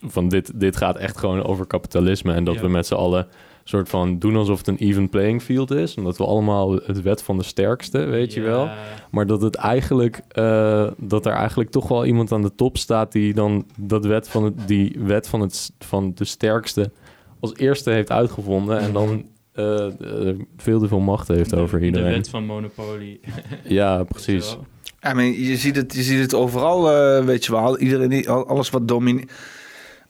[0.01, 2.33] van dit, dit gaat echt gewoon over kapitalisme.
[2.33, 2.61] En dat Ja.
[2.61, 3.27] we met z'n allen
[3.69, 5.95] soort van doen alsof het een even playing field is.
[5.95, 8.69] Omdat we allemaal het wet van de sterkste, weet je wel.
[9.11, 13.11] Maar dat het eigenlijk, eh, dat er eigenlijk toch wel iemand aan de top staat
[13.11, 16.91] die dan dat wet van het, die wet van het van de sterkste
[17.39, 21.85] als eerste heeft uitgevonden en dan eh, eh, veel te veel macht heeft over De
[21.85, 22.11] iedereen.
[22.11, 23.19] wet van Monopoly.
[23.63, 24.57] Ja, precies.
[25.01, 27.77] Ja, maar je ziet het, je ziet het overal, eh, weet je wel.
[27.79, 29.31] Iedereen, die- al- alles wat domineert.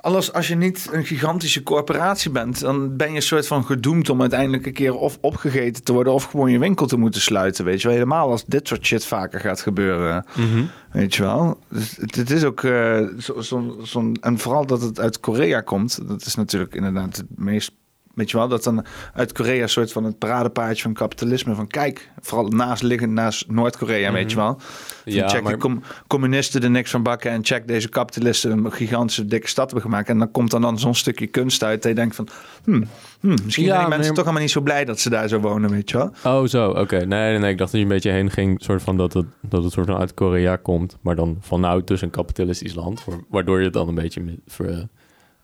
[0.07, 4.09] Alles, als je niet een gigantische corporatie bent, dan ben je een soort van gedoemd
[4.09, 7.65] om uiteindelijk een keer of opgegeten te worden of gewoon je winkel te moeten sluiten.
[7.65, 10.25] Weet je wel, helemaal als dit soort shit vaker gaat gebeuren.
[10.35, 10.63] Mhm.
[10.91, 11.59] Weet je wel?
[11.69, 13.75] Dus het, het is ook eh, zo- zo'n.
[13.83, 16.07] zo'n en vooral dat het uit Korea komt.
[16.07, 17.71] Dat is natuurlijk inderdaad het meest.
[18.17, 21.55] Weet je wel, dat dan uit Korea een soort van het paradepaardje van kapitalisme.
[21.55, 24.55] Van kijk, vooral naast liggend naast Noord-Korea, weet je wel.
[24.59, 27.31] Van Ja, check maar- com- communisten er niks van bakken.
[27.31, 30.09] En check deze kapitalisten een gigantische dikke stad hebben gemaakt.
[30.09, 31.81] En dan komt dan, dan zo'n stukje kunst uit.
[31.81, 32.27] Dat je denkt van,
[32.63, 32.83] hmm,
[33.19, 35.39] hmm, misschien Ja, zijn die mensen toch allemaal niet zo blij dat ze daar zo
[35.39, 36.39] wonen, weet je wel.
[36.41, 36.97] Oh, zo, oké.
[36.97, 39.25] Nee, nee, nee, ik dacht dat je een beetje heen ging, soort van dat het,
[39.41, 43.13] dat het soort van uit Korea komt, maar dan vanuit dus een kapitalistisch land, wa-
[43.29, 44.21] waardoor je het dan een beetje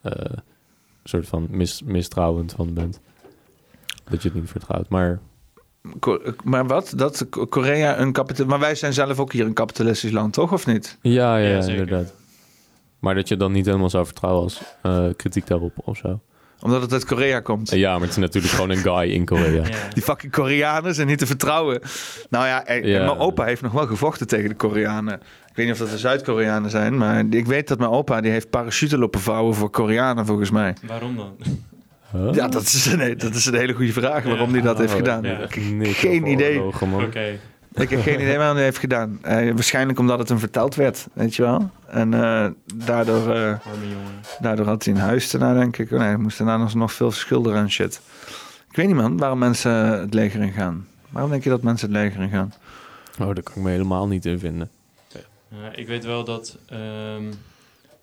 [0.02, 0.12] eh,
[1.04, 3.00] soort van mis, mistrouwend van bent.
[4.04, 4.88] Dat je het niet vertrouwt.
[4.88, 5.20] Maar
[6.44, 6.92] Maar wat?
[6.96, 8.46] Dat Ko- Korea een kapitalistisch...
[8.46, 10.52] Maar wij zijn zelf ook hier een kapitalistisch land, toch?
[10.52, 10.98] Of niet?
[11.02, 12.14] Ja, ja, inderdaad.
[12.98, 16.20] Maar dat je dan niet helemaal zou vertrouwen als eh, kritiek daarop of zo.
[16.60, 17.72] Omdat het uit Korea komt.
[17.72, 19.62] Eh, ja, maar het is natuurlijk gewoon een guy in Korea.
[19.92, 21.80] Die fucking Koreanen zijn niet te vertrouwen.
[22.30, 22.98] Nou ja, en, Ja.
[22.98, 25.14] en mijn opa heeft nog wel gevochten tegen de Koreanen.
[25.14, 28.30] Ik weet niet of dat de Zuid-Koreanen zijn, maar ik weet dat mijn opa die
[28.30, 30.74] heeft parachute lopen vouwen voor Koreanen volgens mij.
[30.86, 31.36] Waarom dan?
[32.34, 34.96] Ja, dat is, een, dat is een hele goede vraag waarom hij dat heeft Oh,
[34.98, 35.22] gedaan.
[35.22, 35.38] ja.
[35.38, 36.60] Ik- Niks Geen idee.
[36.80, 37.06] man.
[37.74, 39.18] Ik heb geen idee waarom hij heeft gedaan.
[39.22, 41.70] Eh, waarschijnlijk omdat het hem verteld werd, weet je wel.
[41.86, 44.20] En eh, daardoor, eh, Arme jongen.
[44.40, 45.92] daardoor had hij een huis daarna, denk ik.
[45.92, 48.00] Oh, nee, hij moest daarna nog, nog veel schilderen en shit.
[48.70, 50.86] Ik weet niet, man, waarom mensen het leger in gaan.
[51.08, 52.54] Waarom denk je dat mensen het leger in gaan?
[53.20, 54.70] Oh, daar kan ik me helemaal niet in vinden.
[55.48, 57.24] Ja, ik weet wel dat ehm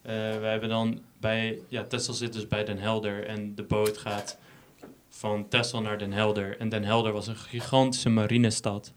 [0.01, 3.97] eh, we hebben dan bij ja, Texel zit dus bij Den Helder en de boot
[3.97, 4.37] gaat
[5.09, 6.57] van Texel naar Den Helder.
[6.59, 8.93] En Den Helder was een gigantische marinestad.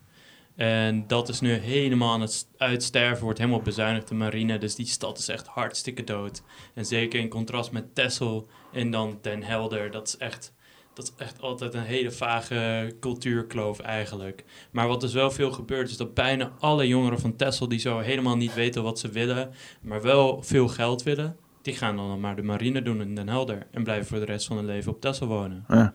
[0.57, 4.59] En dat is nu helemaal aan het uitsterven, wordt helemaal bezuinigd de marine.
[4.59, 6.43] Dus die stad is echt hartstikke dood.
[6.75, 10.53] En zeker in contrast met Texel en dan Den Helder, dat is echt,
[10.95, 14.45] dat is echt altijd een hele vage cultuurkloof eigenlijk.
[14.71, 17.99] Maar wat dus wel veel gebeurt, is dat bijna alle jongeren van Texel die zo
[17.99, 19.51] helemaal niet weten wat ze willen,
[19.81, 23.67] maar wel veel geld willen, die gaan dan maar de marine doen in Den Helder
[23.71, 25.65] en blijven voor de rest van hun leven op Texel wonen.
[25.69, 25.95] Ja.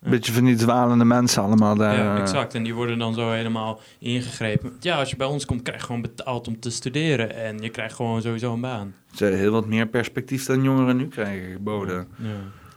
[0.00, 1.96] Een beetje van die dwalende mensen allemaal daar.
[1.96, 2.20] Ja, eh.
[2.20, 2.54] exact.
[2.54, 4.72] En die worden dan zo helemaal ingegrepen.
[4.80, 7.34] Ja, als je bij ons komt, krijg je gewoon betaald om te studeren.
[7.34, 8.94] En je krijgt gewoon sowieso een baan.
[9.14, 12.08] Ze hebben heel wat meer perspectief dan jongeren nu krijgen geboden.
[12.16, 12.28] Ja.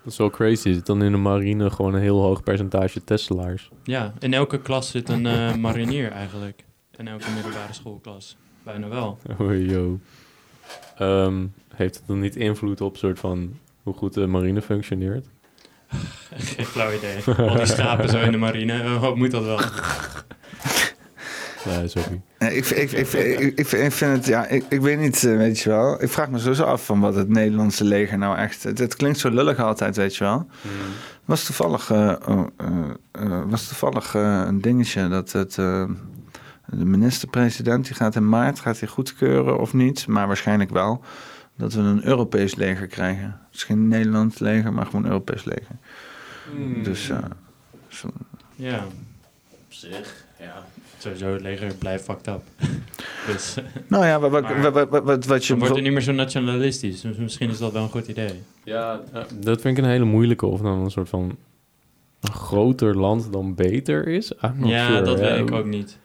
[0.04, 0.68] Dat is wel crazy.
[0.68, 3.70] Er zit dan in de marine gewoon een heel hoog percentage Tesla's.
[3.84, 6.64] Ja, in elke klas zit een eh, marinier eigenlijk.
[6.98, 8.38] In elke middelbare schoolklas.
[8.64, 9.18] Bijna wel.
[9.40, 10.00] Oh, yo.
[10.98, 11.46] Ehm,
[11.76, 13.54] heeft het dan niet invloed op soort van
[13.84, 15.28] hoe goed de marine functioneert?
[16.56, 17.48] Geen flauw idee.
[17.50, 18.82] Al die schapen zo in de marine.
[18.82, 19.60] eh, Wat moet dat wel?
[21.66, 22.22] Nee, sorry.
[22.40, 25.60] Nee, ik, ik, ik, ik, ik, vind het, ja, ik, ik weet niet, eh, weet
[25.60, 26.04] je wel.
[26.04, 28.64] Ik vraag me sowieso af van wat het Nederlandse leger nou echt...
[28.64, 30.48] Het, het klinkt zo lullig altijd, weet je wel.
[31.26, 32.68] Was toevallig, eh, oh, eh,
[33.12, 35.58] eh, was toevallig een dingetje dat het...
[35.58, 35.86] eh,
[36.66, 41.04] de minister-president die gaat in maart gaat hij goedkeuren of niet, maar waarschijnlijk wel
[41.58, 43.24] dat we een Europees leger krijgen.
[43.24, 45.76] Het is geen Nederlands leger, maar gewoon een Europees leger.
[46.84, 47.18] Dus eh,
[47.88, 48.10] zo-
[48.56, 48.86] Ja.
[49.50, 50.66] Op zich, ja.
[50.98, 52.42] Sowieso, het leger blijft fucked up.
[53.28, 53.56] dus,
[53.88, 55.94] Nou ja, wat, wat, maar wat, wat, wat, wat je dan wordt het bijvoorbeeld- niet
[55.94, 57.02] meer zo nationalistisch.
[57.02, 58.42] Dus misschien is dat wel een goed idee.
[58.64, 59.02] Ja,
[59.40, 60.46] dat vind ik een hele moeilijke.
[60.46, 61.38] Of dan een soort van
[62.22, 64.32] een groter land dan beter is.
[64.64, 65.02] Ja, sure.
[65.02, 65.98] dat Ja, weet ik ook niet.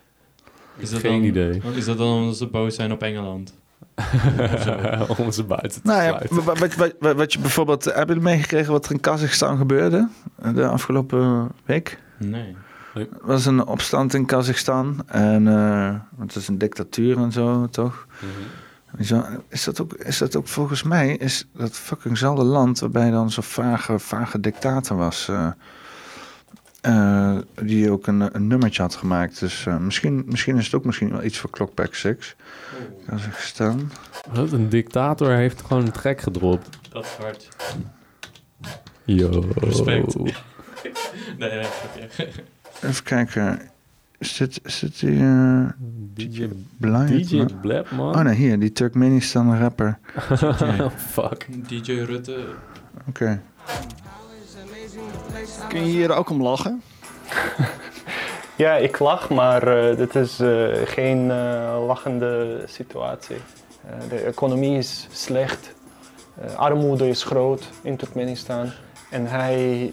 [0.76, 1.60] Is dat Geen dan, idee.
[1.75, 3.55] Is dat dan omdat ze boos zijn op Engeland?
[5.18, 6.44] Om ze buiten te Nou ja, sluiten.
[6.44, 7.85] wat, wat, wat, je bijvoorbeeld...
[7.85, 10.09] Hebben jullie meegekregen wat er in Kazachstan gebeurde
[10.55, 11.99] de afgelopen week?
[12.18, 12.57] Nee.
[12.94, 15.02] Er was een opstand in Kazachstan.
[15.07, 18.07] En eh, het is een dictatuur en zo, toch?
[18.99, 21.17] Je wel, Is dat, ook, is dat ook volgens mij...
[21.17, 25.28] Is dat fuckingzelfde land waarbij dan zo'n vage, vage dictator was...
[25.28, 25.49] eh,
[26.81, 29.41] eh, die ook een, een nummertje had gemaakt.
[29.41, 32.36] Dus eh, misschien, misschien is het ook misschien wel iets voor Clockback 6.
[33.07, 33.90] Kazachstan.
[34.32, 36.68] Wat, een dictator heeft gewoon een trek gedropt.
[36.90, 37.48] Dat is hard.
[39.05, 39.44] Yo.
[39.55, 40.16] Respect.
[41.39, 41.66] nee, nee.
[42.82, 43.60] Even kijken.
[44.18, 45.18] Is dit die...
[45.20, 45.68] eh,
[46.15, 47.60] DJ Blind, DJ man?
[47.60, 48.15] Blab, man.
[48.15, 48.58] Oh nee, hier.
[48.58, 49.98] Die Turkmenistan rapper.
[51.12, 51.47] Fuck.
[51.68, 52.44] DJ Rutte.
[53.08, 53.42] Oké.
[55.68, 56.82] Kun je hier ook om lachen?
[58.59, 63.37] ja, ik lach, maar eh, dit is eh, geen eh, lachende situatie.
[64.09, 65.75] De economie is slecht,
[66.57, 68.70] armoede is groot in Turkmenistan.
[69.11, 69.93] En hij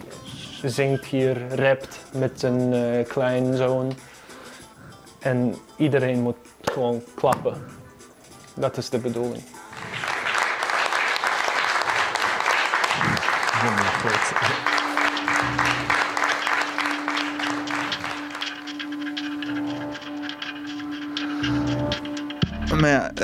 [0.64, 2.74] zingt hier, rapt met zijn
[3.08, 3.94] kleinzoon.
[5.20, 7.54] En iedereen moet gewoon klappen.
[8.54, 9.44] Dat is de bedoeling.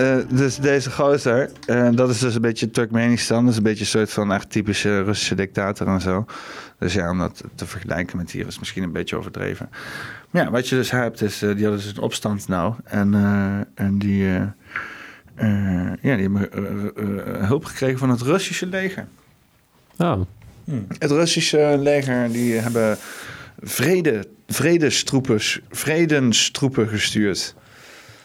[0.01, 3.41] Eh, dus deze gozer, eh, dat is dus een beetje Turkmenistan.
[3.43, 6.25] Dat is een beetje een soort van echt typische Russische dictator en zo.
[6.79, 9.69] Dus ja, om dat te vergelijken met hier is misschien een beetje overdreven.
[10.29, 12.73] Maar ja, wat je dus hebt is, eh, die hadden dus een opstand nou.
[12.83, 13.13] En,
[13.75, 14.23] en die,
[16.01, 16.49] ja, die hebben
[17.45, 19.07] hulp gekregen van het Russische leger.
[19.97, 20.21] Oh.
[20.97, 22.97] Het Russische leger, die hebben
[23.61, 25.39] vrede, vredestroepen,
[25.69, 27.55] vredenstroepen gestuurd.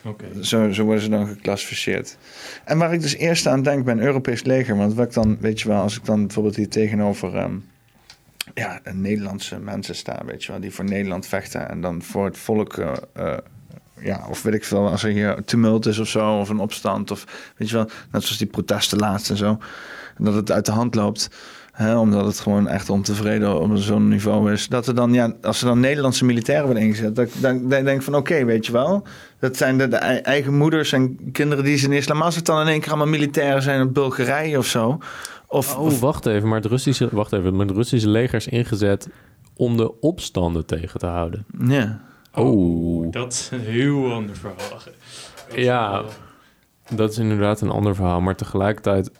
[0.06, 0.44] Oké.
[0.44, 2.16] Zo, zo worden ze dan geclassificeerd.
[2.64, 5.36] En waar ik dus eerst aan denk bij een Europees leger, want wat ik dan,
[5.40, 7.56] weet je wel, als ik dan bijvoorbeeld hier tegenover, ehm,
[8.54, 12.38] ja, Nederlandse mensen staan, weet je wel, die voor Nederland vechten en dan voor het
[12.38, 12.78] volk.
[12.78, 13.38] eh, eh,
[14.00, 17.10] ja, of weet ik veel, als er hier tumult is of zo, of een opstand,
[17.10, 19.58] of weet je wel, net zoals die protesten laatst en zo,
[20.18, 21.30] dat het uit de hand loopt.
[21.76, 24.68] Hè, omdat het gewoon echt ontevreden op zo'n niveau is.
[24.68, 27.88] Dat er dan, ja, als er dan Nederlandse militairen worden ingezet, dat, dan, dan denk
[27.98, 29.06] ik van oké, weet je wel.
[29.38, 32.12] Dat zijn de, de ei- eigen moeders en kinderen die zijn eerst.
[32.12, 34.98] Maar als het dan in één keer allemaal militairen zijn in Bulgarije of zo.
[35.48, 36.48] Of, Oh, wacht even.
[36.48, 39.08] Maar het Russische, wacht even, maar het Russische leger is ingezet
[39.56, 41.46] om de opstanden tegen te houden.
[41.68, 42.00] Ja.
[42.34, 43.10] Oh.
[43.12, 44.80] Dat is een heel ander verhaal.
[45.54, 46.02] Ja,
[46.94, 48.20] dat is inderdaad een ander verhaal.
[48.20, 49.10] Maar tegelijkertijd,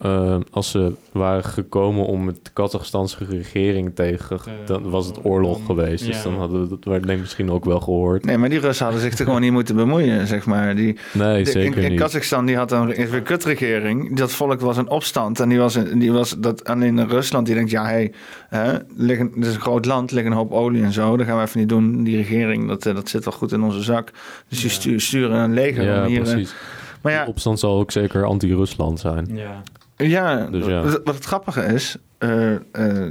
[0.00, 5.64] eh, als ze waren gekomen om het de Kazachstanse regering tegen, dan was het oorlog
[5.66, 6.06] geweest.
[6.06, 8.24] Dus dan hadden we dat werd nee, misschien ook wel gehoord.
[8.24, 10.76] Nee, maar die Russen hadden zich er gewoon niet moeten bemoeien, zeg maar.
[10.76, 12.00] Die, Nee, de- zeker in, in niet.
[12.00, 14.16] Kazachstan die had een, een kutregering.
[14.16, 15.40] Dat volk was in opstand.
[15.40, 18.10] En die was, die was dat alleen in Rusland die denkt, ja, hé,
[18.48, 21.16] hey, het is een groot land, er ligt een hoop olie en zo.
[21.16, 22.04] Dat gaan we even niet doen.
[22.04, 24.10] Die regering, dat, eh, dat zit wel goed in onze zak.
[24.48, 26.16] Dus die stu- sturen een leger Ja, om hier...
[26.22, 26.54] eh, precies.
[27.02, 29.28] Maar ja, De opstand zal ook zeker anti-Rusland zijn.
[29.32, 29.62] Ja.
[30.08, 30.82] Ja, Dus ja.
[30.82, 32.56] Wat, wat het grappige is, eh,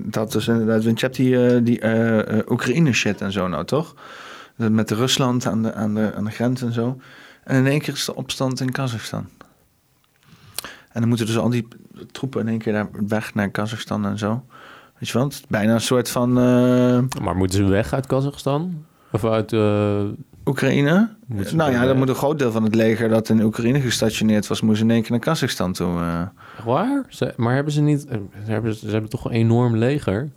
[0.03, 3.65] dat dus inderdaad, want je hebt die, eh, die eh, Oekraïne shit en zo nou,
[3.65, 3.95] toch?
[4.57, 6.99] Dat Met Rusland aan de, aan, de, aan de grens en zo.
[7.43, 9.27] En in één keer is de opstand in Kazachstan.
[10.91, 11.67] En dan moeten dus al die
[12.11, 14.45] troepen in één keer daar weg naar Kazachstan en zo.
[14.99, 16.33] Weet je wel, het is bijna een soort van...
[17.23, 18.85] Maar moeten ze weg uit Kazachstan?
[19.11, 19.51] Of uit...
[20.43, 21.15] eh, Oekraïne?
[21.53, 24.61] Nou ja, dan moet een groot deel van het leger dat in Oekraïne gestationeerd was,
[24.61, 25.99] moest in één keer naar Kazachstan toe.
[25.99, 26.21] eh.
[26.55, 27.03] Echt waar?
[27.09, 28.05] Ze- maar hebben ze niet...
[28.05, 30.29] eh, Ze hebben, ze hebben toch een enorm leger?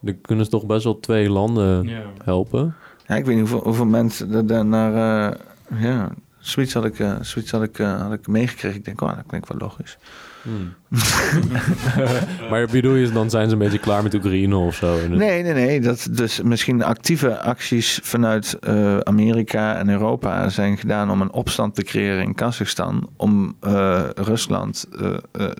[0.00, 2.02] Dan kunnen ze toch best wel twee landen Ja.
[2.24, 2.74] helpen?
[3.06, 5.30] Ja, ik weet niet hoeveel, hoeveel mensen er daar naar...
[5.30, 5.36] eh,
[5.80, 8.78] ja, zoiets had ik, eh, zoiets had ik, eh, had ik meegekregen.
[8.78, 9.98] Ik denk, oh, dat klinkt wel logisch.
[10.42, 10.74] Hmm.
[12.50, 15.08] maar bedoel je, dan zijn ze een beetje klaar met Oekraïne of zo?
[15.08, 15.80] Nee, nee, nee.
[15.80, 21.74] Dat dus misschien actieve acties vanuit eh, Amerika en Europa zijn gedaan om een opstand
[21.74, 23.10] te creëren in Kazachstan.
[23.16, 25.50] Om eh, Rusland eh, eh,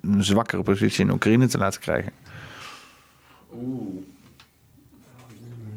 [0.00, 2.12] een zwakkere positie in Oekraïne te laten krijgen.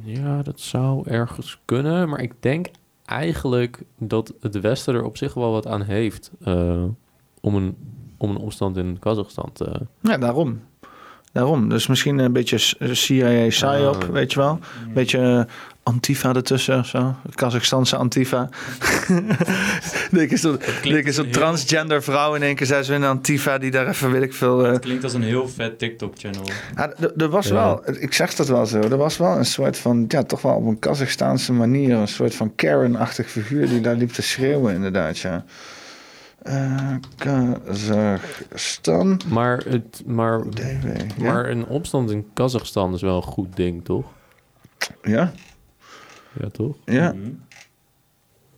[0.04, 2.10] Ja, dat zou ergens kunnen.
[2.10, 2.68] Maar ik denk
[3.06, 6.32] eigenlijk dat het Westen er op zich wel wat aan heeft...
[6.44, 6.84] eh,
[7.42, 7.76] om, een,
[8.24, 9.72] om een opstand in Kazachstan te...
[10.02, 10.62] Ja, daarom.
[11.32, 11.70] Daarom.
[11.70, 12.58] Dus misschien een beetje
[12.92, 14.10] CIA psyop, Ah.
[14.10, 14.60] weet je wel.
[14.88, 15.54] Een beetje eh,
[15.84, 17.16] Antifa ertussen of zo.
[17.36, 18.50] Kazachstanse Antifa.
[20.12, 23.72] denk zo'n denk eens zo'n transgender vrouw in één keer zei ze in Antifa die
[23.72, 24.66] daar even, weet ik veel...
[24.68, 26.44] eh, Klinkt als een heel vet TikTok-channel.
[26.76, 27.54] Ja, er- er was Ja.
[27.54, 30.56] wel, ik zeg dat wel zo, er was wel een soort van, ja, toch wel
[30.56, 35.18] op een Kazachstaanse manier, een soort van Karen-achtig figuur die daar liep te schreeuwen, inderdaad,
[35.20, 35.46] ja.
[36.44, 39.22] Eh, Kazachstan.
[39.28, 40.44] Maar, het, maar,
[41.20, 44.06] maar een opstand in Kazachstan is wel een goed ding, toch?
[45.02, 45.32] Ja?
[46.40, 46.76] Ja, toch?
[46.86, 47.14] Ja.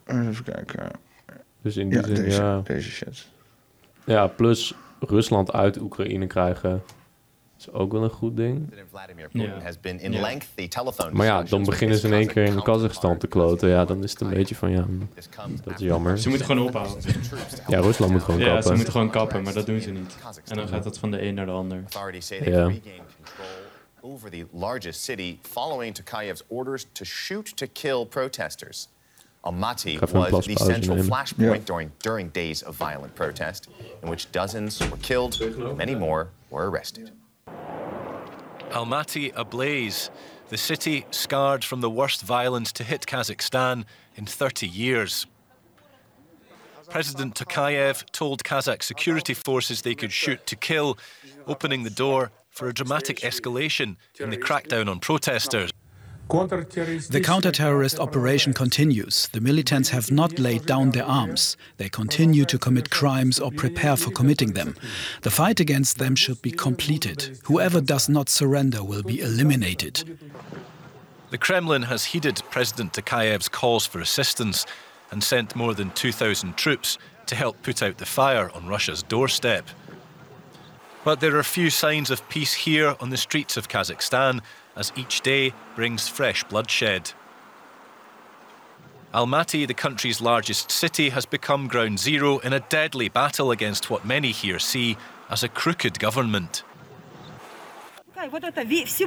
[0.05, 0.91] Even kijken.
[1.61, 2.59] Dus in die Ja, zin, deze, ja.
[2.63, 3.27] deze shit.
[4.05, 6.83] Ja, plus Rusland uit Oekraïne krijgen
[7.67, 8.73] is ook wel een goed ding.
[10.69, 13.69] Telephone Maar ja, dan beginnen ze in één keer in Kazachstan te kloten.
[13.69, 14.85] Ja, dan is het een beetje van, ja,
[15.63, 16.17] dat is jammer.
[16.19, 16.97] Ze moeten gewoon ophouden.
[17.67, 18.63] Ja, Rusland moet gewoon Ja, kappen.
[18.63, 20.15] ze moeten gewoon kappen, maar dat doen ze niet.
[20.45, 21.83] En dan gaat het van de een naar de ander.
[22.43, 22.71] Ja.
[24.01, 28.87] over the largest city following Tokayev's orders to shoot to kill protesters.
[29.41, 31.65] Almaty was the central flashpoint Ja.
[31.65, 33.67] during, during days of violent protest,
[34.01, 35.39] in which dozens were killed,
[35.75, 37.11] many more were arrested.
[38.71, 40.09] Almaty ablaze,
[40.49, 43.85] the city scarred from the worst violence to hit Kazakhstan
[44.15, 45.25] in 30 years.
[46.89, 50.97] President Tokayev told Kazakh security forces they could shoot to kill,
[51.47, 55.71] opening the door for a dramatic escalation in the crackdown on protesters.
[56.27, 59.27] The counter-terrorist operation continues.
[59.31, 61.55] The militants have not laid down their arms.
[61.77, 64.75] They continue to commit crimes or prepare for committing them.
[65.21, 67.37] The fight against them should be completed.
[67.43, 70.19] Whoever does not surrender will be eliminated.
[71.29, 74.65] The Kremlin has heeded President Tokayev's calls for assistance
[75.11, 76.97] and sent more than 2,000 troops
[77.27, 79.67] to help put out the fire on Russia's doorstep.
[81.03, 84.41] But there are few signs of peace here on the streets of Kazakhstan,
[84.75, 87.13] as each day brings fresh bloodshed.
[89.13, 94.05] Almaty, the country's largest city, has become ground zero in a deadly battle against what
[94.05, 94.97] many here see
[95.29, 96.63] as a crooked government.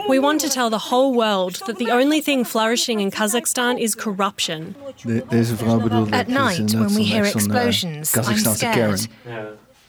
[0.09, 3.95] We want to tell the whole world that the only thing flourishing in Kazakhstan is
[3.95, 4.75] corruption.
[5.05, 6.17] De- deze vrouw bedoelde...
[6.17, 9.09] At night, when we hear echt zo'n, eh, explosions, I'm scared.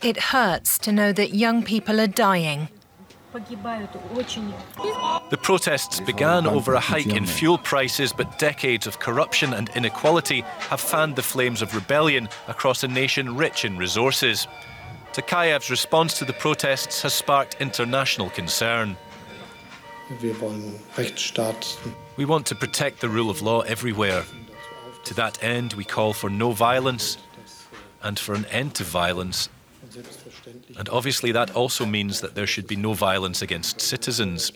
[0.01, 2.69] It hurts to know that young people are dying.
[5.29, 10.41] The protests began over a hike in fuel prices, but decades of corruption and inequality
[10.69, 14.47] have fanned the flames of rebellion across a nation rich in resources.
[15.13, 18.97] Takayev's response to the protests has sparked international concern.
[22.17, 24.23] We want to protect the rule of law everywhere.
[25.05, 27.17] To that end, we call for no violence
[28.01, 29.49] and for an end to violence
[30.77, 34.51] and obviously, that also means that there should be no violence against citizens.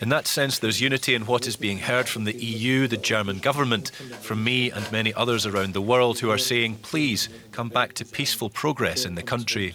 [0.00, 3.38] In that sense, there's unity in what is being heard from the EU, the German
[3.38, 3.90] government,
[4.20, 8.04] from me and many others around the world who are saying, please come back to
[8.04, 9.74] peaceful progress in the country.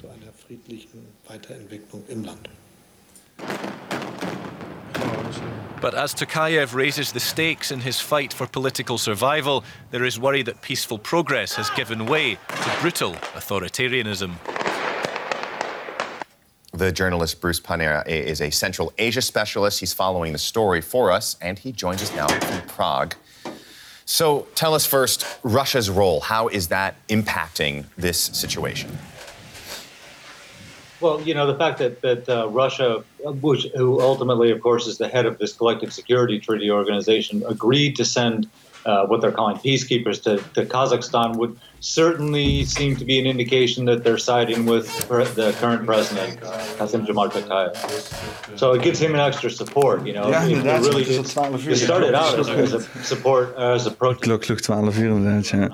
[5.79, 10.41] But as Tokayev raises the stakes in his fight for political survival, there is worry
[10.43, 14.56] that peaceful progress has given way to brutal authoritarianism.
[16.73, 19.79] The journalist Bruce Panera is a Central Asia specialist.
[19.79, 23.15] He's following the story for us, and he joins us now from Prague.
[24.05, 26.19] So tell us first Russia's role.
[26.19, 28.97] How is that impacting this situation?
[30.99, 34.97] Well, you know, the fact that, that uh, Russia, which, who ultimately, of course, is
[34.97, 38.49] the head of this collective security treaty organization, agreed to send
[38.87, 43.85] uh, what they're calling peacekeepers to, to Kazakhstan would certainly seem to be an indication
[43.85, 46.39] that they're siding with pre- the current president,
[46.77, 47.75] Kasim Jomart Tokayev.
[48.57, 50.29] So it gives him an extra support, you know.
[50.29, 50.85] Ja, It inderdaad.
[50.85, 51.71] really, Het is tot 12 uur.
[51.71, 54.21] it started out as, as a support, uh, as a protest.
[54.21, 55.69] Klok, klok 12 uur inderdaad, ja.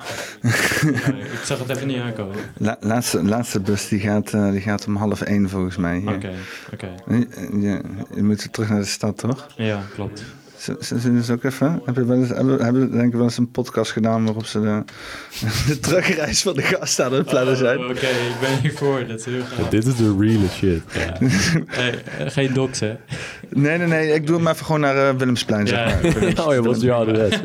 [1.33, 2.35] Ik zag het even niet aankomen.
[2.57, 6.01] La, laatste, laatste bus die gaat, eh, die gaat om half één volgens mij.
[6.07, 6.31] Oké,
[6.73, 6.89] oké.
[7.07, 7.27] Je,
[7.61, 7.81] je,
[8.15, 9.47] je moet terug naar de stad, toch?
[9.55, 10.23] Ja, klopt.
[10.63, 11.81] Z- z- Zullen ze ook even?
[11.85, 14.83] Hebben wel eens, hebben, hebben denk ik wel eens een podcast gedaan waarop ze de,
[15.67, 17.77] de terugreis van de gast aan het plannen zijn?
[17.77, 19.07] Oh, Oké, ik ben hiervoor.
[19.07, 19.69] Dat is heel gaaf.
[19.69, 20.81] Dit is de real shit.
[20.93, 21.27] Ja.
[21.67, 22.95] Hey, eh, geen docs, hè?
[23.49, 24.13] Nee, nee, nee.
[24.13, 26.13] Ik doe hem even gewoon naar eh, Willemsplein, zeg maar.
[26.13, 27.41] Willems- Oh ja, wat is jouw adres?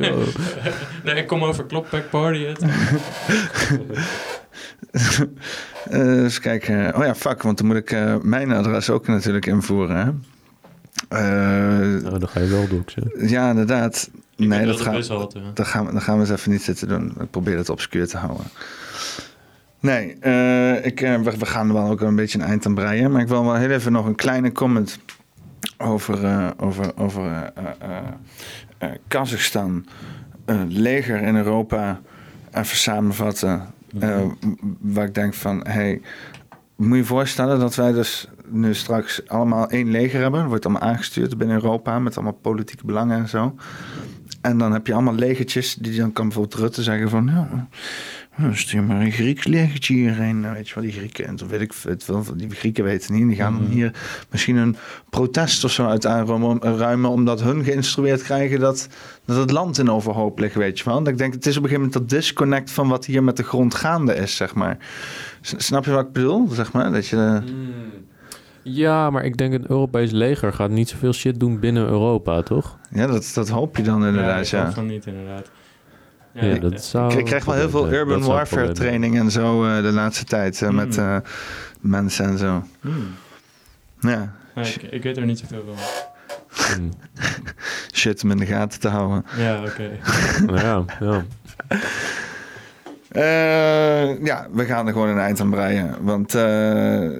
[1.05, 2.45] Nee, ik kom over Klopback Party.
[2.45, 2.63] Het.
[5.91, 6.97] Eh, eens kijken.
[6.97, 9.97] Oh ja, fuck, want dan moet ik eh, mijn adres ook natuurlijk invoeren.
[9.97, 10.11] Hè?
[11.09, 13.11] Eh, dan ga je wel doxen.
[13.29, 14.11] Ja, inderdaad.
[14.37, 15.51] weet nee, dat gaan, ja.
[15.55, 17.13] dat, gaan we, dat gaan we eens even niet zitten doen.
[17.21, 18.47] Ik probeer het obscuur te houden.
[19.81, 22.75] Nee, eh, ik, eh, we, we gaan er wel ook een beetje een eind aan
[22.75, 23.11] breien.
[23.13, 24.99] Maar ik wil wel heel even nog een kleine comment
[25.79, 27.99] over, eh, over, over eh, eh, eh,
[28.79, 29.87] eh, Kazachstan.
[30.69, 32.01] leger in Europa
[32.53, 33.67] even samenvatten.
[34.01, 34.21] Eh,
[34.81, 36.01] waar ik denk van, hey,
[36.77, 40.47] moet je je voorstellen dat wij dus nu straks allemaal één leger hebben.
[40.47, 43.55] Wordt allemaal aangestuurd binnen Europa met allemaal politieke belangen en zo.
[44.41, 47.27] En dan heb je allemaal legertjes die dan kan bijvoorbeeld Rutte zeggen van...
[47.27, 47.69] Ja,
[48.53, 50.41] stuur maar een Grieks legertje hierheen.
[50.41, 53.15] Nou, weet je wel, die Grieken, en dan weet ik het wel, die Grieken weten
[53.15, 53.27] niet.
[53.27, 53.93] Die gaan dan hier
[54.31, 54.77] misschien een
[55.11, 57.11] protest of zo uit aanruimen...
[57.11, 58.89] omdat hun geïnstrueerd krijgen dat,
[59.25, 60.99] dat het land in overhoop ligt, weet je wel.
[60.99, 63.37] En ik denk, het is op een gegeven moment dat disconnect van wat hier met
[63.37, 64.79] de grond gaande is, zeg maar.
[65.41, 66.93] Snap je wat ik bedoel, zeg maar?
[66.93, 67.43] Dat je...
[68.69, 72.77] Ja, maar ik denk een Europees leger gaat niet zoveel shit doen binnen Europa, toch?
[72.91, 74.57] Ja, dat, dat hoop je dan inderdaad, ja.
[74.59, 74.63] ja.
[74.63, 75.51] ik hoop van niet, inderdaad.
[76.33, 77.17] Ja, ik- dat zou...
[77.19, 80.63] Ik krijg wel heel veel urban warfare training en zo eh, de laatste tijd.
[80.63, 80.75] eh, Mm.
[80.75, 81.17] Met eh,
[81.81, 82.63] mensen en zo.
[82.81, 83.07] Hmm.
[84.01, 85.77] Ja, ik, ik weet er niet zoveel van.
[87.95, 89.25] shit om in de gaten te houden.
[89.37, 89.91] Ja, oké.
[90.63, 91.25] ja, ja.
[93.09, 95.95] Eh, ja, we gaan er gewoon een eind aan breien.
[96.01, 96.43] Want eh,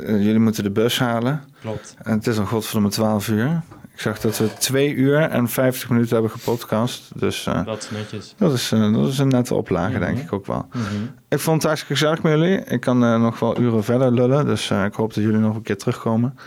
[0.07, 1.43] jullie moeten de bus halen.
[1.61, 1.95] Klopt.
[2.03, 3.61] En het is al godverdomme 12 uur.
[3.95, 7.11] Ik zag dat we 2 uur en 50 minuten hebben gepodcast.
[7.21, 8.35] Dus eh, Dat is netjes.
[8.39, 10.01] dat, is, eh, dat is een nette oplage, Mhm.
[10.01, 10.67] denk ik ook wel.
[10.73, 10.85] Mhm.
[11.29, 12.59] Ik vond het hartstikke gezellig met jullie.
[12.65, 14.47] Ik kan eh, nog wel uren verder lullen.
[14.47, 16.39] Dus eh, ik hoop dat jullie nog een keer terugkomen.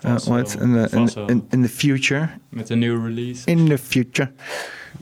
[0.00, 0.88] Eh, ooit in de,
[1.50, 2.28] in, the future.
[2.48, 3.46] Met een nieuwe release.
[3.50, 4.30] In the future.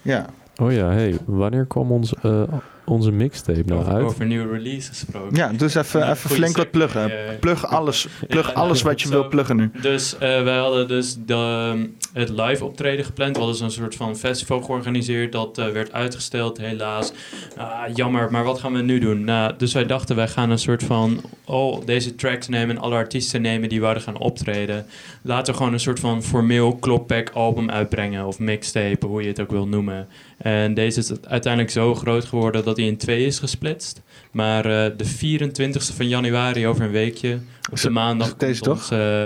[0.03, 0.27] Ja.
[0.57, 2.43] Oh ja, hey, wanneer kwam ons, eh,
[2.85, 4.05] onze mixtape nou Over, uit?
[4.05, 5.37] over nieuwe release gesproken.
[5.37, 7.13] Ja, dus even, Nou, even flink wat pluggen.
[7.41, 9.13] Plug alles, plug Ja, alles wat je zo.
[9.13, 9.71] wil pluggen nu.
[9.81, 13.33] Dus eh, wij hadden dus de, het live optreden gepland.
[13.33, 15.33] We hadden zo'n soort van festival georganiseerd.
[15.33, 17.13] Dat eh, werd uitgesteld, helaas.
[17.57, 19.25] Ah, jammer, maar wat gaan we nu doen?
[19.25, 21.21] Nou, dus wij dachten, wij gaan een soort van...
[21.45, 24.87] al deze tracks nemen en alle artiesten nemen die wouden gaan optreden.
[25.23, 28.27] Laten we gewoon een soort van formeel klopback album uitbrengen.
[28.27, 30.09] Of mixtape, hoe je het ook wil noemen.
[30.39, 34.03] En deze is uiteindelijk zo groot geworden dat hij in twee is gesplitst.
[34.31, 37.39] Maar eh, de 24e van januari, over een weekje,
[37.71, 38.37] op de maandag...
[38.37, 38.93] komt toch?
[38.93, 39.25] ons,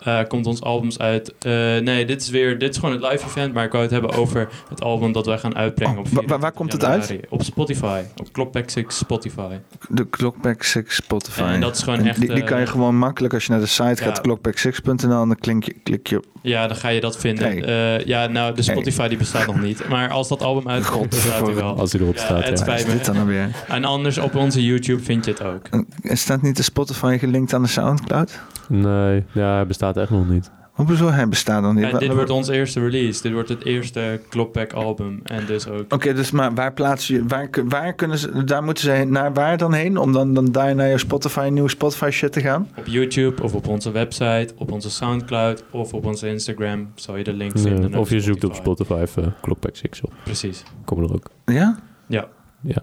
[0.00, 1.34] eh, komt ons albums uit.
[1.38, 3.92] Eh, nee, dit is weer, dit is gewoon het live event, maar ik wou het
[3.92, 7.16] hebben over het album dat wij gaan uitbrengen op wa- waar- waar komt het uit?
[7.28, 9.54] Op Spotify, op Klopback 6 Spotify.
[9.88, 11.40] De Clockback 6 Spotify.
[11.42, 13.50] En dat is gewoon En echt, Die, die kan je eh, gewoon makkelijk als je
[13.50, 14.36] naar de site gaat, ja.
[14.36, 16.24] clockback6.nl, en dan klik je, klik je op.
[16.42, 17.64] Ja, dan ga je dat vinden.
[17.64, 19.88] Eh, ja, nou, de Spotify die bestaat nog niet.
[19.88, 21.78] Maar als dat album uitkomt, dan staat hij wel.
[21.78, 22.64] Als hij erop staat, Het ja.
[22.64, 22.92] spijt me.
[22.92, 23.50] dit dan alweer?
[23.68, 25.66] En anders op onze YouTube vind je het ook.
[26.02, 28.40] En Staat niet de Spotify gelinkt aan de Soundcloud?
[28.68, 30.50] Nee, ja, hij bestaat echt nog niet.
[30.86, 31.90] Hoezo hij bestaat dan niet?
[31.90, 33.22] Ja, dit wordt ons eerste release.
[33.22, 35.20] Dit wordt het eerste Klopback album.
[35.24, 35.92] En dus ook...
[35.92, 39.32] Oké, dus maar waar plaats je, waar, waar kunnen ze, daar moeten ze heen, naar
[39.32, 39.96] waar dan heen?
[39.96, 42.68] Om dan, dan daar naar je Spotify, nieuwe Spotify shit te gaan?
[42.76, 47.24] Op YouTube of op onze website, op onze Soundcloud of op onze Instagram zal je
[47.24, 47.94] de link vinden.
[47.94, 48.26] of je Spotify.
[48.26, 50.12] zoekt op Spotify even Clockback 6 op.
[50.24, 50.62] Precies.
[50.84, 51.30] Kom er ook.
[51.44, 51.78] Ja?
[52.06, 52.28] Ja.
[52.60, 52.82] Ja.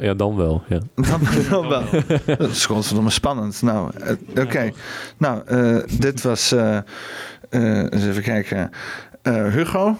[0.00, 0.62] Ja, dan wel.
[0.68, 0.78] Ja.
[0.94, 1.20] Dan,
[1.50, 1.84] dan wel.
[2.26, 3.62] Dat is godverdomme spannend.
[3.62, 4.70] Nou, eh, oké.
[5.16, 6.82] Nou, eh, dit was, eh, eh,
[7.90, 8.70] eens even kijken,
[9.22, 9.96] Eh, Hugo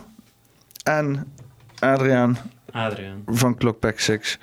[0.83, 1.33] en
[1.79, 2.37] Adriaan
[2.71, 3.23] Adriaan.
[3.27, 4.39] van Clockback 6,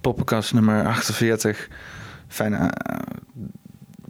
[0.00, 1.68] poppenkast nummer 48.
[2.28, 2.70] Fijne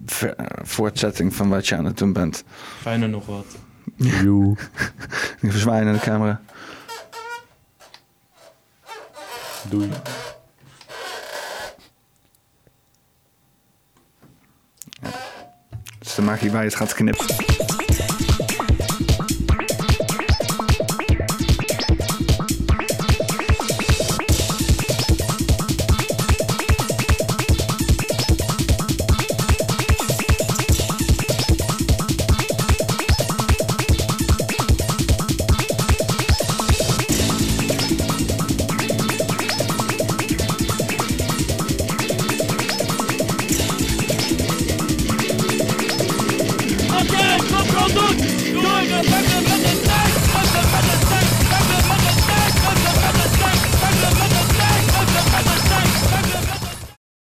[0.07, 2.45] ver- voortzetting van wat je aan het doen bent.
[2.81, 3.47] Fijner nog wat.
[3.97, 4.57] Joe.
[5.41, 6.41] Ik verzwaaien naar de camera.
[9.69, 9.91] Doei.
[16.01, 17.62] Is de magie waar je het gaat knippen.